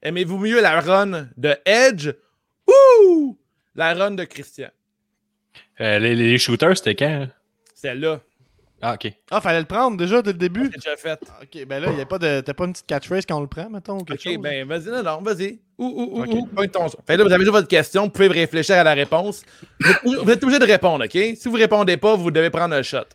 aimez-vous 0.01 0.37
mieux 0.37 0.61
la 0.61 0.79
run 0.81 1.27
de 1.37 1.55
Edge 1.65 2.09
ou 2.67 3.37
la 3.75 3.93
run 3.93 4.11
de 4.11 4.23
Christian? 4.25 4.69
Euh, 5.81 5.99
les, 5.99 6.15
les 6.15 6.37
shooters, 6.37 6.77
c'était 6.77 6.95
quand? 6.95 7.27
Celle-là, 7.73 8.19
Ah, 8.81 8.95
ok. 8.95 9.11
Ah, 9.31 9.39
fallait 9.41 9.59
le 9.61 9.65
prendre 9.65 9.95
déjà 9.97 10.21
dès 10.21 10.33
le 10.33 10.37
début? 10.37 10.65
c'est 10.71 10.77
déjà 10.77 10.97
fait. 10.97 11.19
Ok, 11.41 11.65
ben 11.65 11.81
là, 11.81 11.91
y 11.93 12.01
a 12.01 12.05
pas 12.05 12.19
de, 12.19 12.41
t'as 12.41 12.53
pas 12.53 12.65
une 12.65 12.73
petite 12.73 12.85
catchphrase 12.87 13.25
quand 13.25 13.37
on 13.37 13.41
le 13.41 13.47
prend, 13.47 13.69
mettons, 13.69 13.99
ou 13.99 14.03
quelque 14.03 14.19
Ok, 14.27 14.33
chose? 14.33 14.41
ben 14.43 14.67
vas-y, 14.67 14.85
non, 14.91 15.03
non, 15.03 15.21
vas-y. 15.21 15.59
Ouh, 15.77 15.85
ouh, 15.85 16.19
ouh, 16.19 16.23
Ok. 16.23 16.29
ouh, 16.33 16.47
pointe 16.47 16.71
ton 16.73 16.87
Fait 17.07 17.15
là, 17.15 17.23
vous 17.23 17.31
avez 17.31 17.39
déjà 17.39 17.51
votre 17.51 17.67
question, 17.69 18.03
vous 18.03 18.09
pouvez 18.09 18.27
réfléchir 18.27 18.75
à 18.75 18.83
la 18.83 18.93
réponse. 18.93 19.43
Vous 19.79 19.91
êtes, 19.91 19.99
vous 20.03 20.29
êtes 20.29 20.43
obligé 20.43 20.59
de 20.59 20.65
répondre, 20.65 21.05
ok? 21.05 21.37
Si 21.37 21.47
vous 21.47 21.55
répondez 21.55 21.95
pas, 21.95 22.15
vous 22.17 22.31
devez 22.31 22.49
prendre 22.49 22.75
un 22.75 22.83
shot. 22.83 23.05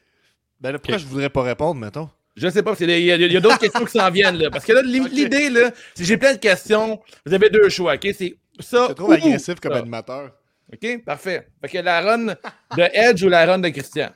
Ben 0.60 0.72
là, 0.72 0.78
pourquoi 0.78 0.96
je 0.96 1.04
voudrais 1.06 1.28
pas 1.28 1.42
répondre, 1.42 1.74
mettons? 1.78 2.08
Je 2.36 2.48
sais 2.48 2.62
pas, 2.62 2.70
parce 2.70 2.78
qu'il 2.78 2.90
y 2.90 3.12
a, 3.12 3.16
il 3.16 3.32
y 3.32 3.36
a 3.36 3.40
d'autres 3.40 3.58
questions 3.60 3.84
qui 3.84 3.92
s'en 3.98 4.10
viennent, 4.10 4.36
là. 4.38 4.50
Parce 4.50 4.64
que 4.64 4.72
là, 4.72 4.82
l'idée, 4.82 5.50
là, 5.50 5.70
c'est 5.94 6.04
j'ai 6.04 6.16
plein 6.16 6.32
de 6.34 6.38
questions. 6.38 7.00
Vous 7.24 7.32
avez 7.34 7.48
deux 7.50 7.68
choix, 7.68 7.94
OK? 7.94 8.08
C'est 8.16 8.36
ça. 8.60 8.86
C'est 8.88 8.94
trop 8.94 9.08
ou 9.08 9.12
agressif 9.12 9.60
comme 9.60 9.72
ça. 9.72 9.78
animateur. 9.78 10.32
OK? 10.72 11.04
Parfait. 11.04 11.46
Fait 11.60 11.68
que 11.68 11.78
la 11.78 12.00
run 12.00 12.26
de 12.26 12.34
Edge 12.92 13.22
ou 13.22 13.28
la 13.28 13.46
run 13.46 13.58
de 13.58 13.68
Christian? 13.68 14.10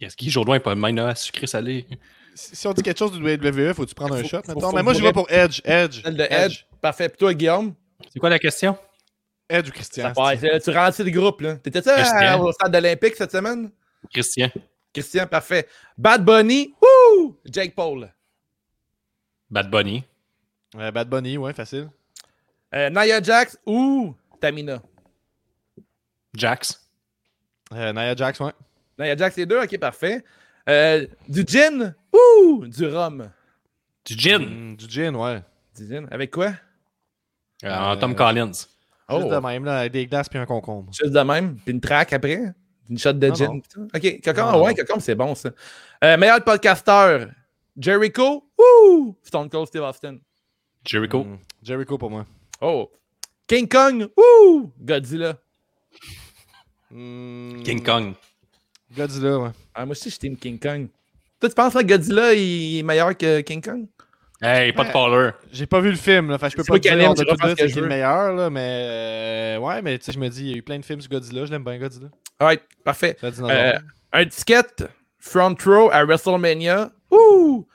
Est-ce 0.00 0.16
qu'il 0.16 0.30
Jourdain 0.30 0.54
est 0.54 0.60
pas 0.60 0.74
de 0.74 0.80
même, 0.80 1.14
sucré 1.16 1.46
salé? 1.46 1.86
Si 2.34 2.54
si 2.56 2.66
on 2.68 2.72
dit 2.72 2.82
quelque 2.82 2.98
chose 2.98 3.12
du 3.12 3.18
WWE, 3.20 3.74
faut-tu 3.74 3.94
prendre 3.94 4.14
un 4.14 4.22
shot, 4.22 4.42
faut- 4.44 4.60
faut- 4.60 4.72
Mais 4.72 4.82
moi, 4.82 4.94
je 4.94 5.02
vais 5.02 5.12
pour 5.12 5.28
Edge. 5.30 5.60
Edge. 5.64 6.02
Celle 6.04 6.16
de 6.16 6.26
Edge. 6.30 6.64
Parfait. 6.80 7.08
Puis 7.08 7.18
toi, 7.18 7.34
Guillaume? 7.34 7.74
C'est 8.12 8.20
quoi 8.20 8.30
la 8.30 8.38
question? 8.38 8.76
Edge 9.50 9.68
ou 9.68 9.72
Christian? 9.72 10.12
Ouais, 10.16 10.36
c'est- 10.36 10.60
tu 10.60 10.70
rentres 10.70 11.02
le 11.02 11.10
groupe, 11.10 11.40
là. 11.40 11.56
T'étais 11.56 11.82
ça 11.82 11.94
Christian. 11.96 12.40
au 12.40 12.52
stade 12.52 12.74
olympique 12.76 13.16
cette 13.16 13.32
semaine? 13.32 13.70
Christian. 14.12 14.50
Christian, 14.92 15.26
parfait. 15.26 15.68
Bad 15.96 16.24
Bunny, 16.24 16.74
ouh! 16.82 17.36
Jake 17.46 17.74
Paul. 17.74 18.12
Bad 19.50 19.70
Bunny. 19.70 20.04
Euh, 20.76 20.90
Bad 20.90 21.08
Bunny, 21.08 21.38
ouais, 21.38 21.52
facile. 21.52 21.88
Euh, 22.74 22.90
Nia 22.90 23.22
Jax 23.22 23.58
ou 23.64 24.14
Tamina? 24.40 24.82
Jax. 26.34 26.86
Euh, 27.72 27.92
Nia 27.92 28.14
Jax, 28.14 28.40
ouais. 28.40 28.52
Nia 28.98 29.16
Jax, 29.16 29.36
les 29.36 29.46
deux, 29.46 29.60
ok, 29.62 29.78
parfait. 29.78 30.24
Euh, 30.68 31.06
du 31.28 31.44
gin 31.46 31.94
ou 32.12 32.66
du 32.66 32.86
rhum? 32.86 33.30
Du 34.04 34.14
gin. 34.18 34.38
Mm, 34.72 34.76
du 34.76 34.88
gin, 34.88 35.16
ouais. 35.16 35.42
Du 35.76 35.86
gin. 35.88 36.06
Avec 36.10 36.30
quoi? 36.30 36.52
Euh, 37.64 37.74
en 37.74 37.92
Euh, 37.92 37.96
Tom 37.96 38.14
Collins. 38.14 38.52
Oh. 39.08 39.20
Juste 39.20 39.32
de 39.32 39.36
même, 39.38 39.64
là, 39.64 39.78
avec 39.80 39.92
des 39.92 40.06
glaces 40.06 40.28
puis 40.28 40.38
un 40.38 40.44
concombre. 40.44 40.92
Juste 40.92 41.12
de 41.14 41.20
même. 41.20 41.56
Puis 41.56 41.72
une 41.72 41.80
track 41.80 42.12
après? 42.12 42.52
Une 42.88 42.98
shot 42.98 43.12
de 43.14 43.30
gin. 43.34 43.60
Ok, 43.94 44.20
Cocom, 44.22 44.52
Non, 44.52 44.64
ouais, 44.64 44.74
c'est 45.00 45.14
bon 45.14 45.34
ça. 45.34 45.50
Euh, 46.02 46.16
meilleur 46.16 46.42
podcasteur, 46.42 47.28
Jericho 47.76 48.44
ou 48.58 49.14
Stone 49.22 49.50
Cold 49.50 49.68
Steve 49.68 49.82
Austin? 49.82 50.18
Jericho. 50.84 51.24
Mm, 51.24 51.38
Jericho 51.62 51.98
pour 51.98 52.10
moi. 52.10 52.26
Oh. 52.60 52.90
King 53.46 53.68
Kong 53.68 54.08
ou 54.16 54.70
Godzilla? 54.80 55.38
Mm, 56.90 57.62
King 57.62 57.82
Kong. 57.84 58.14
Godzilla, 58.96 59.38
ouais. 59.38 59.50
Ah, 59.74 59.84
moi 59.84 59.92
aussi, 59.92 60.08
je 60.10 60.18
team 60.18 60.36
King 60.36 60.58
Kong. 60.58 60.88
Toi, 61.40 61.48
tu 61.48 61.54
penses 61.54 61.74
que 61.74 61.82
Godzilla 61.82 62.34
il 62.34 62.78
est 62.78 62.82
meilleur 62.82 63.16
que 63.16 63.40
King 63.42 63.62
Kong? 63.62 63.86
Hey, 64.40 64.72
pas 64.72 64.84
de 64.84 64.92
caller. 64.92 65.30
J'ai 65.52 65.66
pas 65.66 65.80
vu 65.80 65.90
le 65.90 65.96
film, 65.96 66.30
là, 66.30 66.38
fait 66.38 66.50
je 66.50 66.56
peux 66.56 66.62
pas 66.64 66.74
te 66.78 66.88
dire 66.88 67.14
de 67.14 67.24
tout 67.24 67.36
c'est 67.58 67.66
qui 67.66 67.80
le 67.80 67.88
meilleur, 67.88 68.32
là, 68.34 68.50
mais 68.50 68.60
euh, 68.86 69.58
ouais, 69.58 69.82
mais 69.82 69.98
tu 69.98 70.04
sais, 70.04 70.12
je 70.12 70.18
me 70.20 70.28
dis, 70.28 70.42
il 70.42 70.50
y 70.50 70.54
a 70.54 70.56
eu 70.58 70.62
plein 70.62 70.78
de 70.78 70.84
films 70.84 71.00
sur 71.00 71.10
Godzilla, 71.10 71.44
je 71.44 71.50
l'aime 71.50 71.64
bien 71.64 71.76
Godzilla. 71.78 72.08
Alright, 72.38 72.62
parfait. 72.84 73.16
Euh, 73.22 73.72
Un 74.12 74.26
ticket 74.26 74.62
front 75.18 75.56
row 75.66 75.90
à 75.92 76.04
WrestleMania 76.04 76.90
ou 77.10 77.66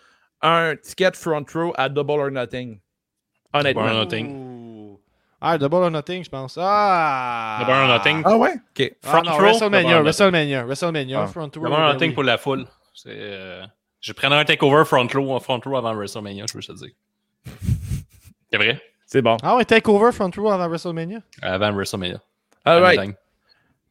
un 0.41 0.75
ticket 0.77 1.11
front 1.15 1.43
row 1.53 1.73
à 1.75 1.89
Double 1.89 2.11
or 2.21 2.31
Nothing? 2.31 2.79
Honnêtement. 3.53 3.81
Double 3.83 3.95
or 3.97 4.03
Nothing. 4.05 4.27
Ouh. 4.31 4.99
Ah, 5.41 5.57
Double 5.57 5.75
or 5.83 5.91
Nothing, 5.91 6.23
je 6.23 6.29
pense. 6.29 6.57
Ah! 6.57 7.57
Double 7.59 7.73
or 7.73 7.87
Nothing. 7.87 8.21
Ah 8.23 8.37
ouais? 8.37 8.53
Ok. 8.53 8.93
Ah, 9.03 9.09
Front 9.09 9.23
non, 9.25 9.33
row, 9.33 9.41
WrestleMania, 9.41 9.81
Double 9.81 9.95
or 9.95 10.03
WrestleMania, 10.05 10.65
WrestleMania, 10.65 11.19
Ah. 11.23 11.27
front 11.27 11.53
row. 11.57 11.63
Double 11.65 11.73
or 11.73 11.93
Nothing 11.93 12.09
oui. 12.11 12.13
pour 12.15 12.23
la 12.23 12.37
foule. 12.37 12.65
C'est, 12.93 13.09
euh, 13.11 13.63
Je 14.03 14.11
prendrais 14.11 14.39
un 14.39 14.43
takeover 14.45 14.83
front 14.85 15.07
row, 15.13 15.39
front 15.39 15.61
row 15.65 15.77
avant 15.77 15.95
WrestleMania, 15.95 16.43
je 16.51 16.53
veux 16.57 16.61
te 16.61 16.71
le 16.73 16.77
dire. 16.77 16.89
C'est 18.51 18.57
vrai? 18.57 18.81
C'est 19.05 19.21
bon. 19.21 19.37
Ah 19.41 19.55
ouais, 19.55 19.63
takeover 19.63 20.11
front 20.11 20.29
row 20.35 20.49
avant 20.51 20.67
WrestleMania? 20.67 21.19
Avant 21.41 21.71
WrestleMania. 21.73 22.19
Alright. 22.65 22.99
Anytime. 22.99 23.15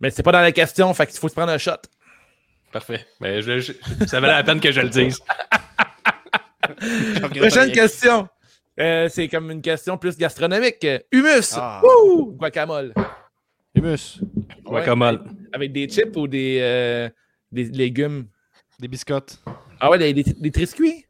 Mais 0.01 0.11
c'est 0.11 0.23
pas 0.23 0.33
dans 0.33 0.41
la 0.43 0.53
question, 0.53 0.93
fait 0.95 1.07
qu'il 1.07 1.19
faut 1.19 1.29
se 1.29 1.35
prendre 1.35 1.53
un 1.53 1.59
shot. 1.59 1.77
Parfait. 2.73 3.07
Mais 3.21 3.41
je- 3.41 3.61
je- 3.61 3.73
ça 4.07 4.21
valait 4.21 4.35
la 4.35 4.43
peine 4.45 4.61
que 4.61 4.71
je 4.71 4.81
le 4.83 4.89
dise. 4.91 5.19
Prochaine 7.39 7.73
question. 7.73 8.29
Euh, 8.81 9.09
c'est 9.09 9.29
comme 9.29 9.51
une 9.51 9.63
question 9.63 9.97
plus 9.97 10.17
gastronomique. 10.19 10.87
Humus. 11.11 11.55
Ah. 11.57 11.81
Guacamole. 12.37 12.93
Humus, 13.75 14.21
Guacamole. 14.65 15.25
Avec 15.53 15.73
des 15.73 15.89
chips 15.89 16.17
ou 16.17 16.27
des, 16.27 16.59
euh, 16.61 17.09
des 17.51 17.65
légumes? 17.65 18.27
des 18.81 18.89
biscottes. 18.89 19.41
Ah 19.85 19.91
ouais, 19.91 19.99
des, 19.99 20.13
des, 20.15 20.23
des 20.23 20.51
triscuits? 20.53 21.05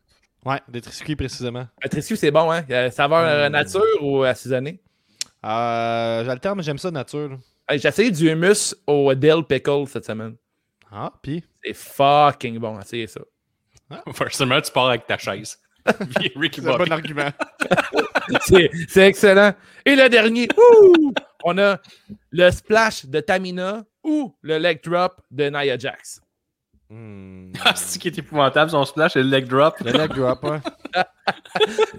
Ouais, 0.47 0.59
des 0.67 0.81
triscuits 0.81 1.15
précisément. 1.15 1.67
Un 1.85 1.89
triscuit, 1.89 2.17
c'est 2.17 2.31
bon, 2.31 2.51
hein? 2.51 2.65
Euh, 2.71 2.91
saveur 2.91 3.19
euh, 3.19 3.49
Mm. 3.49 3.53
nature 3.53 3.83
ou 4.01 4.23
assaisonné? 4.23 4.81
Euh, 5.45 6.25
J'alterne, 6.25 6.57
mais 6.57 6.63
j'aime 6.63 6.79
ça 6.79 6.91
nature. 6.91 7.39
Hey, 7.69 7.79
J'ai 7.79 7.89
essayé 7.89 8.11
du 8.11 8.31
hummus 8.31 8.75
au 8.87 9.13
dill 9.15 9.43
pickle 9.47 9.87
cette 9.87 10.07
semaine. 10.07 10.37
Ah, 10.91 11.13
pis? 11.23 11.45
C'est 11.63 11.75
fucking 11.75 12.59
bon, 12.59 12.81
essayez 12.81 13.07
ça. 13.07 13.21
Forcément, 14.15 14.59
tu 14.63 14.73
pars 14.73 14.89
avec 14.89 15.07
ta 15.07 15.19
chaise. 15.19 15.59
C'est 15.87 16.67
un 16.67 16.77
bon 16.79 16.91
argument. 16.93 17.29
C'est 18.47 18.71
c'est 18.89 19.09
excellent. 19.09 19.53
Et 19.85 19.97
le 19.97 20.09
dernier, 20.09 20.49
ouh, 20.57 21.13
on 21.45 21.59
a 21.59 21.79
le 22.31 22.51
splash 22.53 23.05
de 23.05 23.19
Tamina 23.21 23.85
ou 24.05 24.33
le 24.43 24.59
leg 24.59 24.81
drop 24.83 25.21
de 25.31 25.51
Nia 25.51 25.77
Jax. 25.77 26.22
Hmm. 26.95 27.53
Ah, 27.65 27.73
c'est 27.75 27.95
ce 27.95 27.99
qui 27.99 28.09
est 28.09 28.19
épouvantable, 28.19 28.71
son 28.71 28.85
splash 28.85 29.17
et 29.17 29.23
le 29.23 29.29
leg 29.31 29.47
drop? 29.47 29.75
Le 29.83 29.93
leg 29.93 30.13
drop, 30.13 30.45
ouais. 30.45 30.59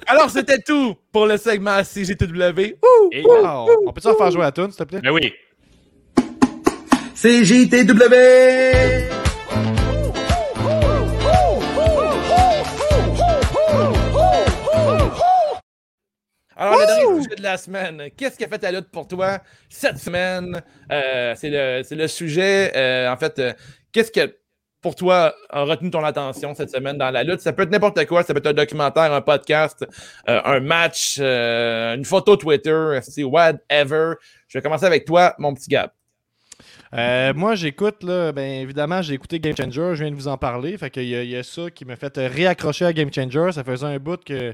Alors, 0.08 0.30
c'était 0.30 0.60
tout 0.60 0.96
pour 1.12 1.26
le 1.26 1.38
segment 1.38 1.84
CGTW. 1.84 2.76
Ouh! 2.84 3.10
Et- 3.12 3.24
Wow. 3.26 3.70
On 3.88 3.92
peut-tu 3.92 4.08
en 4.08 4.16
faire 4.16 4.30
jouer 4.30 4.42
à 4.42 4.46
la 4.46 4.52
tune, 4.52 4.70
s'il 4.72 4.76
te 4.78 4.84
plaît? 4.84 5.00
Mais 5.04 5.10
oui. 5.10 5.34
CJTW! 7.16 8.14
Alors, 16.56 16.78
le 16.80 16.86
dernier 16.86 17.24
sujet 17.24 17.36
de 17.36 17.42
la 17.44 17.58
semaine. 17.58 18.04
Qu'est-ce 18.16 18.38
qui 18.38 18.46
a 18.46 18.48
fait 18.48 18.62
la 18.62 18.72
lutte 18.72 18.90
pour 18.92 19.08
toi 19.08 19.40
cette 19.70 19.98
semaine? 19.98 20.62
Euh, 20.92 21.34
c'est 21.36 21.50
le, 21.50 21.82
c'est 21.84 21.96
le 21.96 22.08
sujet. 22.08 22.72
euh, 22.76 23.12
en 23.12 23.18
fait, 23.18 23.40
euh, 23.40 23.54
qu'est-ce 23.92 24.12
que 24.12 24.36
pour 24.84 24.94
toi 24.96 25.34
a 25.50 25.64
retenu 25.64 25.90
ton 25.90 26.04
attention 26.04 26.54
cette 26.54 26.70
semaine 26.70 26.98
dans 27.00 27.10
la 27.10 27.24
lutte? 27.24 27.40
Ça 27.40 27.52
peut 27.54 27.64
être 27.64 27.72
n'importe 27.72 28.06
quoi. 28.06 28.22
Ça 28.22 28.34
peut 28.34 28.38
être 28.40 28.48
un 28.48 28.54
documentaire, 28.54 29.12
un 29.12 29.22
podcast, 29.22 29.84
euh, 30.30 30.42
un 30.46 30.60
match, 30.60 31.18
euh, 31.20 31.96
une 31.96 32.06
photo 32.06 32.36
Twitter, 32.36 33.00
c'est 33.02 33.24
whatever. 33.24 34.14
Je 34.48 34.58
vais 34.60 34.62
commencer 34.62 34.86
avec 34.86 35.06
toi, 35.06 35.34
mon 35.40 35.56
petit 35.56 35.70
Gab. 35.70 35.90
Euh, 36.94 37.34
moi, 37.34 37.56
j'écoute, 37.56 38.04
là, 38.04 38.32
ben 38.32 38.62
évidemment, 38.62 39.02
j'ai 39.02 39.16
écouté 39.16 39.40
Game 39.40 39.56
Changer, 39.58 39.92
je 39.96 40.04
viens 40.04 40.12
de 40.12 40.16
vous 40.16 40.28
en 40.28 40.38
parler. 40.38 40.78
Fait 40.78 40.92
qu'il 40.92 41.06
y, 41.06 41.16
a- 41.16 41.24
il 41.24 41.30
y 41.32 41.36
a 41.36 41.42
ça 41.42 41.72
qui 41.72 41.86
m'a 41.86 41.96
fait 41.96 42.16
réaccrocher 42.18 42.86
à 42.86 42.94
Game 42.94 43.12
Changer. 43.12 43.52
Ça 43.52 43.64
faisait 43.64 43.88
un 43.88 43.98
bout 43.98 44.24
que 44.24 44.54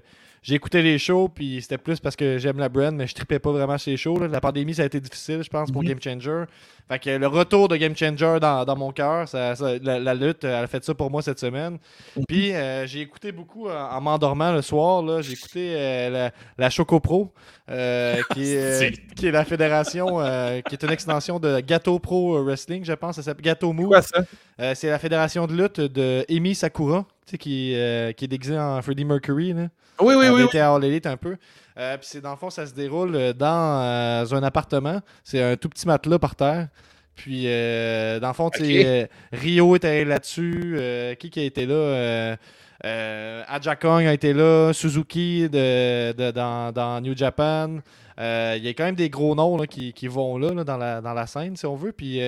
écouté 0.49 0.81
les 0.81 0.97
shows, 0.97 1.27
puis 1.27 1.61
c'était 1.61 1.77
plus 1.77 1.99
parce 1.99 2.15
que 2.15 2.37
j'aime 2.37 2.57
la 2.59 2.69
brand, 2.69 2.95
mais 2.95 3.05
je 3.07 3.13
tripais 3.13 3.39
pas 3.39 3.51
vraiment 3.51 3.77
ces 3.77 3.97
shows. 3.97 4.17
là. 4.19 4.27
La 4.29 4.39
pandémie, 4.39 4.73
ça 4.73 4.83
a 4.83 4.85
été 4.85 5.01
difficile, 5.01 5.43
je 5.43 5.49
pense, 5.49 5.69
pour 5.69 5.83
Game 5.83 6.01
Changer. 6.01 6.45
Fait 6.89 6.97
que 6.99 7.09
le 7.11 7.27
retour 7.27 7.67
de 7.67 7.75
Game 7.77 7.95
Changer 7.95 8.39
dans, 8.41 8.65
dans 8.65 8.75
mon 8.75 8.91
cœur, 8.91 9.27
ça, 9.27 9.55
ça- 9.55 9.77
la, 9.81 9.99
la 9.99 10.13
lutte, 10.15 10.43
elle 10.43 10.55
a 10.55 10.67
fait 10.67 10.83
ça 10.83 10.93
pour 10.95 11.11
moi 11.11 11.21
cette 11.21 11.39
semaine. 11.39 11.77
Puis 12.27 12.51
euh, 12.53 12.87
j'ai 12.87 13.01
écouté 13.01 13.31
beaucoup 13.31 13.69
en, 13.69 13.73
en 13.73 14.01
m'endormant 14.01 14.51
le 14.51 14.61
soir. 14.63 15.03
là. 15.03 15.21
J'ai 15.21 15.33
écouté 15.33 15.73
euh, 15.75 16.09
la, 16.09 16.31
la 16.57 16.69
Choco 16.71 16.99
Pro, 16.99 17.31
euh, 17.69 18.17
qui, 18.33 18.53
est, 18.53 18.91
qui 19.15 19.27
est 19.27 19.31
la 19.31 19.45
fédération, 19.45 20.17
qui 20.67 20.73
est 20.75 20.83
une 20.83 20.91
extension 20.91 21.39
de 21.39 21.59
Gato 21.59 21.99
Pro 21.99 22.43
Wrestling, 22.43 22.83
je 22.83 22.93
pense. 22.93 23.17
Ça 23.17 23.21
s'appelle 23.23 23.45
Gato 23.45 23.71
Move. 23.71 23.95
C'est 24.73 24.89
la 24.89 24.97
fédération 24.99 25.45
de 25.45 25.53
lutte 25.53 25.79
de 25.79 26.25
Emi 26.27 26.55
Sakura, 26.55 27.05
qui, 27.27 27.37
qui 27.37 27.73
est 27.75 28.27
déguisé 28.27 28.57
en 28.57 28.81
Freddie 28.81 29.05
Mercury. 29.05 29.53
Là. 29.53 29.67
Oui, 30.01 30.15
oui, 30.17 30.25
Elle 30.27 30.31
oui. 30.33 30.43
était 30.45 30.59
à 30.59 30.73
All 30.73 30.83
Elite 30.83 31.05
un 31.05 31.17
peu. 31.17 31.35
Euh, 31.79 31.97
puis 31.97 32.07
c'est 32.11 32.21
dans 32.21 32.31
le 32.31 32.37
fond, 32.37 32.49
ça 32.49 32.65
se 32.65 32.73
déroule 32.73 33.15
euh, 33.15 33.31
dans 33.33 33.81
euh, 33.81 34.25
un 34.33 34.43
appartement. 34.43 34.99
C'est 35.23 35.41
un 35.41 35.55
tout 35.55 35.69
petit 35.69 35.87
matelas 35.87 36.19
par 36.19 36.35
terre. 36.35 36.67
Puis 37.15 37.43
euh, 37.47 38.19
dans 38.19 38.27
le 38.29 38.33
fond, 38.33 38.49
tu 38.49 38.59
sais, 38.65 38.79
Ok. 38.79 38.85
euh, 38.85 39.07
Rio 39.31 39.75
était 39.75 40.03
là-dessus. 40.05 40.77
qui 41.19 41.29
qui 41.29 41.39
a 41.39 41.43
été 41.43 41.65
là 41.65 41.73
euh, 41.75 42.35
euh, 42.85 43.43
Aja 43.47 43.75
Kong 43.75 44.05
a 44.05 44.13
été 44.13 44.33
là. 44.33 44.71
Suzuki 44.73 45.49
de, 45.49 46.11
de- 46.13 46.31
dans, 46.31 46.71
dans 46.73 47.01
New 47.01 47.15
Japan. 47.15 47.79
Il 48.17 48.61
y 48.63 48.67
a 48.67 48.73
quand 48.75 48.83
même 48.85 48.95
des 48.95 49.09
gros 49.09 49.33
noms 49.35 49.57
là, 49.57 49.65
qui, 49.67 49.93
qui 49.93 50.07
vont 50.07 50.37
là, 50.37 50.53
là, 50.53 50.63
dans, 50.65 50.77
la, 50.77 50.99
dans 51.01 51.13
la 51.13 51.27
scène, 51.27 51.55
si 51.55 51.65
on 51.65 51.75
veut. 51.75 51.91
Puis 51.93 52.19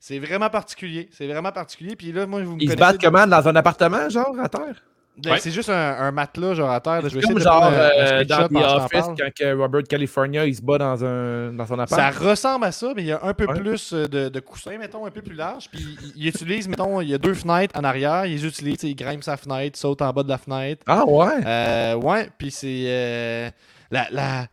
c'est 0.00 0.18
vraiment 0.18 0.50
particulier. 0.50 1.08
C'est 1.12 1.26
vraiment 1.28 1.52
particulier. 1.52 1.94
Puis 1.96 2.10
là, 2.12 2.26
moi, 2.26 2.42
vous 2.42 2.56
me 2.56 2.62
Ils 2.62 2.70
se 2.70 2.76
battent 2.76 3.00
comment? 3.00 3.26
Dans 3.26 3.46
un 3.48 3.54
appartement, 3.56 4.08
genre, 4.08 4.34
à 4.40 4.48
terre? 4.48 4.82
Ben, 5.22 5.32
Ouais. 5.32 5.38
C'est 5.40 5.50
juste 5.50 5.68
un, 5.70 5.74
un 5.98 6.10
matelas 6.12 6.54
genre 6.54 6.70
à 6.70 6.80
terre. 6.80 7.02
là. 7.02 7.08
Je 7.08 7.14
vais 7.14 7.20
Comme 7.22 7.34
de 7.34 7.40
genre 7.40 7.64
un 7.64 7.72
euh, 7.72 8.24
dans 8.24 8.48
The 8.48 8.52
Office, 8.54 9.04
quand 9.18 9.30
que 9.36 9.54
Robert 9.56 9.82
California 9.84 10.46
il 10.46 10.54
se 10.54 10.62
bat 10.62 10.78
dans, 10.78 11.04
un, 11.04 11.52
dans 11.52 11.66
son 11.66 11.78
appart. 11.78 12.00
Ça 12.00 12.10
ressemble 12.10 12.64
à 12.66 12.72
ça, 12.72 12.92
mais 12.94 13.02
il 13.02 13.08
y 13.08 13.12
a 13.12 13.20
un 13.22 13.34
peu 13.34 13.46
Ouais. 13.46 13.58
plus 13.58 13.92
euh, 13.92 14.06
de, 14.06 14.28
de 14.28 14.40
coussins, 14.40 14.78
mettons, 14.78 15.04
un 15.06 15.10
peu 15.10 15.22
plus 15.22 15.34
large. 15.34 15.68
Puis 15.70 15.80
il, 16.16 16.22
il 16.22 16.28
utilise, 16.28 16.68
mettons, 16.68 17.00
il 17.00 17.08
y 17.10 17.14
a 17.14 17.18
deux 17.18 17.34
fenêtres 17.34 17.78
en 17.78 17.84
arrière. 17.84 18.26
Il 18.26 18.32
les 18.32 18.46
utilise, 18.46 18.82
il 18.82 18.94
grimpe 18.94 19.22
sa 19.24 19.36
fenêtre, 19.36 19.78
saute 19.78 20.02
en 20.02 20.12
bas 20.12 20.22
de 20.22 20.28
la 20.28 20.38
fenêtre. 20.38 20.82
Ah 20.86 21.04
ouais? 21.06 21.44
Euh, 21.46 21.94
ouais, 21.96 22.28
puis 22.38 22.50
c'est. 22.50 22.84
euh, 22.86 23.50
la, 23.90 24.06
la- 24.10 24.46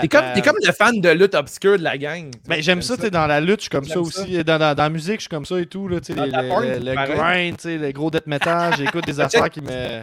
T'es 0.00 0.08
comme, 0.08 0.24
la- 0.24 0.32
t'es 0.32 0.40
comme 0.42 0.56
le 0.64 0.72
fan 0.72 1.00
de 1.00 1.08
lutte 1.10 1.34
obscure 1.34 1.78
de 1.78 1.82
la 1.84 1.98
gang. 1.98 2.30
Ben, 2.48 2.62
j'aime 2.62 2.80
ça, 2.82 2.96
tu 2.96 3.02
sais, 3.02 3.10
dans 3.10 3.26
la 3.26 3.40
lutte, 3.40 3.58
je 3.58 3.62
suis 3.62 3.70
comme 3.70 3.84
ça 3.84 4.00
aussi. 4.00 4.42
Dans, 4.42 4.58
dans, 4.58 4.74
dans 4.74 4.82
la 4.84 4.88
musique, 4.90 5.16
je 5.16 5.20
suis 5.22 5.28
comme 5.28 5.44
ça 5.44 5.60
et 5.60 5.66
tout. 5.66 5.86
Là, 5.88 6.00
Dans 6.00 6.24
les- 6.24 6.30
la 6.30 6.42
le, 6.42 6.48
porn, 6.48 6.64
le- 6.64 7.14
grind, 7.14 7.56
tu 7.58 7.62
sais, 7.64 7.78
le 7.78 7.92
gros 7.92 8.10
death 8.10 8.26
metal, 8.26 8.74
j'écoute 8.76 9.04
des 9.04 9.20
affaires 9.20 9.50
qui 9.50 9.60
me. 9.60 10.02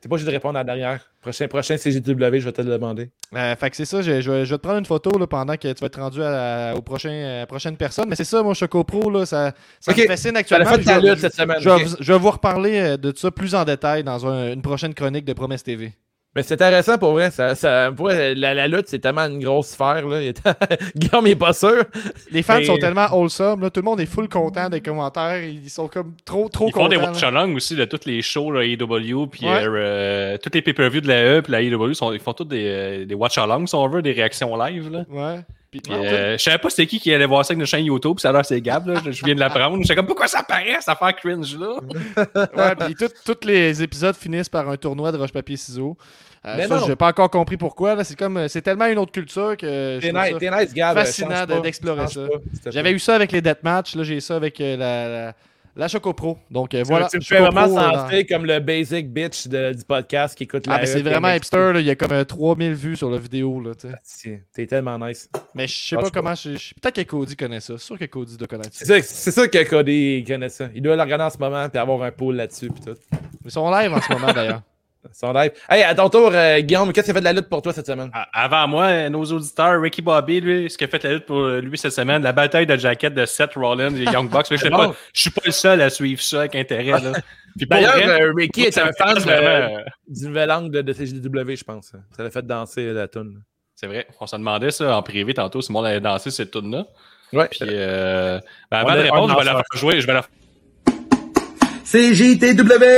C'est 0.00 0.08
pas 0.08 0.16
juste 0.16 0.28
de 0.28 0.32
répondre 0.32 0.56
en 0.60 0.62
derrière. 0.62 1.00
Prochain, 1.20 1.48
prochain 1.48 1.76
CGW, 1.76 2.38
je 2.38 2.44
vais 2.44 2.52
te 2.52 2.62
le 2.62 2.70
demander. 2.70 3.10
Euh, 3.34 3.56
fait 3.56 3.68
que 3.70 3.74
c'est 3.76 3.84
ça, 3.84 4.00
je, 4.00 4.20
je 4.20 4.30
vais, 4.30 4.44
je 4.46 4.50
vais 4.54 4.56
te 4.58 4.62
prendre 4.62 4.78
une 4.78 4.86
photo 4.86 5.18
là, 5.18 5.26
pendant 5.26 5.56
que 5.56 5.66
tu 5.72 5.80
vas 5.80 5.86
être 5.88 6.00
rendu 6.00 6.22
à 6.22 6.30
la- 6.30 6.76
au 6.76 6.82
prochain, 6.82 7.10
euh, 7.10 7.46
prochaine 7.46 7.76
personne. 7.76 8.08
Mais 8.08 8.14
c'est 8.14 8.22
ça, 8.22 8.40
mon 8.44 8.54
Choco 8.54 8.84
Pro, 8.84 9.10
là, 9.10 9.26
ça, 9.26 9.52
ça 9.80 9.90
Ok. 9.90 9.98
me 9.98 10.06
fascine 10.06 10.30
Tu 10.30 10.36
as 10.36 10.40
actuellement. 10.40 10.70
fait 10.74 10.82
je 10.82 11.00
vais- 11.00 11.10
lutte 11.10 11.18
cette 11.18 11.34
semaine. 11.34 11.58
Vous, 11.60 11.96
je 11.98 12.12
vais 12.12 12.18
vous 12.18 12.30
reparler 12.30 12.78
euh, 12.78 12.96
de 12.96 13.12
ça 13.16 13.32
plus 13.32 13.56
en 13.56 13.64
détail 13.64 14.04
dans 14.04 14.24
un- 14.24 14.52
une 14.52 14.62
prochaine 14.62 14.94
chronique 14.94 15.24
de 15.24 15.32
Promesse 15.32 15.64
TV. 15.64 15.92
Mais 16.38 16.44
c'est 16.44 16.54
intéressant 16.54 16.98
pour 16.98 17.14
vrai. 17.14 17.32
Ça, 17.32 17.56
ça, 17.56 17.90
pour 17.90 18.06
vrai, 18.06 18.32
la, 18.36 18.54
la 18.54 18.68
lutte, 18.68 18.86
c'est 18.86 19.00
tellement 19.00 19.22
une 19.26 19.42
grosse 19.42 19.70
sphère. 19.70 20.06
Là. 20.06 20.20
Guillaume 20.94 21.26
il 21.26 21.30
est 21.32 21.34
pas 21.34 21.52
sûr. 21.52 21.82
Les 22.30 22.44
fans 22.44 22.62
sont 22.62 22.78
tellement 22.78 23.08
wholesome, 23.12 23.60
là, 23.60 23.70
tout 23.70 23.80
le 23.80 23.84
monde 23.86 23.98
est 23.98 24.06
full 24.06 24.28
content 24.28 24.68
des 24.68 24.80
commentaires, 24.80 25.42
ils 25.42 25.68
sont 25.68 25.88
comme 25.88 26.12
trop 26.24 26.48
trop 26.48 26.68
Ils 26.68 26.72
font 26.72 26.86
des 26.86 26.94
contents. 26.94 27.08
watch 27.08 27.22
là. 27.22 27.28
along 27.28 27.56
aussi 27.56 27.74
de 27.74 27.84
tous 27.86 28.06
les 28.06 28.22
shows, 28.22 28.52
là, 28.52 28.62
AEW, 28.62 29.26
puis 29.26 29.46
Ouais. 29.46 29.64
euh, 29.64 29.74
euh, 29.76 30.38
tous 30.40 30.50
les 30.54 30.62
pay-per-views 30.62 31.00
de 31.00 31.08
la 31.08 31.38
E, 31.38 31.42
puis 31.42 31.50
la 31.50 31.60
AEW, 31.60 31.92
sont, 31.94 32.12
ils 32.12 32.20
font 32.20 32.34
tous 32.34 32.44
des, 32.44 32.62
euh, 32.68 33.04
des 33.04 33.16
watch 33.16 33.36
along, 33.36 33.66
si 33.66 33.74
on 33.74 33.88
veut, 33.88 34.00
des 34.00 34.12
réactions 34.12 34.56
live. 34.56 34.92
Là. 34.92 35.04
Ouais. 35.10 35.40
Puis, 35.72 35.80
Puis, 35.80 35.92
euh, 35.92 36.38
je 36.38 36.42
savais 36.42 36.56
pas 36.56 36.70
c'était 36.70 36.86
qui 36.86 36.98
qui 36.98 37.12
allait 37.12 37.26
voir 37.26 37.44
ça 37.44 37.50
avec 37.52 37.58
notre 37.58 37.70
chaîne 37.70 37.84
YouTube, 37.84 38.18
ça 38.20 38.30
a 38.30 38.32
l'air 38.32 38.44
c'est 38.46 38.58
Gab, 38.62 38.86
là, 38.86 39.00
je, 39.04 39.10
je 39.10 39.22
viens 39.22 39.34
de 39.34 39.40
l'apprendre. 39.40 39.76
J'étais 39.82 39.96
comme, 39.96 40.06
pourquoi 40.06 40.26
ça 40.28 40.42
paraît, 40.42 40.76
cette 40.78 40.88
affaire 40.88 41.14
cringe 41.16 41.58
là? 41.58 41.80
Ouais, 42.56 42.74
puis 42.86 42.94
tous 43.26 43.46
les 43.46 43.82
épisodes 43.82 44.14
finissent 44.16 44.48
par 44.48 44.66
un 44.70 44.76
tournoi 44.78 45.12
de 45.12 45.18
roche-papier-ciseaux. 45.18 45.96
Euh, 46.46 46.66
ça, 46.68 46.76
non. 46.80 46.86
j'ai 46.86 46.96
pas 46.96 47.08
encore 47.08 47.30
compris 47.30 47.56
pourquoi. 47.56 47.94
là. 47.94 48.04
C'est 48.04 48.16
comme 48.18 48.48
c'est 48.48 48.62
tellement 48.62 48.86
une 48.86 48.98
autre 48.98 49.12
culture 49.12 49.56
que 49.56 49.98
je 50.00 50.08
trouve 50.08 50.60
nice, 50.60 50.72
Gab. 50.74 50.96
fascinant 50.96 51.44
d'explorer 51.62 52.06
ça. 52.06 52.20
J'avais 52.70 52.92
eu 52.92 52.98
ça 52.98 53.14
avec 53.16 53.32
les 53.32 53.40
deathmatch, 53.42 53.94
là 53.96 54.02
j'ai 54.04 54.20
ça 54.20 54.36
avec 54.36 54.60
euh, 54.60 54.76
la, 54.76 55.08
la, 55.08 55.34
la 55.76 55.88
Choco 55.88 56.12
Pro. 56.12 56.38
Donc 56.50 56.74
euh, 56.74 56.82
voilà. 56.86 57.08
Tu 57.08 57.16
me 57.18 57.22
fais 57.22 57.38
vraiment 57.40 57.62
euh, 57.62 57.66
dans- 57.92 58.08
sentir 58.08 58.24
comme 58.28 58.46
le 58.46 58.60
basic 58.60 59.12
bitch 59.12 59.48
de- 59.48 59.72
du 59.72 59.84
podcast 59.84 60.36
qui 60.38 60.44
écoute 60.44 60.66
la 60.66 60.74
Ah, 60.76 60.86
c'est 60.86 61.02
vraiment 61.02 61.28
aime 61.28 61.36
hipster, 61.38 61.72
là. 61.72 61.80
il 61.80 61.86
y 61.86 61.90
a 61.90 61.94
comme 61.96 62.12
euh, 62.12 62.24
3000 62.24 62.72
vues 62.74 62.96
sur 62.96 63.10
la 63.10 63.18
vidéo. 63.18 63.62
Expliquer. 63.72 64.42
T'es 64.54 64.66
tellement 64.66 64.98
nice. 64.98 65.28
Mais 65.54 65.66
je 65.66 65.74
sais 65.76 65.96
Ah, 65.96 66.00
pas 66.02 66.06
je 66.06 66.12
comment. 66.12 66.34
je- 66.34 66.56
je- 66.56 66.74
Peut-être 66.80 66.96
que 66.96 67.02
Cody 67.02 67.36
connaît 67.36 67.60
ça. 67.60 67.74
C'est 67.78 67.84
sûr 67.84 67.98
que 67.98 68.04
Cody 68.06 68.36
doit 68.36 68.46
connaître 68.48 68.70
C'est 68.72 68.84
ça. 68.86 69.02
c'est 69.02 69.30
ça 69.32 69.48
que 69.48 69.64
Cody 69.68 70.24
connaît 70.26 70.48
ça. 70.48 70.68
Il 70.74 70.82
doit 70.82 70.94
le 70.96 71.02
regarder 71.02 71.24
en 71.24 71.30
ce 71.30 71.38
moment 71.38 71.66
et 71.72 71.78
avoir 71.78 72.02
un 72.02 72.12
pool 72.12 72.36
là-dessus. 72.36 72.70
Ils 73.44 73.50
sont 73.50 73.68
live 73.70 73.92
en 73.92 74.00
ce 74.00 74.12
moment 74.12 74.32
d'ailleurs. 74.32 74.62
Son 75.12 75.32
live. 75.32 75.52
Hey, 75.70 75.82
à 75.84 75.94
ton 75.94 76.08
tour, 76.10 76.30
euh, 76.34 76.60
Guillaume, 76.60 76.92
qu'est-ce 76.92 77.06
que 77.06 77.12
tu 77.12 77.14
fait 77.14 77.20
de 77.20 77.24
la 77.24 77.32
lutte 77.32 77.48
pour 77.48 77.62
toi 77.62 77.72
cette 77.72 77.86
semaine? 77.86 78.10
À- 78.12 78.28
Avant 78.44 78.66
moi, 78.68 79.08
nos 79.08 79.24
auditeurs, 79.24 79.80
Ricky 79.80 80.02
Bobby, 80.02 80.40
lui, 80.40 80.68
ce 80.70 80.76
qui 80.76 80.84
a 80.84 80.88
fait 80.88 81.02
la 81.04 81.14
lutte 81.14 81.26
pour 81.26 81.46
lui 81.46 81.78
cette 81.78 81.92
semaine, 81.92 82.22
la 82.22 82.32
bataille 82.32 82.66
de 82.66 82.76
jacket 82.76 83.14
de 83.14 83.24
Seth 83.24 83.54
Rollins 83.54 83.94
et 83.94 84.04
Young 84.04 84.28
Bucks. 84.28 84.46
Mais 84.50 84.56
je, 84.58 84.62
sais 84.64 84.70
Bon. 84.70 84.76
pas, 84.90 84.94
je 85.14 85.20
suis 85.20 85.30
pas 85.30 85.40
le 85.46 85.52
seul 85.52 85.80
à 85.80 85.88
suivre 85.88 86.20
ça 86.20 86.40
avec 86.40 86.54
intérêt. 86.56 87.00
Là. 87.00 87.12
D'ailleurs, 87.56 87.96
euh, 87.96 88.32
Ricky 88.36 88.62
est 88.62 88.76
un 88.78 88.90
fan 88.92 89.18
vraiment, 89.18 89.68
de- 89.68 89.74
euh, 89.78 89.84
du 90.08 90.26
nouvel 90.26 90.50
angle 90.50 90.70
de, 90.70 90.82
de 90.82 90.92
CGW, 90.92 91.56
je 91.56 91.64
pense. 91.64 91.92
Ça 92.16 92.22
l'a 92.22 92.30
fait 92.30 92.46
danser 92.46 92.92
la 92.92 93.08
tune. 93.08 93.40
C'est 93.74 93.86
vrai, 93.86 94.06
on 94.20 94.26
s'en 94.26 94.38
demandait 94.38 94.72
ça 94.72 94.96
en 94.96 95.02
privé 95.02 95.32
tantôt 95.34 95.60
si 95.62 95.70
le 95.70 95.74
monde 95.74 95.86
allait 95.86 96.00
danser 96.00 96.30
cette 96.32 96.50
tune 96.50 96.70
là 96.72 96.86
Ouais. 97.32 97.46
Puis, 97.48 97.60
euh, 97.62 98.40
ben, 98.70 98.82
On 98.84 98.86
avant 98.88 98.94
de 98.96 99.00
répondre, 99.02 99.32
je 99.34 99.38
vais 99.38 99.44
la 99.44 99.52
faire 99.52 99.64
jouer. 99.74 100.00
Je 100.00 100.06
vais 100.06 100.14
la... 100.14 100.24
CJTW! 101.84 102.88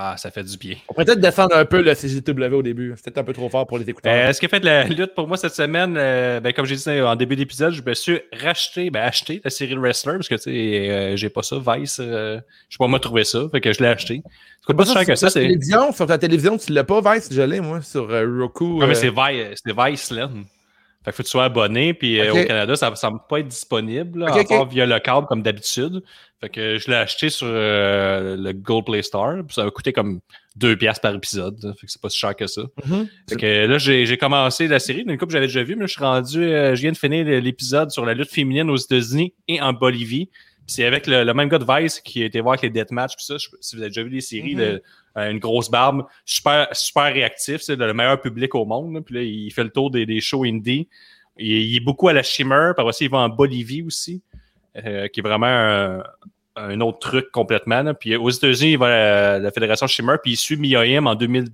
Ah, 0.00 0.14
ça 0.16 0.30
fait 0.30 0.44
du 0.44 0.56
bien. 0.56 0.76
On 0.88 0.92
pourrait 0.94 1.06
peut-être 1.06 1.20
descendre 1.20 1.56
un 1.56 1.64
peu 1.64 1.82
le 1.82 1.92
CGW 1.92 2.54
au 2.54 2.62
début. 2.62 2.94
C'était 3.02 3.18
un 3.18 3.24
peu 3.24 3.32
trop 3.32 3.48
fort 3.48 3.66
pour 3.66 3.78
les 3.78 3.90
écouteurs. 3.90 4.12
Euh, 4.14 4.32
ce 4.32 4.38
qui 4.38 4.46
a 4.46 4.48
fait 4.48 4.60
de 4.60 4.64
la 4.66 4.84
lutte 4.84 5.12
pour 5.12 5.26
moi 5.26 5.36
cette 5.36 5.54
semaine, 5.56 5.96
euh, 5.98 6.38
ben, 6.38 6.52
comme 6.52 6.66
j'ai 6.66 6.76
dit 6.76 7.00
en 7.00 7.16
début 7.16 7.34
d'épisode, 7.34 7.72
je 7.72 7.82
me 7.82 7.94
suis 7.94 8.20
racheté, 8.40 8.90
ben, 8.90 9.00
acheté 9.02 9.40
la 9.42 9.50
série 9.50 9.74
de 9.74 9.80
Wrestler 9.80 10.12
parce 10.14 10.28
que 10.28 10.36
tu 10.36 10.42
sais, 10.42 10.50
euh, 10.90 11.16
j'ai 11.16 11.28
pas 11.30 11.42
ça, 11.42 11.56
Vice. 11.58 11.98
euh, 12.00 12.36
je 12.68 12.74
sais 12.74 12.78
pas 12.78 12.86
moi 12.86 13.00
trouver 13.00 13.24
ça, 13.24 13.48
fait 13.50 13.60
que 13.60 13.72
je 13.72 13.80
l'ai 13.80 13.88
acheté. 13.88 14.22
Ça 14.24 14.66
coûte 14.66 14.76
pas 14.76 14.84
si 14.84 14.92
cher 14.92 15.04
que 15.04 15.14
ça, 15.16 15.28
sur 15.30 15.34
ta 15.34 15.40
c'est. 15.40 15.46
télévision, 15.48 15.92
sur 15.92 16.06
ta 16.06 16.18
télévision, 16.18 16.58
tu 16.58 16.72
l'as 16.72 16.84
pas, 16.84 17.00
Vice? 17.14 17.28
Je 17.32 17.42
l'ai, 17.42 17.58
moi, 17.60 17.82
sur 17.82 18.08
Roku. 18.08 18.78
Ah, 18.82 18.86
mais 18.86 18.94
c'est 18.94 19.10
Vi- 19.10 19.54
c'est 19.56 19.74
Vice 19.76 20.10
Land. 20.12 20.30
Fait 21.04 21.12
que 21.12 21.16
faut 21.16 21.22
que 21.22 21.28
tu 21.28 21.30
sois 21.30 21.44
abonné, 21.44 21.94
puis 21.94 22.20
euh, 22.20 22.32
au 22.32 22.44
Canada, 22.44 22.74
ça 22.74 22.90
ne 22.90 22.96
semble 22.96 23.20
pas 23.28 23.38
être 23.40 23.48
disponible, 23.48 24.20
là, 24.20 24.44
part 24.48 24.68
via 24.68 24.84
le 24.84 24.98
câble 24.98 25.26
comme 25.26 25.42
d'habitude. 25.42 26.02
Fait 26.40 26.48
que 26.48 26.78
je 26.78 26.88
l'ai 26.88 26.96
acheté 26.96 27.30
sur 27.30 27.46
euh, 27.48 28.36
le 28.36 28.52
Gold 28.52 28.84
Play 28.84 29.02
Star, 29.02 29.36
puis 29.44 29.54
ça 29.54 29.64
va 29.64 29.70
coûter 29.70 29.92
comme 29.92 30.20
2 30.56 30.76
piastres 30.76 31.00
par 31.00 31.14
épisode. 31.14 31.56
là. 31.62 31.72
Fait 31.74 31.86
que 31.86 31.92
c'est 31.92 32.02
pas 32.02 32.10
si 32.10 32.18
cher 32.18 32.34
que 32.34 32.46
ça. 32.46 32.62
mhm. 32.84 33.08
Fait 33.28 33.36
que 33.36 33.66
là, 33.66 33.78
j'ai 33.78 34.16
commencé 34.18 34.66
la 34.66 34.80
série. 34.80 35.02
Une 35.06 35.16
couple, 35.18 35.32
j'avais 35.32 35.46
déjà 35.46 35.62
vu, 35.62 35.74
mais 35.76 35.82
là, 35.82 35.86
je 35.86 35.92
suis 35.92 36.02
rendu, 36.02 36.42
euh, 36.42 36.74
je 36.74 36.80
viens 36.80 36.92
de 36.92 36.96
finir 36.96 37.24
l'épisode 37.24 37.90
sur 37.90 38.04
la 38.04 38.14
lutte 38.14 38.30
féminine 38.30 38.68
aux 38.68 38.76
États-Unis 38.76 39.34
et 39.46 39.60
en 39.60 39.72
Bolivie. 39.72 40.30
C'est 40.70 40.84
avec 40.84 41.06
le, 41.06 41.24
le 41.24 41.34
même 41.34 41.48
gars 41.48 41.58
de 41.58 41.64
Vice 41.66 41.98
qui 42.00 42.22
a 42.22 42.26
été 42.26 42.40
voir 42.40 42.52
avec 42.52 42.62
les 42.62 42.70
deathmatch. 42.70 43.16
Puis 43.16 43.24
ça, 43.24 43.38
je- 43.38 43.48
si 43.60 43.74
vous 43.74 43.82
avez 43.82 43.90
déjà 43.90 44.02
vu 44.02 44.10
les 44.10 44.20
séries, 44.20 44.54
le- 44.54 44.82
euh, 45.16 45.30
une 45.30 45.38
grosse 45.38 45.70
barbe, 45.70 46.04
super, 46.24 46.68
super 46.72 47.04
réactif, 47.12 47.62
c'est 47.62 47.74
le 47.76 47.92
meilleur 47.94 48.20
public 48.20 48.54
au 48.54 48.64
monde. 48.66 49.02
Puis 49.04 49.14
là, 49.14 49.22
il 49.22 49.50
fait 49.50 49.64
le 49.64 49.70
tour 49.70 49.90
des, 49.90 50.04
des 50.06 50.20
shows 50.20 50.44
indie. 50.44 50.86
Il, 51.38 51.46
il 51.50 51.76
est 51.76 51.80
beaucoup 51.80 52.08
à 52.08 52.12
la 52.12 52.22
Shimmer. 52.22 52.72
Par 52.76 52.84
aussi, 52.86 53.04
il 53.06 53.10
va 53.10 53.18
en 53.18 53.28
Bolivie 53.30 53.82
aussi, 53.82 54.22
euh, 54.76 55.08
qui 55.08 55.20
est 55.20 55.22
vraiment 55.22 55.46
un, 55.46 56.02
un 56.56 56.80
autre 56.82 56.98
truc 56.98 57.30
complètement. 57.32 57.82
là. 57.82 57.94
Puis 57.94 58.14
aux 58.16 58.28
États-Unis, 58.30 58.72
il 58.72 58.78
va 58.78 58.86
à 58.86 58.90
la, 58.90 59.38
la 59.38 59.50
Fédération 59.50 59.86
Shimmer, 59.86 60.16
puis 60.22 60.32
il 60.32 60.36
suit 60.36 60.56
Miyahim 60.58 61.06
en 61.06 61.14
2000. 61.14 61.46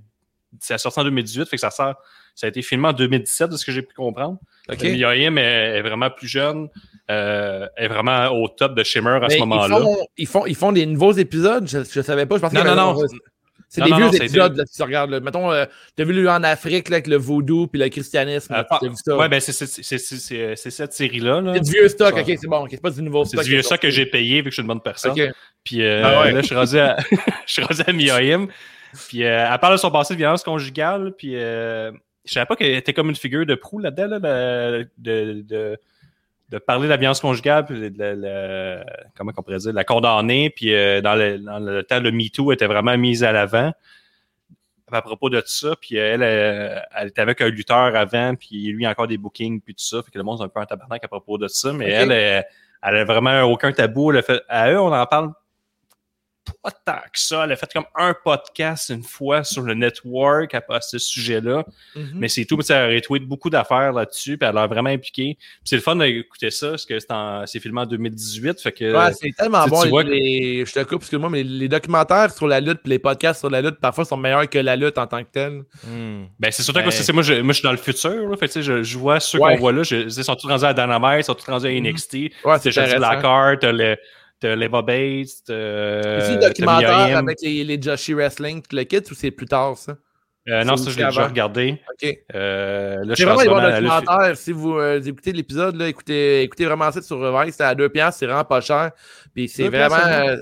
Ça 0.61 0.77
sorti 0.79 0.99
en 1.01 1.05
2018, 1.05 1.47
fait 1.49 1.57
que 1.57 1.61
ça 1.61 1.71
sort. 1.71 1.95
Ça 2.35 2.47
a 2.47 2.51
été 2.51 2.63
filmé 2.63 2.89
en 2.89 2.93
2017, 2.93 3.51
de 3.51 3.57
ce 3.57 3.65
que 3.65 3.71
j'ai 3.71 3.83
pu 3.83 3.95
comprendre. 3.95 4.39
OK. 4.69 4.83
Miyahim 4.93 5.39
est, 5.39 5.79
est 5.79 5.83
vraiment 5.83 6.11
plus 6.11 6.27
jeune, 6.27 6.69
euh, 7.11 7.67
est 7.77 7.89
vraiment 7.89 8.29
au 8.29 8.49
top 8.49 8.75
de 8.75 8.83
Shimmer 8.83 9.11
à 9.11 9.21
Mais 9.21 9.35
ce 9.35 9.39
moment-là. 9.41 9.79
Ils 10.17 10.27
font, 10.27 10.47
ils, 10.47 10.55
font, 10.55 10.73
des 10.73 10.87
nouveaux 10.87 11.13
épisodes, 11.13 11.69
je, 11.69 11.81
je 11.85 12.01
savais 12.01 12.27
pas. 12.27 12.37
Je 12.37 12.41
pensais 12.41 12.57
Non, 12.57 12.65
non, 12.75 12.95
non. 12.95 13.03
C'est 13.69 13.83
des 13.83 13.91
non, 13.91 13.97
vieux 13.97 14.07
non, 14.07 14.13
épisodes, 14.13 14.57
là, 14.57 14.65
si 14.67 14.77
tu 14.77 14.83
regardes. 14.85 15.11
Là. 15.11 15.19
Mettons, 15.21 15.51
euh, 15.51 15.65
t'as 15.97 16.05
vu 16.05 16.13
lui 16.13 16.29
en 16.29 16.45
Afrique 16.45 16.89
là, 16.91 16.97
avec 16.97 17.09
le 17.09 17.17
vaudou 17.17 17.67
puis 17.67 17.81
le 17.81 17.89
christianisme. 17.89 18.53
Là, 18.53 18.65
t'as 18.71 18.87
vu 18.87 18.95
ça? 18.95 19.17
ouais, 19.17 19.29
ben 19.29 19.41
c'est 19.41 19.51
c'est- 19.53 19.67
c'est- 19.67 19.99
c'est- 19.99 20.55
c'est 20.57 20.71
cette 20.71 20.93
série-là. 20.93 21.41
là. 21.41 21.55
c'est 21.55 21.61
du 21.61 21.71
vieux 21.73 21.89
stock, 21.89 22.15
Ça. 22.15 22.21
ok, 22.21 22.27
c'est 22.41 22.47
bon. 22.47 22.59
ok, 22.63 22.69
c'est 22.71 22.81
pas 22.81 22.91
du 22.91 23.03
nouveau 23.03 23.25
C'est 23.25 23.31
stock. 23.31 23.45
du 23.45 23.51
vieux 23.51 23.63
ça 23.63 23.77
que 23.77 23.91
j'ai 23.91 24.07
payé 24.07 24.37
vu 24.39 24.45
que 24.45 24.51
je 24.51 24.55
suis 24.55 24.63
une 24.63 24.69
bonne 24.69 24.81
personne. 24.81 25.15
Puis 25.65 25.83
euh, 25.83 26.03
Ah 26.05 26.21
ouais. 26.23 26.33
là, 26.33 26.41
je 26.41 26.47
suis 26.47 26.55
rendu 26.55 26.79
à, 26.79 26.97
je 27.47 27.53
suis 27.53 27.63
rendu 27.63 27.81
à. 28.11 28.39
Puis 29.09 29.25
euh, 29.25 29.49
elle 29.53 29.59
parle 29.59 29.73
de 29.75 29.79
son 29.81 29.91
passé 29.91 30.15
de 30.15 30.19
violence 30.19 30.45
conjugale. 30.45 31.13
Puis 31.19 31.33
je 31.33 31.93
savais 32.27 32.47
pas 32.47 32.55
qu'elle 32.55 32.75
était 32.77 32.93
comme 32.93 33.11
une 33.11 33.17
figure 33.17 33.45
de 33.45 33.57
proue 33.57 33.81
là-dedans, 33.81 34.07
là, 34.07 34.19
de, 34.21 34.89
de, 34.99 35.43
de, 35.43 35.79
de 36.55 36.59
parler 36.59 36.85
de 36.85 36.91
la 36.91 36.97
violence 36.97 37.21
conjugale, 37.21 37.65
puis 37.67 37.91
de, 37.91 37.99
la- 37.99 38.15
la- 38.15 38.85
comment 39.17 39.33
on 39.37 39.43
pourrait 39.43 39.59
dire, 39.59 39.73
la 39.73 39.85
condamner. 39.85 40.51
Puis 40.51 40.73
euh, 40.73 41.01
dans, 41.01 41.15
le, 41.17 41.39
dans 41.39 41.59
le 41.59 41.83
temps, 41.83 42.01
le 42.01 42.13
MeToo 42.13 42.53
était 42.53 42.67
vraiment 42.67 42.97
mise 42.97 43.25
à 43.25 43.33
l'avant. 43.33 43.73
À 44.93 45.03
propos 45.03 45.29
de 45.31 45.41
tout 45.41 45.49
ça, 45.49 45.75
puis 45.81 45.97
elle, 45.97 46.23
elle, 46.23 46.85
elle 46.97 47.09
était 47.09 47.23
avec 47.23 47.41
un 47.41 47.49
lutteur 47.49 47.97
avant, 47.97 48.35
puis 48.37 48.67
lui 48.67 48.87
encore 48.87 49.09
des 49.09 49.17
bookings, 49.19 49.61
puis 49.61 49.75
tout 49.75 49.83
ça, 49.83 50.03
fait 50.03 50.11
que 50.13 50.19
le 50.19 50.23
monde 50.25 50.41
est 50.41 50.45
un 50.45 50.49
peu 50.49 50.61
en 50.61 50.67
tabarnak 50.67 51.03
à 51.03 51.09
propos 51.09 51.37
de 51.39 51.49
ça, 51.49 51.73
mais 51.73 51.91
elle, 51.91 52.13
elle, 52.13 52.45
elle 52.83 52.97
a 52.99 53.05
vraiment 53.05 53.43
aucun 53.43 53.73
tabou. 53.73 54.13
Elle 54.13 54.19
a 54.19 54.23
fait, 54.23 54.43
à 54.49 54.71
eux, 54.71 54.79
on 54.79 54.93
en 54.93 55.07
parle 55.07 55.33
pas 56.63 56.71
tant 56.71 57.01
que 57.13 57.19
ça. 57.19 57.45
Elle 57.45 57.53
a 57.53 57.57
fait 57.57 57.73
comme 57.73 57.85
un 57.97 58.15
podcast 58.15 58.91
une 58.91 59.03
fois 59.03 59.45
sur 59.45 59.63
le 59.63 59.75
network 59.75 60.55
à, 60.55 60.63
ce 60.81 60.99
sujet-là. 60.99 61.65
Mhm. 61.97 62.11
Mais 62.15 62.29
c'est 62.29 62.45
tout. 62.45 62.57
Puis 62.57 62.67
ça 62.67 62.85
a 62.85 62.87
retweet 62.89 63.25
beaucoup 63.27 63.51
d'affaires 63.51 63.93
là-dessus. 63.93 64.37
Puis 64.39 64.49
elle 64.49 64.59
a 64.59 64.67
vraiment 64.67 64.91
impliqué. 64.91 65.37
Puis 65.39 65.61
c'est 65.65 65.77
le 65.77 65.83
fun 65.83 65.97
d'écouter 65.97 66.51
ça, 66.51 66.71
parce 66.71 66.85
que 66.87 66.99
c'est 66.99 67.11
en- 67.11 67.47
c'est 67.47 67.61
filmé 67.61 67.81
en 67.83 67.87
2018. 67.87 68.61
Fait 68.61 68.73
que. 68.73 68.93
Ouais, 68.95 69.13
c'est 69.15 69.31
tellement 69.37 69.67
bon. 69.67 69.83
tu 69.83 69.89
vois 69.89 70.03
les- 70.03 70.65
Je 70.67 70.73
te 70.73 70.83
coupe, 70.85 71.03
excuse-moi, 71.03 71.31
mais 71.31 71.43
les 71.43 71.69
documentaires 71.69 72.31
sur 72.33 72.47
la 72.47 72.61
lutte 72.61 72.81
et 72.85 72.89
les 72.91 72.99
podcasts 72.99 73.41
sur 73.41 73.51
la 73.51 73.61
lutte, 73.63 73.77
parfois, 73.81 74.05
sont 74.05 74.17
meilleurs 74.17 74.49
que 74.49 74.59
la 74.59 74.77
lutte 74.77 74.99
en 74.99 75.07
tant 75.07 75.23
que 75.23 75.31
telle. 75.31 75.63
Hmm. 75.85 76.25
Ben, 76.39 76.51
c'est 76.51 76.63
surtout 76.63 76.81
Ben- 76.81 76.87
que 76.87 76.91
c'est- 76.91 77.03
c'est- 77.03 77.13
moi, 77.13 77.23
je, 77.23 77.35
moi, 77.35 77.53
je 77.53 77.59
suis 77.59 77.63
dans 77.65 77.73
le 77.73 77.79
futur. 77.79 78.29
Là, 78.29 78.37
fait 78.37 78.49
que, 78.49 78.53
tu 78.53 78.59
sais, 78.61 78.63
je, 78.63 78.83
je 78.83 78.99
vois 78.99 79.21
ceux 79.21 79.39
Ouais. 79.39 79.55
qu'on 79.55 79.61
voit 79.61 79.73
là. 79.73 79.83
Je, 79.83 79.97
ils 79.97 80.25
sont 80.25 80.35
tous 80.37 80.47
rendus 80.49 80.65
à 80.65 80.75
Dynamite, 80.75 81.21
ils 81.21 81.25
sont 81.25 81.35
tous 81.35 81.47
rendus 81.51 81.67
à 81.67 81.71
Mhm. 81.71 81.77
NXT. 81.87 82.15
Ouais, 82.45 82.59
C'est 82.61 82.71
Jesse 82.71 82.85
intéressant. 82.93 82.99
Blackheart, 82.99 83.61
t'as 83.61 83.73
le. 83.73 83.97
T'as 84.45 84.57
Leva 84.57 84.83
Bates. 84.83 85.49
Aussi, 86.19 86.39
t'as 86.39 86.49
documentaire 86.49 86.89
avec 87.19 87.39
les, 87.43 87.65
les 87.65 87.81
Joshi 87.81 88.13
Wrestling, 88.13 88.61
tout 88.61 88.77
le 88.77 88.85
kit, 88.85 88.99
ou 89.11 89.15
c'est 89.15 89.31
plus 89.31 89.47
tard, 89.47 89.77
ça? 89.79 89.97
Euh, 90.47 90.63
non, 90.65 90.77
ça, 90.77 90.91
je 90.91 90.99
l'ai 90.99 91.05
déjà 91.07 91.27
regardé. 91.29 91.81
OK. 91.91 92.19
Euh, 92.35 92.99
C'est 93.15 93.25
vraiment 93.25 93.41
des 93.41 93.49
bons 93.49 93.55
documentaires. 94.03 94.37
Si 94.37 94.53
vous 94.53 94.75
euh, 94.79 95.01
écoutez 95.01 95.33
l'épisode, 95.33 95.81
écoutez, 95.81 96.43
écoutez 96.43 96.67
vraiment 96.67 96.93
ça 96.93 97.01
sur 97.01 97.41
Vice, 97.41 97.55
c'est 97.57 97.65
à 97.65 97.75
2 97.75 97.89
piastres, 97.89 98.19
c'est 98.19 98.27
vraiment 98.27 98.45
pas 98.45 98.61
cher. 98.61 98.91
Puis 99.35 99.49
c'est 99.49 99.63
vraiment 99.71 99.97
euh, 100.29 100.37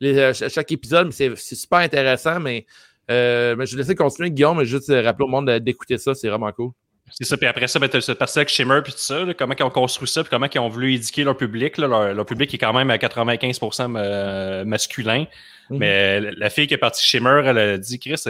les, 0.00 0.18
euh, 0.18 0.32
ch- 0.32 0.52
chaque 0.52 0.72
épisode, 0.72 1.12
c'est 1.12 1.36
super 1.36 1.78
intéressant. 1.78 2.40
Mais, 2.40 2.66
euh, 3.12 3.54
mais 3.56 3.66
je 3.66 3.76
vais 3.76 3.82
laisser 3.82 3.94
continuer, 3.94 4.32
Guillaume, 4.32 4.58
mais 4.58 4.64
juste 4.64 4.90
euh, 4.90 5.00
rappeler 5.02 5.26
au 5.26 5.28
monde 5.28 5.46
de- 5.46 5.58
d'écouter 5.58 5.98
ça, 5.98 6.14
c'est 6.16 6.28
vraiment 6.28 6.50
cool. 6.50 6.70
C'est 7.16 7.24
ça, 7.24 7.36
puis 7.36 7.46
après 7.46 7.68
ça, 7.68 7.78
ben, 7.78 7.88
t'as 7.88 8.00
ce 8.00 8.10
parti 8.12 8.38
avec 8.38 8.48
Shimmer 8.48 8.80
puis 8.82 8.92
tout 8.92 8.98
ça, 8.98 9.24
là, 9.24 9.34
comment 9.34 9.54
ils 9.56 9.62
ont 9.62 9.70
construit 9.70 10.08
ça, 10.08 10.22
puis 10.24 10.30
comment 10.30 10.46
ils 10.52 10.58
ont 10.58 10.68
voulu 10.68 10.94
éduquer 10.94 11.22
leur 11.24 11.36
public. 11.36 11.78
Là, 11.78 11.86
leur, 11.86 12.12
leur 12.14 12.26
public 12.26 12.52
est 12.52 12.58
quand 12.58 12.72
même 12.72 12.90
à 12.90 12.96
95% 12.98 13.88
ma- 13.88 14.64
masculin. 14.64 15.26
Mhm. 15.70 15.78
Mais 15.78 16.20
la, 16.20 16.50
fille 16.50 16.66
qui 16.66 16.74
est 16.74 16.78
partie 16.78 17.04
Shimmer, 17.06 17.42
elle 17.46 17.58
a 17.58 17.78
dit, 17.78 17.98
Chris, 18.00 18.22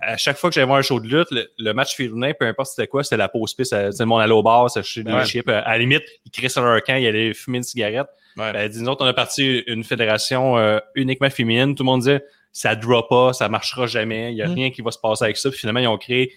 à 0.00 0.16
chaque 0.16 0.36
fois 0.38 0.50
que 0.50 0.54
j'allais 0.54 0.66
voir 0.66 0.78
un 0.78 0.82
show 0.82 1.00
de 1.00 1.06
lutte, 1.06 1.30
le, 1.32 1.50
le 1.58 1.72
match 1.74 1.96
féminin, 1.96 2.32
peu 2.38 2.46
importe 2.46 2.70
c'était 2.70 2.86
quoi, 2.88 3.02
c'était 3.04 3.16
la 3.16 3.28
pause 3.28 3.54
piste, 3.54 3.72
euh, 3.72 3.90
tu 3.90 3.98
le 4.00 4.06
monde 4.06 4.20
allait 4.22 4.32
au 4.32 4.42
bar, 4.42 4.70
s'acheter 4.70 5.02
des 5.02 5.12
Ouais. 5.12 5.24
chips. 5.24 5.48
À 5.48 5.70
la 5.72 5.78
limite, 5.78 6.02
ils 6.24 6.30
criaient 6.30 6.48
sur 6.48 6.62
leur 6.62 6.82
camp, 6.82 6.96
ils 6.96 7.06
allaient 7.06 7.34
fumer 7.34 7.58
une 7.58 7.64
cigarette. 7.64 8.06
Ouais. 8.36 8.52
Ben, 8.52 8.88
autres, 8.88 9.04
on 9.04 9.08
a 9.08 9.12
parti 9.14 9.58
une 9.66 9.84
fédération 9.84 10.56
euh, 10.58 10.78
uniquement 10.94 11.28
féminine. 11.28 11.74
Tout 11.74 11.82
le 11.82 11.86
monde 11.86 12.00
disait, 12.00 12.24
ça 12.52 12.74
ne 12.74 12.80
drop 12.80 13.08
pas, 13.08 13.32
ça 13.32 13.48
marchera 13.48 13.86
jamais, 13.86 14.30
il 14.30 14.36
n'y 14.36 14.42
a 14.42 14.46
Mhm. 14.48 14.54
rien 14.54 14.70
qui 14.70 14.80
va 14.80 14.90
se 14.90 14.98
passer 14.98 15.24
avec 15.24 15.36
ça. 15.36 15.50
Puis 15.50 15.58
finalement, 15.58 15.80
ils 15.80 15.88
ont 15.88 15.98
créé 15.98 16.32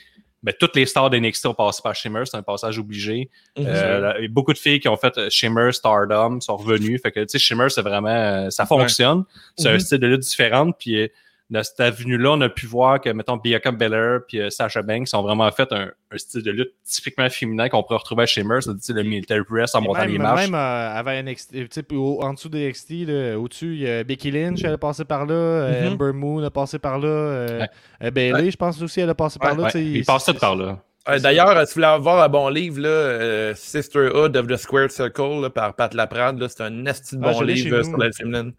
ben, 0.45 0.53
toutes 0.59 0.75
les 0.75 0.85
stars 0.85 1.09
d'NXT 1.09 1.47
ont 1.47 1.53
passé 1.55 1.81
par 1.83 1.95
Shimmer, 1.95 2.21
c'est 2.25 2.37
un 2.37 2.43
passage 2.43 2.77
obligé. 2.77 3.31
Mhm. 3.57 3.65
Euh, 3.67 3.99
là, 3.99 4.15
il 4.19 4.21
y 4.21 4.25
a 4.25 4.29
beaucoup 4.29 4.53
de 4.53 4.59
filles 4.59 4.79
qui 4.79 4.87
ont 4.87 4.95
fait 4.95 5.17
euh, 5.17 5.27
Shimmer, 5.31 5.71
Stardom, 5.71 6.39
sont 6.39 6.55
revenues. 6.55 6.99
Fait 6.99 7.11
que, 7.11 7.19
tu 7.21 7.25
sais, 7.29 7.39
Shimmer, 7.39 7.67
c'est 7.69 7.81
vraiment, 7.81 8.09
euh, 8.09 8.49
ça 8.51 8.67
fonctionne. 8.67 9.23
C'est 9.57 9.69
un 9.69 9.73
Mhm. 9.73 9.79
style 9.79 9.97
de 9.97 10.07
lutte 10.07 10.21
différent. 10.21 10.71
Puis, 10.71 11.09
dans 11.51 11.61
cette 11.63 11.79
avenue-là, 11.79 12.31
on 12.31 12.41
a 12.41 12.49
pu 12.49 12.65
voir 12.65 12.99
que, 12.99 13.09
mettons, 13.11 13.37
Bianca 13.37 13.71
Belair 13.71 14.21
puis 14.27 14.39
euh, 14.41 14.49
Sasha 14.49 14.81
Banks 14.81 15.07
ont 15.13 15.21
vraiment 15.21 15.51
fait 15.51 15.71
un, 15.71 15.91
un 16.11 16.17
style 16.17 16.41
de 16.41 16.49
lutte 16.49 16.71
typiquement 16.83 17.29
féminin 17.29 17.69
qu'on 17.69 17.83
pourrait 17.83 17.99
retrouver 17.99 18.23
à 18.23 18.25
Shimmer, 18.25 18.61
c'est-à-dire 18.61 18.95
le 18.95 19.03
military 19.03 19.43
press 19.43 19.75
en 19.75 19.81
Et 19.83 19.87
montant 19.87 19.99
même, 20.01 20.11
les 20.11 20.17
marches. 20.17 20.41
même 20.45 20.55
euh, 20.55 20.93
avant 20.95 21.11
NXT, 21.11 21.91
au- 21.93 22.19
en 22.23 22.33
dessous 22.33 22.49
de 22.49 22.57
NXT, 22.57 23.05
là, 23.05 23.37
au-dessus, 23.39 23.73
il 23.75 23.81
y 23.81 23.87
a 23.89 24.03
Becky 24.03 24.31
Lynch, 24.31 24.63
elle 24.63 24.73
a 24.73 24.77
passé 24.79 25.05
par 25.05 25.25
là, 25.27 25.33
euh, 25.35 25.85
Mhm. 25.85 25.93
Ember 25.93 26.13
Moon 26.13 26.43
a 26.43 26.49
passé 26.49 26.79
par 26.79 26.97
là, 26.97 27.07
euh, 27.07 27.65
Ouais. 28.01 28.11
Bailey, 28.11 28.49
je 28.49 28.57
pense 28.57 28.81
aussi, 28.81 29.01
elle 29.01 29.09
a 29.11 29.15
passé 29.15 29.37
par 29.39 29.55
Ouais, 29.57 29.63
là. 29.65 29.79
Ils 29.79 30.03
passent 30.03 30.31
par 30.39 30.55
là. 30.55 30.79
Euh, 31.07 31.19
D'ailleurs, 31.19 31.49
euh, 31.55 31.65
si 31.65 31.73
vous 31.73 31.75
voulez 31.75 31.85
avoir 31.85 32.23
un 32.23 32.29
bon 32.29 32.49
livre, 32.49 32.79
là, 32.81 32.89
euh, 32.89 33.53
Sisterhood 33.55 34.35
of 34.35 34.47
the 34.47 34.55
Squared 34.57 34.89
Circle 34.89 35.41
là, 35.41 35.49
par 35.51 35.75
Pat 35.75 35.93
Laprade, 35.93 36.39
là, 36.39 36.47
c'est 36.49 36.61
un 36.63 36.85
esti 36.87 37.17
de 37.17 37.21
Ah, 37.23 37.31
bon 37.33 37.41
livre 37.41 37.77
chez 37.77 37.83
sur 37.83 37.97
la 37.97 38.11
féminine. 38.11 38.53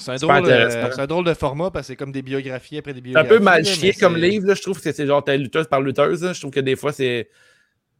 C'est 0.00 0.10
un, 0.12 0.18
Super 0.18 0.40
drôle, 0.42 0.50
euh, 0.52 0.90
c'est 0.90 1.00
un 1.00 1.06
drôle 1.06 1.24
de 1.24 1.34
format 1.34 1.70
parce 1.70 1.86
que 1.86 1.92
c'est 1.92 1.96
comme 1.96 2.12
des 2.12 2.22
biographies 2.22 2.78
après 2.78 2.92
des 2.94 3.00
C'est 3.00 3.08
un 3.16 3.22
biographies. 3.22 3.28
peu 3.28 3.38
mal 3.38 3.64
chié 3.64 3.92
comme 3.92 4.14
c'est- 4.14 4.20
livre, 4.28 4.46
là. 4.48 4.54
je 4.54 4.62
trouve 4.62 4.80
que 4.80 4.92
c'est 4.92 5.06
genre 5.06 5.22
t'es 5.24 5.38
lutteuse 5.38 5.68
par 5.68 5.80
lutteuse. 5.80 6.22
là. 6.24 6.32
Je 6.32 6.40
trouve 6.40 6.50
que 6.52 6.60
des 6.60 6.76
fois 6.76 6.92
c'est 6.92 7.28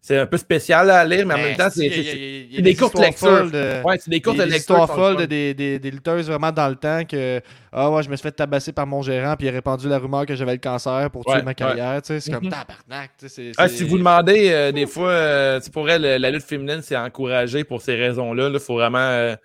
c'est 0.03 0.17
un 0.17 0.25
peu 0.25 0.39
spécial 0.39 0.89
à 0.91 1.05
lire, 1.05 1.27
mais 1.27 1.35
en 1.35 1.37
Mais 1.37 1.49
même 1.49 1.57
temps, 1.59 1.69
c'est 1.71 1.85
il 1.85 1.95
y 1.95 2.01
a- 2.01 2.03
c'est- 2.03 2.03
il 2.03 2.07
y 2.07 2.09
a- 2.11 2.15
il 2.15 2.51
y 2.53 2.55
a 2.55 2.57
c'est 2.57 2.63
des 2.63 2.75
courtes 2.75 2.99
lectures. 2.99 3.51
de- 3.51 3.83
ouais, 3.85 3.99
c'est 3.99 4.09
des 4.11 4.23
courtes 4.23 4.39
des, 4.39 4.47
lectures. 4.47 4.87
folles 4.91 5.17
le 5.17 5.21
de 5.21 5.27
des, 5.27 5.53
des, 5.53 5.79
des 5.79 5.91
lutteuses 5.91 6.27
vraiment 6.27 6.51
dans 6.53 6.69
le 6.71 6.77
temps 6.77 7.05
que 7.05 7.43
ah 7.71 7.91
ouais 7.91 8.03
je 8.03 8.09
me 8.09 8.17
suis 8.17 8.23
fait 8.23 8.33
tabasser 8.33 8.73
par 8.73 8.87
mon 8.87 9.03
gérant 9.03 9.37
puis 9.37 9.47
il 9.47 9.51
a 9.51 9.53
répandu 9.53 9.91
la 9.91 9.99
rumeur 9.99 10.25
que 10.25 10.35
j'avais 10.35 10.53
le 10.53 10.59
cancer 10.59 11.11
pour 11.11 11.27
tuer 11.27 11.35
Ouais, 11.35 11.43
ma 11.43 11.53
carrière 11.53 12.01
tu 12.01 12.07
sais 12.15 12.21
c'est 12.21 12.31
comme 12.33 12.49
tabarnak 12.49 13.11
tu 13.19 13.29
sais 13.29 13.53
c'est- 13.53 13.53
Ah, 13.59 13.69
si 13.69 13.85
vous 13.85 13.99
demandez, 13.99 14.49
euh, 14.51 14.73
des 14.73 14.87
fois, 14.87 15.11
euh, 15.11 15.61
pour 15.71 15.91
elle, 15.91 16.01
la 16.19 16.31
lutte 16.31 16.45
féminine, 16.45 16.81
c'est 16.83 16.97
encouragé 16.97 17.65
pour 17.65 17.83
ces 17.83 17.95
raisons-là. 17.95 18.49
Il 18.51 18.59
faut 18.59 18.77
vraiment. 18.77 18.99
euh, 19.01 19.37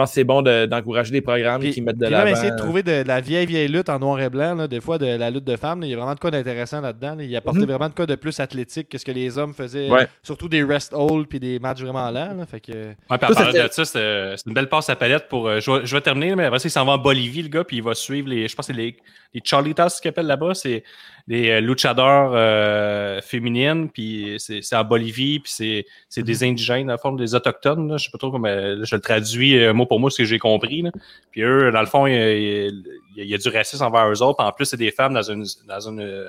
pense 0.00 0.10
que 0.10 0.14
c'est 0.14 0.24
bon 0.24 0.42
de- 0.42 0.66
d'encourager 0.66 1.12
des 1.12 1.20
programmes 1.20 1.60
Puis- 1.60 1.72
qui 1.72 1.80
mettent 1.82 1.98
de 1.98 2.06
l'avant. 2.06 2.26
essayer 2.30 2.50
de 2.50 2.56
trouver 2.56 2.82
de, 2.82 3.02
de 3.02 3.08
la 3.08 3.20
vieille, 3.20 3.46
vieille 3.46 3.68
lutte 3.68 3.88
en 3.88 3.98
noir 3.98 4.20
et 4.20 4.28
blanc, 4.30 4.54
là, 4.54 4.66
des 4.66 4.80
fois 4.80 4.98
de 4.98 5.06
la 5.06 5.30
lutte 5.30 5.44
de 5.44 5.56
femmes. 5.56 5.80
là, 5.80 5.86
Il 5.86 5.90
y 5.90 5.94
a 5.94 5.96
vraiment 5.96 6.14
de 6.14 6.20
quoi 6.20 6.30
d'intéressant 6.30 6.80
là-dedans. 6.80 7.14
là. 7.16 7.22
Il 7.24 7.36
apportait 7.36 7.60
Mhm. 7.60 7.66
vraiment 7.66 7.88
de 7.88 7.94
quoi 7.94 8.06
de 8.06 8.14
plus 8.14 8.38
athlétique 8.40 8.88
que 8.88 8.98
ce 8.98 9.04
que 9.04 9.12
les 9.12 9.38
hommes 9.38 9.54
faisaient. 9.54 9.88
Ouais. 9.90 10.08
Surtout 10.22 10.48
des 10.48 10.62
rest 10.64 10.92
hold 10.94 11.26
puis 11.28 11.38
des 11.40 11.58
matchs 11.58 11.82
vraiment 11.82 12.10
lents. 12.10 12.34
là. 12.34 12.46
Fait 12.46 12.60
que... 12.60 12.72
Ouais, 12.72 13.18
puis 13.18 13.18
en 13.26 13.28
de 13.52 13.68
ça, 13.70 13.84
c'est 13.84 14.36
c'est 14.36 14.46
une 14.46 14.54
belle 14.54 14.68
passe 14.68 14.88
à 14.88 14.96
palette 14.96 15.28
pour. 15.28 15.46
euh, 15.48 15.60
je, 15.60 15.70
vais, 15.70 15.80
je 15.86 15.94
vais 15.94 16.00
terminer, 16.00 16.34
mais 16.36 16.44
après 16.46 16.58
ça, 16.58 16.68
il 16.68 16.70
s'en 16.72 16.84
va 16.84 16.92
en 16.92 16.98
Bolivie, 16.98 17.42
le 17.42 17.48
gars, 17.48 17.64
puis 17.64 17.76
il 17.78 17.82
va 17.82 17.94
suivre 17.94 18.28
les. 18.28 18.48
Je 18.48 18.54
pense 18.56 18.66
que 18.66 18.72
c'est 18.72 18.78
les, 18.78 18.96
les 19.34 19.40
Charlitas 19.44 19.98
qu'ils 20.00 20.08
appellent 20.08 20.26
là-bas. 20.26 20.54
C'est 20.54 20.82
des 21.28 21.50
euh, 21.50 21.60
luchadors 21.60 22.32
euh, 22.34 23.20
féminines, 23.20 23.90
puis 23.90 24.36
c'est 24.38 24.74
en 24.74 24.84
Bolivie, 24.84 25.40
puis 25.40 25.52
c'est 25.52 25.86
c'est 26.08 26.22
des 26.22 26.44
indigènes, 26.44 26.86
dans 26.86 26.94
le 26.94 26.98
fond, 26.98 27.12
des 27.12 27.34
autochtones. 27.34 27.88
Là, 27.88 27.96
je 27.96 28.04
sais 28.04 28.10
pas 28.10 28.18
trop 28.18 28.30
comment. 28.30 28.48
je 28.48 28.94
le 28.94 29.00
traduis 29.00 29.58
euh, 29.58 29.72
mot 29.72 29.86
pour 29.86 30.00
mot, 30.00 30.10
ce 30.10 30.18
que 30.18 30.24
j'ai 30.24 30.38
compris. 30.38 30.82
Là. 30.82 30.90
Puis 31.30 31.42
eux, 31.42 31.70
dans 31.70 31.80
le 31.80 31.86
fond, 31.86 32.06
il 32.06 32.14
y 32.14 33.22
y 33.22 33.26
y 33.26 33.34
a 33.34 33.38
du 33.38 33.48
racisme 33.48 33.84
envers 33.84 34.08
eux 34.10 34.22
autres. 34.22 34.42
En 34.42 34.52
plus, 34.52 34.66
c'est 34.66 34.76
des 34.76 34.90
femmes 34.90 35.14
dans 35.14 35.22
une, 35.22 35.44
dans 35.68 35.88
une 35.88 36.00
euh, 36.00 36.28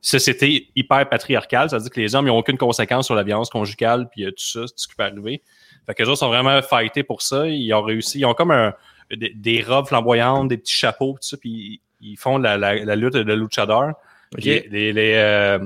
société 0.00 0.68
hyper 0.74 1.08
patriarcale. 1.08 1.70
C'est-à-dire 1.70 1.90
que 1.90 2.00
les 2.00 2.14
hommes 2.14 2.26
n'ont 2.26 2.38
aucune 2.38 2.58
conséquence 2.58 3.06
sur 3.06 3.14
la 3.14 3.22
violence 3.22 3.50
conjugale, 3.50 4.08
puis 4.10 4.24
tout 4.24 4.32
ça, 4.36 4.60
tout 4.60 4.72
ce 4.76 4.88
qui 4.88 4.94
peut 4.94 5.04
arriver. 5.04 5.42
Fait 5.86 5.94
que 5.94 6.02
les 6.02 6.08
autres 6.08 6.18
sont 6.18 6.28
vraiment 6.28 6.60
fightés 6.62 7.02
pour 7.02 7.22
ça. 7.22 7.46
Ils 7.46 7.72
ont 7.74 7.82
réussi. 7.82 8.20
Ils 8.20 8.24
ont 8.24 8.34
comme 8.34 8.50
un, 8.50 8.72
des, 9.10 9.32
des 9.34 9.62
robes 9.62 9.86
flamboyantes, 9.86 10.48
des 10.48 10.56
petits 10.56 10.74
chapeaux, 10.74 11.12
tout 11.12 11.28
ça, 11.28 11.36
puis 11.36 11.80
ils 12.00 12.16
font 12.16 12.38
la, 12.38 12.56
la, 12.56 12.84
la 12.84 12.96
lutte 12.96 13.14
de 13.14 13.32
luchador. 13.34 13.92
Les, 14.38 14.92
les, 14.92 15.14
euh, 15.16 15.58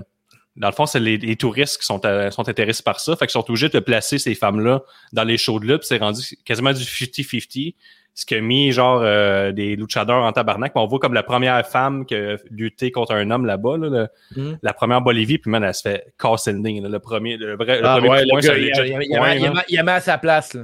dans 0.56 0.68
le 0.68 0.72
fond, 0.74 0.86
c'est 0.86 1.00
les, 1.00 1.16
les 1.18 1.36
touristes 1.36 1.78
qui 1.80 1.86
sont, 1.86 2.00
euh, 2.06 2.30
sont 2.30 2.48
intéressés 2.48 2.82
par 2.82 3.00
ça. 3.00 3.14
Fait 3.16 3.26
qu'ils 3.26 3.32
sont 3.32 3.44
obligés 3.48 3.68
de 3.68 3.78
placer 3.80 4.18
ces 4.18 4.34
femmes-là 4.34 4.82
dans 5.12 5.24
les 5.24 5.36
shows 5.36 5.60
de 5.60 5.66
lutte. 5.66 5.84
C'est 5.84 5.98
rendu 5.98 6.22
quasiment 6.44 6.72
du 6.72 6.82
50-50. 6.82 7.74
Ce 8.16 8.24
qui 8.24 8.36
a 8.36 8.40
mis 8.40 8.70
genre 8.70 9.00
euh, 9.02 9.50
des 9.50 9.74
luchadors 9.74 10.22
en 10.24 10.30
tabarnak. 10.30 10.72
Puis 10.72 10.80
on 10.80 10.86
voit 10.86 11.00
comme 11.00 11.14
la 11.14 11.24
première 11.24 11.66
femme 11.66 12.06
qui 12.06 12.14
a 12.14 12.36
lutté 12.48 12.92
contre 12.92 13.12
un 13.12 13.28
homme 13.32 13.44
là-bas, 13.44 13.76
là, 13.76 13.88
le- 14.36 14.40
Mhm. 14.40 14.58
la 14.62 14.72
première 14.72 14.98
en 14.98 15.00
Bolivie, 15.00 15.38
puis 15.38 15.50
man, 15.50 15.64
elle 15.64 15.74
se 15.74 15.82
fait 15.82 16.14
casser 16.16 16.52
le 16.52 16.58
nez. 16.60 16.80
là. 16.80 16.88
Le 16.88 17.00
premier, 17.00 17.36
le 17.36 17.56
vrai, 17.56 17.80
le 17.80 17.86
Ah, 17.86 17.96
premier 17.96 18.08
ouais, 18.10 18.18
coup 18.20 18.24
de 18.24 18.30
poing, 18.30 18.36
le 18.36 18.42
c'est 18.42 18.48
gars, 18.48 18.54
un 18.54 18.56
il, 18.58 18.62
il- 18.62 18.68
il- 18.68 19.02
il- 19.10 19.16
point, 19.18 19.34
il- 19.34 19.42
là. 19.42 19.64
il- 19.68 19.74
il 19.74 19.82
met 19.82 19.92
à 19.92 20.00
sa 20.00 20.16
place. 20.18 20.54
là. 20.54 20.62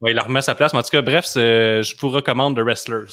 Ouais, 0.00 0.12
il 0.12 0.14
la 0.14 0.22
remet 0.22 0.38
à 0.38 0.42
sa 0.42 0.54
place. 0.54 0.72
Mais 0.72 0.78
en 0.78 0.82
tout 0.82 0.88
cas, 0.90 1.02
bref, 1.02 1.26
je 1.34 1.94
vous 2.00 2.08
recommande 2.08 2.56
The 2.56 2.60
Wrestlers. 2.60 3.12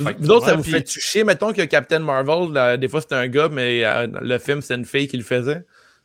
Vous, 0.00 0.06
Fait 0.06 0.16
vous 0.18 0.30
autres, 0.30 0.46
ça 0.46 0.54
vous 0.54 0.62
fait 0.62 0.82
toucher, 0.82 1.22
mettons 1.24 1.52
que 1.52 1.62
Captain 1.62 1.98
Marvel, 2.00 2.52
là, 2.52 2.76
des 2.76 2.88
fois 2.88 3.00
c'était 3.00 3.14
un 3.14 3.28
gars, 3.28 3.48
mais 3.50 3.84
euh, 3.84 4.06
le 4.20 4.38
film 4.38 4.60
c'est 4.62 4.74
une 4.74 4.84
fille 4.86 5.06
qui 5.08 5.16
le 5.16 5.22
faisait. 5.22 5.62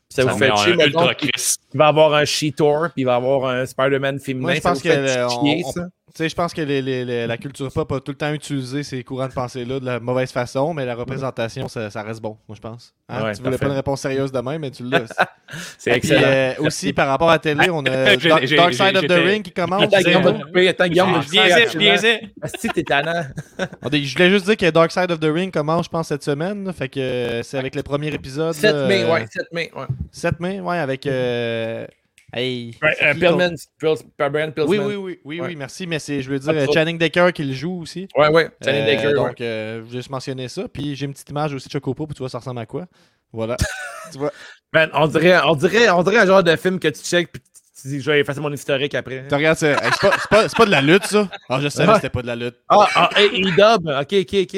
Ça, 0.09 0.21
Ça 0.23 0.31
vous 0.31 0.37
fait 0.37 0.49
toucher, 0.49 0.75
mettons, 0.75 1.07
qu'il 1.15 1.31
va 1.73 1.87
avoir 1.87 2.13
un 2.13 2.25
She-Thor, 2.25 2.89
puis 2.93 3.01
il 3.01 3.05
va 3.05 3.15
avoir 3.15 3.45
un 3.49 3.65
Spider-Man 3.65 4.19
féminin. 4.19 4.43
Moi, 4.47 4.55
je 4.55 4.61
ça 4.61 4.69
pense 4.69 4.77
vous 4.83 4.89
fait 4.89 4.95
que, 4.95 4.99
euh, 4.99 5.29
chier, 5.29 5.63
on- 5.65 5.71
ça? 5.71 5.87
Tu 6.13 6.19
sais, 6.23 6.29
je 6.29 6.35
pense 6.35 6.53
que 6.53 6.61
les- 6.61 6.81
les- 6.83 7.03
les- 7.03 7.27
la 7.27 7.35
culture 7.35 7.69
pop 7.73 7.91
a 7.91 7.99
tout 7.99 8.11
le 8.11 8.17
temps 8.17 8.31
utilisé 8.31 8.83
ces 8.83 9.03
courants 9.03 9.27
de 9.27 9.33
pensée-là 9.33 9.79
de 9.79 9.85
la 9.85 9.99
mauvaise 9.99 10.31
façon, 10.31 10.71
mais 10.73 10.85
la 10.85 10.93
représentation, 10.95 11.67
ça, 11.67 11.89
ça 11.89 12.03
reste 12.03 12.21
bon, 12.21 12.37
moi, 12.47 12.55
je 12.55 12.61
pense. 12.61 12.93
Hein? 13.09 13.23
Ouais, 13.23 13.31
tu 13.33 13.39
voulais 13.39 13.49
parfait. 13.51 13.65
pas 13.65 13.71
une 13.71 13.75
réponse 13.77 14.01
sérieuse 14.01 14.31
de 14.31 14.39
même, 14.39 14.61
mais 14.61 14.71
tu 14.71 14.83
l'as. 14.83 15.01
C'est 15.77 15.89
Puis, 15.91 15.97
excellent. 15.97 16.21
euh, 16.23 16.53
aussi, 16.59 16.93
par 16.93 17.07
rapport 17.07 17.29
à 17.29 17.33
la 17.33 17.39
télé, 17.39 17.69
on 17.71 17.79
a 17.79 18.15
Dark, 18.17 18.73
Side 18.73 18.95
of 18.97 19.07
the 19.07 19.11
Ring 19.11 19.43
qui 19.43 19.51
commence. 19.51 19.81
Attends, 19.83 19.97
Guillaume 20.87 21.15
Euh. 21.15 21.21
Biaisé, 21.31 21.53
rapidement. 21.63 21.79
biaisé. 21.79 22.19
Asti, 22.41 22.69
t'es 22.69 22.83
tannant. 22.83 23.23
Je 23.91 24.13
voulais 24.13 24.29
juste 24.29 24.45
dire 24.45 24.57
que 24.57 24.69
Dark 24.69 24.91
Side 24.91 25.11
of 25.11 25.19
the 25.19 25.25
Ring 25.33 25.51
commence, 25.51 25.85
je 25.85 25.89
pense, 25.89 26.07
cette 26.07 26.23
semaine. 26.23 26.63
là. 26.65 26.71
Fait 26.71 26.87
que 26.87 26.99
euh, 26.99 27.43
c'est 27.43 27.57
avec 27.57 27.75
le 27.75 27.81
premier 27.83 28.13
épisode. 28.13 28.53
7 28.53 28.73
là, 28.73 28.87
mai, 28.87 29.03
euh, 29.03 29.11
ouais, 29.13 29.25
7 29.29 29.47
mai, 29.51 29.71
ouais. 29.75 29.85
7 30.11 30.39
mai, 30.39 30.59
ouais, 30.61 30.77
avec. 30.77 31.05
euh, 31.07 31.85
Hey, 32.37 32.75
euh, 32.83 33.13
Pillman, 33.13 33.53
Pils- 33.81 34.03
Brian 34.29 34.51
Pillsman. 34.51 34.67
Oui, 34.67 34.77
oui, 34.79 34.95
oui, 34.95 35.19
oui, 35.23 35.39
Ouais. 35.39 35.47
oui, 35.47 35.55
merci, 35.55 35.87
mais 35.87 35.99
c'est, 35.99 36.21
je 36.21 36.29
veux 36.29 36.37
dire, 36.37 36.51
euh. 36.53 36.65
Channing 36.73 36.97
Decker 36.97 37.31
qui 37.33 37.45
le 37.45 37.53
joue 37.53 37.81
aussi. 37.81 38.09
Ouais, 38.17 38.27
ouais, 38.27 38.49
Channing 38.63 38.81
Euh, 38.81 38.85
Decker, 38.85 39.07
ouais. 39.07 39.13
donc, 39.13 39.39
euh, 39.39 39.77
je 39.79 39.81
voulais 39.85 39.97
juste 39.99 40.09
mentionner 40.09 40.49
ça. 40.49 40.63
Puis 40.67 40.95
j'ai 40.97 41.05
une 41.05 41.13
petite 41.13 41.29
image 41.29 41.53
aussi 41.53 41.67
de 41.67 41.71
Chocopo, 41.71 42.05
puis 42.05 42.13
tu 42.13 42.19
vois, 42.19 42.29
ça 42.29 42.39
ressemble 42.39 42.59
à 42.59 42.65
quoi? 42.65 42.87
Voilà. 43.31 43.55
tu 44.11 44.17
vois? 44.17 44.33
Man, 44.73 44.89
on 44.93 45.07
dirait, 45.07 45.39
on, 45.45 45.55
dirait, 45.55 45.89
on 45.89 46.03
dirait 46.03 46.17
un 46.17 46.25
genre 46.25 46.43
de 46.43 46.55
film 46.57 46.77
que 46.77 46.89
tu 46.89 47.01
check, 47.01 47.31
puis 47.31 47.41
tu 47.81 47.87
dis, 47.87 48.01
je 48.01 48.11
vais 48.11 48.19
effacer 48.19 48.41
mon 48.41 48.51
historique 48.51 48.95
après. 48.95 49.25
Tu 49.29 49.33
regardes 49.33 49.57
c'est, 49.57 49.73
pas, 49.75 49.91
c'est, 49.91 50.29
pas, 50.29 50.49
c'est 50.49 50.57
pas 50.57 50.65
de 50.65 50.71
la 50.71 50.81
lutte, 50.81 51.05
ça? 51.05 51.29
Ah, 51.47 51.59
je 51.61 51.69
savais 51.69 51.87
que 51.87 51.95
c'était 51.95 52.09
pas 52.09 52.21
de 52.21 52.27
la 52.27 52.35
lutte. 52.35 52.55
Ah, 52.67 52.85
ah, 52.95 53.09
hey, 53.15 53.29
E-Dub, 53.29 53.87
ok, 53.87 54.13
ok, 54.13 54.35
ok. 54.41 54.55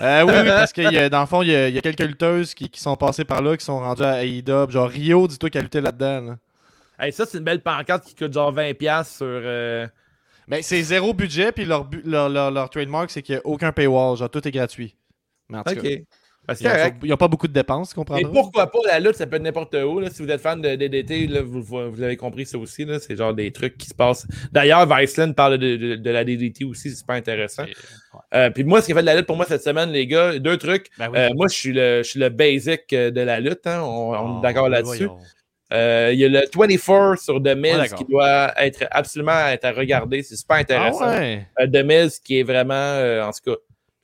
Euh, 0.00 0.22
oui, 0.24 0.32
oui, 0.36 0.46
parce 0.48 0.72
que 0.72 0.82
y 0.82 0.98
a- 0.98 1.08
dans 1.08 1.20
le 1.20 1.26
fond, 1.26 1.42
il 1.42 1.50
y, 1.52 1.54
a- 1.54 1.68
il 1.68 1.74
y 1.76 1.78
a 1.78 1.80
quelques 1.80 2.00
lutteuses 2.00 2.54
qui, 2.54 2.68
qui 2.68 2.80
sont 2.80 2.96
passées 2.96 3.24
par 3.24 3.40
là, 3.40 3.56
qui 3.56 3.64
sont 3.64 3.78
rendues 3.78 4.02
à 4.02 4.24
AEW. 4.24 4.68
Genre 4.70 4.88
Rio, 4.88 5.28
dis-toi 5.28 5.48
qui 5.50 5.58
a 5.58 5.60
lutté 5.60 5.80
là-dedans. 5.80 6.20
là. 6.20 6.36
Hey, 6.98 7.12
ça, 7.12 7.26
c'est 7.26 7.38
une 7.38 7.44
belle 7.44 7.60
pancarte 7.60 8.04
qui 8.04 8.14
coûte 8.14 8.32
genre 8.32 8.52
20$ 8.52 9.04
sur. 9.04 9.26
euh, 9.26 9.86
Mais 10.46 10.62
c'est 10.62 10.82
zéro 10.82 11.12
budget, 11.14 11.52
puis 11.52 11.64
leur, 11.64 11.84
bu- 11.84 12.02
leur, 12.04 12.28
leur, 12.28 12.50
leur 12.50 12.70
trademark, 12.70 13.10
c'est 13.10 13.22
qu'il 13.22 13.34
n'y 13.34 13.40
a 13.40 13.46
aucun 13.46 13.72
paywall. 13.72 14.16
Genre, 14.16 14.30
tout 14.30 14.46
est 14.46 14.50
gratuit. 14.52 14.96
Mais 15.48 15.58
en 15.58 15.62
tout 15.64 15.72
Ok. 15.72 15.82
cas, 15.82 15.88
c'est 16.54 16.64
ils 16.64 16.68
correct. 16.70 17.02
n'ont 17.02 17.16
pas 17.16 17.28
beaucoup 17.28 17.48
de 17.48 17.54
dépenses, 17.54 17.94
comprends? 17.94 18.16
Et 18.18 18.22
pourquoi 18.26 18.70
pas 18.70 18.78
la 18.86 19.00
lutte, 19.00 19.14
ça 19.14 19.26
peut 19.26 19.36
être 19.36 19.42
n'importe 19.42 19.74
où. 19.74 19.98
Là. 20.00 20.10
Si 20.10 20.22
vous 20.22 20.28
êtes 20.30 20.42
fan 20.42 20.60
de 20.60 20.74
DDT, 20.76 21.26
là, 21.26 21.40
vous, 21.40 21.62
vous 21.62 21.90
vous 21.90 22.02
avez 22.02 22.18
compris 22.18 22.44
ça 22.44 22.58
aussi. 22.58 22.84
là. 22.84 23.00
C'est 23.00 23.16
genre 23.16 23.32
des 23.32 23.50
trucs 23.50 23.78
qui 23.78 23.86
se 23.88 23.94
passent. 23.94 24.26
D'ailleurs, 24.52 24.86
Viceland 24.86 25.32
parle 25.32 25.56
de, 25.56 25.76
de- 25.76 25.96
de 25.96 26.10
la 26.10 26.22
DDT 26.22 26.64
aussi, 26.66 26.90
c'est 26.90 26.96
super 26.96 27.16
intéressant. 27.16 27.64
Euh, 28.34 28.50
puis 28.50 28.62
moi, 28.62 28.82
ce 28.82 28.86
qui 28.86 28.92
a 28.92 28.96
fait 28.96 29.00
de 29.00 29.06
la 29.06 29.16
lutte 29.16 29.26
pour 29.26 29.36
moi 29.36 29.46
cette 29.46 29.62
semaine, 29.64 29.90
les 29.90 30.06
gars, 30.06 30.38
deux 30.38 30.58
trucs. 30.58 30.88
Ben 30.98 31.08
oui. 31.10 31.18
Euh, 31.18 31.30
moi, 31.34 31.46
je 31.48 31.54
suis 31.54 31.72
le, 31.72 32.02
je 32.04 32.08
suis 32.10 32.20
le 32.20 32.28
basic 32.28 32.90
de 32.90 33.20
la 33.22 33.40
lutte. 33.40 33.66
hein. 33.66 33.80
On, 33.82 34.12
on 34.12 34.36
Oh, 34.36 34.38
est 34.38 34.42
d'accord 34.42 34.64
ben 34.64 34.72
là-dessus. 34.72 35.08
Euh, 35.72 36.10
Il 36.12 36.18
y 36.18 36.24
a 36.24 36.28
le 36.28 36.42
24 36.54 37.18
sur 37.18 37.42
The 37.42 37.56
Miz 37.56 37.94
qui 37.94 38.04
doit 38.04 38.52
être 38.62 38.84
absolument 38.90 39.46
être 39.48 39.64
à 39.64 39.72
regarder. 39.72 40.22
C'est 40.22 40.36
super 40.36 40.56
Ah 40.56 40.60
intéressant. 40.60 41.10
ouais? 41.10 41.46
Euh, 41.60 41.66
The 41.66 41.84
Miz 41.84 42.18
qui 42.20 42.38
est 42.40 42.42
vraiment, 42.42 42.74
euh, 42.74 43.22
en 43.22 43.30
tout 43.32 43.50
cas, 43.52 43.56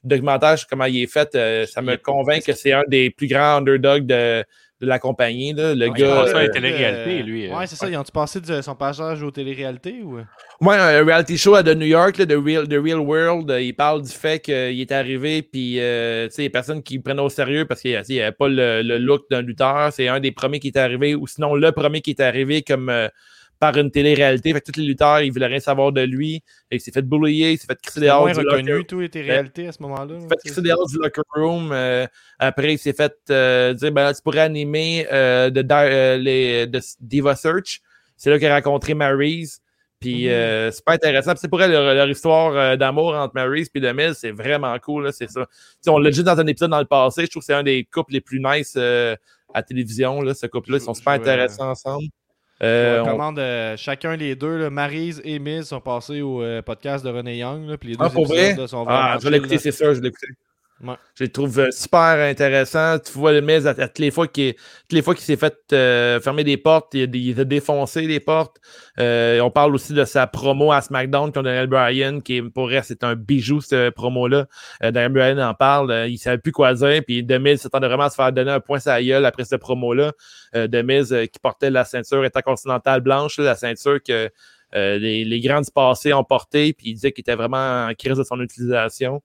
le 0.02 0.08
documentaire, 0.08 0.56
comment 0.68 0.86
il 0.86 1.02
est 1.02 1.06
fait, 1.06 1.32
ça 1.68 1.82
me 1.82 1.96
convainc 1.96 2.42
que 2.44 2.54
c'est 2.54 2.72
un 2.72 2.84
des 2.88 3.10
plus 3.10 3.26
grands 3.26 3.56
underdogs 3.58 4.06
de, 4.06 4.44
de 4.80 4.86
la 4.86 4.98
compagnie. 4.98 5.52
là. 5.52 5.74
Le 5.74 5.88
Ouais, 5.88 5.98
gars. 6.00 6.06
il 6.26 6.34
à 6.34 6.38
euh, 6.38 6.42
la 6.42 6.48
télé-réalité, 6.48 7.22
lui, 7.22 7.48
euh. 7.48 7.56
Ouais, 7.56 7.66
c'est 7.66 7.76
ça. 7.76 7.88
Ils 7.88 7.96
ont-tu 7.96 8.12
passé 8.12 8.40
de 8.40 8.60
son 8.62 8.74
passage 8.74 9.22
aux 9.22 9.30
télé-réalités 9.30 10.00
ou? 10.02 10.16
Ouais, 10.60 10.76
un 10.76 11.04
reality 11.04 11.36
show 11.36 11.54
à 11.54 11.62
de 11.62 11.74
New 11.74 11.86
York, 11.86 12.16
là, 12.18 12.26
de 12.26 12.36
Real, 12.36 12.66
The 12.68 12.74
Real 12.82 12.98
World, 13.00 13.50
euh, 13.50 13.60
il 13.60 13.74
parle 13.74 14.02
du 14.02 14.10
fait 14.10 14.40
qu'il 14.40 14.80
est 14.80 14.92
arrivé, 14.92 15.42
puis 15.42 15.76
euh, 15.80 16.28
tu 16.28 16.34
sais, 16.34 16.42
il 16.42 16.44
y 16.44 16.48
a 16.48 16.50
personne 16.50 16.82
qui 16.82 16.96
le 16.96 17.02
prenait 17.02 17.22
au 17.22 17.28
sérieux 17.28 17.64
parce 17.66 17.80
qu'il 17.82 17.90
n'y 18.08 18.20
avait 18.20 18.32
pas 18.32 18.48
le, 18.48 18.82
le 18.82 18.98
look 18.98 19.22
d'un 19.30 19.42
lutteur. 19.42 19.92
C'est 19.92 20.08
un 20.08 20.20
des 20.20 20.32
premiers 20.32 20.60
qui 20.60 20.68
est 20.68 20.76
arrivé, 20.76 21.14
ou 21.14 21.26
sinon 21.26 21.54
le 21.54 21.72
premier 21.72 22.00
qui 22.00 22.10
est 22.10 22.20
arrivé 22.20 22.62
comme 22.62 22.88
euh, 22.88 23.08
par 23.60 23.76
une 23.76 23.90
télé-réalité. 23.90 24.52
Fait 24.52 24.60
que 24.62 24.72
tous 24.72 24.80
les 24.80 24.86
lutteurs, 24.86 25.20
ils 25.20 25.30
voulaient 25.30 25.46
rien 25.46 25.60
savoir 25.60 25.92
de 25.92 26.00
lui. 26.00 26.42
Et 26.70 26.76
il 26.76 26.80
s'est 26.80 26.90
fait 26.90 27.02
bullier, 27.02 27.52
il 27.52 27.58
s'est 27.58 27.66
fait 27.66 27.80
crisser 27.80 28.00
dehors 28.00 28.26
du 28.26 28.38
reconnu, 28.40 28.84
tout 28.86 29.02
était 29.02 29.20
réalité 29.20 29.68
à 29.68 29.72
ce 29.72 29.82
moment-là. 29.82 30.14
il 30.16 30.22
s'est 30.22 30.28
fait 30.28 30.36
crisser 30.46 30.62
dehors 30.62 30.86
du 30.88 30.96
locker 30.96 31.22
room. 31.36 31.70
euh, 31.72 32.06
après, 32.38 32.72
il 32.72 32.78
s'est 32.78 32.94
fait 32.94 33.14
euh, 33.30 33.74
dire 33.74 33.92
ben, 33.92 34.04
là, 34.04 34.14
tu 34.14 34.22
pourrais 34.22 34.40
animer 34.40 35.06
euh, 35.12 35.50
de, 35.50 35.62
Di- 35.62 36.24
les, 36.24 36.66
de 36.66 36.80
Diva 37.00 37.36
Search. 37.36 37.80
C'est 38.16 38.30
là 38.30 38.38
qu'il 38.38 38.48
a 38.48 38.54
rencontré 38.56 38.94
Maryse. 38.94 39.60
Puis 40.00 40.30
euh, 40.30 40.70
c'est 40.70 40.82
pas 40.82 40.94
intéressant. 40.94 41.32
Puis 41.32 41.40
c'est 41.42 41.48
pour 41.48 41.60
elle 41.62 41.72
leur, 41.72 41.94
leur 41.94 42.08
histoire 42.08 42.78
d'amour 42.78 43.14
entre 43.14 43.34
Maryse 43.34 43.68
et 43.74 43.80
Demille, 43.80 44.14
c'est 44.14 44.30
vraiment 44.30 44.74
cool. 44.78 45.12
C'est 45.12 45.28
ça. 45.30 45.46
On 45.86 45.98
l'a 45.98 46.10
dit 46.10 46.24
dans 46.24 46.40
un 46.40 46.46
épisode 46.46 46.70
dans 46.70 46.78
le 46.80 46.86
passé. 46.86 47.26
Je 47.26 47.30
trouve 47.30 47.42
que 47.42 47.46
c'est 47.46 47.52
un 47.52 47.62
des 47.62 47.84
couples 47.84 48.14
les 48.14 48.22
plus 48.22 48.40
nice 48.40 48.74
à 48.78 49.16
la 49.54 49.62
télévision. 49.62 50.22
Là, 50.22 50.32
ce 50.32 50.46
couple-là, 50.46 50.78
ils 50.78 50.82
sont 50.84 50.94
super 50.94 51.16
je- 51.16 51.20
intéressants 51.20 51.68
ensemble. 51.70 52.06
Euh, 52.62 52.98
on 52.98 53.00
on- 53.00 53.04
recommande 53.06 53.38
euh, 53.38 53.76
chacun 53.76 54.16
les 54.16 54.34
deux. 54.36 54.58
Là, 54.58 54.70
Maryse 54.70 55.20
et 55.24 55.38
Miz 55.38 55.64
sont 55.68 55.80
passés 55.80 56.20
au 56.20 56.42
euh, 56.42 56.60
podcast 56.62 57.04
de 57.04 57.10
René 57.10 57.38
Young. 57.38 57.66
Là, 57.68 57.78
puis 57.78 57.90
les 57.90 57.96
deux 57.96 58.04
Ah, 58.04 58.10
pour 58.10 58.26
vrai? 58.26 58.54
là, 58.54 58.66
sont 58.66 58.84
Ah, 58.86 59.16
je 59.18 59.24
vais 59.24 59.30
l'écouter, 59.30 59.58
c'est 59.58 59.72
sûr, 59.72 59.94
je 59.94 60.00
vais 60.00 60.08
l'écouter. 60.08 60.26
Je 61.14 61.24
les 61.24 61.30
trouve 61.30 61.58
euh, 61.60 61.70
super 61.70 62.18
intéressants. 62.26 62.98
Tu 62.98 63.12
vois 63.12 63.32
le 63.32 63.42
Miz 63.42 63.66
à, 63.66 63.70
à 63.70 63.74
toutes 63.88 63.98
les 63.98 64.10
fois 64.10 64.26
qu'il 64.28 64.54
s'est 65.18 65.36
fait 65.36 65.54
euh, 65.74 66.18
fermer 66.20 66.42
des 66.42 66.56
portes, 66.56 66.94
il, 66.94 67.02
a- 67.02 67.16
il 67.16 67.38
a 67.38 67.44
défoncé 67.44 68.02
les 68.02 68.18
portes. 68.18 68.56
Euh, 68.98 69.40
on 69.40 69.50
parle 69.50 69.74
aussi 69.74 69.92
de 69.92 70.04
sa 70.04 70.26
promo 70.26 70.72
à 70.72 70.80
SmackDown 70.80 71.26
contre 71.32 71.42
Daniel 71.42 71.66
Bryan, 71.66 72.22
qui 72.22 72.40
pour 72.40 72.72
elle, 72.72 72.82
c'est 72.82 73.04
un 73.04 73.14
bijou, 73.14 73.60
cette 73.60 73.94
promo-là. 73.94 74.46
Euh, 74.82 74.90
Daniel 74.90 75.12
Bryan 75.12 75.40
en 75.40 75.52
parle, 75.52 75.90
euh, 75.90 76.08
il 76.08 76.16
savait 76.16 76.38
plus 76.38 76.52
quoi 76.52 76.72
dire, 76.72 77.02
puis 77.06 77.26
The 77.26 77.32
Miz 77.38 77.60
s'attendait 77.60 77.86
vraiment 77.88 78.04
à 78.04 78.10
se 78.10 78.14
faire 78.14 78.32
donner 78.32 78.52
un 78.52 78.60
point 78.60 78.78
la 78.86 79.02
gueule 79.02 79.26
après 79.26 79.44
cette 79.44 79.60
promo-là. 79.60 80.12
Euh, 80.54 80.66
The 80.66 80.82
Miz 80.82 81.14
qui 81.30 81.38
portait 81.40 81.68
la 81.70 81.84
ceinture 81.84 82.22
intercontinentale 82.22 83.02
blanche, 83.02 83.38
la 83.38 83.54
ceinture 83.54 84.02
que 84.02 84.30
les, 84.72 85.24
les 85.24 85.40
grands 85.40 85.60
du 85.60 85.70
passé 85.70 86.12
ont 86.14 86.24
porté, 86.24 86.72
puis 86.72 86.88
il 86.90 86.94
disait 86.94 87.12
qu'il 87.12 87.20
était 87.22 87.34
vraiment 87.34 87.86
en 87.86 87.92
crise 87.94 88.16
de 88.16 88.22
son 88.24 88.40
utilisation. 88.40 89.20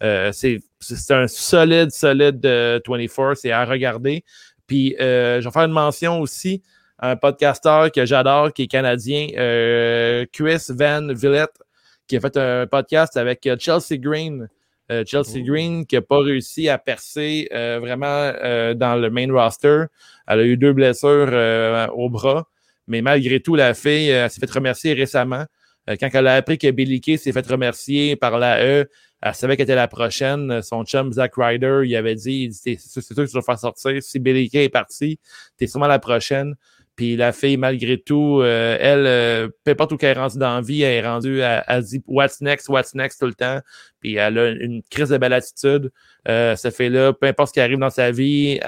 C'est 0.00 0.60
c'est 0.80 1.14
un 1.14 1.26
solide, 1.26 1.90
solide 1.90 2.44
euh, 2.46 2.80
24, 2.86 3.36
c'est 3.36 3.50
à 3.50 3.64
regarder. 3.64 4.24
Puis 4.66 4.96
euh, 5.00 5.40
je 5.40 5.46
vais 5.46 5.52
faire 5.52 5.64
une 5.64 5.72
mention 5.72 6.20
aussi 6.20 6.62
à 6.98 7.10
un 7.12 7.16
podcasteur 7.16 7.90
que 7.92 8.04
j'adore, 8.04 8.52
qui 8.52 8.62
est 8.62 8.66
canadien, 8.66 9.28
euh, 9.36 10.26
Chris 10.32 10.66
Van 10.70 11.06
Villette, 11.12 11.58
qui 12.06 12.16
a 12.16 12.20
fait 12.20 12.36
un 12.36 12.66
podcast 12.66 13.16
avec 13.16 13.46
euh, 13.46 13.56
Chelsea 13.58 13.98
Green. 13.98 14.48
Euh, 14.90 15.04
Chelsea 15.06 15.40
Green 15.44 15.84
qui 15.84 15.96
n'a 15.96 16.00
pas 16.02 16.20
réussi 16.20 16.68
à 16.68 16.78
percer 16.78 17.48
euh, 17.52 17.78
vraiment 17.78 18.06
euh, 18.06 18.72
dans 18.72 18.96
le 18.96 19.10
main 19.10 19.30
roster. 19.30 19.84
Elle 20.26 20.40
a 20.40 20.44
eu 20.44 20.56
deux 20.56 20.72
blessures 20.72 21.28
euh, 21.30 21.86
au 21.88 22.08
bras. 22.08 22.48
Mais 22.86 23.02
malgré 23.02 23.40
tout, 23.40 23.54
la 23.54 23.74
fille 23.74 24.08
elle 24.08 24.30
s'est 24.30 24.40
fait 24.40 24.50
remercier 24.50 24.94
récemment. 24.94 25.44
Euh, 25.88 25.96
quand 25.98 26.08
elle 26.12 26.26
a 26.26 26.34
appris 26.36 26.58
que 26.58 26.70
Billy 26.70 27.00
Kay 27.00 27.16
s'est 27.16 27.32
fait 27.32 27.46
remercier 27.46 28.16
par 28.16 28.38
la 28.38 28.64
E, 28.64 28.88
elle 29.20 29.34
savait 29.34 29.56
qu'elle 29.56 29.64
était 29.64 29.74
la 29.74 29.88
prochaine. 29.88 30.62
Son 30.62 30.84
chum 30.84 31.12
Zack 31.12 31.32
Ryder, 31.36 31.82
il 31.84 31.96
avait 31.96 32.14
dit, 32.14 32.52
c'est 32.52 32.78
sûr 32.78 33.02
que 33.02 33.24
tu 33.24 33.32
vas 33.32 33.42
faire 33.42 33.58
sortir. 33.58 34.02
Si 34.02 34.18
Billy 34.18 34.48
Kay 34.48 34.64
est 34.64 34.68
parti, 34.68 35.18
t'es 35.56 35.66
sûrement 35.66 35.88
la 35.88 35.98
prochaine. 35.98 36.54
Puis 36.98 37.14
la 37.14 37.30
fille, 37.32 37.56
malgré 37.56 37.96
tout, 37.96 38.40
euh, 38.42 38.76
elle, 38.80 39.06
euh, 39.06 39.48
peu 39.62 39.70
importe 39.70 39.92
où 39.92 39.96
qu'elle 39.96 40.16
est 40.16 40.20
rendue 40.20 40.38
dans 40.38 40.56
la 40.56 40.60
vie, 40.60 40.82
elle 40.82 41.04
est 41.04 41.08
rendue, 41.08 41.38
elle, 41.38 41.62
elle 41.68 41.82
dit 41.84 42.02
what's 42.08 42.40
next, 42.40 42.68
what's 42.68 42.92
next 42.92 43.20
tout 43.20 43.26
le 43.26 43.34
temps. 43.34 43.60
Puis 44.00 44.16
elle 44.16 44.36
a 44.36 44.48
une 44.50 44.82
crise 44.90 45.10
de 45.10 45.16
belle 45.16 45.32
attitude. 45.32 45.92
Euh, 46.28 46.56
cette 46.56 46.76
fille-là, 46.76 47.12
peu 47.12 47.28
importe 47.28 47.50
ce 47.50 47.52
qui 47.52 47.60
arrive 47.60 47.78
dans 47.78 47.90
sa 47.90 48.10
vie, 48.10 48.58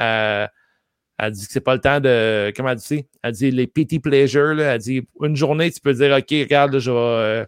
elle 1.22 1.32
dit 1.32 1.46
que 1.46 1.52
c'est 1.52 1.60
pas 1.60 1.74
le 1.74 1.80
temps 1.80 2.00
de. 2.00 2.50
Comment 2.56 2.70
elle 2.70 2.78
dit? 2.78 3.06
Elle 3.22 3.32
dit 3.32 3.50
les 3.50 3.66
pity 3.66 4.00
pleasures. 4.00 4.54
Là. 4.54 4.74
Elle 4.74 4.80
dit 4.80 5.06
une 5.20 5.36
journée, 5.36 5.70
tu 5.70 5.80
peux 5.80 5.92
dire 5.92 6.16
OK, 6.16 6.26
regarde, 6.30 6.72
là, 6.72 6.78
je 6.78 6.90
vais. 6.90 6.96
euh, 6.96 7.44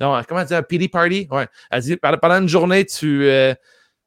Non, 0.00 0.20
comment 0.26 0.40
elle 0.40 0.46
dit 0.46 0.54
un 0.54 0.62
pity 0.62 0.88
party? 0.88 1.28
Ouais. 1.30 1.46
Elle 1.70 1.82
dit 1.82 1.96
pendant 1.96 2.40
une 2.40 2.48
journée, 2.48 2.86
tu, 2.86 3.24
euh, 3.26 3.54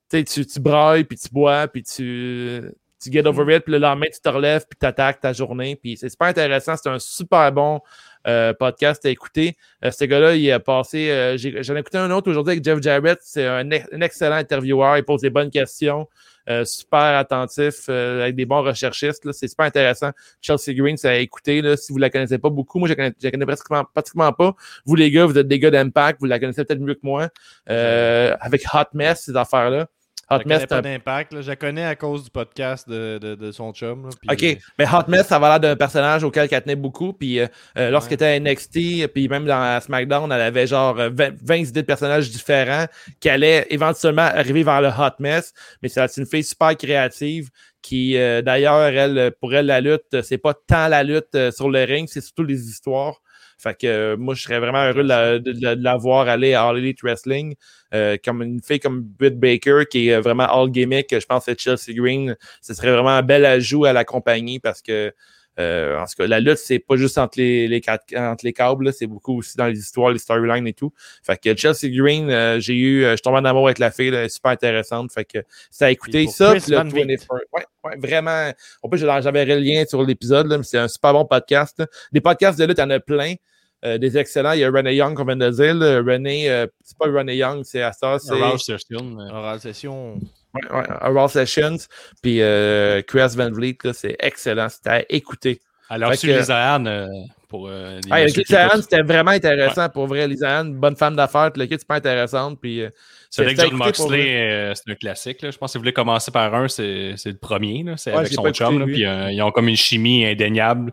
tu, 0.09 0.23
tu, 0.23 0.45
tu 0.45 0.59
brailles, 0.59 1.03
puis 1.03 1.17
tu 1.17 1.29
bois, 1.29 1.67
puis 1.67 1.83
tu, 1.83 2.61
tu 3.01 3.11
get 3.11 3.27
over 3.27 3.55
it, 3.55 3.63
puis 3.63 3.73
le 3.73 3.77
lendemain, 3.77 4.07
tu 4.11 4.19
te 4.19 4.29
relèves, 4.29 4.65
puis 4.67 4.77
tu 4.79 4.85
attaques 4.87 5.19
ta 5.21 5.33
journée. 5.33 5.75
Puis 5.75 5.97
c'est 5.97 6.09
super 6.09 6.27
intéressant. 6.29 6.75
C'est 6.75 6.89
un 6.89 6.99
super 6.99 7.51
bon 7.51 7.81
euh, 8.27 8.53
podcast 8.53 9.05
à 9.05 9.09
écouter. 9.09 9.55
Euh, 9.83 9.91
ce 9.91 10.05
gars-là, 10.05 10.35
il 10.35 10.51
a 10.51 10.59
passé. 10.59 11.09
euh, 11.09 11.37
J'en 11.37 11.75
ai 11.75 11.79
écouté 11.79 11.97
un 11.97 12.11
autre 12.11 12.29
aujourd'hui 12.29 12.51
avec 12.53 12.63
Jeff 12.63 12.81
Jarrett. 12.81 13.19
C'est 13.21 13.45
un, 13.45 13.69
un 13.71 14.01
excellent 14.01 14.35
intervieweur. 14.35 14.97
Il 14.97 15.03
pose 15.03 15.21
des 15.21 15.29
bonnes 15.29 15.49
questions. 15.51 16.07
euh, 16.49 16.63
super 16.63 16.99
attentif, 16.99 17.85
euh, 17.89 18.21
avec 18.23 18.35
des 18.35 18.45
bons 18.45 18.61
recherchistes. 18.61 19.31
C'est 19.31 19.47
super 19.47 19.65
intéressant. 19.65 20.11
Chelsea 20.41 20.73
Green, 20.75 20.97
ça 20.97 21.09
a 21.09 21.15
écouté. 21.15 21.61
Là, 21.61 21.75
si 21.77 21.91
vous 21.91 21.97
la 21.97 22.09
connaissez 22.09 22.37
pas 22.37 22.49
beaucoup, 22.49 22.79
moi, 22.79 22.87
je 22.87 22.93
la 22.93 23.11
connais, 23.11 23.31
connais 23.31 23.45
pratiquement, 23.45 23.83
pratiquement 23.93 24.31
pas. 24.31 24.53
Vous, 24.85 24.95
les 24.95 25.09
gars, 25.11 25.25
vous 25.25 25.37
êtes 25.37 25.47
des 25.47 25.59
gars 25.59 25.71
d'impact. 25.71 26.19
Vous 26.19 26.27
la 26.27 26.39
connaissez 26.39 26.63
peut-être 26.63 26.81
mieux 26.81 26.93
que 26.93 26.99
moi. 27.03 27.29
Avec 27.67 28.63
Hot 28.73 28.89
Mess, 28.93 29.23
ces 29.25 29.35
affaires-là. 29.35 29.87
Je 30.29 30.35
Hot 30.35 30.39
connais 30.39 30.57
Mess, 30.57 30.65
pas 30.65 30.81
d'impact. 30.81 31.33
là. 31.33 31.41
Je 31.41 31.47
la 31.47 31.55
connais 31.55 31.85
à 31.85 31.95
cause 31.95 32.23
du 32.23 32.29
podcast 32.31 32.89
de, 32.89 33.19
de, 33.21 33.35
de 33.35 33.51
son 33.51 33.71
chum. 33.73 34.05
là, 34.05 34.09
puis, 34.19 34.53
OK. 34.53 34.61
Mais 34.79 34.85
Hot 34.85 35.07
Mess, 35.07 35.27
ça 35.27 35.37
va 35.37 35.49
l'air 35.49 35.59
d'un 35.59 35.75
personnage 35.75 36.23
auquel 36.23 36.47
elle 36.51 36.61
tenait 36.61 36.75
beaucoup. 36.75 37.13
Puis 37.13 37.39
euh, 37.39 37.47
euh, 37.77 37.89
lorsqu'elle 37.91 38.15
était 38.15 38.25
à 38.25 38.39
NXT, 38.39 39.07
puis 39.13 39.27
même 39.29 39.45
dans 39.45 39.79
SmackDown, 39.81 40.31
elle 40.31 40.41
avait 40.41 40.67
genre 40.67 40.99
euh, 40.99 41.09
20, 41.13 41.35
20 41.43 41.55
idées 41.55 41.81
de 41.81 41.85
personnages 41.85 42.29
différents 42.29 42.85
qui 43.19 43.29
allaient 43.29 43.67
éventuellement 43.69 44.23
arriver 44.23 44.63
vers 44.63 44.81
le 44.81 44.87
Hot 44.89 45.15
Mess. 45.19 45.53
Mais 45.83 45.89
c'est 45.89 46.17
une 46.17 46.25
fille 46.25 46.43
super 46.43 46.75
créative 46.75 47.49
qui, 47.85 48.17
euh, 48.17 48.41
d'ailleurs, 48.41 48.81
elle, 48.81 49.31
pour 49.39 49.53
elle, 49.53 49.67
la 49.67 49.79
lutte, 49.79 50.23
c'est 50.23 50.39
pas 50.39 50.55
tant 50.55 50.87
la 50.87 51.03
lutte 51.03 51.35
euh, 51.35 51.51
sur 51.51 51.69
le 51.69 51.83
ring, 51.83 52.09
c'est 52.11 52.21
surtout 52.21 52.43
les 52.43 52.67
histoires. 52.67 53.21
Fait 53.57 53.79
que 53.79 53.87
euh, 53.87 54.17
moi, 54.17 54.35
je 54.35 54.43
serais 54.43 54.59
vraiment 54.59 54.83
heureux 54.83 55.03
de 55.03 55.83
la, 55.83 55.97
voir 55.97 56.27
aller 56.27 56.53
à 56.53 56.67
All 56.67 56.77
Elite 56.77 57.01
Wrestling. 57.03 57.55
Euh, 57.93 58.17
comme 58.23 58.41
une 58.41 58.61
fille 58.61 58.79
comme 58.79 59.01
Britt 59.01 59.39
Baker, 59.39 59.83
qui 59.89 60.09
est 60.09 60.15
euh, 60.15 60.21
vraiment 60.21 60.45
all 60.45 60.69
gimmick, 60.69 61.17
je 61.17 61.25
pense 61.25 61.45
que 61.45 61.53
Chelsea 61.57 61.93
Green, 61.95 62.35
ce 62.61 62.73
serait 62.73 62.91
vraiment 62.91 63.09
un 63.09 63.21
bel 63.21 63.45
ajout 63.45 63.85
à 63.85 63.93
la 63.93 64.03
compagnie 64.03 64.59
parce 64.59 64.81
que 64.81 65.13
euh, 65.59 65.97
en 65.99 66.05
tout 66.05 66.13
cas, 66.17 66.27
la 66.27 66.39
lutte, 66.39 66.57
c'est 66.57 66.79
pas 66.79 66.95
juste 66.97 67.17
entre 67.17 67.37
les, 67.39 67.67
les, 67.67 67.81
quatre- 67.81 68.15
entre 68.17 68.43
les 68.45 68.53
câbles, 68.53 68.85
là, 68.85 68.91
c'est 68.91 69.07
beaucoup 69.07 69.37
aussi 69.39 69.55
dans 69.57 69.67
les 69.67 69.79
histoires, 69.79 70.11
les 70.11 70.19
storylines 70.19 70.67
et 70.67 70.73
tout. 70.73 70.91
Fait 71.23 71.37
que 71.41 71.55
Chelsea 71.55 71.89
Green, 71.95 72.29
euh, 72.29 72.59
j'ai 72.59 72.75
eu, 72.75 73.03
euh, 73.05 73.15
je 73.15 73.21
tombé 73.21 73.37
en 73.37 73.45
amour 73.45 73.65
avec 73.67 73.79
la 73.79 73.91
fille, 73.91 74.09
là, 74.11 74.19
elle 74.19 74.25
est 74.25 74.29
super 74.29 74.51
intéressante. 74.51 75.11
Fait 75.11 75.25
que 75.25 75.39
ça 75.71 75.85
a 75.85 75.91
écouté 75.91 76.25
ça. 76.27 76.51
Puis. 76.65 76.73
24 76.75 77.27
ouais, 77.53 77.63
ouais, 77.83 77.97
vraiment. 77.97 78.51
En 78.81 78.89
plus, 78.89 78.99
j'avais 78.99 79.45
le 79.45 79.55
lien 79.59 79.83
sur 79.87 80.03
l'épisode, 80.03 80.47
là, 80.47 80.57
mais 80.57 80.63
c'est 80.63 80.77
un 80.77 80.87
super 80.87 81.13
bon 81.13 81.25
podcast. 81.25 81.79
là. 81.79 81.87
Des 82.11 82.21
podcasts 82.21 82.59
de 82.59 82.65
lutte, 82.65 82.77
il 82.77 82.81
y 82.81 82.83
en 82.83 82.89
a 82.89 82.99
plein. 82.99 83.35
euh, 83.83 83.97
des 83.99 84.17
excellents. 84.17 84.53
Il 84.53 84.59
y 84.61 84.63
a 84.63 84.71
René 84.71 84.95
Young, 84.95 85.15
qu'on 85.15 85.25
vient 85.25 85.35
de 85.35 85.49
dire. 85.51 85.75
là. 85.75 85.97
René, 86.01 86.49
euh, 86.49 86.65
c'est 86.83 86.97
pas 86.97 87.05
René 87.05 87.35
Young, 87.35 87.63
c'est 87.63 87.81
ça. 87.93 88.17
C'est 88.19 88.33
Session, 88.59 89.17
Oral 89.19 89.59
Session. 89.59 90.19
Ouais, 90.55 90.77
ouais, 90.77 90.83
à 90.89 91.09
Raw 91.09 91.27
Sessions. 91.27 91.77
Puis 92.21 92.41
euh, 92.41 93.01
Chris 93.01 93.35
Van 93.35 93.51
Vliet, 93.51 93.77
c'est 93.93 94.15
excellent. 94.19 94.69
C'était 94.69 94.89
à 94.89 95.03
écouter. 95.09 95.59
Alors, 95.89 96.09
Fait 96.11 96.17
sur 96.17 96.29
que- 96.29 96.87
euh, 96.87 97.07
pour 97.47 97.67
euh, 97.69 97.99
les 98.11 98.29
c'était 98.29 99.03
vraiment 99.03 99.31
intéressant 99.31 99.87
pour 99.89 100.07
vrai. 100.07 100.27
Lisanne, 100.27 100.73
bonne 100.73 100.95
femme 100.95 101.15
d'affaires, 101.15 101.51
le 101.55 101.65
kit 101.67 101.77
super 101.79 101.97
intéressante. 101.97 102.59
Puis, 102.59 102.81
euh, 102.81 102.89
avec 103.37 103.49
c'était 103.51 103.61
à 103.61 103.65
John 103.65 103.77
vrai. 103.77 103.85
Moxley, 103.87 104.73
c'est 104.73 104.91
un 104.91 104.95
classique. 104.95 105.41
Là. 105.43 105.51
Je 105.51 105.57
pense 105.57 105.69
que 105.69 105.71
si 105.73 105.77
vous 105.77 105.83
voulez 105.83 105.93
commencer 105.93 106.31
par 106.31 106.53
un, 106.55 106.67
c'est 106.67 107.13
c'est 107.17 107.29
le 107.29 107.37
premier. 107.37 107.85
C'est 107.97 108.11
Ouais, 108.11 108.17
avec 108.17 108.33
son 108.33 108.51
chum. 108.51 108.79
là. 108.79 108.85
Puis 108.85 109.05
euh, 109.05 109.31
ils 109.31 109.41
ont 109.43 109.51
comme 109.51 109.67
une 109.67 109.75
chimie 109.77 110.25
indéniable. 110.25 110.91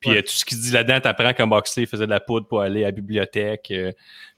Puis 0.00 0.10
Ouais. 0.10 0.18
euh, 0.18 0.22
tout 0.22 0.32
ce 0.32 0.44
qu'il 0.44 0.58
dit 0.58 0.72
là-dedans, 0.72 0.98
t'apprends 1.00 1.32
que 1.32 1.42
Moxley 1.44 1.86
faisait 1.86 2.06
de 2.06 2.10
la 2.10 2.18
poudre 2.18 2.48
pour 2.48 2.62
aller 2.62 2.82
à 2.82 2.88
la 2.88 2.92
bibliothèque. 2.92 3.68
euh, 3.70 3.92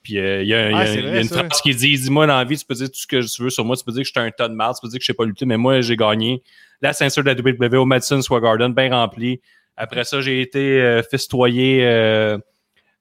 puis 0.04 0.18
euh, 0.18 0.42
il 0.42 0.48
y 0.48 0.54
a, 0.54 0.70
y 0.70 0.74
Ah, 0.74 0.86
y 0.94 1.20
une 1.22 1.24
ça. 1.24 1.42
phrase 1.42 1.60
qui 1.62 1.74
dit 1.74 1.98
Dis-moi 1.98 2.28
dans 2.28 2.36
la 2.36 2.44
vie, 2.44 2.56
tu 2.56 2.64
peux 2.64 2.74
dire 2.74 2.86
tout 2.88 2.94
ce 3.00 3.06
que 3.08 3.20
tu 3.26 3.42
veux 3.42 3.50
sur 3.50 3.64
moi. 3.64 3.74
Tu 3.76 3.82
peux 3.82 3.90
dire 3.90 4.02
que 4.02 4.06
j'étais 4.06 4.20
un 4.20 4.30
tas 4.30 4.48
de 4.48 4.54
marde. 4.54 4.76
Tu 4.76 4.82
peux 4.82 4.88
dire 4.88 4.98
que 4.98 5.02
je 5.02 5.06
sais 5.06 5.14
pas 5.14 5.24
lutter. 5.24 5.46
Mais 5.46 5.56
moi, 5.56 5.80
j'ai 5.80 5.96
gagné 5.96 6.42
la 6.80 6.92
ceinture 6.92 7.24
de 7.24 7.30
la 7.30 7.34
WWE 7.34 7.80
au 7.80 7.84
Madison 7.86 8.20
Square 8.22 8.42
Garden, 8.42 8.72
bien 8.72 8.90
rempli. 8.94 9.40
Après 9.76 10.04
ça, 10.04 10.20
j'ai 10.20 10.40
été 10.40 10.80
euh, 10.80 11.02
festoyé 11.02 11.80
euh, 11.84 12.38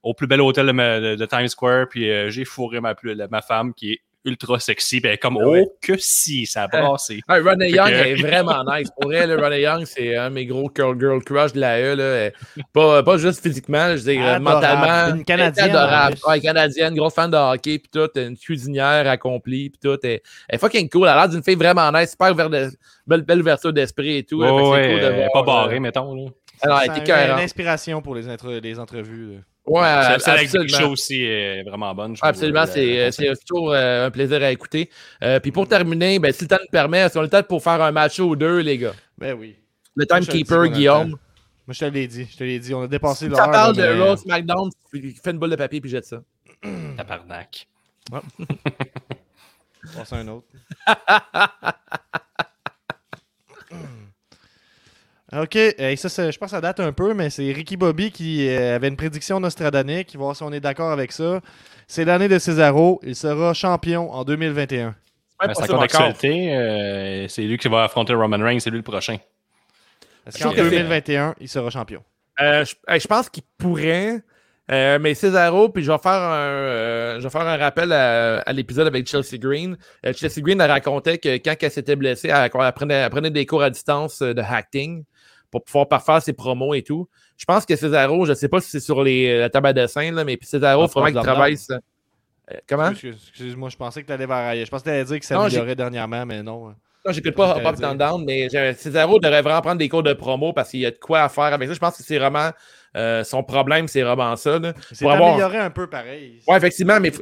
au 0.01 0.13
plus 0.15 0.25
bel 0.25 0.41
hôtel 0.41 0.65
de, 0.65 0.71
ma- 0.71 0.99
de- 0.99 1.15
de 1.15 1.25
Times 1.27 1.47
Square. 1.49 1.87
Puis 1.89 2.09
j'ai 2.31 2.45
fourré 2.45 2.79
ma, 2.79 2.95
plus- 2.95 3.15
ma 3.29 3.41
femme 3.43 3.73
qui 3.75 3.91
est 3.93 3.99
ultra 4.25 4.59
sexy. 4.59 4.99
Ben, 4.99 5.17
comme, 5.17 5.37
Ah 5.41 5.47
ouais. 5.47 5.63
oh, 5.65 5.77
que 5.81 5.97
si, 5.97 6.45
ça 6.45 6.63
a 6.63 6.67
brassé. 6.67 7.21
Ouais, 7.27 7.39
Ronnie 7.39 7.69
Fait 7.71 7.77
Young 7.77 7.89
que- 7.89 7.93
est 8.07 8.15
vraiment 8.15 8.63
nice. 8.77 8.89
Pour 8.99 9.13
elle, 9.13 9.39
Ronnie 9.39 9.61
Young, 9.61 9.85
c'est 9.85 10.15
un 10.15 10.29
de 10.29 10.35
mes 10.35 10.45
gros 10.45 10.69
girl, 10.75 10.97
girl 10.99 11.23
crush 11.23 11.53
de 11.53 11.59
la 11.59 11.79
E. 11.81 11.95
Là. 11.95 12.03
Elle- 12.03 12.33
Pas, 12.71 13.03
pas 13.03 13.17
juste 13.17 13.41
physiquement, 13.43 13.89
je 13.91 14.03
veux 14.03 14.11
dire, 14.13 14.21
Adorable. 14.25 14.43
mentalement. 14.43 15.15
Une 15.17 15.25
Canadienne, 15.25 15.65
elle 15.69 15.75
est 15.75 15.77
Adorable. 15.77 16.17
Ouais, 16.27 16.39
canadienne, 16.39 16.95
grosse 16.95 17.13
fan 17.13 17.29
de 17.31 17.37
hockey, 17.37 17.79
puis 17.79 17.89
tout, 17.91 18.09
une 18.19 18.37
cuisinière 18.37 19.07
accomplie, 19.09 19.69
puis 19.69 19.79
tout. 19.83 19.97
Elle, 20.03 20.19
elle 20.49 20.55
est 20.55 20.57
fucking 20.59 20.89
cool. 20.89 21.03
Elle 21.03 21.09
a 21.09 21.15
l'air 21.15 21.29
d'une 21.29 21.43
fille 21.43 21.55
vraiment 21.55 21.91
nice, 21.91 22.11
super 22.11 22.31
ouverte 22.31 22.51
de- 22.51 22.69
belle, 23.05 23.21
belle 23.23 23.41
ouverture 23.41 23.73
d'esprit 23.73 24.17
et 24.17 24.23
tout. 24.23 24.39
que 24.39 24.43
Ouais, 24.45 24.89
cool 24.91 25.01
de 25.01 25.15
voir, 25.15 25.29
pas 25.33 25.43
barré, 25.43 25.75
euh, 25.75 25.79
mettons. 25.79 26.15
Là. 26.15 26.31
Alors, 26.61 26.79
elle 26.81 26.97
était 26.97 27.11
a 27.11 27.33
une 27.37 27.43
inspiration 27.43 28.01
pour 28.01 28.15
les, 28.15 28.23
les 28.61 28.79
entrevues. 28.79 29.33
là. 29.33 29.39
Ouais, 29.65 29.81
avec. 29.87 30.49
Show 30.69 30.89
aussi 30.91 31.23
est 31.23 31.63
vraiment 31.63 31.95
bonne. 31.95 32.15
Absolument, 32.21 32.63
Euh, 32.63 32.65
c'est 32.65 32.99
euh, 32.99 33.11
c'est 33.11 33.45
toujours 33.47 33.71
euh, 33.71 34.07
un 34.07 34.11
plaisir 34.11 34.43
à 34.43 34.51
écouter. 34.51 34.89
Euh, 35.23 35.39
Puis 35.39 35.51
pour 35.51 35.67
terminer, 35.67 36.19
ben, 36.19 36.33
si 36.33 36.43
le 36.43 36.47
temps 36.49 36.57
nous 36.59 36.69
permet, 36.71 37.07
si 37.09 37.17
on 37.17 37.21
a 37.21 37.23
le 37.23 37.29
temps 37.29 37.43
pour 37.43 37.63
faire 37.63 37.81
un 37.81 37.91
match 37.91 38.19
ou 38.19 38.35
deux, 38.35 38.59
les 38.59 38.77
gars? 38.77 38.93
Ben 39.17 39.33
oui. 39.39 39.55
Le 39.95 40.01
le 40.03 40.05
qu'on 40.05 40.19
timekeeper, 40.19 40.61
le 40.63 40.67
Guillaume. 40.69 41.09
Moi, 41.11 41.17
je 41.69 41.79
te 41.79 41.85
l'ai 41.85 42.07
dit. 42.07 42.27
Je 42.29 42.35
te 42.37 42.43
l'ai 42.43 42.59
dit. 42.59 42.73
On 42.73 42.81
a 42.81 42.87
dépassé 42.87 43.29
l'heure. 43.29 43.37
ça 43.37 43.47
parle 43.47 43.75
de 43.77 43.81
mais- 43.83 44.17
SmackDown, 44.17 44.69
tu 44.93 45.15
fais 45.23 45.31
une 45.31 45.37
boule 45.39 45.51
de 45.51 45.55
papier 45.55 45.79
puis 45.79 45.89
jette 45.89 46.05
ça. 46.05 46.21
Tabarnak. 46.97 47.67
Passe 49.95 50.11
à 50.11 50.17
un 50.17 50.27
autre. 50.27 50.47
OK. 55.41 55.53
Ça, 55.97 56.31
je 56.31 56.37
pense 56.37 56.51
que 56.51 56.55
ça 56.55 56.61
date 56.61 56.79
un 56.79 56.91
peu, 56.91 57.13
mais 57.13 57.29
c'est 57.29 57.51
Ricky 57.51 57.77
Bobby 57.77 58.11
qui 58.11 58.47
euh, 58.47 58.75
avait 58.75 58.87
une 58.87 58.95
prédiction 58.97 59.39
nostradanique. 59.39 60.13
Il 60.13 60.17
va 60.17 60.23
voir 60.25 60.35
si 60.35 60.43
on 60.43 60.51
est 60.51 60.59
d'accord 60.59 60.91
avec 60.91 61.11
ça. 61.11 61.41
C'est 61.87 62.05
l'année 62.05 62.27
de 62.27 62.37
Cesaro. 62.39 62.99
Il 63.03 63.15
sera 63.15 63.53
champion 63.53 64.11
en 64.11 64.23
2021. 64.23 64.87
Ouais, 64.87 64.93
Ben, 65.47 65.53
ça 65.53 65.67
d'actualité. 65.67 66.55
euh, 66.55 67.27
c'est 67.27 67.41
lui 67.43 67.57
qui 67.57 67.67
va 67.67 67.83
affronter 67.83 68.13
Roman 68.13 68.37
Reigns, 68.39 68.59
c'est 68.59 68.69
lui 68.69 68.77
le 68.77 68.83
prochain. 68.83 69.17
Est-ce 70.25 70.37
Je 70.37 70.43
qu'en 70.43 70.49
trouve 70.51 70.63
que 70.63 70.69
c'est- 70.69 70.77
2021, 70.77 71.35
il 71.41 71.49
sera 71.49 71.69
champion? 71.69 72.01
Euh, 72.39 72.63
je, 72.65 73.07
pense 73.07 73.29
qu'il 73.29 73.43
pourrait. 73.57 74.21
euh, 74.71 74.97
mais 74.99 75.13
Cesaro, 75.13 75.69
puis 75.69 75.83
je 75.83 75.91
vais 75.91 75.97
faire 75.97 76.11
un, 76.13 76.35
euh, 76.47 77.19
je 77.19 77.23
vais 77.23 77.29
faire 77.29 77.41
un 77.41 77.57
rappel 77.57 77.91
à, 77.91 78.39
à 78.39 78.53
l'épisode 78.53 78.87
avec 78.87 79.05
Chelsea 79.07 79.37
Green. 79.37 79.77
Euh, 80.05 80.13
Chelsea 80.13 80.39
Green 80.41 80.59
elle 80.61 80.71
racontait 80.71 81.17
que 81.17 81.35
quand 81.37 81.55
elle 81.61 81.71
s'était 81.71 81.95
blessée, 81.97 82.29
elle, 82.29 82.49
elle 82.53 82.71
prenait, 82.73 82.93
elle 82.93 83.09
prenait 83.09 83.29
des 83.31 83.45
cours 83.45 83.61
à 83.63 83.69
distance 83.69 84.19
de 84.21 84.39
acting 84.41 85.03
pour 85.53 85.63
pouvoir 85.63 85.87
parfaire 85.87 86.19
ses 86.19 86.33
promos 86.33 86.73
et 86.73 86.81
tout. 86.81 87.07
Je 87.37 87.45
pense 87.45 87.63
que 87.63 87.75
Cesaro, 87.75 88.25
je 88.25 88.31
ne 88.31 88.35
sais 88.35 88.47
pas 88.49 88.59
si 88.59 88.71
c'est 88.71 88.79
sur 88.79 89.03
les, 89.03 89.37
la 89.37 89.51
table 89.51 89.67
à 89.67 89.73
dessin, 89.73 90.11
là, 90.11 90.23
mais 90.23 90.35
puis 90.35 90.47
Cesaro, 90.47 90.81
il 90.81 90.85
Ah, 90.85 90.87
faut 90.87 90.99
vraiment 90.99 91.19
qu'il 91.21 91.29
travaille 91.29 91.57
ça. 91.57 91.75
Euh, 92.51 92.57
comment? 92.67 92.89
Excuse- 92.89 93.27
Excuse-moi, 93.29 93.69
je 93.69 93.77
pensais 93.77 94.01
que 94.01 94.07
tu 94.07 94.13
allais 94.13 94.25
vers 94.25 94.35
ailleurs. 94.37 94.65
Je 94.65 94.71
pensais 94.71 94.83
que 94.85 94.89
tu 94.89 94.95
allais 94.95 95.05
dire 95.05 95.19
que 95.19 95.25
ça 95.25 95.35
Non, 95.35 95.41
s'améliorait 95.41 95.75
dernièrement, 95.75 96.25
mais 96.25 96.41
non. 96.41 96.69
hein. 96.69 96.75
Non, 97.05 97.11
j'écoute 97.11 97.35
pas 97.35 97.53
J'allais 97.55 97.67
Up 97.67 97.75
and 97.83 97.95
Down, 97.95 98.25
mais 98.25 98.47
Cesaro 98.77 99.19
devrait 99.19 99.41
vraiment 99.43 99.61
prendre 99.61 99.77
des 99.77 99.89
cours 99.89 100.01
de 100.03 100.13
promo 100.13 100.53
parce 100.53 100.69
qu'il 100.71 100.79
y 100.79 100.85
a 100.87 100.91
de 100.91 100.97
quoi 100.97 101.21
à 101.21 101.29
faire 101.29 101.43
avec 101.53 101.67
ça. 101.67 101.73
Je 101.75 101.79
pense 101.79 101.97
que 101.97 102.03
c'est 102.03 102.17
vraiment 102.17 102.49
euh, 102.95 103.23
son 103.23 103.43
problème, 103.43 103.87
c'est 103.87 104.01
vraiment 104.01 104.35
ça. 104.37 104.57
C'est 104.91 105.05
avoir- 105.07 105.31
amélioré 105.33 105.57
un 105.59 105.69
peu 105.69 105.87
pareil. 105.87 106.39
Ouais, 106.47 106.57
effectivement, 106.57 106.99
mais 106.99 107.11
tout, 107.11 107.21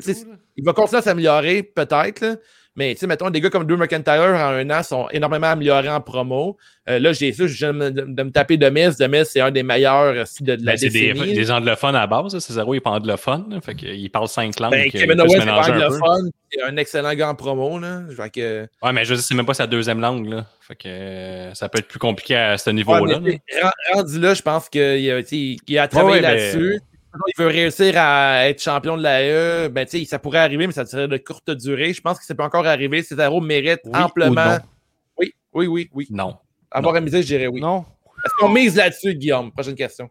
il 0.55 0.63
va 0.63 0.73
continuer 0.73 0.99
à 0.99 1.01
s'améliorer, 1.01 1.63
peut-être. 1.63 2.39
Mais, 2.77 2.93
tu 2.93 3.01
sais, 3.01 3.07
mettons, 3.07 3.29
des 3.29 3.41
gars 3.41 3.49
comme 3.49 3.65
Drew 3.65 3.75
McIntyre 3.77 4.21
en 4.33 4.53
un 4.53 4.69
an 4.69 4.81
sont 4.81 5.09
énormément 5.11 5.47
améliorés 5.47 5.89
en 5.89 5.99
promo. 5.99 6.55
Euh, 6.89 6.99
là, 6.99 7.11
j'ai 7.11 7.33
ça, 7.33 7.45
je 7.45 7.53
viens 7.57 7.73
de, 7.73 7.77
me- 7.77 7.89
de 8.15 8.23
me 8.23 8.31
taper 8.31 8.55
de 8.55 8.69
Miz. 8.69 8.95
De 8.95 9.07
Miz, 9.07 9.25
c'est 9.29 9.41
un 9.41 9.51
des 9.51 9.61
meilleurs 9.61 10.13
euh, 10.15 10.23
de, 10.39 10.55
de 10.55 10.65
la 10.65 10.71
Ben, 10.73 10.77
c'est 10.77 10.89
des, 10.89 11.51
anglophones 11.51 11.95
à 11.95 11.99
la 12.01 12.07
base. 12.07 12.33
là. 12.33 12.39
Cesaro, 12.39 12.73
il 12.73 12.77
est 12.77 12.79
pas 12.81 12.91
anglophone. 12.91 13.59
fait 13.61 13.75
qu'il 13.75 14.09
parle 14.09 14.29
cinq 14.29 14.57
langues. 14.59 14.71
Ben, 14.71 14.87
euh, 14.87 14.89
Kevin 14.89 15.19
Owens, 15.19 15.27
c'est 15.29 15.45
pas 15.45 15.69
anglophone. 15.69 16.31
C'est 16.49 16.61
un 16.63 16.77
excellent 16.77 17.13
gars 17.13 17.29
en 17.29 17.35
promo. 17.35 17.77
Là. 17.77 18.03
Fait 18.15 18.29
que, 18.29 18.67
Ouais, 18.81 18.93
mais 18.93 19.03
je 19.03 19.09
veux 19.09 19.15
dire, 19.15 19.25
c'est 19.25 19.35
même 19.35 19.45
pas 19.45 19.53
sa 19.53 19.67
deuxième 19.67 19.99
langue. 19.99 20.29
Là. 20.29 20.45
Fait 20.61 20.75
que 20.75 20.87
euh, 20.87 21.53
ça 21.53 21.67
peut 21.67 21.79
être 21.79 21.87
plus 21.89 21.99
compliqué 21.99 22.35
à 22.37 22.57
ce 22.57 22.69
Ouais, 22.69 22.73
niveau-là. 22.75 23.19
mais, 23.21 23.41
là. 23.61 23.73
rendu 23.93 24.17
là, 24.17 24.33
je 24.33 24.41
pense 24.41 24.69
qu'il 24.69 24.81
a, 24.81 25.19
il 25.19 25.77
a 25.77 25.87
travaillé 25.89 26.21
Ouais, 26.21 26.25
ouais, 26.27 26.33
mais- 26.35 26.51
là-dessus. 26.51 26.79
Il 27.27 27.33
veut 27.37 27.47
réussir 27.47 27.93
à 27.97 28.47
être 28.47 28.61
champion 28.61 28.95
de 28.97 29.03
la 29.03 29.21
E, 29.21 29.67
ben, 29.69 29.85
tu 29.85 29.99
sais, 29.99 30.05
ça 30.05 30.19
pourrait 30.19 30.39
arriver, 30.39 30.65
mais 30.67 30.73
ça 30.73 30.85
serait 30.85 31.07
de 31.07 31.17
courte 31.17 31.49
durée. 31.51 31.93
Je 31.93 32.01
pense 32.01 32.19
que 32.19 32.25
ça 32.25 32.33
peut 32.35 32.43
encore 32.43 32.65
arriver. 32.65 33.03
Cesaro 33.03 33.41
mérite 33.41 33.81
Oui 33.85 33.91
amplement. 34.01 34.31
ou 34.31 34.35
non? 34.49 34.59
Oui, 35.17 35.33
oui, 35.53 35.67
oui, 35.67 35.89
oui. 35.93 36.07
Non. 36.09 36.37
Avoir 36.71 36.95
à 36.95 37.01
miser, 37.01 37.21
je 37.21 37.27
dirais 37.27 37.47
oui. 37.47 37.59
Non? 37.61 37.85
Est-ce 38.23 38.33
qu'on 38.39 38.49
mise 38.49 38.75
là-dessus, 38.75 39.15
Guillaume? 39.15 39.51
Prochaine 39.51 39.75
question. 39.75 40.09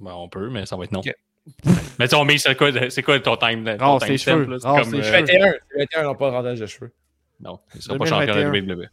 Ben, 0.00 0.12
on 0.14 0.28
peut, 0.28 0.48
mais 0.50 0.66
ça 0.66 0.76
va 0.76 0.84
être 0.84 0.92
non. 0.92 1.00
Ok. 1.00 1.12
mais 1.98 2.06
tu 2.06 2.10
sais, 2.10 2.16
on 2.16 2.24
met, 2.24 2.38
c'est 2.38 2.54
quoi, 2.56 2.70
c'est 2.90 3.02
quoi 3.02 3.18
ton 3.20 3.36
time? 3.36 3.64
Ton 3.78 3.98
time 3.98 4.08
tes 4.08 4.18
stamp, 4.18 4.32
cheveux. 4.38 4.46
là? 4.52 4.56
C'est 4.60 4.68
Rase 4.68 4.82
comme, 4.82 4.92
tes 4.92 4.98
euh, 4.98 5.02
cheveux. 5.02 5.18
21. 5.20 5.52
C'est 5.70 5.78
21, 5.78 6.02
non 6.04 6.14
pas 6.14 6.30
rendage 6.30 6.60
de 6.60 6.66
cheveux. 6.66 6.92
Non, 7.40 7.58
il 7.74 7.82
sera 7.82 7.96
pas 7.98 8.04
champion 8.06 8.34
de 8.34 8.40
2021. 8.42 8.74
WWE. 8.76 8.88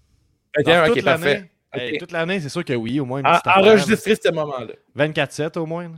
21, 0.57 0.73
Alors, 0.75 0.87
ok, 0.89 0.95
toute 0.95 1.05
parfait. 1.05 1.51
hey, 1.73 1.97
toute 1.97 2.11
l'année, 2.11 2.39
c'est 2.39 2.49
sûr 2.49 2.63
que 2.63 2.73
oui, 2.73 2.99
au 2.99 3.05
moins. 3.05 3.21
En- 3.23 3.59
Enregistrer 3.59 4.15
ce 4.15 4.31
moment-là. 4.31 4.73
là. 4.95 5.07
24-7 5.07 5.57
au 5.59 5.65
moins. 5.65 5.83
là. 5.89 5.95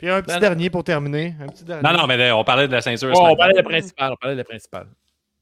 Puis 0.00 0.08
un 0.10 0.20
petit 0.22 0.30
Non, 0.30 0.34
non. 0.34 0.40
dernier 0.40 0.70
pour 0.70 0.82
terminer. 0.82 1.34
Un 1.40 1.46
petit 1.46 1.62
dernier. 1.64 1.82
Non, 1.88 1.96
non, 1.96 2.06
mais 2.08 2.16
là, 2.16 2.36
on 2.36 2.42
parlait 2.42 2.66
de 2.66 2.72
la 2.72 2.80
ceinture. 2.80 3.12
Oh, 3.14 3.28
on 3.30 3.36
parlait 3.36 3.52
de 3.52 3.58
la 3.58 3.62
principale. 3.64 4.12
On 4.12 4.16
parlait 4.16 4.34
de 4.34 4.40
la 4.40 4.44
principale. 4.44 4.86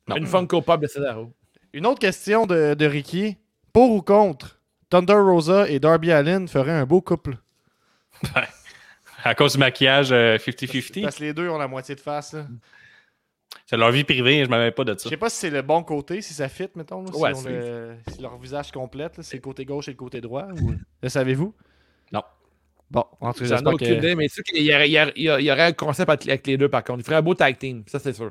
Non. 0.06 0.16
Une 0.16 0.26
Funko 0.26 0.60
Pop 0.62 0.80
de 0.80 0.86
Cesaro. 0.86 1.32
Une 1.72 1.86
autre 1.86 2.00
question 2.00 2.44
de, 2.46 2.74
de 2.74 2.84
Ricky. 2.86 3.36
Pour 3.72 3.90
ou 3.92 4.02
contre 4.02 4.58
Thunder 4.90 5.12
Rosa 5.14 5.68
et 5.68 5.78
Darby 5.78 6.10
Allin 6.12 6.46
feraient 6.46 6.72
un 6.72 6.84
beau 6.86 7.00
couple? 7.00 7.36
À 9.24 9.34
cause 9.34 9.52
du 9.54 9.58
maquillage 9.58 10.10
euh, 10.12 10.36
50-50. 10.38 11.02
Parce 11.02 11.16
que 11.16 11.24
les 11.24 11.32
deux 11.34 11.48
ont 11.48 11.58
la 11.58 11.68
moitié 11.68 11.94
de 11.94 12.00
face. 12.00 12.32
là. 12.34 12.46
C'est 13.66 13.76
leur 13.76 13.90
vie 13.90 14.04
privée, 14.04 14.38
je 14.40 14.44
ne 14.44 14.48
m'avais 14.50 14.70
pas 14.70 14.84
de 14.84 14.92
Je 14.94 14.98
ça. 14.98 15.08
sais 15.10 15.16
pas 15.16 15.28
si 15.28 15.36
c'est 15.36 15.50
le 15.50 15.62
bon 15.62 15.82
côté, 15.82 16.22
si 16.22 16.32
ça 16.32 16.48
fit, 16.48 16.68
mettons. 16.74 17.02
là, 17.04 17.10
Ouais, 17.14 17.34
si, 17.34 17.40
on 17.40 17.42
c'est- 17.42 17.50
le- 17.50 17.94
si 18.10 18.22
leur 18.22 18.38
visage 18.38 18.70
complète, 18.72 19.20
c'est 19.22 19.36
le 19.36 19.42
côté 19.42 19.64
gauche 19.64 19.88
et 19.88 19.90
le 19.90 19.96
côté 19.96 20.20
droit. 20.20 20.46
Ou... 20.62 20.72
Le 21.02 21.08
savez-vous? 21.08 21.54
Bon, 22.90 23.04
en 23.20 23.32
tout 23.34 23.40
cas, 23.40 23.56
J'en 23.56 23.70
ai 23.70 23.74
aucune 23.74 23.94
idée, 23.98 24.14
mais 24.14 24.28
c'est 24.28 24.36
sûr 24.36 24.44
qu'il 24.44 24.62
y 24.62 24.74
aurait, 24.74 24.88
il 24.88 24.92
y 24.92 24.98
aurait- 25.30 25.42
il 25.42 25.44
y 25.46 25.50
un 25.50 25.72
concept 25.72 26.08
avec 26.10 26.46
les 26.46 26.56
deux, 26.56 26.68
par 26.68 26.82
contre. 26.84 27.00
Il 27.00 27.04
ferait 27.04 27.16
un 27.16 27.22
beau 27.22 27.34
tag 27.34 27.58
team, 27.58 27.84
ça, 27.86 27.98
c'est 27.98 28.14
sûr. 28.14 28.30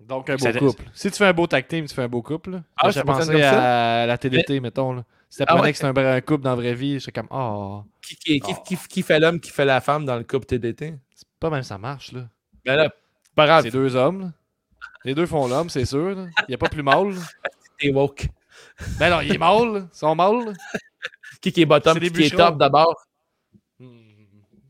Donc, 0.00 0.28
un 0.28 0.36
beau 0.36 0.42
Ça- 0.44 0.52
couple. 0.52 0.82
Si 0.92 1.10
tu 1.10 1.16
fais 1.16 1.24
un 1.26 1.32
beau 1.32 1.46
tag 1.46 1.66
team, 1.66 1.86
tu 1.86 1.94
fais 1.94 2.02
un 2.02 2.08
beau 2.08 2.20
couple. 2.20 2.60
Ah, 2.76 2.90
J'ai 2.90 3.02
pensé 3.02 3.42
à 3.42 4.04
la 4.06 4.18
TDT, 4.18 4.60
mettons. 4.60 4.92
Là. 4.92 5.04
Si 5.30 5.42
Ah 5.42 5.46
t'apprenais 5.46 5.68
ouais? 5.68 5.72
que 5.72 5.78
c'est 5.78 5.86
un, 5.86 5.96
un 5.96 6.20
couple 6.20 6.44
dans 6.44 6.50
la 6.50 6.56
vraie 6.56 6.74
vie, 6.74 7.00
j'étais 7.00 7.12
comme, 7.12 7.28
oh, 7.30 7.82
Qui, 8.02 8.16
qui, 8.16 8.40
qui, 8.40 8.52
qui, 8.64 8.76
qui 8.88 9.02
fait 9.02 9.18
l'homme, 9.18 9.40
qui 9.40 9.50
fait 9.50 9.64
la 9.64 9.80
femme 9.80 10.04
dans 10.04 10.16
le 10.16 10.24
couple 10.24 10.44
TDT? 10.46 10.94
c'est 11.14 11.26
pas 11.40 11.48
même 11.50 11.62
ça 11.62 11.78
marche. 11.78 12.12
là. 12.12 12.28
Ben 12.64 12.76
là, 12.76 12.90
c'est 13.24 13.34
pas 13.34 13.46
grave, 13.46 13.64
C'est 13.64 13.70
deux 13.70 13.96
hommes. 13.96 14.20
là. 14.20 14.32
Les 15.04 15.14
deux 15.14 15.26
font 15.26 15.46
l'homme, 15.48 15.70
c'est 15.70 15.84
sûr. 15.86 16.10
Il 16.10 16.44
n'y 16.48 16.54
a 16.54 16.58
pas 16.58 16.68
plus 16.68 16.82
mâle. 16.82 17.14
t'es 17.78 17.90
woke. 17.90 18.28
Ben 18.98 19.10
non, 19.10 19.20
il 19.22 19.34
est 19.34 19.38
mâle. 19.38 19.88
Ils 19.92 19.96
sont 19.98 20.14
mâles. 20.14 20.52
Qui, 21.40 21.52
qui 21.52 21.62
est 21.62 21.66
bottom, 21.66 21.98
qui, 21.98 22.10
qui 22.12 22.24
est 22.24 22.36
top 22.36 22.58
d'abord? 22.58 23.05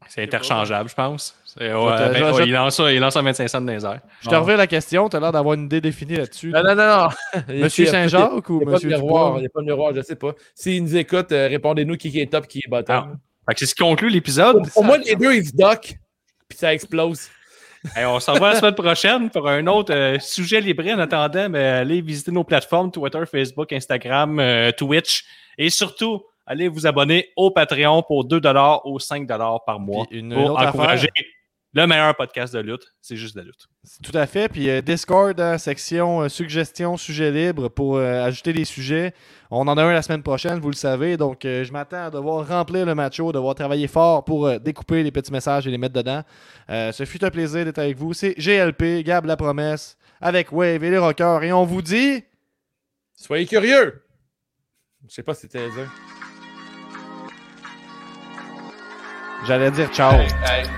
C'est 0.09 0.23
interchangeable, 0.23 0.89
je 0.89 0.95
pense. 0.95 1.37
Ouais, 1.59 1.69
ben, 1.71 2.33
ouais, 2.33 2.47
il, 2.47 2.53
lance 2.53 2.77
ça, 2.77 2.93
il 2.93 3.01
lance 3.01 3.17
un 3.17 3.23
25 3.23 3.49
cents 3.49 3.61
dans 3.61 3.73
les 3.73 3.85
airs. 3.85 4.01
Je 4.21 4.29
te 4.29 4.35
reviens 4.35 4.57
la 4.57 4.67
question. 4.67 5.09
Tu 5.09 5.17
as 5.17 5.21
l'air 5.21 5.33
d'avoir 5.33 5.55
une 5.55 5.65
idée 5.65 5.81
définie 5.81 6.17
là-dessus. 6.17 6.51
Non, 6.51 6.63
non, 6.63 6.75
non, 6.75 7.09
non. 7.09 7.43
Monsieur 7.63 7.87
Saint-Jacques 7.87 8.49
ou 8.51 8.61
Monsieur 8.61 8.89
miroir, 8.89 9.39
il 9.39 9.41
Dubois? 9.41 9.41
n'y 9.41 9.47
a 9.47 9.49
pas 9.49 9.61
de 9.61 9.67
miroir, 9.67 9.95
je 9.95 10.03
sais 10.03 10.17
pas. 10.17 10.33
S'ils 10.55 10.83
nous 10.83 10.97
écoutent, 10.97 11.33
euh, 11.33 11.49
répondez-nous 11.49 11.97
qui 11.97 12.21
est 12.21 12.31
top, 12.31 12.47
qui 12.47 12.59
est 12.59 12.69
bottom. 12.69 13.19
Que 13.49 13.55
c'est 13.59 13.67
ce 13.67 13.75
qui 13.75 13.83
conclut 13.83 14.11
l'épisode. 14.11 14.71
Pour 14.73 14.85
moi, 14.85 14.99
les 14.99 15.17
deux, 15.17 15.35
ils 15.35 15.47
se 15.47 15.57
dockent, 15.57 15.95
puis 16.49 16.59
ça 16.59 16.75
explose. 16.75 17.29
Hey, 17.95 18.05
on 18.05 18.19
s'en 18.21 18.35
va 18.35 18.53
la 18.53 18.59
semaine 18.59 18.75
prochaine 18.75 19.31
pour 19.31 19.49
un 19.49 19.67
autre 19.69 19.95
euh, 19.95 20.19
sujet 20.19 20.61
libre. 20.61 20.85
En 20.89 20.99
attendant, 20.99 21.49
mais 21.49 21.65
allez 21.65 22.01
visiter 22.01 22.33
nos 22.33 22.45
plateformes 22.45 22.91
Twitter, 22.91 23.23
Facebook, 23.31 23.73
Instagram, 23.73 24.41
euh, 24.41 24.73
Twitch. 24.73 25.25
Et 25.57 25.71
surtout, 25.71 26.23
allez 26.47 26.69
vous 26.69 26.87
abonner 26.87 27.29
au 27.37 27.51
Patreon 27.51 28.03
pour 28.03 28.25
2 28.25 28.41
ou 28.85 28.99
5 28.99 29.27
par 29.67 29.81
mois 29.81 30.07
une 30.11 30.35
pour 30.35 30.53
autre 30.53 30.67
encourager 30.67 31.09
le 31.73 31.87
meilleur 31.87 32.17
podcast 32.17 32.55
de 32.55 32.61
lutte. 32.61 32.95
C'est 33.03 33.17
juste 33.17 33.35
de 33.35 33.41
la 33.41 33.47
lutte. 33.47 33.67
Tout 34.03 34.17
à 34.17 34.27
fait. 34.27 34.49
Puis 34.49 34.71
euh, 34.71 34.81
Discord, 34.81 35.39
hein, 35.39 35.59
section 35.59 36.23
euh, 36.23 36.29
suggestions, 36.31 36.97
sujets 36.97 37.31
libres 37.31 37.69
pour 37.69 37.97
euh, 37.97 38.25
ajouter 38.25 38.55
des 38.55 38.65
sujets. 38.65 39.13
On 39.51 39.69
en 39.69 39.77
a 39.77 39.83
un 39.83 39.93
la 39.93 40.03
semaine 40.03 40.23
prochaine, 40.23 40.59
vous 40.59 40.71
le 40.71 40.77
savez. 40.77 41.17
Donc, 41.17 41.45
euh, 41.45 41.65
je 41.65 41.73
m'attends 41.73 42.07
à 42.07 42.11
devoir 42.11 42.47
remplir 42.49 42.87
le 42.87 42.95
macho, 42.95 43.31
devoir 43.31 43.55
travailler 43.55 43.87
fort 43.87 44.25
pour 44.25 44.47
euh, 44.47 44.59
découper 44.59 45.03
les 45.03 45.11
petits 45.11 45.33
messages 45.33 45.67
et 45.67 45.71
les 45.71 45.79
mettre 45.79 45.95
dedans. 45.95 46.23
Euh, 46.71 46.93
ce 46.93 47.05
fut 47.05 47.23
un 47.25 47.31
plaisir 47.31 47.65
d'être 47.65 47.79
avec 47.79 47.97
vous. 47.97 48.13
C'est 48.13 48.35
GLP, 48.39 49.05
Gab 49.05 49.25
La 49.27 49.37
Promesse, 49.37 49.97
avec 50.21 50.51
Wave 50.53 50.83
et 50.83 50.91
les 50.91 50.99
Rockers. 50.99 51.45
Et 51.45 51.53
on 51.53 51.65
vous 51.65 51.83
dit. 51.83 52.25
Soyez 53.15 53.47
curieux! 53.47 54.03
Je 55.09 55.15
sais 55.15 55.23
pas 55.23 55.35
si 55.35 55.43
c'était 55.43 55.69
J'allais 59.45 59.71
dire 59.71 59.89
ciao. 59.93 60.13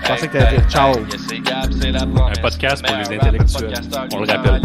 Je 0.03 0.07
pensais 0.07 0.27
que 0.27 0.37
t'allais 0.37 0.57
dire 0.57 0.69
ciao. 0.69 0.93
Un 0.95 2.41
podcast 2.41 2.85
pour 2.85 2.95
les 2.97 3.17
intellectuels. 3.17 3.73
On 4.13 4.19
le 4.19 4.31
rappelle. 4.31 4.61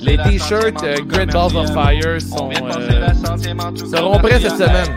Les 0.00 0.16
t-shirts 0.16 0.82
euh, 0.82 0.96
Great 1.04 1.30
Balls 1.30 1.54
of 1.56 1.72
Fire 1.72 2.20
sont, 2.20 2.50
euh, 2.50 3.74
seront 3.74 4.18
prêts 4.18 4.40
cette 4.40 4.56
semaine. 4.56 4.88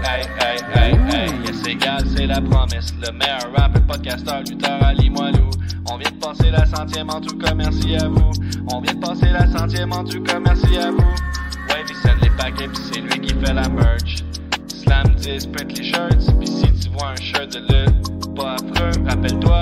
C'est 2.15 2.27
la 2.27 2.41
promesse. 2.41 2.93
Le 3.01 3.11
meilleur 3.11 3.51
rapper, 3.55 3.81
podcasteur, 3.81 4.41
lutteur, 4.47 4.81
Ali 4.81 5.09
Moilou. 5.09 5.49
On 5.91 5.97
vient 5.97 6.09
de 6.09 6.15
passer 6.15 6.49
la 6.49 6.65
centième 6.65 7.09
en 7.09 7.21
tout 7.21 7.37
cas, 7.37 7.53
merci 7.53 7.95
à 7.95 8.07
vous. 8.07 8.31
On 8.71 8.79
vient 8.79 8.93
de 8.93 8.99
passer 8.99 9.27
la 9.31 9.45
centième 9.47 9.91
en 9.91 10.03
tout 10.03 10.21
cas, 10.23 10.39
merci 10.39 10.77
à 10.77 10.91
vous. 10.91 10.97
Ouais, 10.97 11.83
il 11.87 11.95
send 11.95 12.15
les 12.21 12.29
paquets, 12.31 12.67
pis 12.67 12.81
c'est 12.91 13.01
lui 13.01 13.19
qui 13.19 13.33
fait 13.35 13.53
la 13.53 13.67
merch. 13.69 14.23
Slam 14.67 15.13
10, 15.15 15.47
print 15.47 15.77
les 15.77 15.83
shirts, 15.83 16.39
pis 16.39 16.47
si 16.47 16.71
tu 16.81 16.84
vois 16.97 17.09
un 17.09 17.15
shirt 17.15 17.51
de 17.53 17.59
lutte, 17.59 18.35
pas 18.35 18.53
affreux, 18.55 18.91
rappelle-toi. 19.07 19.61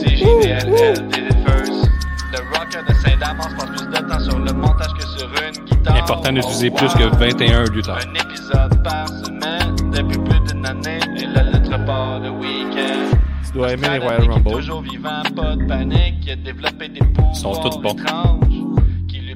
C'est 0.00 0.16
JDLL, 0.16 1.08
did 1.08 1.24
it 1.30 1.36
first. 1.46 1.88
Le 2.32 2.38
rocker 2.58 2.82
de 2.88 2.94
Saint-Damas 2.94 3.48
passe 3.58 3.70
plus 3.70 3.86
de 3.86 4.08
temps 4.08 4.20
sur 4.20 4.38
le 4.38 4.52
montage 4.52 4.92
que 4.98 5.02
sur 5.02 5.28
une 5.28 5.64
guitare. 5.64 5.96
Important 5.96 6.32
d'utiliser 6.32 6.70
Oh, 6.72 6.76
plus 6.76 6.94
que 6.94 7.04
wow. 7.04 7.16
21 7.18 7.64
lutteurs. 7.70 7.98
Un 7.98 8.14
épisode 8.14 8.82
par 8.82 9.08
semaine 9.08 9.76
depuis 9.92 10.18
plus 10.18 10.40
d'une 10.52 10.66
année 10.66 11.00
et 11.16 11.26
le 11.26 11.50
lettre 11.52 11.84
part 11.86 12.20
le 12.20 12.30
week-end. 12.30 13.16
Tu 13.46 13.52
dois 13.58 13.72
aimer 13.72 13.88
les 13.94 13.98
Royal 13.98 14.30
Rumble. 14.30 14.50
toujours 14.52 14.82
vivant, 14.82 15.22
pas 15.34 15.56
de 15.56 15.64
panique, 15.66 16.14
il 16.24 16.30
a 16.32 16.36
développé 16.36 16.88
des 16.88 17.00
pouvoirs 17.00 17.32
Ils 17.34 17.38
sont 17.38 17.52
tous 17.54 17.78
bons. 17.78 17.92
étranges 17.94 18.38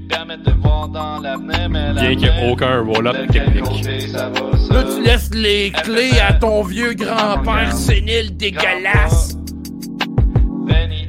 permettent 0.09 0.43
de 0.43 0.53
voir 0.53 0.89
dans 0.89 1.19
l'avenir, 1.21 1.69
mais 1.71 1.93
Bien 1.93 2.11
qu'il 2.17 2.19
n'y 2.19 2.27
ait 2.27 2.51
aucun 2.53 2.81
roll-up 2.81 3.17
technique. 3.31 3.85
Là, 4.13 4.85
tu 4.95 5.03
laisses 5.03 5.31
les 5.35 5.71
clés 5.71 6.19
à 6.21 6.33
ton 6.35 6.63
vieux 6.63 6.95
grand-père 6.95 7.73
sénile 7.73 8.37
dégueulasse. 8.37 9.37
Benny, 10.67 11.04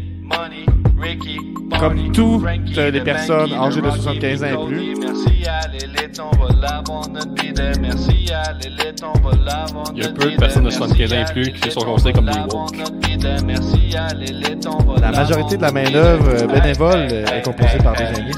Comme 1.79 2.11
toutes 2.11 2.41
Frankie, 2.41 2.73
les 2.73 2.91
le 2.91 3.03
personnes 3.03 3.53
âgées 3.53 3.81
de 3.81 3.85
le 3.85 3.89
Rocky, 3.89 4.01
75 4.01 4.43
ans 4.43 4.47
et 4.47 4.67
plus. 4.67 4.81
Il 9.93 10.01
y 10.01 10.05
a 10.05 10.09
peu 10.09 10.31
de 10.31 10.37
personnes 10.37 10.63
de 10.63 10.69
Merci 10.69 10.77
75 10.77 11.13
ans 11.13 11.15
et 11.15 11.25
plus 11.33 11.51
qui 11.53 11.59
l'élite, 11.61 11.71
sont 11.71 11.81
on 11.81 11.85
considérées 11.85 12.13
comme 12.13 12.25
des 12.25 12.39
woke. 12.53 12.77
La 15.01 15.11
majorité 15.11 15.57
de 15.57 15.61
la 15.61 15.71
main-d'œuvre, 15.71 16.27
euh, 16.29 16.47
bénévole, 16.47 17.07
euh, 17.11 17.25
est 17.25 17.37
hey, 17.37 17.41
composée 17.43 17.77
par 17.77 17.93
des 17.93 18.03
amis, 18.03 18.31